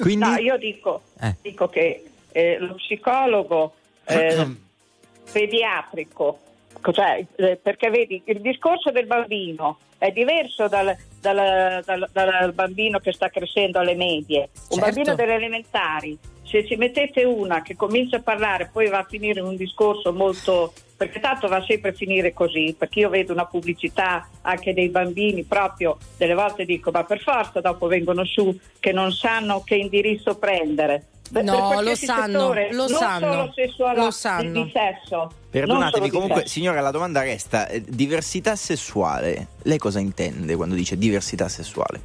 Quindi? 0.00 0.24
No, 0.28 0.36
io 0.38 0.56
dico, 0.58 1.02
Eh. 1.20 1.36
dico 1.40 1.68
che 1.68 2.04
eh, 2.32 2.56
lo 2.58 2.74
psicologo 2.74 3.74
eh, 4.04 4.46
pediatrico, 5.30 6.38
cos'è? 6.80 7.24
Eh, 7.36 7.56
perché 7.62 7.90
vedi, 7.90 8.20
il 8.24 8.40
discorso 8.40 8.90
del 8.90 9.06
bambino 9.06 9.78
è 9.98 10.10
diverso 10.10 10.68
dal, 10.68 10.96
dal- 11.20 11.82
dal- 11.84 12.08
dal 12.12 12.52
bambino 12.52 12.98
che 12.98 13.12
sta 13.12 13.28
crescendo 13.28 13.78
alle 13.78 13.94
medie. 13.94 14.48
Un 14.70 14.78
Certo. 14.78 14.80
bambino 14.80 15.14
delle 15.14 15.34
elementari, 15.34 16.18
se 16.48 16.66
ci 16.66 16.76
mettete 16.76 17.24
una 17.24 17.62
che 17.62 17.76
comincia 17.76 18.16
a 18.16 18.22
parlare, 18.22 18.70
poi 18.72 18.88
va 18.88 18.98
a 18.98 19.06
finire 19.08 19.40
in 19.40 19.46
un 19.46 19.56
discorso 19.56 20.12
molto... 20.12 20.72
Perché 20.98 21.20
tanto 21.20 21.46
va 21.46 21.64
sempre 21.64 21.90
a 21.90 21.92
finire 21.92 22.32
così, 22.32 22.74
perché 22.76 22.98
io 22.98 23.08
vedo 23.08 23.32
una 23.32 23.46
pubblicità 23.46 24.28
anche 24.40 24.74
dei 24.74 24.88
bambini 24.88 25.44
proprio, 25.44 25.96
delle 26.16 26.34
volte 26.34 26.64
dico, 26.64 26.90
ma 26.90 27.04
per 27.04 27.20
forza 27.20 27.60
dopo 27.60 27.86
vengono 27.86 28.24
su 28.24 28.58
che 28.80 28.90
non 28.90 29.12
sanno 29.12 29.62
che 29.64 29.76
indirizzo 29.76 30.36
prendere. 30.38 31.04
Per- 31.30 31.44
No, 31.44 31.68
per 31.68 31.84
lo 31.84 31.94
sanno, 31.94 32.32
settore, 32.32 32.72
lo 32.72 32.88
non 32.88 32.98
sanno, 32.98 33.32
solo 33.32 33.52
sessuale, 33.54 34.00
lo 34.00 34.10
sanno. 34.10 34.50
Di, 34.50 34.62
di 34.64 34.72
sesso. 34.72 35.30
Perdonatevi, 35.50 36.08
comunque, 36.10 36.40
sesso. 36.40 36.54
signora, 36.54 36.80
la 36.80 36.90
domanda 36.90 37.20
resta: 37.22 37.68
eh, 37.68 37.80
diversità 37.86 38.56
sessuale. 38.56 39.48
Lei 39.62 39.78
cosa 39.78 40.00
intende 40.00 40.56
quando 40.56 40.74
dice 40.74 40.98
diversità 40.98 41.48
sessuale? 41.48 42.00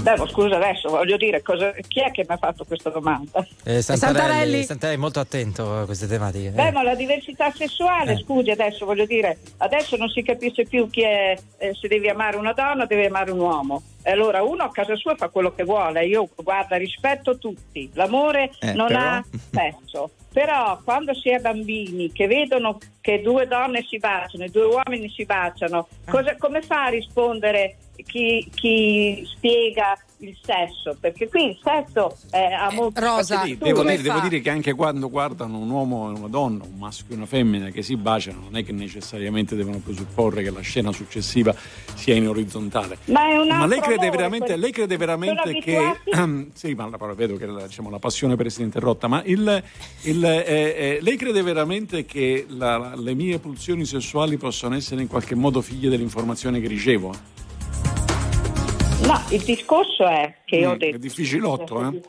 Beh, 0.00 0.16
ma 0.16 0.26
scusa 0.26 0.56
adesso, 0.56 0.88
voglio 0.88 1.16
dire, 1.16 1.42
cosa- 1.42 1.72
chi 1.86 2.00
è 2.00 2.10
che 2.10 2.24
mi 2.26 2.34
ha 2.34 2.36
fatto 2.36 2.64
questa 2.64 2.90
domanda? 2.90 3.46
Eh, 3.64 3.80
Santarelli, 3.82 4.18
Santarelli. 4.18 4.64
Santarelli 4.64 4.96
è 4.98 5.00
molto 5.00 5.20
attento 5.20 5.78
a 5.78 5.84
queste 5.84 6.08
tematiche. 6.08 6.50
Beh, 6.50 6.66
eh. 6.68 6.72
ma 6.72 6.82
la 6.82 6.94
diversità 6.96 7.52
sessuale, 7.52 8.12
Eh. 8.14 8.18
scusi, 8.18 8.50
adesso 8.50 8.84
voglio 8.84 9.06
dire, 9.06 9.38
adesso 9.58 9.96
non 9.96 10.08
si 10.08 10.22
capisce 10.22 10.64
più 10.64 10.90
chi 10.90 11.02
è, 11.02 11.36
eh, 11.58 11.74
se 11.80 11.86
devi 11.86 12.08
amare 12.08 12.36
una 12.36 12.52
donna 12.52 12.82
o 12.82 12.86
devi 12.86 13.04
amare 13.06 13.30
un 13.30 13.38
uomo. 13.38 13.82
Allora 14.04 14.42
uno 14.42 14.64
a 14.64 14.70
casa 14.70 14.96
sua 14.96 15.14
fa 15.14 15.28
quello 15.28 15.54
che 15.54 15.64
vuole, 15.64 16.04
io 16.06 16.28
guarda, 16.36 16.76
rispetto 16.76 17.38
tutti, 17.38 17.90
l'amore 17.94 18.50
Eh, 18.60 18.72
non 18.74 18.88
però? 18.88 18.98
ha 19.00 19.24
sesso. 19.50 20.10
Però 20.32 20.80
quando 20.82 21.14
si 21.14 21.28
è 21.28 21.38
bambini 21.38 22.10
che 22.10 22.26
vedono 22.26 22.78
che 23.00 23.20
due 23.20 23.46
donne 23.46 23.82
si 23.82 23.98
baciano 23.98 24.44
e 24.44 24.48
due 24.48 24.64
uomini 24.64 25.08
si 25.10 25.24
baciano, 25.24 25.86
cosa- 26.08 26.36
come 26.36 26.62
fa 26.62 26.84
a 26.84 26.88
rispondere 26.88 27.76
chi, 28.06 28.48
chi 28.54 29.22
spiega 29.26 29.96
il 30.22 30.36
sesso? 30.40 30.96
Perché 30.98 31.28
qui 31.28 31.48
il 31.50 31.58
sesso 31.62 32.16
eh, 32.30 32.52
ha 32.52 32.70
molto 32.72 33.00
Sì, 33.22 33.56
devo, 33.58 33.82
dire, 33.82 34.00
devo 34.02 34.20
dire 34.20 34.40
che 34.40 34.50
anche 34.50 34.72
quando 34.72 35.10
guardano 35.10 35.58
un 35.58 35.68
uomo 35.68 36.10
e 36.10 36.18
una 36.18 36.28
donna, 36.28 36.64
un 36.64 36.78
maschio 36.78 37.14
e 37.14 37.16
una 37.16 37.26
femmina 37.26 37.70
che 37.70 37.82
si 37.82 37.96
baciano, 37.96 38.40
non 38.42 38.56
è 38.56 38.64
che 38.64 38.72
necessariamente 38.72 39.56
devono 39.56 39.78
presupporre 39.78 40.42
che 40.42 40.50
la 40.50 40.60
scena 40.60 40.92
successiva 40.92 41.54
sia 41.94 42.14
in 42.14 42.28
orizzontale. 42.28 42.98
Ma 43.06 43.28
è 43.28 43.36
un 43.36 43.48
Ma 43.48 43.66
lei 43.66 43.78
altro 43.78 43.80
crede 43.80 44.06
amore, 44.06 44.10
veramente, 44.16 44.46
quel- 44.46 44.60
lei 44.60 44.70
crede 44.70 44.96
veramente 44.96 45.58
che. 45.58 45.98
sì, 46.54 46.74
ma 46.74 46.88
però 46.90 47.14
vedo 47.14 47.36
che 47.36 47.46
la, 47.46 47.66
diciamo, 47.66 47.90
la 47.90 47.98
passione 47.98 48.36
per 48.36 48.46
essere 48.46 48.64
interrotta, 48.64 49.08
ma 49.08 49.22
il, 49.24 49.62
il, 50.02 50.24
eh, 50.24 50.44
eh, 50.46 50.98
lei 51.00 51.16
crede 51.16 51.42
veramente 51.42 52.04
che 52.04 52.46
la- 52.48 52.94
le 52.96 53.14
mie 53.14 53.38
pulsioni 53.38 53.84
sessuali 53.84 54.36
possono 54.36 54.76
essere 54.76 55.02
in 55.02 55.08
qualche 55.08 55.34
modo 55.34 55.60
figlie 55.60 55.88
dell'informazione 55.88 56.60
che 56.60 56.68
ricevo? 56.68 57.31
No, 59.06 59.20
il 59.30 59.42
discorso 59.42 60.06
è 60.06 60.36
che 60.44 60.56
io 60.56 60.70
ho 60.70 60.74
Mm, 60.74 60.78
detto. 60.78 60.96
È 60.96 60.98
difficilotto, 60.98 61.80
eh? 61.82 62.00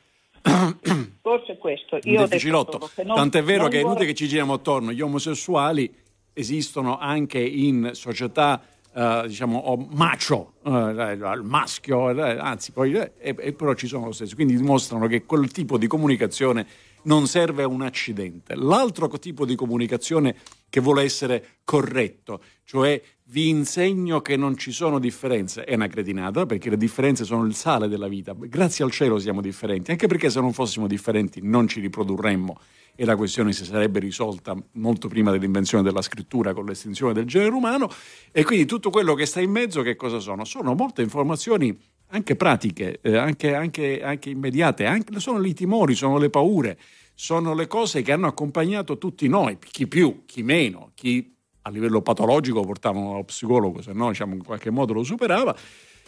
Il 0.84 1.10
discorso 1.22 1.52
è 1.52 1.57
questo. 1.57 1.95
Io 2.03 2.11
ho 2.20 2.24
detto 2.24 2.26
difficilotto. 2.26 2.72
solo 2.74 2.91
che 2.94 3.03
non- 3.03 3.15
Tant'è 3.15 3.44
vero 3.44 3.68
che 3.68 3.78
è 3.80 3.82
inutile 3.82 4.06
che 4.07 4.14
ci 4.14 4.28
giriamo 4.28 4.53
attorno. 4.53 4.91
Gli 4.91 5.02
omosessuali 5.02 5.91
esistono 6.34 6.98
anche 6.98 7.40
in 7.40 7.91
società, 7.94 8.61
eh, 8.94 9.24
diciamo, 9.28 9.57
o 9.57 9.88
macho, 9.91 10.53
eh, 10.65 10.72
il 10.72 11.41
maschio, 11.44 12.10
eh, 12.11 12.38
anzi, 12.38 12.72
poi, 12.72 12.94
eh, 13.20 13.34
però 13.53 13.74
ci 13.74 13.88
sono 13.88 14.06
lo 14.06 14.11
stesso. 14.11 14.36
Quindi 14.36 14.56
dimostrano 14.56 15.07
che 15.07 15.24
quel 15.26 15.52
tipo 15.52 15.78
di 15.78 15.88
comunicazione 15.88 16.65
non 17.03 17.28
serve 17.28 17.64
a 17.64 17.68
un 17.68 17.82
accidente. 17.82 18.56
L'altro 18.56 19.07
tipo 19.20 19.45
di 19.45 19.56
comunicazione 19.56 20.36
che 20.70 20.80
vuole 20.80 21.03
essere 21.03 21.57
corretto, 21.64 22.41
cioè 22.65 22.99
vi 23.34 23.50
insegno 23.50 24.22
che 24.22 24.38
non 24.38 24.56
ci 24.56 24.72
sono 24.72 25.00
differenze, 25.00 25.64
è 25.64 25.74
una 25.74 25.88
cretinata 25.88 26.46
perché 26.46 26.70
le 26.70 26.78
differenze 26.78 27.26
sono 27.26 27.46
il 27.46 27.56
sale 27.56 27.88
della 27.88 28.08
vita. 28.08 28.36
Grazie 28.38 28.86
al 28.86 28.92
cielo 28.92 29.18
siamo 29.18 29.42
differenti, 29.42 29.90
anche 29.90 30.06
perché 30.06 30.30
se 30.30 30.40
non 30.40 30.54
fossimo 30.54 30.86
differenti 30.86 31.40
non 31.42 31.68
ci 31.68 31.80
riprodurremmo. 31.80 32.60
E 32.96 33.06
la 33.06 33.16
questione 33.16 33.52
si 33.52 33.66
sarebbe 33.66 33.98
risolta 33.98 34.56
molto 34.74 35.08
prima 35.08 35.32
dell'invenzione 35.32 35.84
della 35.84 36.04
scrittura 36.04 36.54
con 36.54 36.66
l'estinzione 36.66 37.12
del 37.12 37.26
genere 37.26 37.56
umano. 37.56 37.90
E 38.32 38.44
quindi 38.44 38.66
tutto 38.66 38.92
quello 38.92 39.16
che 39.16 39.26
sta 39.26 39.42
in 39.42 39.50
mezzo 39.50 39.82
che 39.82 39.96
cosa 39.96 40.20
sono? 40.20 40.46
Sono 40.46 40.76
molte 40.76 41.02
informazioni 41.02 41.76
anche 42.10 42.36
pratiche, 42.36 43.00
eh, 43.02 43.18
anche, 43.18 43.56
anche- 43.56 44.04
anche 44.04 44.30
immediate, 44.30 44.86
anche- 44.86 45.20
sono 45.20 45.44
i 45.44 45.56
timori, 45.56 45.96
sono 45.96 46.20
le 46.20 46.30
paure, 46.30 46.78
sono 47.16 47.56
le 47.56 47.66
cose 47.66 48.04
che 48.04 48.12
hanno 48.12 48.28
accompagnato 48.28 49.00
tutti 49.00 49.28
noi, 49.28 49.58
chi 49.60 49.88
più, 49.88 50.22
chi 50.28 50.44
meno, 50.44 50.92
chi 50.94 51.33
a 51.64 51.69
livello 51.69 52.02
patologico 52.02 52.61
portavano 52.61 53.14
allo 53.14 53.23
psicologo, 53.23 53.81
se 53.81 53.94
no 53.94 54.10
diciamo, 54.10 54.34
in 54.35 54.44
qualche 54.44 54.69
modo 54.69 54.94
lo 54.94 55.03
superava, 55.03 55.56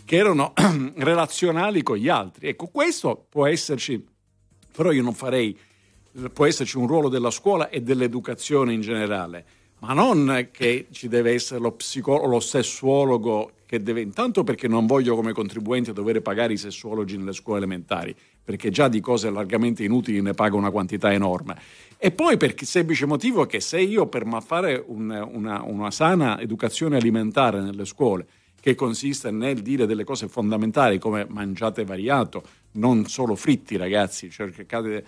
che 0.04 0.16
erano 0.16 0.54
relazionali 0.96 1.82
con 1.82 1.98
gli 1.98 2.10
altri. 2.10 2.50
Ecco, 2.50 2.68
questo 2.68 3.26
può 3.30 3.48
esserci, 3.48 4.04
però 4.76 4.92
io 4.92 5.02
non 5.02 5.14
farei, 5.14 5.58
può 6.34 6.46
esserci 6.46 6.78
un 6.78 6.88
ruolo 6.88 7.10
della 7.10 7.32
scuola 7.32 7.70
e 7.70 7.82
dell'educazione 7.82 8.74
in 8.74 8.82
generale, 8.82 9.46
ma 9.80 9.94
non 9.94 10.50
che 10.52 10.88
ci 10.92 11.08
deve 11.08 11.34
essere 11.34 11.60
lo 11.60 11.72
psicologo, 11.72 12.28
lo 12.28 12.40
sessuologo 12.40 13.52
che 13.66 13.82
deve, 13.82 14.02
intanto 14.02 14.44
perché 14.44 14.68
non 14.68 14.86
voglio 14.86 15.16
come 15.16 15.32
contribuente 15.32 15.94
dover 15.94 16.22
pagare 16.22 16.54
i 16.54 16.58
sessuologi 16.58 17.18
nelle 17.18 17.34
scuole 17.34 17.60
elementari, 17.60 18.16
perché 18.46 18.70
già 18.70 18.88
di 18.88 19.02
cose 19.02 19.30
largamente 19.32 19.84
inutili 19.84 20.22
ne 20.22 20.34
paga 20.34 20.56
una 20.56 20.70
quantità 20.70 21.12
enorme. 21.12 21.58
E 21.98 22.12
poi 22.12 22.38
per 22.38 22.54
il 22.58 22.68
semplice 22.68 23.06
motivo 23.08 23.46
che 23.48 23.60
se 23.60 23.80
io 23.82 24.06
per 24.06 24.26
fare 24.40 24.82
un- 24.86 25.30
una, 25.34 25.64
una 25.64 25.92
sana 25.92 26.40
educazione 26.40 26.98
alimentare 26.98 27.60
nelle 27.60 27.86
scuole, 27.86 28.28
che 28.62 28.76
consiste 28.76 29.32
nel 29.32 29.62
dire 29.62 29.86
delle 29.86 30.04
cose 30.04 30.28
fondamentali 30.28 31.00
come 31.00 31.26
mangiate 31.28 31.84
variato, 31.84 32.44
non 32.74 33.06
solo 33.08 33.36
fritti 33.36 33.76
ragazzi, 33.76 34.30
cercate 34.30 35.04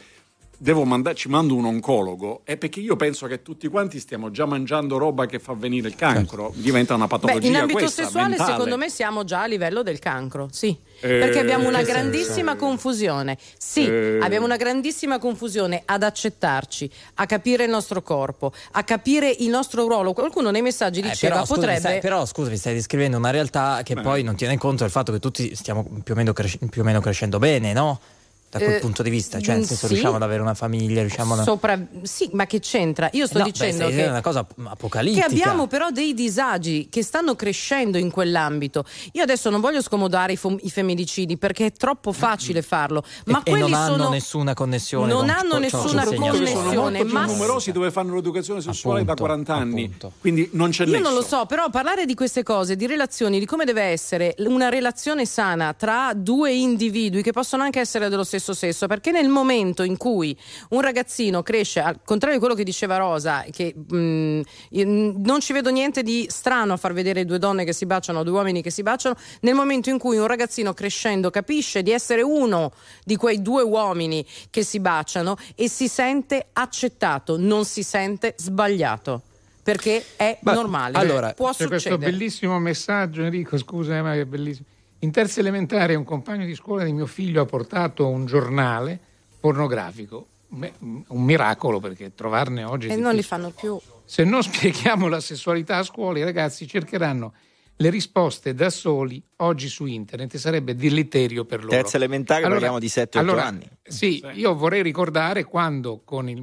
devo 0.60 0.84
mandare, 0.86 1.16
ci 1.16 1.30
mando 1.30 1.54
un 1.56 1.66
oncologo 1.66 2.42
è 2.44 2.58
perché 2.58 2.80
io 2.80 2.96
penso 2.96 3.28
che 3.28 3.42
tutti 3.44 3.68
quanti 3.68 4.00
stiamo 4.00 4.32
già 4.32 4.46
mangiando 4.46 4.98
roba 4.98 5.26
che 5.28 5.38
fa 5.40 5.54
venire 5.54 5.88
il 5.88 5.96
cancro, 5.96 6.52
diventa 6.56 6.96
una 6.96 7.08
patologia 7.08 7.40
Beh, 7.42 7.48
in 7.48 7.56
ambito 7.56 7.78
questa, 7.80 8.04
sessuale 8.04 8.30
mentale. 8.30 8.52
secondo 8.54 8.78
me 8.78 8.90
siamo 8.90 9.24
già 9.24 9.44
a 9.44 9.46
livello 9.46 9.84
del 9.84 10.00
cancro, 10.00 10.48
sì. 10.52 10.76
Eh, 11.00 11.20
Perché 11.20 11.38
abbiamo 11.40 11.68
una 11.68 11.78
che 11.80 11.86
senso? 11.86 12.00
grandissima 12.00 12.56
confusione. 12.56 13.38
Sì, 13.58 13.86
Eh. 13.86 14.18
abbiamo 14.20 14.46
una 14.46 14.56
grandissima 14.56 15.20
confusione 15.20 15.84
ad 15.86 16.02
accettarci, 16.02 16.90
a 17.16 17.26
capire 17.28 17.66
il 17.66 17.70
nostro 17.70 18.02
corpo, 18.02 18.52
a 18.72 18.84
capire 18.84 19.30
il 19.30 19.50
nostro 19.50 19.86
ruolo. 19.88 20.14
Qualcuno 20.14 20.50
nei 20.50 20.64
messaggi 20.64 21.02
Eh, 21.02 21.10
diceva 21.10 21.34
però, 21.36 21.46
scusami, 21.46 21.60
potrebbe 21.60 21.80
stai, 21.88 22.00
però 22.00 22.26
scusami, 22.26 22.58
stai 22.58 22.74
descrivendo 22.74 23.18
una 23.18 23.30
realtà 23.30 23.82
che 23.84 23.94
poi 23.96 24.24
non 24.24 24.36
tiene 24.36 24.58
conto 24.58 24.82
del 24.84 24.92
fatto 24.92 25.12
che 25.12 25.20
tutti 25.20 25.54
stiamo 25.56 25.86
più 26.04 26.14
o 26.16 26.18
meno, 26.18 26.34
cres- 26.34 26.58
più 26.68 26.82
o 26.82 26.84
meno 26.84 27.00
crescendo 27.00 27.38
bene, 27.38 27.74
no? 27.74 28.00
Da 28.50 28.60
quel 28.60 28.76
Eh, 28.76 28.80
punto 28.80 29.04
di 29.04 29.10
vista, 29.10 29.42
cioè 29.42 29.56
nel 29.56 29.64
mm, 29.64 29.68
senso 29.68 29.88
sì. 29.88 29.94
riusciamo 29.94 30.16
ad 30.16 30.22
avere 30.22 30.42
una 30.42 30.54
famiglia, 30.54 31.02
riusciamo 31.02 31.34
a... 31.34 31.44
Sopra... 31.44 31.78
Sì, 32.04 32.30
ma 32.32 32.46
che 32.46 32.60
c'entra? 32.62 33.10
Io 33.12 33.26
sto 33.28 33.40
No, 33.40 33.44
beh, 33.44 33.52
dicendo 33.52 33.76
stai 33.76 33.88
che... 33.88 33.92
dicendo 33.92 34.12
una 34.14 34.22
cosa 34.22 34.48
apocalittica. 34.70 35.28
Che 35.28 35.34
abbiamo 35.34 35.68
però 35.68 35.90
dei 35.92 36.14
disagi 36.14 36.88
che 36.90 37.04
stanno 37.04 37.36
crescendo 37.36 37.98
in 37.98 38.10
quell'ambito. 38.10 38.86
Io 39.12 39.22
adesso 39.24 39.50
non 39.50 39.60
voglio 39.60 39.82
scomodare 39.82 40.32
i, 40.32 40.36
fom- 40.38 40.60
i 40.64 40.70
femminicidi 40.70 41.36
perché 41.38 41.66
è 41.66 41.72
troppo 41.74 42.14
facile 42.14 42.62
farlo, 42.62 43.04
ma 43.26 43.40
e, 43.40 43.50
e 43.50 43.52
quelli 43.52 43.70
non 43.70 43.74
hanno 43.74 43.96
sono 43.98 44.10
nessuna 44.12 44.54
connessione. 44.54 45.12
Non 45.12 45.20
con- 45.26 45.30
hanno 45.30 45.50
con- 45.50 45.60
nessuna 45.62 46.04
sono 46.06 46.16
connessione, 46.16 46.76
molto 46.78 47.04
più 47.04 47.14
ma- 47.14 47.26
numerosi 47.26 47.72
dove 47.74 47.92
fanno 47.92 48.16
l'educazione 48.16 48.62
sessuale 48.62 49.04
da 49.04 49.14
40 49.14 49.54
anni, 49.54 49.94
quindi 50.22 50.50
non 50.54 50.70
c'è 50.70 50.86
Io 50.86 50.92
nesso. 50.92 51.04
non 51.04 51.14
lo 51.14 51.22
so, 51.22 51.46
però 51.48 51.70
parlare 51.70 52.06
di 52.06 52.14
queste 52.14 52.44
cose, 52.44 52.78
di 52.78 52.88
relazioni, 52.88 53.40
di 53.40 53.46
come 53.46 53.66
deve 53.66 53.82
essere 53.84 54.36
una 54.38 54.70
relazione 54.70 55.26
sana 55.26 55.74
tra 55.74 56.14
due 56.16 56.54
individui 56.54 57.22
che 57.22 57.34
possono 57.34 57.64
anche 57.64 57.82
essere 57.82 58.08
dello 58.08 58.24
stesso 58.24 58.36
sesso, 58.40 58.88
perché 58.88 59.12
nel 59.12 59.28
momento 59.30 59.84
in 59.84 59.98
cui 59.98 60.38
un 60.70 60.82
ragazzino 60.82 61.44
cresce, 61.44 61.80
al 61.80 62.00
contrario 62.04 62.38
di 62.38 62.44
quello 62.44 62.58
che 62.58 62.64
diceva 62.64 62.98
Rosa, 62.98 63.46
che 63.52 63.74
mh, 63.76 64.42
io, 64.72 64.88
mh, 64.88 65.22
non 65.24 65.40
ci 65.40 65.54
vedo 65.54 65.70
niente 65.70 66.04
di 66.04 66.26
strano 66.30 66.74
a 66.74 66.78
far 66.78 66.94
vedere 66.94 67.26
due 67.26 67.40
donne 67.40 67.66
che 67.66 67.74
si 67.74 67.86
baciano, 67.86 68.24
due 68.24 68.34
uomini 68.34 68.62
che 68.62 68.72
si 68.72 68.84
baciano, 68.84 69.16
nel 69.42 69.54
momento 69.56 69.90
in 69.90 69.98
cui 69.98 70.18
un 70.18 70.28
ragazzino 70.28 70.74
crescendo 70.74 71.30
capisce 71.30 71.82
di 71.84 71.92
essere 71.92 72.22
uno 72.22 72.72
di 73.04 73.16
quei 73.16 73.42
due 73.42 73.64
uomini 73.64 74.26
che 74.50 74.64
si 74.64 74.80
baciano 74.80 75.36
e 75.56 75.70
si 75.70 75.88
sente 75.88 76.48
accettato, 76.54 77.38
non 77.38 77.66
si 77.66 77.84
sente 77.84 78.34
sbagliato. 78.38 79.22
Perché 79.64 80.02
è 80.16 80.38
Ma- 80.44 80.54
normale, 80.54 80.98
allora, 80.98 81.34
può 81.34 81.52
c'è 81.52 81.68
questo 81.68 81.90
succedere. 81.90 82.12
bellissimo 82.12 82.58
messaggio, 82.58 83.24
Enrico, 83.24 83.58
scusa, 83.58 83.98
eh, 83.98 84.02
ma 84.02 84.14
è 84.16 84.24
bellissimo. 84.24 84.66
In 85.00 85.12
terza 85.12 85.40
elementare 85.40 85.94
un 85.96 86.04
compagno 86.04 86.46
di 86.46 86.56
scuola 86.56 86.84
di 86.84 86.92
mio 86.92 87.06
figlio 87.06 87.42
ha 87.42 87.46
portato 87.46 88.08
un 88.08 88.26
giornale 88.26 89.00
pornografico. 89.40 90.28
Beh, 90.48 90.74
un 90.80 91.24
miracolo 91.24 91.80
perché 91.80 92.16
trovarne 92.16 92.64
oggi 92.64 92.88
E 92.88 92.96
non 92.96 93.14
li 93.14 93.22
fanno 93.22 93.52
più. 93.52 93.80
Se 94.06 94.24
non 94.24 94.42
spieghiamo 94.42 95.08
la 95.08 95.20
sessualità 95.20 95.78
a 95.78 95.84
scuola, 95.84 96.20
i 96.20 96.24
ragazzi 96.24 96.66
cercheranno 96.66 97.34
le 97.76 97.90
risposte 97.92 98.56
da 98.56 98.72
soli 98.72 99.22
oggi 99.38 99.68
su 99.68 99.86
internet 99.86 100.34
e 100.34 100.38
sarebbe 100.40 100.74
deleterio 100.74 101.46
per 101.46 101.60
loro. 101.60 101.72
Terza 101.72 101.98
elementare 101.98 102.48
parliamo 102.48 102.80
di 102.80 102.88
7-8 102.88 103.18
allora, 103.18 103.46
anni. 103.46 103.70
Sì, 103.84 104.24
io 104.34 104.56
vorrei 104.56 104.82
ricordare 104.82 105.44
quando 105.44 106.02
con 106.04 106.28
i 106.28 106.36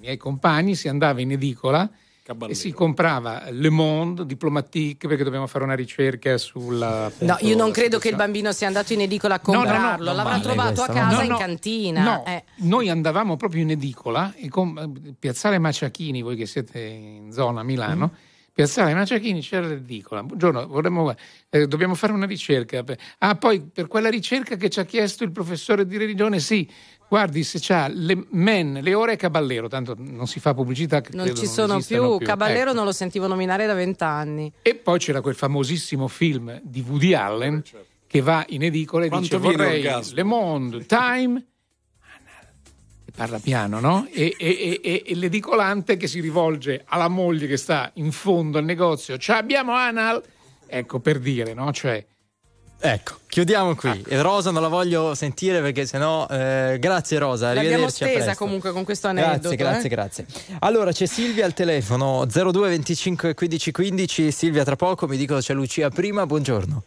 miei 0.00 0.16
compagni 0.16 0.74
si 0.74 0.88
andava 0.88 1.20
in 1.20 1.30
edicola 1.30 1.88
e 2.46 2.54
si 2.54 2.72
comprava 2.72 3.44
Le 3.50 3.70
Monde, 3.70 4.26
Diplomatique, 4.26 5.08
perché 5.08 5.24
dobbiamo 5.24 5.46
fare 5.46 5.64
una 5.64 5.74
ricerca 5.74 6.36
sulla... 6.36 7.10
No, 7.18 7.36
io 7.40 7.56
non 7.56 7.70
credo 7.70 7.98
che 7.98 8.08
il 8.08 8.16
bambino 8.16 8.52
sia 8.52 8.66
andato 8.66 8.92
in 8.92 9.00
edicola 9.00 9.34
a 9.34 9.40
No, 9.44 9.52
no, 9.52 9.58
no, 9.58 9.64
comprarlo, 9.64 10.04
non 10.04 10.16
l'avrà 10.16 10.38
trovato 10.40 10.82
a 10.82 10.86
questo, 10.86 10.92
no? 10.92 11.08
casa 11.08 11.16
No, 11.16 11.22
in 11.22 11.30
no, 11.30 11.36
cantina. 11.38 12.02
No, 12.02 12.24
eh. 12.26 12.44
noi 12.56 12.90
andavamo 12.90 13.36
proprio 13.36 13.62
in 13.62 13.70
edicola 13.70 14.34
e 14.36 14.48
con 14.48 15.14
Piazzale 15.18 15.58
Maciachini, 15.58 16.20
voi 16.20 16.36
che 16.36 16.46
siete 16.46 16.80
in 16.80 17.32
zona 17.32 17.60
a 17.60 17.64
Milano, 17.64 18.12
Piazzale 18.58 18.92
Maciachini 18.92 19.40
c'era 19.40 19.68
l'edicola. 19.68 20.24
Buongiorno, 20.24 20.66
vorremmo, 20.66 21.14
eh, 21.48 21.68
dobbiamo 21.68 21.94
fare 21.94 22.12
una 22.12 22.26
ricerca. 22.26 22.82
Ah, 23.18 23.36
poi 23.36 23.60
per 23.60 23.86
quella 23.86 24.10
ricerca 24.10 24.56
che 24.56 24.68
ci 24.68 24.80
ha 24.80 24.84
chiesto 24.84 25.22
il 25.22 25.30
professore 25.30 25.86
di 25.86 25.96
religione, 25.96 26.40
sì, 26.40 26.68
guardi 27.08 27.44
se 27.44 27.60
c'ha 27.62 27.86
le 27.86 28.26
men, 28.30 28.80
le 28.82 28.94
ore 28.94 29.12
e 29.12 29.16
Caballero, 29.16 29.68
tanto 29.68 29.94
non 29.96 30.26
si 30.26 30.40
fa 30.40 30.54
pubblicità. 30.54 31.00
che 31.00 31.10
Non 31.12 31.26
credo 31.26 31.38
ci 31.38 31.46
sono 31.46 31.76
esistano 31.76 32.16
più. 32.16 32.26
Caballero 32.26 32.70
Ecco. 32.70 32.74
non 32.78 32.84
lo 32.86 32.90
sentivo 32.90 33.28
nominare 33.28 33.64
da 33.64 33.74
vent'anni. 33.74 34.52
E 34.62 34.74
poi 34.74 34.98
c'era 34.98 35.20
quel 35.20 35.36
famosissimo 35.36 36.08
film 36.08 36.60
di 36.64 36.84
Woody 36.84 37.14
Allen 37.14 37.62
che 38.08 38.20
va 38.20 38.44
in 38.48 38.64
edicola 38.64 39.04
e 39.04 39.08
Quanto 39.08 39.38
dice 39.38 39.38
vorrei 39.38 39.86
orgasmo?" 39.86 40.14
Le 40.16 40.22
Monde, 40.24 40.84
Time 40.84 41.46
parla 43.18 43.38
piano, 43.40 43.80
no? 43.80 44.06
E, 44.12 44.34
e- 44.38 44.80
e- 44.82 45.02
e 45.04 45.14
l'edicolante 45.16 45.96
che 45.96 46.06
si 46.06 46.20
rivolge 46.20 46.84
alla 46.86 47.08
moglie 47.08 47.46
che 47.46 47.56
sta 47.56 47.90
in 47.94 48.12
fondo 48.12 48.58
al 48.58 48.64
negozio, 48.64 49.18
"Ci 49.18 49.32
abbiamo 49.32 49.72
Anal? 49.74 50.22
Ecco 50.66 51.00
per 51.00 51.18
dire, 51.18 51.52
no? 51.52 51.72
Cioè, 51.72 52.04
Ecco, 52.80 53.14
chiudiamo 53.26 53.74
qui. 53.74 53.90
Ah. 53.90 53.98
E 54.06 54.22
Rosa 54.22 54.52
non 54.52 54.62
la 54.62 54.68
voglio 54.68 55.12
sentire 55.16 55.60
perché 55.60 55.84
sennò. 55.84 56.28
eh, 56.30 56.76
grazie 56.78 57.18
Rosa, 57.18 57.46
L'abbiamo 57.52 57.66
arrivederci. 57.86 58.04
a 58.04 58.06
stesa 58.08 58.36
comunque 58.36 58.70
con 58.70 58.84
questo 58.84 59.08
aneddoto. 59.08 59.52
Grazie, 59.56 59.56
grazie, 59.56 60.22
eh. 60.22 60.26
grazie. 60.32 60.56
Allora 60.60 60.92
c'è 60.92 61.06
Silvia 61.06 61.44
al 61.44 61.54
telefono 61.54 62.24
02 62.24 62.68
25 62.68 63.34
15 63.34 63.72
15. 63.72 64.30
Silvia, 64.30 64.62
tra 64.62 64.76
poco 64.76 65.08
mi 65.08 65.16
dicono 65.16 65.40
c'è 65.40 65.54
Lucia 65.54 65.90
prima. 65.90 66.24
Buongiorno. 66.24 66.82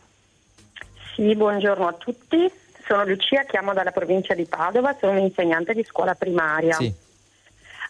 Sì, 1.15 1.35
buongiorno 1.35 1.85
a 1.85 1.93
tutti. 1.93 2.49
Sono 2.85 3.05
Lucia, 3.05 3.43
chiamo 3.43 3.73
dalla 3.73 3.91
provincia 3.91 4.33
di 4.33 4.45
Padova, 4.45 4.95
sono 4.99 5.13
un'insegnante 5.13 5.73
di 5.73 5.83
scuola 5.83 6.15
primaria. 6.15 6.73
Sì. 6.73 7.09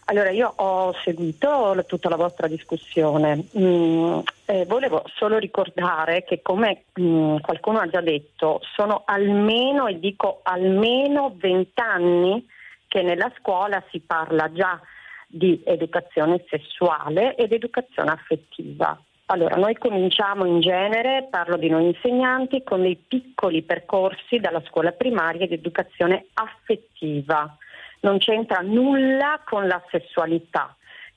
Allora, 0.06 0.30
io 0.30 0.52
ho 0.56 0.92
seguito 1.04 1.84
tutta 1.86 2.08
la 2.08 2.16
vostra 2.16 2.48
discussione. 2.48 3.46
Mm, 3.56 4.18
eh, 4.46 4.64
volevo 4.66 5.04
solo 5.14 5.38
ricordare 5.38 6.24
che, 6.24 6.42
come 6.42 6.84
mm, 7.00 7.36
qualcuno 7.38 7.78
ha 7.78 7.88
già 7.88 8.00
detto, 8.00 8.60
sono 8.74 9.02
almeno, 9.06 9.86
e 9.86 9.98
dico 9.98 10.40
almeno, 10.42 11.34
vent'anni 11.36 12.46
che 12.88 13.02
nella 13.02 13.32
scuola 13.38 13.82
si 13.90 14.00
parla 14.00 14.52
già 14.52 14.80
di 15.28 15.62
educazione 15.64 16.44
sessuale 16.48 17.36
ed 17.36 17.52
educazione 17.52 18.10
affettiva. 18.10 19.00
Allora, 19.32 19.56
noi 19.56 19.78
cominciamo 19.78 20.44
in 20.44 20.60
genere, 20.60 21.26
parlo 21.30 21.56
di 21.56 21.70
noi 21.70 21.86
insegnanti, 21.86 22.62
con 22.62 22.82
dei 22.82 22.96
piccoli 22.96 23.62
percorsi 23.62 24.38
dalla 24.38 24.62
scuola 24.66 24.92
primaria 24.92 25.46
di 25.46 25.54
educazione 25.54 26.26
affettiva. 26.34 27.56
Non 28.00 28.18
c'entra 28.18 28.60
nulla 28.60 29.40
con 29.42 29.66
la 29.66 29.82
sessualità. 29.90 30.76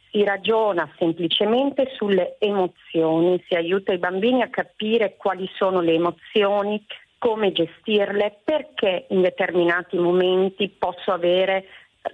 Si 0.09 0.23
ragiona 0.23 0.89
semplicemente 0.97 1.91
sulle 1.93 2.37
emozioni, 2.39 3.43
si 3.49 3.53
aiuta 3.53 3.91
i 3.91 3.97
bambini 3.97 4.43
a 4.43 4.49
capire 4.49 5.17
quali 5.17 5.49
sono 5.53 5.81
le 5.81 5.95
emozioni, 5.95 6.81
come 7.17 7.51
gestirle, 7.51 8.39
perché 8.45 9.07
in 9.09 9.23
determinati 9.23 9.97
momenti 9.97 10.69
posso 10.69 11.11
avere 11.11 11.65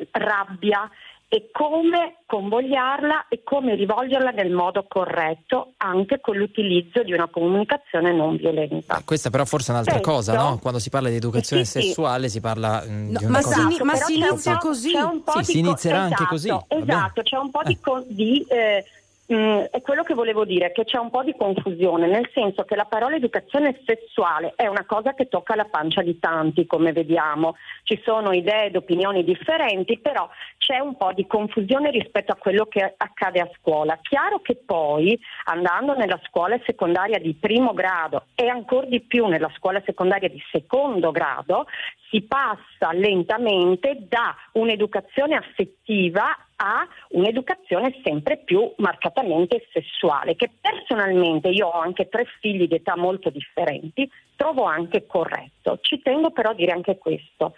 rabbia 0.10 0.90
e 1.34 1.48
come 1.50 2.18
convogliarla 2.26 3.28
e 3.30 3.42
come 3.46 3.76
rivolgerla 3.76 4.32
nel 4.32 4.52
modo 4.52 4.86
corretto 4.86 5.72
anche 5.78 6.20
con 6.20 6.36
l'utilizzo 6.36 7.04
di 7.04 7.14
una 7.14 7.28
comunicazione 7.30 8.12
non 8.14 8.36
violenta. 8.36 9.02
Questa 9.06 9.30
però 9.30 9.46
forse 9.46 9.70
è 9.70 9.72
un'altra 9.72 9.94
Questo- 10.02 10.12
cosa, 10.12 10.34
no? 10.36 10.58
Quando 10.60 10.80
si 10.80 10.90
parla 10.90 11.08
di 11.08 11.16
educazione 11.16 11.64
Sì, 11.64 11.80
sì. 11.80 11.88
sessuale 11.88 12.28
si 12.28 12.42
parla 12.42 12.84
mm, 12.86 13.16
di 13.16 13.24
una 13.24 13.30
ma 13.30 13.42
cosa... 13.42 13.70
si, 13.70 13.84
ma 13.84 13.96
si 13.96 14.18
inizia 14.18 14.58
così. 14.58 14.90
Sì, 14.90 15.44
si 15.44 15.54
co- 15.54 15.58
inizierà 15.60 16.00
anche 16.00 16.14
esatto, 16.16 16.30
così, 16.30 16.50
va 16.50 16.66
bene. 16.68 16.82
Esatto, 16.84 17.22
c'è 17.22 17.38
un 17.38 17.50
po' 17.50 17.62
di, 17.64 17.80
co- 17.80 18.04
di, 18.08 18.46
eh, 18.50 18.86
mh, 19.32 19.68
è 19.72 19.82
quello 19.82 20.04
che 20.04 20.14
volevo 20.14 20.46
dire, 20.46 20.72
che 20.72 20.84
c'è 20.84 20.98
un 20.98 21.10
po' 21.10 21.24
di 21.24 21.34
confusione, 21.38 22.08
nel 22.08 22.30
senso 22.34 22.64
che 22.64 22.76
la 22.76 22.86
parola 22.86 23.16
educazione 23.16 23.80
sessuale 23.86 24.54
è 24.56 24.68
una 24.68 24.86
cosa 24.86 25.14
che 25.14 25.28
tocca 25.28 25.56
la 25.56 25.66
pancia 25.66 26.02
di 26.02 26.20
tanti, 26.20 26.66
come 26.66 26.92
vediamo. 26.92 27.56
Ci 27.84 28.02
sono 28.04 28.34
idee 28.34 28.66
ed 28.66 28.76
opinioni 28.76 29.24
differenti, 29.24 30.00
però 30.00 30.30
c'è 30.58 30.80
un 30.80 30.98
po' 30.98 31.14
di 31.14 31.26
confusione 31.26 31.92
rispetto 31.92 32.32
a 32.32 32.36
quello 32.36 32.66
che 32.66 32.94
accade 32.98 33.40
a 33.40 33.50
scuola. 33.60 33.98
Chiaro 34.02 34.40
che 34.40 34.56
poi 34.56 35.18
andando 35.46 35.96
nella 35.96 36.20
scuola 36.28 36.60
secondaria 36.66 37.20
di 37.20 37.34
primo 37.34 37.74
grado 37.74 38.26
e 38.36 38.48
ancora 38.48 38.88
di 38.88 39.02
più 39.02 39.28
nella 39.28 39.52
scuola 39.58 39.82
secondaria 39.86 40.30
di 40.30 40.42
secondo 40.52 41.12
grado 41.12 41.66
si 42.10 42.22
passa 42.24 42.92
lentamente 42.92 43.98
da 44.08 44.36
un'educazione 44.54 45.36
affettiva 45.36 46.36
a 46.64 46.88
un'educazione 47.10 48.00
sempre 48.04 48.38
più 48.38 48.72
marcatamente 48.78 49.68
sessuale, 49.74 50.36
che 50.36 50.52
personalmente 50.62 51.50
io 51.50 51.68
ho 51.68 51.80
anche 51.80 52.08
tre 52.08 52.26
figli 52.40 52.68
di 52.68 52.76
età 52.76 52.96
molto 52.96 53.32
differenti, 53.32 54.10
trovo 54.36 54.64
anche 54.64 55.08
corretto. 55.08 55.80
Ci 55.82 56.02
tengo 56.04 56.30
però 56.30 56.52
a 56.52 56.54
dire 56.54 56.72
anche 56.72 56.98
questo. 57.00 57.56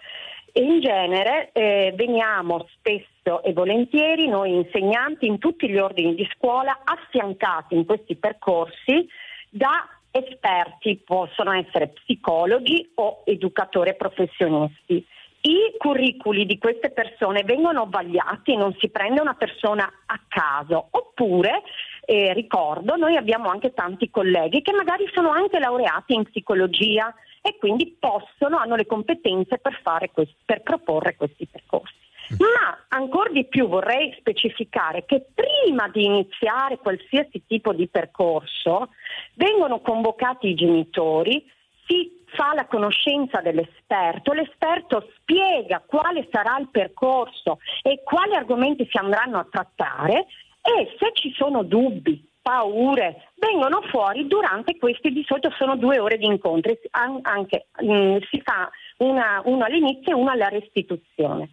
In 0.54 0.80
genere 0.80 1.50
eh, 1.52 1.94
veniamo 1.96 2.68
spesso 2.78 3.44
e 3.44 3.52
volentieri 3.54 4.28
noi 4.28 4.54
insegnanti 4.54 5.26
in 5.26 5.40
tutti 5.40 5.68
gli 5.68 5.78
ordini 5.78 6.16
di 6.16 6.28
scuola 6.36 6.82
affiancati 6.84 7.76
in 7.76 7.86
questi 7.86 8.16
percorsi 8.16 9.08
da 9.50 9.88
esperti 10.12 11.02
possono 11.04 11.52
essere 11.54 11.88
psicologi 11.88 12.92
o 12.96 13.24
educatori 13.26 13.96
professionisti. 13.96 15.06
I 15.45 15.76
curriculi 15.78 16.45
di 16.45 16.57
queste 16.57 16.91
persone 16.91 17.44
vengono 17.44 17.88
vagliati, 17.90 18.56
non 18.56 18.74
si 18.80 18.88
prende 18.88 19.20
una 19.20 19.34
persona 19.34 19.91
a 20.06 20.18
caso, 20.26 20.88
oppure 20.90 21.64
eh, 22.06 22.32
ricordo, 22.32 22.95
noi 22.95 23.18
abbiamo 23.18 23.49
anche 23.49 23.74
tanti 23.74 24.10
colleghi 24.10 24.61
che 24.61 24.72
magari 24.72 25.06
sono 25.14 25.32
anche 25.32 25.60
laureati 25.60 26.14
in 26.14 26.24
psicologia 26.24 27.14
e 27.41 27.57
quindi 27.57 27.94
possono, 27.99 28.57
hanno 28.57 28.76
le 28.76 28.86
competenze 28.86 29.57
per, 29.57 29.78
fare 29.84 30.11
questi, 30.11 30.36
per 30.45 30.61
proporre 30.61 31.18
questi 31.18 31.45
percorsi. 31.45 31.95
Ma 32.40 32.86
ancora 32.88 33.30
di 33.30 33.44
più 33.45 33.68
vorrei 33.68 34.15
specificare 34.18 35.03
che 35.03 35.26
prima 35.34 35.90
di 35.90 36.06
iniziare 36.06 36.78
qualsiasi 36.78 37.44
tipo 37.45 37.74
di 37.74 37.90
percorso 37.90 38.91
vengono 39.34 39.82
convocati 39.82 40.48
i 40.48 40.56
genitori, 40.56 41.45
si 41.86 42.23
fa 42.34 42.54
la 42.54 42.66
conoscenza 42.66 43.42
dell'esperto, 43.42 44.34
l'esperto 44.34 45.10
spiega 45.18 45.84
quale 45.86 46.28
sarà 46.32 46.58
il 46.60 46.70
percorso 46.70 47.60
e 47.82 48.02
quali 48.04 48.36
argomenti 48.36 48.88
si 48.90 48.98
andranno 48.98 49.40
a 49.40 49.48
trattare 49.50 50.28
e 50.62 50.96
se 51.00 51.12
ci 51.14 51.34
sono 51.34 51.64
dubbi, 51.64 52.32
paure, 52.42 53.30
vengono 53.36 53.82
fuori 53.90 54.28
durante 54.28 54.78
questi, 54.78 55.12
di 55.12 55.24
solito 55.26 55.50
sono 55.58 55.78
due 55.78 55.98
ore 55.98 56.18
di 56.18 56.26
incontri, 56.26 56.78
anche, 56.92 57.68
mh, 57.80 58.18
si 58.30 58.42
fa 58.44 58.70
una, 58.98 59.42
uno 59.46 59.64
all'inizio 59.64 60.12
e 60.12 60.20
uno 60.20 60.30
alla 60.30 60.50
restituzione. 60.50 61.50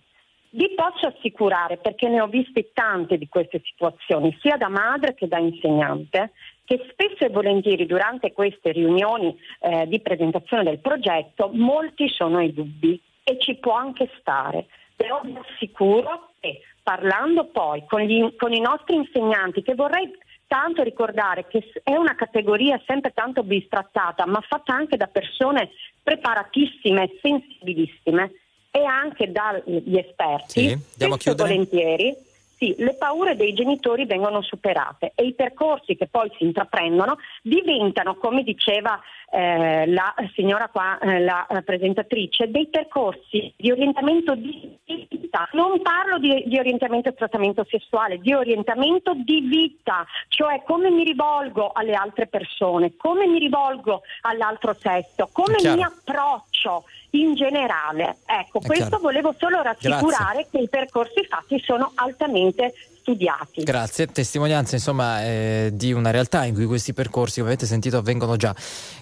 Vi 0.52 0.74
posso 0.74 1.06
assicurare, 1.06 1.76
perché 1.76 2.08
ne 2.08 2.20
ho 2.20 2.26
viste 2.26 2.72
tante 2.72 3.18
di 3.18 3.28
queste 3.28 3.62
situazioni, 3.64 4.36
sia 4.40 4.56
da 4.56 4.68
madre 4.68 5.14
che 5.14 5.28
da 5.28 5.38
insegnante, 5.38 6.32
che 6.70 6.86
spesso 6.92 7.24
e 7.24 7.30
volentieri 7.30 7.84
durante 7.84 8.32
queste 8.32 8.70
riunioni 8.70 9.36
eh, 9.58 9.88
di 9.88 9.98
presentazione 9.98 10.62
del 10.62 10.78
progetto 10.78 11.50
molti 11.52 12.08
sono 12.08 12.40
i 12.40 12.54
dubbi 12.54 13.02
e 13.24 13.40
ci 13.40 13.56
può 13.56 13.72
anche 13.72 14.08
stare. 14.20 14.66
Però 14.94 15.20
vi 15.24 15.36
assicuro 15.36 16.30
che 16.38 16.60
parlando 16.80 17.46
poi 17.46 17.82
con, 17.88 18.02
gli, 18.02 18.36
con 18.36 18.52
i 18.52 18.60
nostri 18.60 18.94
insegnanti, 18.94 19.62
che 19.62 19.74
vorrei 19.74 20.16
tanto 20.46 20.84
ricordare 20.84 21.48
che 21.48 21.72
è 21.82 21.96
una 21.96 22.14
categoria 22.14 22.80
sempre 22.86 23.10
tanto 23.12 23.42
bistrattata, 23.42 24.24
ma 24.26 24.40
fatta 24.40 24.72
anche 24.72 24.96
da 24.96 25.08
persone 25.08 25.70
preparatissime 26.04 27.02
e 27.02 27.18
sensibilissime, 27.20 28.30
e 28.70 28.84
anche 28.84 29.32
dagli 29.32 29.96
esperti, 29.96 30.68
Sì, 30.68 30.78
spesso 30.78 31.32
e 31.32 31.34
volentieri, 31.34 32.16
sì, 32.60 32.74
le 32.76 32.94
paure 32.94 33.36
dei 33.36 33.54
genitori 33.54 34.04
vengono 34.04 34.42
superate 34.42 35.12
e 35.14 35.24
i 35.24 35.32
percorsi 35.32 35.96
che 35.96 36.06
poi 36.06 36.30
si 36.36 36.44
intraprendono 36.44 37.16
diventano, 37.40 38.16
come 38.16 38.42
diceva 38.42 39.00
eh, 39.30 39.86
la 39.86 40.12
signora 40.34 40.68
qua, 40.68 40.98
eh, 40.98 41.20
la 41.20 41.46
presentatrice, 41.64 42.50
dei 42.50 42.66
percorsi 42.68 43.52
di 43.56 43.70
orientamento 43.70 44.34
di 44.34 44.76
vita. 44.84 45.48
Non 45.52 45.80
parlo 45.82 46.18
di, 46.18 46.42
di 46.46 46.58
orientamento 46.58 47.08
e 47.08 47.14
trattamento 47.14 47.64
sessuale, 47.68 48.18
di 48.18 48.34
orientamento 48.34 49.14
di 49.14 49.40
vita, 49.40 50.04
cioè 50.28 50.62
come 50.64 50.90
mi 50.90 51.04
rivolgo 51.04 51.70
alle 51.72 51.94
altre 51.94 52.26
persone, 52.26 52.96
come 52.96 53.26
mi 53.26 53.38
rivolgo 53.38 54.02
all'altro 54.22 54.74
sesso, 54.74 55.28
come 55.32 55.56
mi 55.62 55.82
approccio 55.82 56.84
in 57.10 57.34
generale. 57.34 58.16
Ecco, 58.26 58.60
È 58.60 58.66
questo 58.66 58.86
chiaro. 58.88 59.02
volevo 59.02 59.34
solo 59.38 59.62
rassicurare 59.62 60.48
che 60.50 60.58
i 60.58 60.68
percorsi 60.68 61.24
fatti 61.24 61.60
sono 61.60 61.92
altamente 61.94 62.74
studiati. 63.00 63.62
Grazie, 63.62 64.06
testimonianza 64.06 64.76
insomma 64.76 65.24
eh, 65.24 65.70
di 65.72 65.92
una 65.92 66.10
realtà 66.10 66.44
in 66.44 66.54
cui 66.54 66.66
questi 66.66 66.92
percorsi, 66.92 67.40
come 67.40 67.52
avete 67.52 67.66
sentito, 67.66 67.96
avvengono 67.96 68.36
già. 68.36 68.54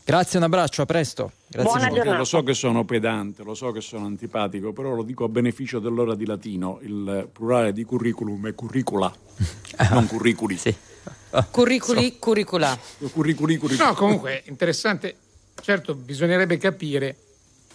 Grazie, 0.05 0.39
un 0.39 0.45
abbraccio, 0.45 0.83
a 0.83 0.87
presto. 0.87 1.33
Grazie 1.47 1.91
mille. 1.91 2.17
Lo 2.17 2.25
so 2.25 2.43
che 2.43 2.55
sono 2.55 2.85
pedante, 2.85 3.43
lo 3.43 3.55
so 3.55 3.73
che 3.73 3.81
sono 3.81 4.07
antipatico, 4.07 4.73
però 4.73 4.95
lo 4.95 5.03
dico 5.03 5.25
a 5.25 5.29
beneficio 5.29 5.79
dell'ora 5.79 6.15
di 6.15 6.25
latino. 6.25 6.79
Il 6.83 7.29
plurale 7.33 7.73
di 7.73 7.85
curriculum 7.85 8.49
è 8.49 8.55
curricula, 8.55 9.13
non 9.91 10.07
curriculi. 10.07 10.59
Curriculi, 11.51 12.19
curricula. 12.19 12.79
Curriculi, 13.13 13.57
curriculi. 13.57 13.77
No, 13.77 13.95
comunque 13.95 14.43
interessante. 14.47 15.17
Certo, 15.61 15.95
bisognerebbe 15.95 16.57
capire. 16.57 17.17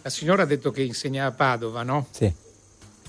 La 0.01 0.09
signora 0.09 0.43
ha 0.43 0.45
detto 0.45 0.71
che 0.71 0.81
insegna 0.81 1.27
a 1.27 1.31
Padova, 1.31 1.83
no? 1.83 2.07
Sì. 2.11 2.31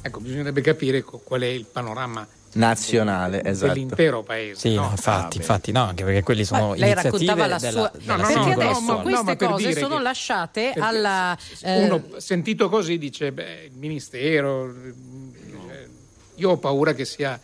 Ecco, 0.02 0.20
bisognerebbe 0.20 0.60
capire 0.60 1.02
qual 1.02 1.40
è 1.40 1.46
il 1.46 1.64
panorama 1.64 2.26
Nazionale, 2.54 3.42
esatto. 3.44 3.72
dell'intero 3.72 4.22
paese. 4.22 4.60
Sì, 4.60 4.74
no? 4.74 4.82
no, 4.82 4.90
infatti, 4.90 5.36
infatti, 5.38 5.72
no, 5.72 5.82
anche 5.84 6.04
perché 6.04 6.22
quelli 6.22 6.44
sono 6.44 6.68
Ma 6.68 6.74
lei 6.76 6.90
iniziative 6.92 7.26
raccontava 7.26 7.46
la 7.46 7.58
della, 7.58 7.80
sua. 7.80 7.92
della 7.98 8.16
No, 8.16 8.22
no, 8.22 8.26
perché 8.26 8.38
no, 8.54 8.60
adesso 8.62 8.80
no, 8.80 8.96
ma- 8.96 9.02
queste 9.02 9.36
no, 9.40 9.48
cose 9.50 9.72
sono 9.74 9.96
che- 9.96 10.02
lasciate 10.02 10.62
perché 10.74 10.80
alla. 10.80 11.38
eh, 11.62 11.84
Uno 11.84 12.04
sentito 12.18 12.68
così 12.68 12.98
dice, 12.98 13.32
beh, 13.32 13.64
il 13.70 13.76
ministero, 13.78 14.68
eh, 14.70 15.88
io 16.36 16.50
ho 16.50 16.56
paura 16.58 16.92
che 16.94 17.04
sia 17.04 17.38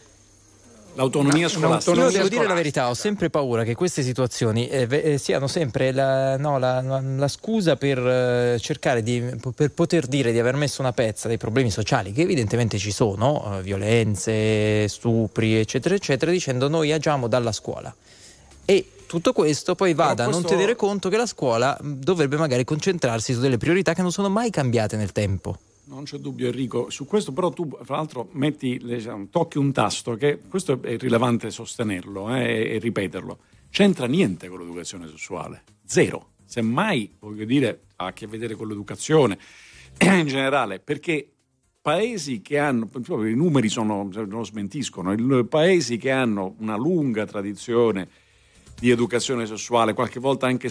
L'autonomia 0.95 1.49
scolastica. 1.49 2.01
Io 2.03 2.11
devo 2.11 2.29
dire 2.29 2.47
la 2.47 2.55
verità, 2.55 2.89
ho 2.89 2.95
sempre 2.95 3.31
paura 3.31 3.62
che 3.65 3.75
queste 3.75 4.03
situazioni 4.03 4.69
eh, 4.69 4.87
eh, 4.91 5.19
siano 5.19 5.47
sempre 5.47 5.93
la, 5.93 6.37
no, 6.37 6.59
la- 6.59 6.81
la- 6.83 7.01
la 7.01 7.29
scusa 7.29 7.77
per 7.77 7.99
eh, 7.99 8.59
cercare 8.61 9.03
di 9.03 9.23
per 9.55 9.71
poter 9.71 10.07
dire 10.07 10.33
di 10.33 10.39
aver 10.39 10.57
messo 10.57 10.81
una 10.83 10.93
pezza 10.93 11.29
dei 11.29 11.39
problemi 11.39 11.71
sociali 11.71 12.12
che 12.12 12.23
evidentemente 12.23 12.77
ci 12.77 12.91
sono, 12.91 13.59
eh, 13.59 13.62
violenze, 13.62 14.89
stupri, 14.89 15.57
eccetera, 15.59 15.95
eccetera, 15.95 16.31
dicendo 16.31 16.69
noi 16.69 16.93
agiamo 16.93 17.29
dalla 17.29 17.53
scuola. 17.53 17.95
E 18.65 18.87
tutto 19.07 19.33
questo 19.33 19.75
poi 19.75 19.95
va 19.95 20.09
Però 20.15 20.23
a 20.23 20.31
non 20.31 20.41
questo- 20.41 20.49
tenere 20.57 20.77
conto 20.77 21.09
che 21.09 21.17
la 21.17 21.27
scuola 21.27 21.77
mh, 21.81 21.93
dovrebbe 21.95 22.37
magari 22.37 22.65
concentrarsi 22.65 23.33
su 23.33 23.41
delle 23.41 23.59
priorità 23.59 23.95
che 23.95 24.03
non 24.03 24.12
sono 24.12 24.29
mai 24.29 24.51
cambiate 24.51 24.97
nel 24.97 25.12
tempo. 25.12 25.57
Non 25.91 26.05
c'è 26.05 26.19
dubbio 26.19 26.47
Enrico, 26.47 26.89
su 26.89 27.05
questo 27.05 27.33
però 27.33 27.51
tu 27.51 27.69
fra 27.83 27.97
l'altro 27.97 28.29
metti, 28.35 28.81
diciamo, 28.81 29.27
tocchi 29.29 29.59
un 29.59 29.73
tasto 29.73 30.15
che 30.15 30.39
questo 30.49 30.81
è 30.83 30.97
rilevante 30.97 31.51
sostenerlo 31.51 32.33
eh, 32.33 32.75
e, 32.75 32.79
ripeterlo. 32.79 33.39
C'entra 33.71 34.07
niente 34.07 34.49
con 34.49 34.61
l'educazione 34.61 35.09
sessuale, 35.09 35.65
zero. 35.85 36.35
Semmai, 36.45 37.17
voglio 37.19 37.45
dire, 37.45 37.87
ha 37.97 38.07
a 38.07 38.12
che 38.12 38.29
vedere 38.29 38.55
con 38.55 38.69
l'educazione 38.69 39.37
in 39.99 40.29
generale, 40.29 40.79
perché 40.79 41.29
paesi 41.83 42.41
che 42.41 42.59
hanno, 42.59 42.89
i 43.27 43.35
numeri 43.35 43.69
sono, 43.69 44.09
non 44.12 44.29
lo 44.29 44.45
smentiscono, 44.45 45.12
paesi 45.47 45.97
che 45.97 46.12
hanno 46.12 46.55
una 46.59 46.77
lunga 46.77 47.27
tradizione 47.27 48.09
di 48.79 48.91
educazione 48.91 49.45
sessuale, 49.45 49.93
qualche 49.93 50.21
volta 50.21 50.47
anche 50.47 50.71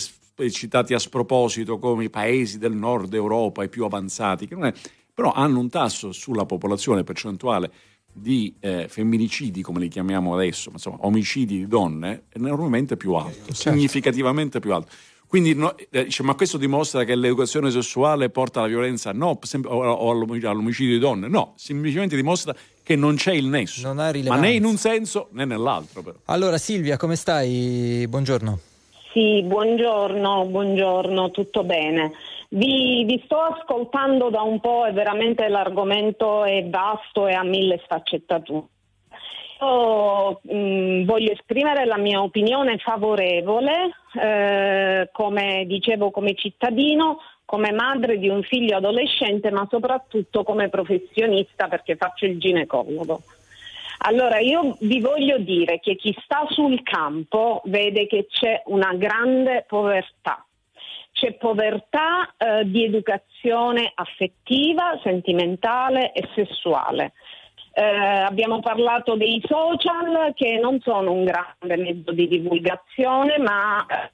citati 0.50 0.94
a 0.94 1.00
sproposito 1.00 1.78
come 1.78 2.06
i 2.06 2.10
paesi 2.10 2.58
del 2.58 2.74
nord 2.74 3.14
Europa, 3.14 3.66
i 3.66 3.70
più 3.70 3.84
avanzati, 3.84 4.48
che 4.48 4.56
non 4.56 4.66
è- 4.68 4.74
però 5.20 5.34
hanno 5.34 5.60
un 5.60 5.68
tasso 5.68 6.14
sulla 6.14 6.46
popolazione 6.46 7.04
percentuale 7.04 7.70
di 8.10 8.56
eh, 8.62 8.88
femminicidi, 8.88 9.62
come 9.62 9.82
li 9.82 9.90
chiamiamo 9.90 10.34
adesso, 10.34 10.70
ma 10.70 10.76
insomma 10.78 11.00
omicidi 11.02 11.58
di 11.58 11.68
donne, 11.68 12.24
enormemente 12.32 12.96
più 12.96 13.12
alto, 13.16 13.54
significativamente 13.54 14.62
più 14.62 14.74
alto. 14.74 14.88
Quindi 15.28 15.54
no- 15.56 15.76
eh, 15.91 16.06
dice, 16.06 16.24
ma 16.24 16.36
questo 16.36 16.58
dimostra 16.58 17.04
che 17.04 17.16
l'educazione 17.16 17.70
sessuale 17.70 18.30
porta 18.30 18.60
alla 18.60 18.70
violenza? 18.70 19.12
No, 19.12 19.38
sem- 19.41 19.66
o, 19.66 19.84
o 19.84 20.10
all'omic- 20.10 20.46
all'omicidio 20.46 20.94
di 20.94 21.00
donne? 21.00 21.28
No, 21.28 21.52
semplicemente 21.58 22.16
dimostra 22.16 22.56
che 22.82 22.96
non 22.96 23.16
c'è 23.16 23.34
il 23.34 23.48
nesso. 23.48 23.86
Non 23.86 24.00
ha 24.00 24.12
ma 24.26 24.38
né 24.38 24.52
in 24.52 24.64
un 24.64 24.78
senso 24.78 25.28
né 25.34 25.44
nell'altro. 25.44 26.02
Però. 26.02 26.18
Allora 26.26 26.58
Silvia, 26.58 26.96
come 26.96 27.18
stai? 27.18 28.06
Buongiorno. 28.08 28.58
Sì, 29.12 29.44
buongiorno, 29.44 30.46
buongiorno, 30.46 31.30
tutto 31.32 31.64
bene. 31.64 32.14
Vi, 32.52 33.04
vi 33.06 33.22
sto 33.26 33.38
ascoltando 33.38 34.32
da 34.32 34.42
un 34.42 34.60
po' 34.60 34.86
e 34.86 34.92
veramente 34.92 35.48
l'argomento 35.50 36.44
è 36.44 36.66
vasto 36.68 37.28
e 37.28 37.34
ha 37.34 37.44
mille 37.44 37.80
sfaccettature. 37.84 38.66
Io 39.62 40.40
mh, 40.42 41.06
voglio 41.06 41.32
esprimere 41.32 41.86
la 41.86 41.98
mia 41.98 42.24
opinione 42.24 42.78
favorevole, 42.78 43.92
eh, 44.20 45.10
come 45.12 45.66
dicevo, 45.68 46.10
come 46.10 46.34
cittadino, 46.34 47.20
come 47.46 47.72
madre 47.72 48.18
di 48.18 48.30
un 48.30 48.42
figlio 48.42 48.78
adolescente, 48.78 49.52
ma 49.52 49.68
soprattutto 49.70 50.44
come 50.44 50.70
professionista 50.70 51.68
perché 51.68 51.98
faccio 51.98 52.26
il 52.26 52.40
ginecologo. 52.40 53.22
Allora, 54.06 54.40
io 54.40 54.76
vi 54.80 55.02
voglio 55.02 55.38
dire 55.40 55.80
che 55.80 55.96
chi 55.96 56.16
sta 56.24 56.48
sul 56.50 56.82
campo 56.84 57.62
vede 57.66 58.08
che 58.08 58.28
c'è 58.28 58.64
una 58.68 58.94
grande 58.94 59.66
povertà. 59.68 60.46
C'è 61.20 61.34
povertà 61.34 62.34
eh, 62.38 62.64
di 62.64 62.86
educazione 62.86 63.91
affettiva, 63.94 64.98
sentimentale 65.04 66.14
e 66.14 66.30
sessuale. 66.34 67.12
Eh, 67.74 67.84
abbiamo 67.84 68.62
parlato 68.62 69.18
dei 69.18 69.44
social 69.46 70.32
che 70.34 70.58
non 70.60 70.80
sono 70.80 71.12
un 71.12 71.26
grande 71.26 71.76
mezzo 71.76 72.14
di 72.14 72.26
divulgazione, 72.26 73.38
ma 73.38 73.86
eh, 73.86 74.12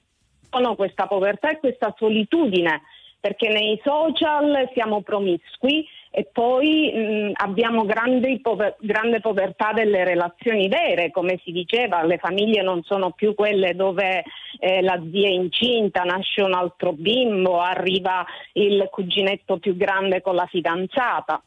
sono 0.50 0.74
questa 0.74 1.06
povertà 1.06 1.50
e 1.50 1.60
questa 1.60 1.94
solitudine, 1.96 2.82
perché 3.20 3.50
nei 3.50 3.80
social 3.84 4.68
siamo 4.74 5.02
promiscui 5.02 5.86
e 6.18 6.26
poi 6.32 6.90
mh, 6.94 7.32
abbiamo 7.34 7.84
grandi 7.84 8.40
pover- 8.40 8.76
grande 8.80 9.20
povertà 9.20 9.74
delle 9.74 10.02
relazioni 10.02 10.66
vere, 10.66 11.10
come 11.10 11.38
si 11.44 11.52
diceva, 11.52 12.02
le 12.04 12.16
famiglie 12.16 12.62
non 12.62 12.82
sono 12.84 13.10
più 13.10 13.34
quelle 13.34 13.74
dove 13.74 14.24
eh, 14.58 14.80
la 14.80 14.98
zia 15.12 15.28
è 15.28 15.32
incinta, 15.32 16.04
nasce 16.04 16.40
un 16.40 16.54
altro 16.54 16.92
bimbo, 16.92 17.60
arriva 17.60 18.24
il 18.54 18.88
cuginetto 18.90 19.58
più 19.58 19.76
grande 19.76 20.22
con 20.22 20.36
la 20.36 20.46
fidanzata. 20.46 21.42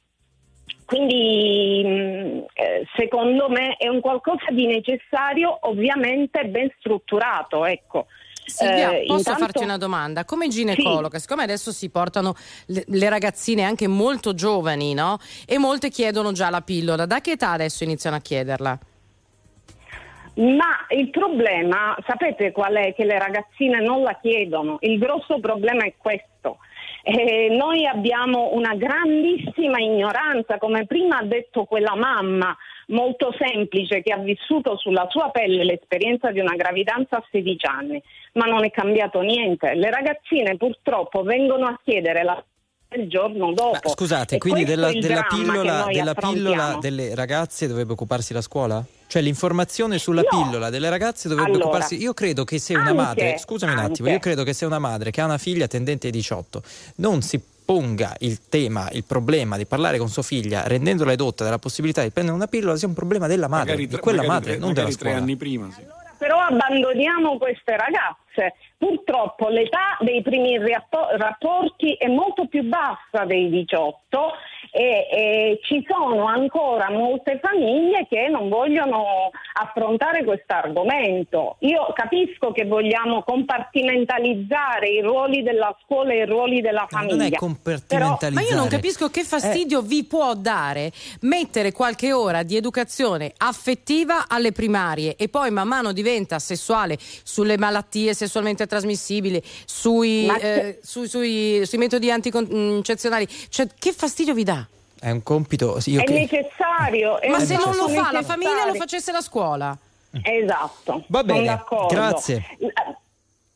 Quindi 0.86 1.82
mh, 1.84 2.46
eh, 2.54 2.88
secondo 2.96 3.50
me 3.50 3.76
è 3.76 3.88
un 3.88 4.02
qualcosa 4.02 4.52
di 4.52 4.68
necessario, 4.68 5.58
ovviamente 5.62 6.46
ben 6.46 6.72
strutturato, 6.78 7.66
ecco. 7.66 8.06
Silvia, 8.50 8.92
Eh, 8.92 9.06
posso 9.06 9.18
intanto- 9.20 9.40
farti 9.40 9.64
una 9.64 9.78
domanda? 9.78 10.26
Come 10.26 10.48
ginecologa, 10.48 11.20
siccome 11.20 11.44
adesso 11.44 11.72
si 11.72 11.90
portano 11.90 12.34
le, 12.68 12.84
le 12.88 13.10
ragazzine 13.10 13.64
anche 13.64 13.88
molto 13.88 14.34
giovani, 14.34 14.94
no? 14.94 15.18
E 15.46 15.58
molte 15.58 15.90
chiedono 15.90 16.32
già 16.32 16.50
la 16.50 16.62
pillola, 16.62 17.06
da 17.06 17.22
che 17.22 17.32
età 17.32 17.52
adesso 17.52 17.84
iniziano 17.84 18.16
a 18.16 18.20
chiederla? 18.20 18.80
Ma 20.36 20.86
il 20.90 21.10
problema, 21.10 21.98
sapete 22.08 22.52
qual 22.54 22.74
è? 22.76 22.94
Che 22.94 23.04
le 23.04 23.20
ragazzine 23.20 23.82
non 23.82 24.04
la 24.04 24.18
chiedono. 24.22 24.78
Il 24.82 24.98
grosso 24.98 25.40
problema 25.40 25.84
è 25.84 25.94
questo. 25.98 26.60
Eh, 27.04 27.50
noi 27.50 27.86
abbiamo 27.86 28.52
una 28.54 28.74
grandissima 28.76 29.80
ignoranza, 29.80 30.58
come 30.58 30.86
prima 30.86 31.18
ha 31.18 31.24
detto 31.24 31.66
quella 31.66 31.96
mamma 31.96 32.56
molto 32.90 33.34
semplice 33.38 34.02
che 34.02 34.14
ha 34.14 34.18
vissuto 34.18 34.78
sulla 34.78 35.08
sua 35.10 35.30
pelle 35.30 35.64
l'esperienza 35.64 36.32
di 36.32 36.40
una 36.40 36.56
gravidanza 36.56 37.18
a 37.18 37.26
16 37.32 37.66
anni, 37.66 38.02
ma 38.34 38.46
non 38.46 38.64
è 38.64 38.72
cambiato 38.72 39.22
niente. 39.22 39.74
Le 39.74 39.90
ragazzine 39.90 40.58
purtroppo 40.58 41.24
vengono 41.24 41.66
a 41.66 41.80
chiedere 41.84 42.24
la 42.24 42.44
il 42.96 43.08
giorno 43.08 43.54
dopo. 43.54 43.90
Scusate, 43.90 44.36
E 44.36 44.38
quindi 44.40 44.64
della, 44.64 44.92
della 44.92 45.24
pillola, 45.30 45.86
della 45.92 46.16
pillola 46.16 46.78
delle 46.82 47.14
ragazze 47.14 47.68
dovrebbe 47.68 47.94
occuparsi 47.94 48.34
la 48.34 48.42
scuola? 48.42 48.84
Cioè 49.06 49.22
l'informazione 49.22 50.00
sulla 50.00 50.24
pillola 50.24 50.70
delle 50.70 50.90
ragazze 50.90 51.28
dovrebbe 51.28 51.52
Allora, 51.52 51.66
occuparsi. 51.66 52.02
Io 52.02 52.14
credo 52.14 52.44
che 52.44 52.58
se 52.58 52.74
una 52.74 52.86
anche, 52.86 52.96
madre, 52.96 53.38
scusami 53.38 53.74
un 53.74 53.80
attimo, 53.80 54.10
io 54.10 54.20
credo 54.20 54.44
che 54.44 54.54
se 54.54 54.66
una 54.66 54.80
madre 54.80 55.12
che 55.12 55.22
ha 55.22 55.26
una 55.26 55.38
figlia 55.38 55.68
tendente 55.68 56.08
ai 56.08 56.14
18 56.14 56.64
non 56.96 57.22
si 57.22 57.40
ponga 57.70 58.16
il 58.22 58.48
tema, 58.50 58.90
il 58.94 59.04
problema 59.04 59.56
di 59.56 59.68
parlare 59.68 60.00
con 60.00 60.10
sua 60.10 60.24
figlia 60.24 60.64
rendendola 60.66 61.12
edotta 61.12 61.44
della 61.44 61.60
possibilità 61.60 62.02
di 62.02 62.10
prendere 62.10 62.36
una 62.36 62.48
pillola 62.48 62.76
sia 62.76 62.88
un 62.88 62.96
problema 62.96 63.28
della 63.28 63.48
madre, 63.48 63.70
Magari 63.74 63.88
di 63.88 63.98
quella 64.00 64.24
magari 64.24 64.40
madre, 64.40 64.52
tre- 64.54 64.60
non 64.60 64.74
della 64.74 64.88
magari 64.88 65.00
tre 65.00 65.10
scuola. 65.10 65.24
anni 65.24 65.36
prima. 65.36 65.70
Sì. 65.72 65.84
Però 66.18 66.40
abbandoniamo 66.40 67.38
queste 67.38 67.78
ragazze. 67.78 68.56
Purtroppo 68.80 69.50
l'età 69.50 69.98
dei 70.00 70.22
primi 70.22 70.58
rappo- 70.58 71.10
rapporti 71.18 71.96
è 71.96 72.08
molto 72.08 72.48
più 72.48 72.64
bassa 72.64 73.26
dei 73.26 73.50
18 73.50 74.32
e, 74.72 75.08
e 75.12 75.60
ci 75.64 75.86
sono 75.86 76.26
ancora 76.28 76.90
molte 76.90 77.42
famiglie 77.42 78.08
che 78.08 78.30
non 78.30 78.48
vogliono 78.48 79.32
affrontare 79.54 80.24
questo 80.24 80.54
argomento. 80.54 81.58
Io 81.60 81.92
capisco 81.94 82.54
che 82.54 82.64
vogliamo 82.66 83.24
compartimentalizzare 83.24 84.88
i 84.88 85.02
ruoli 85.02 85.44
della 85.44 85.76
scuola 85.84 86.14
e 86.14 86.20
i 86.20 86.26
ruoli 86.26 86.62
della 86.62 86.86
famiglia. 86.88 87.16
non 87.18 87.26
è 87.26 87.36
Però-. 88.30 88.42
Ma 88.42 88.48
io 88.48 88.56
non 88.56 88.70
capisco 88.70 89.10
che 89.10 89.26
fastidio 89.26 89.82
vi 89.82 90.06
può 90.06 90.36
dare 90.36 90.92
mettere 91.22 91.74
qualche 91.74 92.14
ora 92.14 92.44
di 92.44 92.56
educazione 92.56 93.34
affettiva 93.36 94.30
alle 94.30 94.54
primarie 94.54 95.16
e 95.18 95.28
poi 95.28 95.52
man 95.52 95.68
mano 95.68 95.92
diventa 95.92 96.40
sessuale 96.40 96.98
sulle 97.00 97.58
malattie 97.58 98.14
sessualmente 98.14 98.68
trasmissibili, 98.70 99.44
sui, 99.66 100.28
eh, 100.28 100.80
sui, 100.82 101.08
sui- 101.10 101.66
sui 101.66 101.78
metodi 101.78 102.10
anticoncezionali. 102.12 103.28
Cioè, 103.50 103.68
che 103.78 103.92
fastidio 103.92 104.34
vi 104.34 104.44
dà? 104.44 104.66
È 105.02 105.10
un 105.10 105.24
compito. 105.24 105.80
sì, 105.80 105.92
io 105.92 106.02
È 106.02 106.04
che- 106.06 106.14
necessario. 106.14 107.20
è 107.20 107.30
Ma 107.30 107.40
se 107.40 107.56
non 107.56 107.76
lo 107.76 107.88
fa 107.90 108.12
la 108.12 108.22
famiglia, 108.22 108.66
lo 108.66 108.76
facesse 108.76 109.12
la 109.12 109.22
scuola. 109.22 109.78
Esatto. 110.24 111.04
Va 111.08 111.24
bene, 111.24 111.62
grazie. 111.90 112.46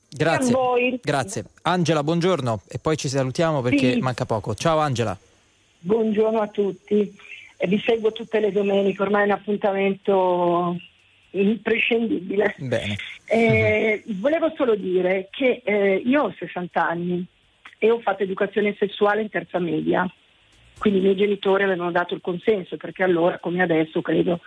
Grazie. 0.10 0.52
a 0.52 0.52
voi. 0.52 1.00
Grazie. 1.02 1.44
Angela, 1.64 2.04
buongiorno 2.04 2.62
e 2.68 2.78
poi 2.80 2.96
ci 2.98 3.08
salutiamo 3.10 3.62
perché 3.62 3.94
Sì. 3.94 4.00
manca 4.00 4.26
poco. 4.26 4.54
Ciao 4.54 4.78
Angela. 4.78 5.18
Buongiorno 5.80 6.40
a 6.40 6.48
tutti, 6.48 7.14
vi 7.66 7.80
seguo 7.86 8.12
tutte 8.12 8.40
le 8.40 8.52
domeniche, 8.52 9.02
ormai 9.02 9.24
è 9.24 9.26
un 9.26 9.32
appuntamento 9.32 10.78
imprescindibile. 11.32 12.56
Bene. 12.60 12.96
Eh, 13.26 14.04
volevo 14.20 14.52
solo 14.56 14.76
dire 14.76 15.30
che 15.32 15.62
eh, 15.64 16.02
io 16.06 16.24
ho 16.24 16.36
60 16.38 16.88
anni 16.88 17.26
e 17.78 17.90
ho 17.90 18.00
fatto 18.00 18.24
educazione 18.24 18.76
sessuale 18.78 19.22
in 19.22 19.30
terza 19.30 19.60
media, 19.60 20.10
quindi 20.78 21.00
i 21.00 21.02
miei 21.02 21.16
genitori 21.16 21.64
avevano 21.64 21.92
dato 21.92 22.14
il 22.14 22.22
consenso 22.22 22.78
perché 22.78 23.04
allora, 23.04 23.40
come 23.40 23.62
adesso, 23.62 24.02
credo. 24.02 24.40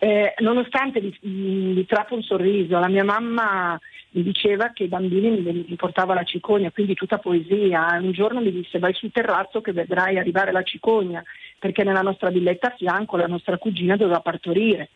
Eh, 0.00 0.34
nonostante 0.38 1.00
vi, 1.00 1.16
vi 1.22 1.84
trappo 1.86 2.14
un 2.14 2.22
sorriso, 2.22 2.78
la 2.78 2.88
mia 2.88 3.04
mamma 3.04 3.78
mi 4.10 4.22
diceva 4.22 4.70
che 4.72 4.84
i 4.84 4.88
bambini 4.88 5.40
mi, 5.40 5.64
mi 5.68 5.76
portava 5.76 6.14
la 6.14 6.22
cicogna, 6.22 6.70
quindi 6.70 6.94
tutta 6.94 7.18
poesia. 7.18 7.98
Un 8.00 8.12
giorno 8.12 8.40
mi 8.40 8.52
disse 8.52 8.78
vai 8.78 8.94
sul 8.94 9.12
terrazzo 9.12 9.60
che 9.60 9.72
vedrai 9.72 10.18
arrivare 10.18 10.52
la 10.52 10.62
cicogna, 10.62 11.22
perché 11.58 11.84
nella 11.84 12.02
nostra 12.02 12.30
villetta 12.30 12.68
a 12.68 12.74
fianco 12.76 13.16
la 13.16 13.26
nostra 13.26 13.58
cugina 13.58 13.96
doveva 13.96 14.20
partorire. 14.20 14.90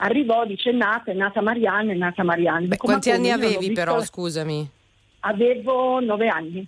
Arrivò, 0.00 0.44
dice 0.46 0.70
è 0.70 0.72
nata, 0.72 1.10
è 1.10 1.14
nata 1.14 1.40
Marianne, 1.42 1.92
è 1.92 1.96
nata 1.96 2.22
Marianne. 2.22 2.68
"Ma 2.68 2.76
Quanti 2.76 3.10
anni 3.10 3.30
avevi 3.30 3.56
visto 3.58 3.74
però, 3.74 3.96
la- 3.96 4.04
scusami? 4.04 4.70
Avevo 5.20 6.00
nove 6.00 6.28
anni 6.28 6.64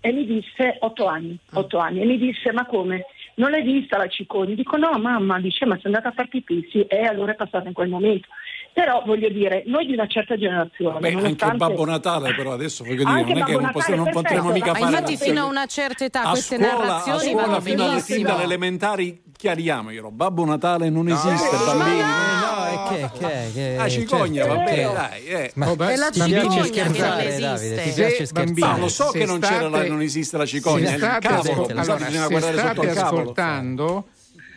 e 0.00 0.12
mi 0.12 0.26
disse 0.26 0.78
otto 0.80 1.06
anni, 1.06 1.38
Ah. 1.52 1.60
otto 1.60 1.78
anni 1.78 2.00
e 2.00 2.04
mi 2.04 2.18
disse 2.18 2.52
ma 2.52 2.66
come? 2.66 3.06
Non 3.36 3.50
l'hai 3.50 3.62
vista 3.62 3.96
la 3.96 4.08
cicogna? 4.08 4.54
Dico 4.54 4.76
no 4.76 4.90
mamma, 4.98 5.40
dice 5.40 5.66
ma 5.66 5.74
sei 5.76 5.86
andata 5.86 6.08
a 6.08 6.12
far 6.12 6.28
pipì? 6.28 6.68
Sì, 6.70 6.82
e 6.82 7.02
allora 7.02 7.32
è 7.32 7.36
passata 7.36 7.66
in 7.68 7.74
quel 7.74 7.88
momento. 7.88 8.26
Però 8.72 9.02
voglio 9.06 9.28
dire, 9.28 9.62
noi 9.66 9.86
di 9.86 9.92
una 9.92 10.06
certa 10.08 10.36
generazione, 10.36 10.98
Beh, 10.98 11.08
anche 11.10 11.20
nonostante- 11.22 11.56
Babbo 11.58 11.84
Natale, 11.84 12.34
però 12.34 12.52
adesso 12.54 12.82
voglio 12.82 13.04
dire, 13.04 13.08
Anche 13.08 13.32
non 13.34 13.42
è 13.42 13.44
che 13.44 13.52
non, 13.52 13.70
possiamo, 13.70 14.02
non 14.04 14.12
potremo 14.12 14.50
mica 14.50 14.72
Ma 14.72 14.78
fare 14.78 14.90
infatti 14.90 15.16
fino 15.16 15.42
a 15.42 15.44
una 15.46 15.66
certa 15.66 16.04
età 16.04 16.22
a 16.24 16.30
queste 16.30 16.56
scuola, 16.56 16.72
a 16.72 16.76
narrazioni 16.78 17.18
scuola 17.30 17.46
vanno 17.46 17.60
fino, 17.60 17.82
alle, 17.84 18.00
fin 18.00 18.04
benissimo. 18.16 18.28
dalle 18.28 18.42
elementari 18.42 19.22
chiariamo 19.36 19.90
io 19.90 20.10
Babbo 20.10 20.44
Natale 20.44 20.90
non 20.90 21.08
esiste 21.08 21.54
Eh, 21.54 21.64
bambini 21.66 21.98
no, 21.98 22.33
che, 22.88 23.10
che, 23.18 23.50
che 23.54 23.74
la 23.76 23.88
cicogna 23.88 24.42
certo, 24.44 24.56
va 24.56 24.62
bene 24.64 24.76
che- 24.86 24.92
dai 24.94 25.24
eh. 25.26 25.50
Ma 25.54 25.70
Oh, 25.70 25.76
beh, 25.76 25.92
È 25.92 25.96
la 25.96 26.10
cicogna 26.10 26.62
che 26.62 26.68
scherzare, 26.68 27.30
non 27.30 27.40
Davide, 27.40 27.74
ti 27.74 27.80
esiste. 27.80 27.92
piace 28.02 28.26
Se, 28.26 28.32
bambini. 28.32 28.66
Ma 28.68 28.78
lo 28.78 28.88
so 28.88 29.10
se 29.10 29.18
che 29.18 29.24
non, 29.26 29.40
c'era 29.40 29.60
la- 29.62 29.68
state- 29.68 29.88
non 29.88 30.02
esiste 30.02 30.36
la 30.36 30.46
cicogna, 30.46 30.88
è 30.88 30.92
il 30.92 30.98
state, 30.98 31.26
cavolo, 31.28 31.66
allora, 31.66 31.74
bisogna 31.96 32.08
se 32.22 32.28
guardare 32.28 32.56
sotto 32.56 32.58
state 32.72 32.86
il 32.86 32.92
cavolo. 32.94 33.20
ascoltando, 33.22 34.04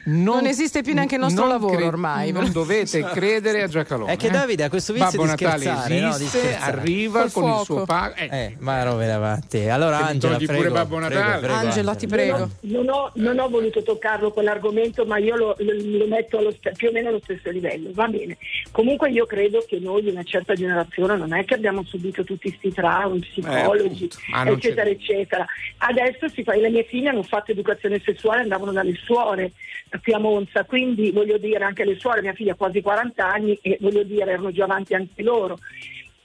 non, 0.08 0.24
Non 0.38 0.46
esiste 0.46 0.82
più 0.82 0.94
neanche 0.94 1.16
il 1.16 1.22
nostro 1.22 1.44
non 1.44 1.52
lavoro 1.52 1.76
cre- 1.76 1.86
ormai. 1.86 2.32
Non 2.32 2.52
dovete 2.52 3.04
credere 3.12 3.62
a 3.64 3.68
Giacalone. 3.68 4.14
È 4.14 4.18
che 4.18 4.28
eh. 4.28 4.32
Davide 4.32 4.64
ha 4.66 4.70
questo 4.70 4.94
vizio 4.94 5.10
Babbo 5.10 5.24
di 5.24 5.30
Natale 5.30 5.60
scherzare, 5.64 6.00
no? 6.00 6.08
Di 6.10 6.14
esiste, 6.16 6.38
scherzare. 6.40 6.78
arriva 6.78 7.22
Col 7.22 7.32
con 7.32 7.44
il 7.44 7.50
fuoco. 7.50 7.64
suo 7.64 7.86
pago. 7.86 8.16
Eh, 8.16 8.28
Eh, 8.32 8.56
ma 8.60 8.84
robe 8.84 9.06
davanti. 9.08 9.68
Allora 9.70 10.06
Angela, 10.06 10.34
togli 10.36 10.46
prego, 10.46 10.62
pure 10.62 10.74
Babbo 10.74 10.96
prego, 10.98 11.14
Natale. 11.14 11.40
prego, 11.40 11.54
Angela, 11.56 11.96
ti 11.96 12.08
prego. 12.08 12.50
Non 12.62 12.90
ho, 12.90 13.12
non 13.16 13.40
ho 13.40 13.50
voluto 13.50 13.84
toccarlo 13.84 14.32
quell'argomento, 14.32 15.06
ma 15.06 15.18
io 15.18 15.36
lo, 15.36 15.56
lo- 15.60 15.98
lo 15.98 16.08
metto 16.08 16.38
allo 16.38 16.52
st- 16.52 16.72
più 16.76 16.90
o 16.90 16.92
meno 16.92 17.10
allo 17.10 17.20
stesso 17.24 17.50
livello. 17.50 17.90
Va 17.94 18.08
bene. 18.08 18.38
Comunque 18.72 19.10
io 19.12 19.26
credo 19.26 19.66
che 19.68 19.80
noi 19.80 20.04
di 20.04 20.10
una 20.10 20.24
certa 20.24 20.54
generazione 20.54 21.18
non 21.18 21.34
è 21.34 21.44
che 21.46 21.54
abbiamo 21.56 21.84
subito 21.84 22.24
tutti 22.24 22.50
questi 22.50 22.72
traumi, 22.72 23.20
psicologi. 23.20 24.10
Ma 24.32 24.44
non 24.44 24.58
c'è- 24.58 24.68
eccetera, 24.68 24.90
eccetera. 24.90 25.46
Adesso 25.78 26.30
si 26.30 26.44
fa, 26.44 26.56
le 26.56 26.70
mie 26.70 26.84
figlie 26.86 27.10
hanno 27.10 27.24
fatto 27.24 27.52
educazione 27.52 28.02
sessuale, 28.04 28.42
andavano 28.42 28.72
dalle 28.72 28.96
suore 29.04 29.52
qui 30.00 30.14
a 30.14 30.20
Monza, 30.20 30.64
quindi 30.66 31.12
voglio 31.12 31.38
dire 31.38 31.64
anche 31.64 31.86
le 31.86 31.98
suore, 32.00 32.22
mia 32.22 32.34
figlia 32.34 32.54
ha 32.54 32.56
quasi 32.56 32.82
40 32.82 33.26
anni 33.26 33.58
e 33.62 33.78
voglio 33.82 34.04
dire 34.04 34.32
erano 34.32 34.52
già 34.52 34.64
avanti 34.64 34.94
anche 34.94 35.24
loro. 35.24 35.58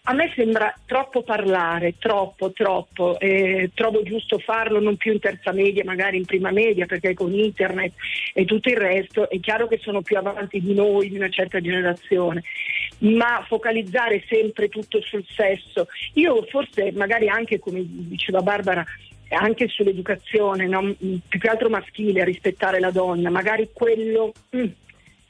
A 0.04 0.14
me 0.14 0.32
sembra 0.34 0.74
troppo 0.84 1.22
parlare, 1.22 1.94
troppo, 1.96 2.50
troppo. 2.50 3.20
eh, 3.20 3.70
trovo 3.72 4.02
giusto 4.02 4.38
farlo 4.38 4.80
non 4.80 4.96
più 4.96 5.12
in 5.12 5.20
terza 5.20 5.52
media, 5.52 5.84
magari 5.84 6.16
in 6.16 6.24
prima 6.24 6.50
media, 6.50 6.86
perché 6.86 7.14
con 7.14 7.32
internet 7.32 7.92
e 8.34 8.44
tutto 8.44 8.68
il 8.68 8.76
resto 8.76 9.30
è 9.30 9.38
chiaro 9.38 9.68
che 9.68 9.78
sono 9.80 10.02
più 10.02 10.16
avanti 10.16 10.60
di 10.60 10.74
noi, 10.74 11.08
di 11.08 11.16
una 11.16 11.28
certa 11.28 11.60
generazione. 11.60 12.42
Ma 12.98 13.44
focalizzare 13.46 14.24
sempre 14.28 14.68
tutto 14.68 15.00
sul 15.02 15.24
sesso, 15.28 15.86
io 16.14 16.42
forse 16.50 16.90
magari 16.90 17.28
anche 17.28 17.60
come 17.60 17.82
diceva 17.84 18.40
Barbara, 18.40 18.84
anche 19.34 19.68
sull'educazione, 19.68 20.66
no? 20.66 20.94
Più 21.28 21.38
che 21.40 21.48
altro 21.48 21.68
maschile, 21.68 22.20
a 22.22 22.24
rispettare 22.24 22.80
la 22.80 22.90
donna, 22.90 23.30
magari 23.30 23.70
quello 23.72 24.32
mm, 24.56 24.64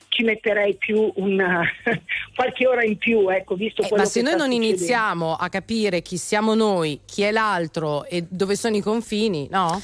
ci 0.08 0.22
metterei 0.24 0.74
più 0.76 1.10
una, 1.16 1.62
qualche 2.36 2.66
ora 2.66 2.84
in 2.84 2.98
più, 2.98 3.28
ecco, 3.30 3.54
visto 3.54 3.82
Eh, 3.82 3.88
quello 3.88 4.02
ma 4.02 4.08
se 4.08 4.20
che 4.20 4.26
noi 4.26 4.36
non 4.36 4.46
succedendo. 4.48 4.74
iniziamo 4.76 5.34
a 5.34 5.48
capire 5.48 6.02
chi 6.02 6.16
siamo 6.18 6.54
noi, 6.54 7.00
chi 7.06 7.22
è 7.22 7.30
l'altro 7.30 8.04
e 8.04 8.24
dove 8.28 8.56
sono 8.56 8.76
i 8.76 8.80
confini, 8.80 9.48
no? 9.50 9.80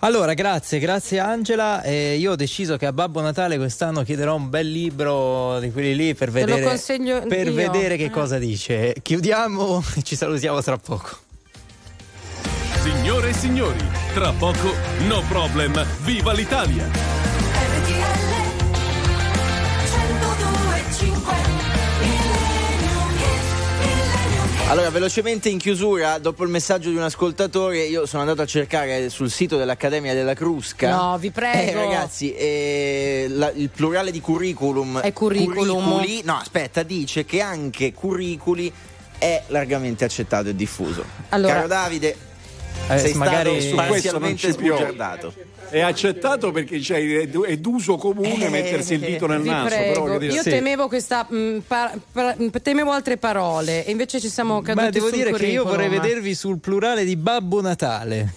Allora, 0.00 0.34
grazie, 0.34 0.78
grazie 0.78 1.18
Angela. 1.18 1.82
Eh, 1.82 2.16
io 2.16 2.32
ho 2.32 2.36
deciso 2.36 2.76
che 2.76 2.84
a 2.84 2.92
Babbo 2.92 3.22
Natale 3.22 3.56
quest'anno 3.56 4.02
chiederò 4.02 4.34
un 4.34 4.50
bel 4.50 4.70
libro 4.70 5.58
di 5.58 5.70
quelli 5.72 5.96
lì 5.96 6.14
per 6.14 6.30
vedere, 6.30 6.78
per 7.26 7.50
vedere 7.50 7.96
che 7.96 8.04
Eh. 8.04 8.10
cosa 8.10 8.38
dice. 8.38 8.94
Chiudiamo 9.00 9.82
e 9.96 10.02
ci 10.02 10.14
salutiamo 10.14 10.60
tra 10.60 10.76
poco. 10.76 11.24
Signore 12.86 13.30
e 13.30 13.32
signori, 13.32 13.84
tra 14.14 14.30
poco 14.30 14.72
No 15.08 15.20
Problem, 15.26 15.84
viva 16.02 16.32
l'Italia! 16.32 16.84
RTL 16.84 17.92
102.5 19.82 21.10
Millennium 21.98 23.10
Hit, 23.16 23.80
Millennium 23.80 24.60
Hit. 24.62 24.68
Allora, 24.70 24.90
velocemente 24.90 25.48
in 25.48 25.58
chiusura, 25.58 26.18
dopo 26.18 26.44
il 26.44 26.50
messaggio 26.50 26.90
di 26.90 26.94
un 26.96 27.02
ascoltatore, 27.02 27.78
io 27.86 28.06
sono 28.06 28.22
andato 28.22 28.42
a 28.42 28.46
cercare 28.46 29.08
sul 29.10 29.30
sito 29.32 29.56
dell'Accademia 29.56 30.14
della 30.14 30.34
Crusca. 30.34 30.88
No, 30.94 31.18
vi 31.18 31.32
prego. 31.32 31.80
Eh, 31.80 31.84
ragazzi, 31.84 32.32
eh, 32.34 33.26
la- 33.30 33.50
il 33.52 33.68
plurale 33.70 34.12
di 34.12 34.20
curriculum 34.20 35.00
È 35.00 35.12
curriculum. 35.12 35.82
curriculi- 35.82 36.22
no, 36.24 36.36
aspetta, 36.38 36.84
dice 36.84 37.24
che 37.24 37.40
anche 37.40 37.92
curriculi 37.92 38.72
è 39.18 39.42
largamente 39.48 40.04
accettato 40.04 40.50
e 40.50 40.54
diffuso. 40.54 41.04
Allora- 41.30 41.52
Caro 41.54 41.66
Davide, 41.66 42.16
Eh, 42.88 42.98
sei 42.98 43.14
magari- 43.14 43.60
stato 43.60 43.82
Su 43.82 43.88
questo 43.88 44.18
non 44.18 44.20
parzialmente 44.20 44.52
sbugiardato. 44.52 45.34
È 45.68 45.80
accettato 45.80 46.52
perché 46.52 46.78
c'è, 46.78 47.20
è 47.22 47.26
d'u- 47.26 47.44
è 47.44 47.56
d'uso 47.56 47.96
comune 47.96 48.46
Eh, 48.46 48.48
mettersi 48.48 48.94
il 48.94 49.00
dito 49.00 49.26
nel 49.26 49.40
naso. 49.40 49.66
prego, 49.74 50.02
però, 50.04 50.12
che 50.12 50.18
dire- 50.18 50.32
io 50.34 50.42
Sì. 50.42 50.50
temevo 50.50 50.86
questa 50.86 51.26
mh, 51.28 51.62
pa- 51.66 51.92
pa- 52.12 52.36
temevo 52.62 52.92
altre 52.92 53.16
parole 53.16 53.84
e 53.84 53.90
invece 53.90 54.20
ci 54.20 54.28
siamo 54.28 54.62
caduti 54.62 54.84
Ma 54.84 54.90
devo 54.90 55.08
sul 55.08 55.16
dire 55.16 55.32
che 55.32 55.46
io 55.46 55.64
vorrei 55.64 55.88
vedervi 55.88 56.34
sul 56.36 56.58
plurale 56.60 57.04
di 57.04 57.16
Babbo 57.16 57.60
Natale. 57.60 58.32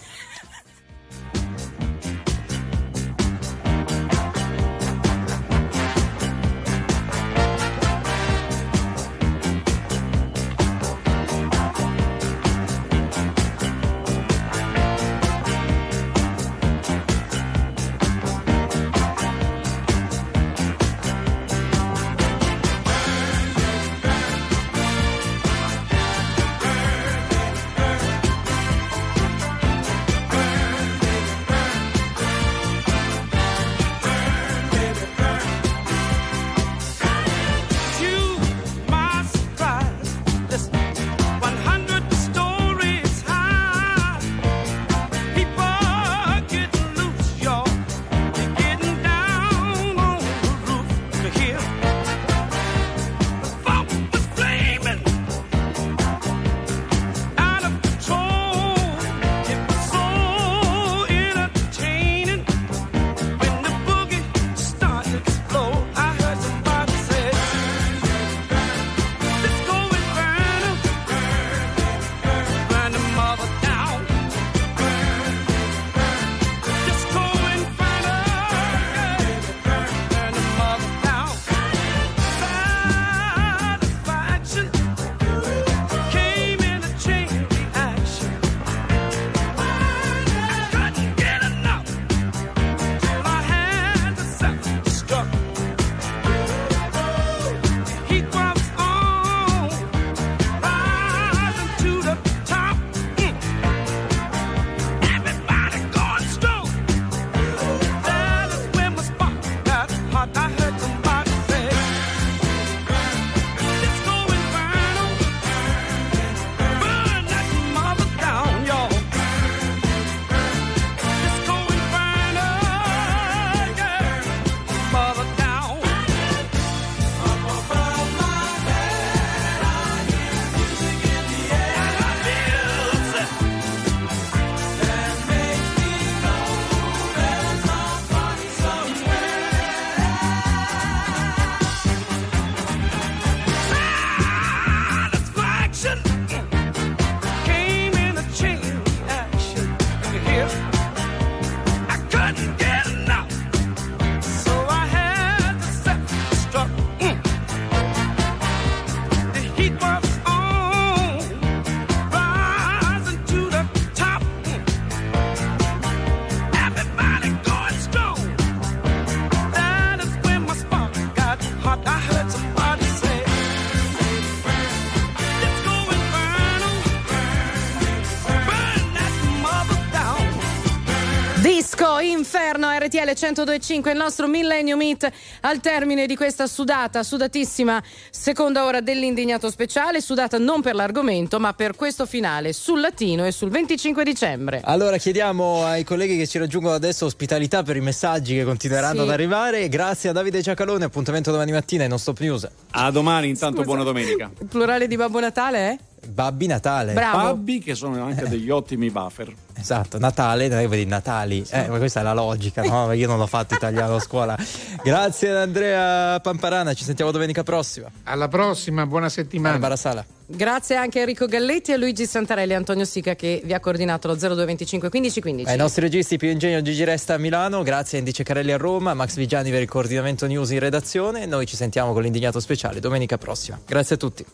RTL 183.00 183.16
1025, 183.16 183.92
il 183.92 183.98
nostro 183.98 184.28
Millennium 184.28 184.82
Hit 184.82 185.10
al 185.42 185.62
termine 185.62 186.06
di 186.06 186.18
questa 186.18 186.48
sudata, 186.48 187.02
sudatissima 187.02 187.82
seconda 188.10 188.66
ora 188.66 188.82
dell'indignato 188.82 189.50
speciale, 189.50 190.02
sudata 190.02 190.38
non 190.38 190.62
per 190.62 190.76
l'argomento 190.76 191.40
ma 191.40 191.54
per 191.54 191.76
questo 191.78 192.06
finale 192.06 192.52
sul 192.52 192.82
latino 192.82 193.26
e 193.26 193.32
sul 193.32 193.50
25 193.52 194.04
dicembre. 194.04 194.60
Allora 194.66 194.98
chiediamo 194.98 195.64
ai 195.64 195.86
colleghi 195.86 196.18
che 196.18 196.28
ci 196.28 196.40
raggiungono 196.40 196.74
adesso 196.76 197.06
ospitalità 197.06 197.64
per 197.64 197.78
i 197.78 197.82
messaggi 197.82 198.36
che 198.36 198.44
continueranno 198.44 198.96
Sì. 198.96 199.08
ad 199.08 199.10
arrivare. 199.10 199.70
Grazie 199.70 200.10
a 200.10 200.12
Davide 200.12 200.42
Giacalone, 200.42 200.84
appuntamento 200.84 201.32
domani 201.32 201.52
mattina 201.54 201.84
in 201.84 201.90
Non 201.90 202.00
Stop 202.00 202.20
News. 202.20 202.50
A 202.72 202.92
domani, 202.92 203.30
intanto 203.30 203.58
Scusa. 203.62 203.66
buona 203.68 203.84
domenica. 203.84 204.30
Il 204.40 204.48
plurale 204.48 204.88
di 204.88 204.98
Babbo 204.98 205.20
Natale 205.22 205.58
è? 205.58 205.78
Babbi 206.10 206.48
Natale. 206.48 206.94
Bravo. 206.94 207.18
Babbi 207.18 207.60
che 207.60 207.76
sono 207.76 208.04
anche 208.04 208.28
degli 208.28 208.50
ottimi 208.50 208.90
buffer. 208.90 209.34
Esatto, 209.60 210.00
Natale, 210.00 210.48
non 210.48 210.60
è 210.60 210.62
che 210.62 210.68
vedi 210.68 210.86
Natali, 210.86 211.46
eh, 211.50 211.68
ma 211.68 211.78
questa 211.78 212.00
è 212.00 212.04
la 212.04 212.14
logica, 212.14 212.64
no? 212.64 212.92
Io 212.94 213.08
non 213.08 213.18
l'ho 213.18 213.28
fatto 213.28 213.54
italiano 213.54 213.96
a 213.96 214.00
scuola. 214.00 214.38
Grazie 214.84 215.32
ad 215.32 215.38
Andrea 215.38 216.20
Pamparana, 216.20 216.74
ci 216.74 216.84
sentiamo 216.84 217.12
domenica 217.12 217.44
prossima. 217.44 217.90
Alla 218.04 218.28
prossima, 218.28 218.86
buona 218.86 219.10
settimana. 219.10 219.52
Barbara 219.52 219.76
Sala. 219.76 220.06
Grazie 220.32 220.76
anche 220.76 221.00
a 221.00 221.02
Enrico 221.02 221.26
Galletti, 221.26 221.72
a 221.72 221.78
Luigi 221.78 222.06
Santarelli 222.06 222.52
e 222.52 222.56
Antonio 222.56 222.86
Sica 222.86 223.16
che 223.16 223.42
vi 223.44 223.54
ha 223.54 223.60
coordinato 223.60 224.08
lo 224.08 224.14
0225 224.14 224.90
1515. 224.92 225.52
Ai 225.52 225.58
nostri 225.58 225.82
registi 225.82 226.18
più 226.18 226.30
ingegno 226.30 226.62
Gigi 226.62 226.84
Resta 226.84 227.16
a 227.16 227.18
Milano, 227.18 227.64
grazie 227.64 227.98
a 227.98 228.00
Indice 228.02 228.24
Carelli 228.24 228.52
a 228.52 228.58
Roma, 228.58 228.94
Max 228.94 229.16
Vigiani 229.16 229.50
per 229.50 229.62
il 229.62 229.68
coordinamento 229.68 230.28
news 230.28 230.52
in 230.52 230.60
redazione. 230.60 231.26
Noi 231.26 231.48
ci 231.48 231.56
sentiamo 231.56 231.94
con 231.94 232.04
l'indignato 232.04 232.40
speciale 232.40 232.80
domenica 232.80 233.18
prossima. 233.18 233.60
Grazie 233.66 233.96
a 233.96 233.98
tutti. 233.98 234.26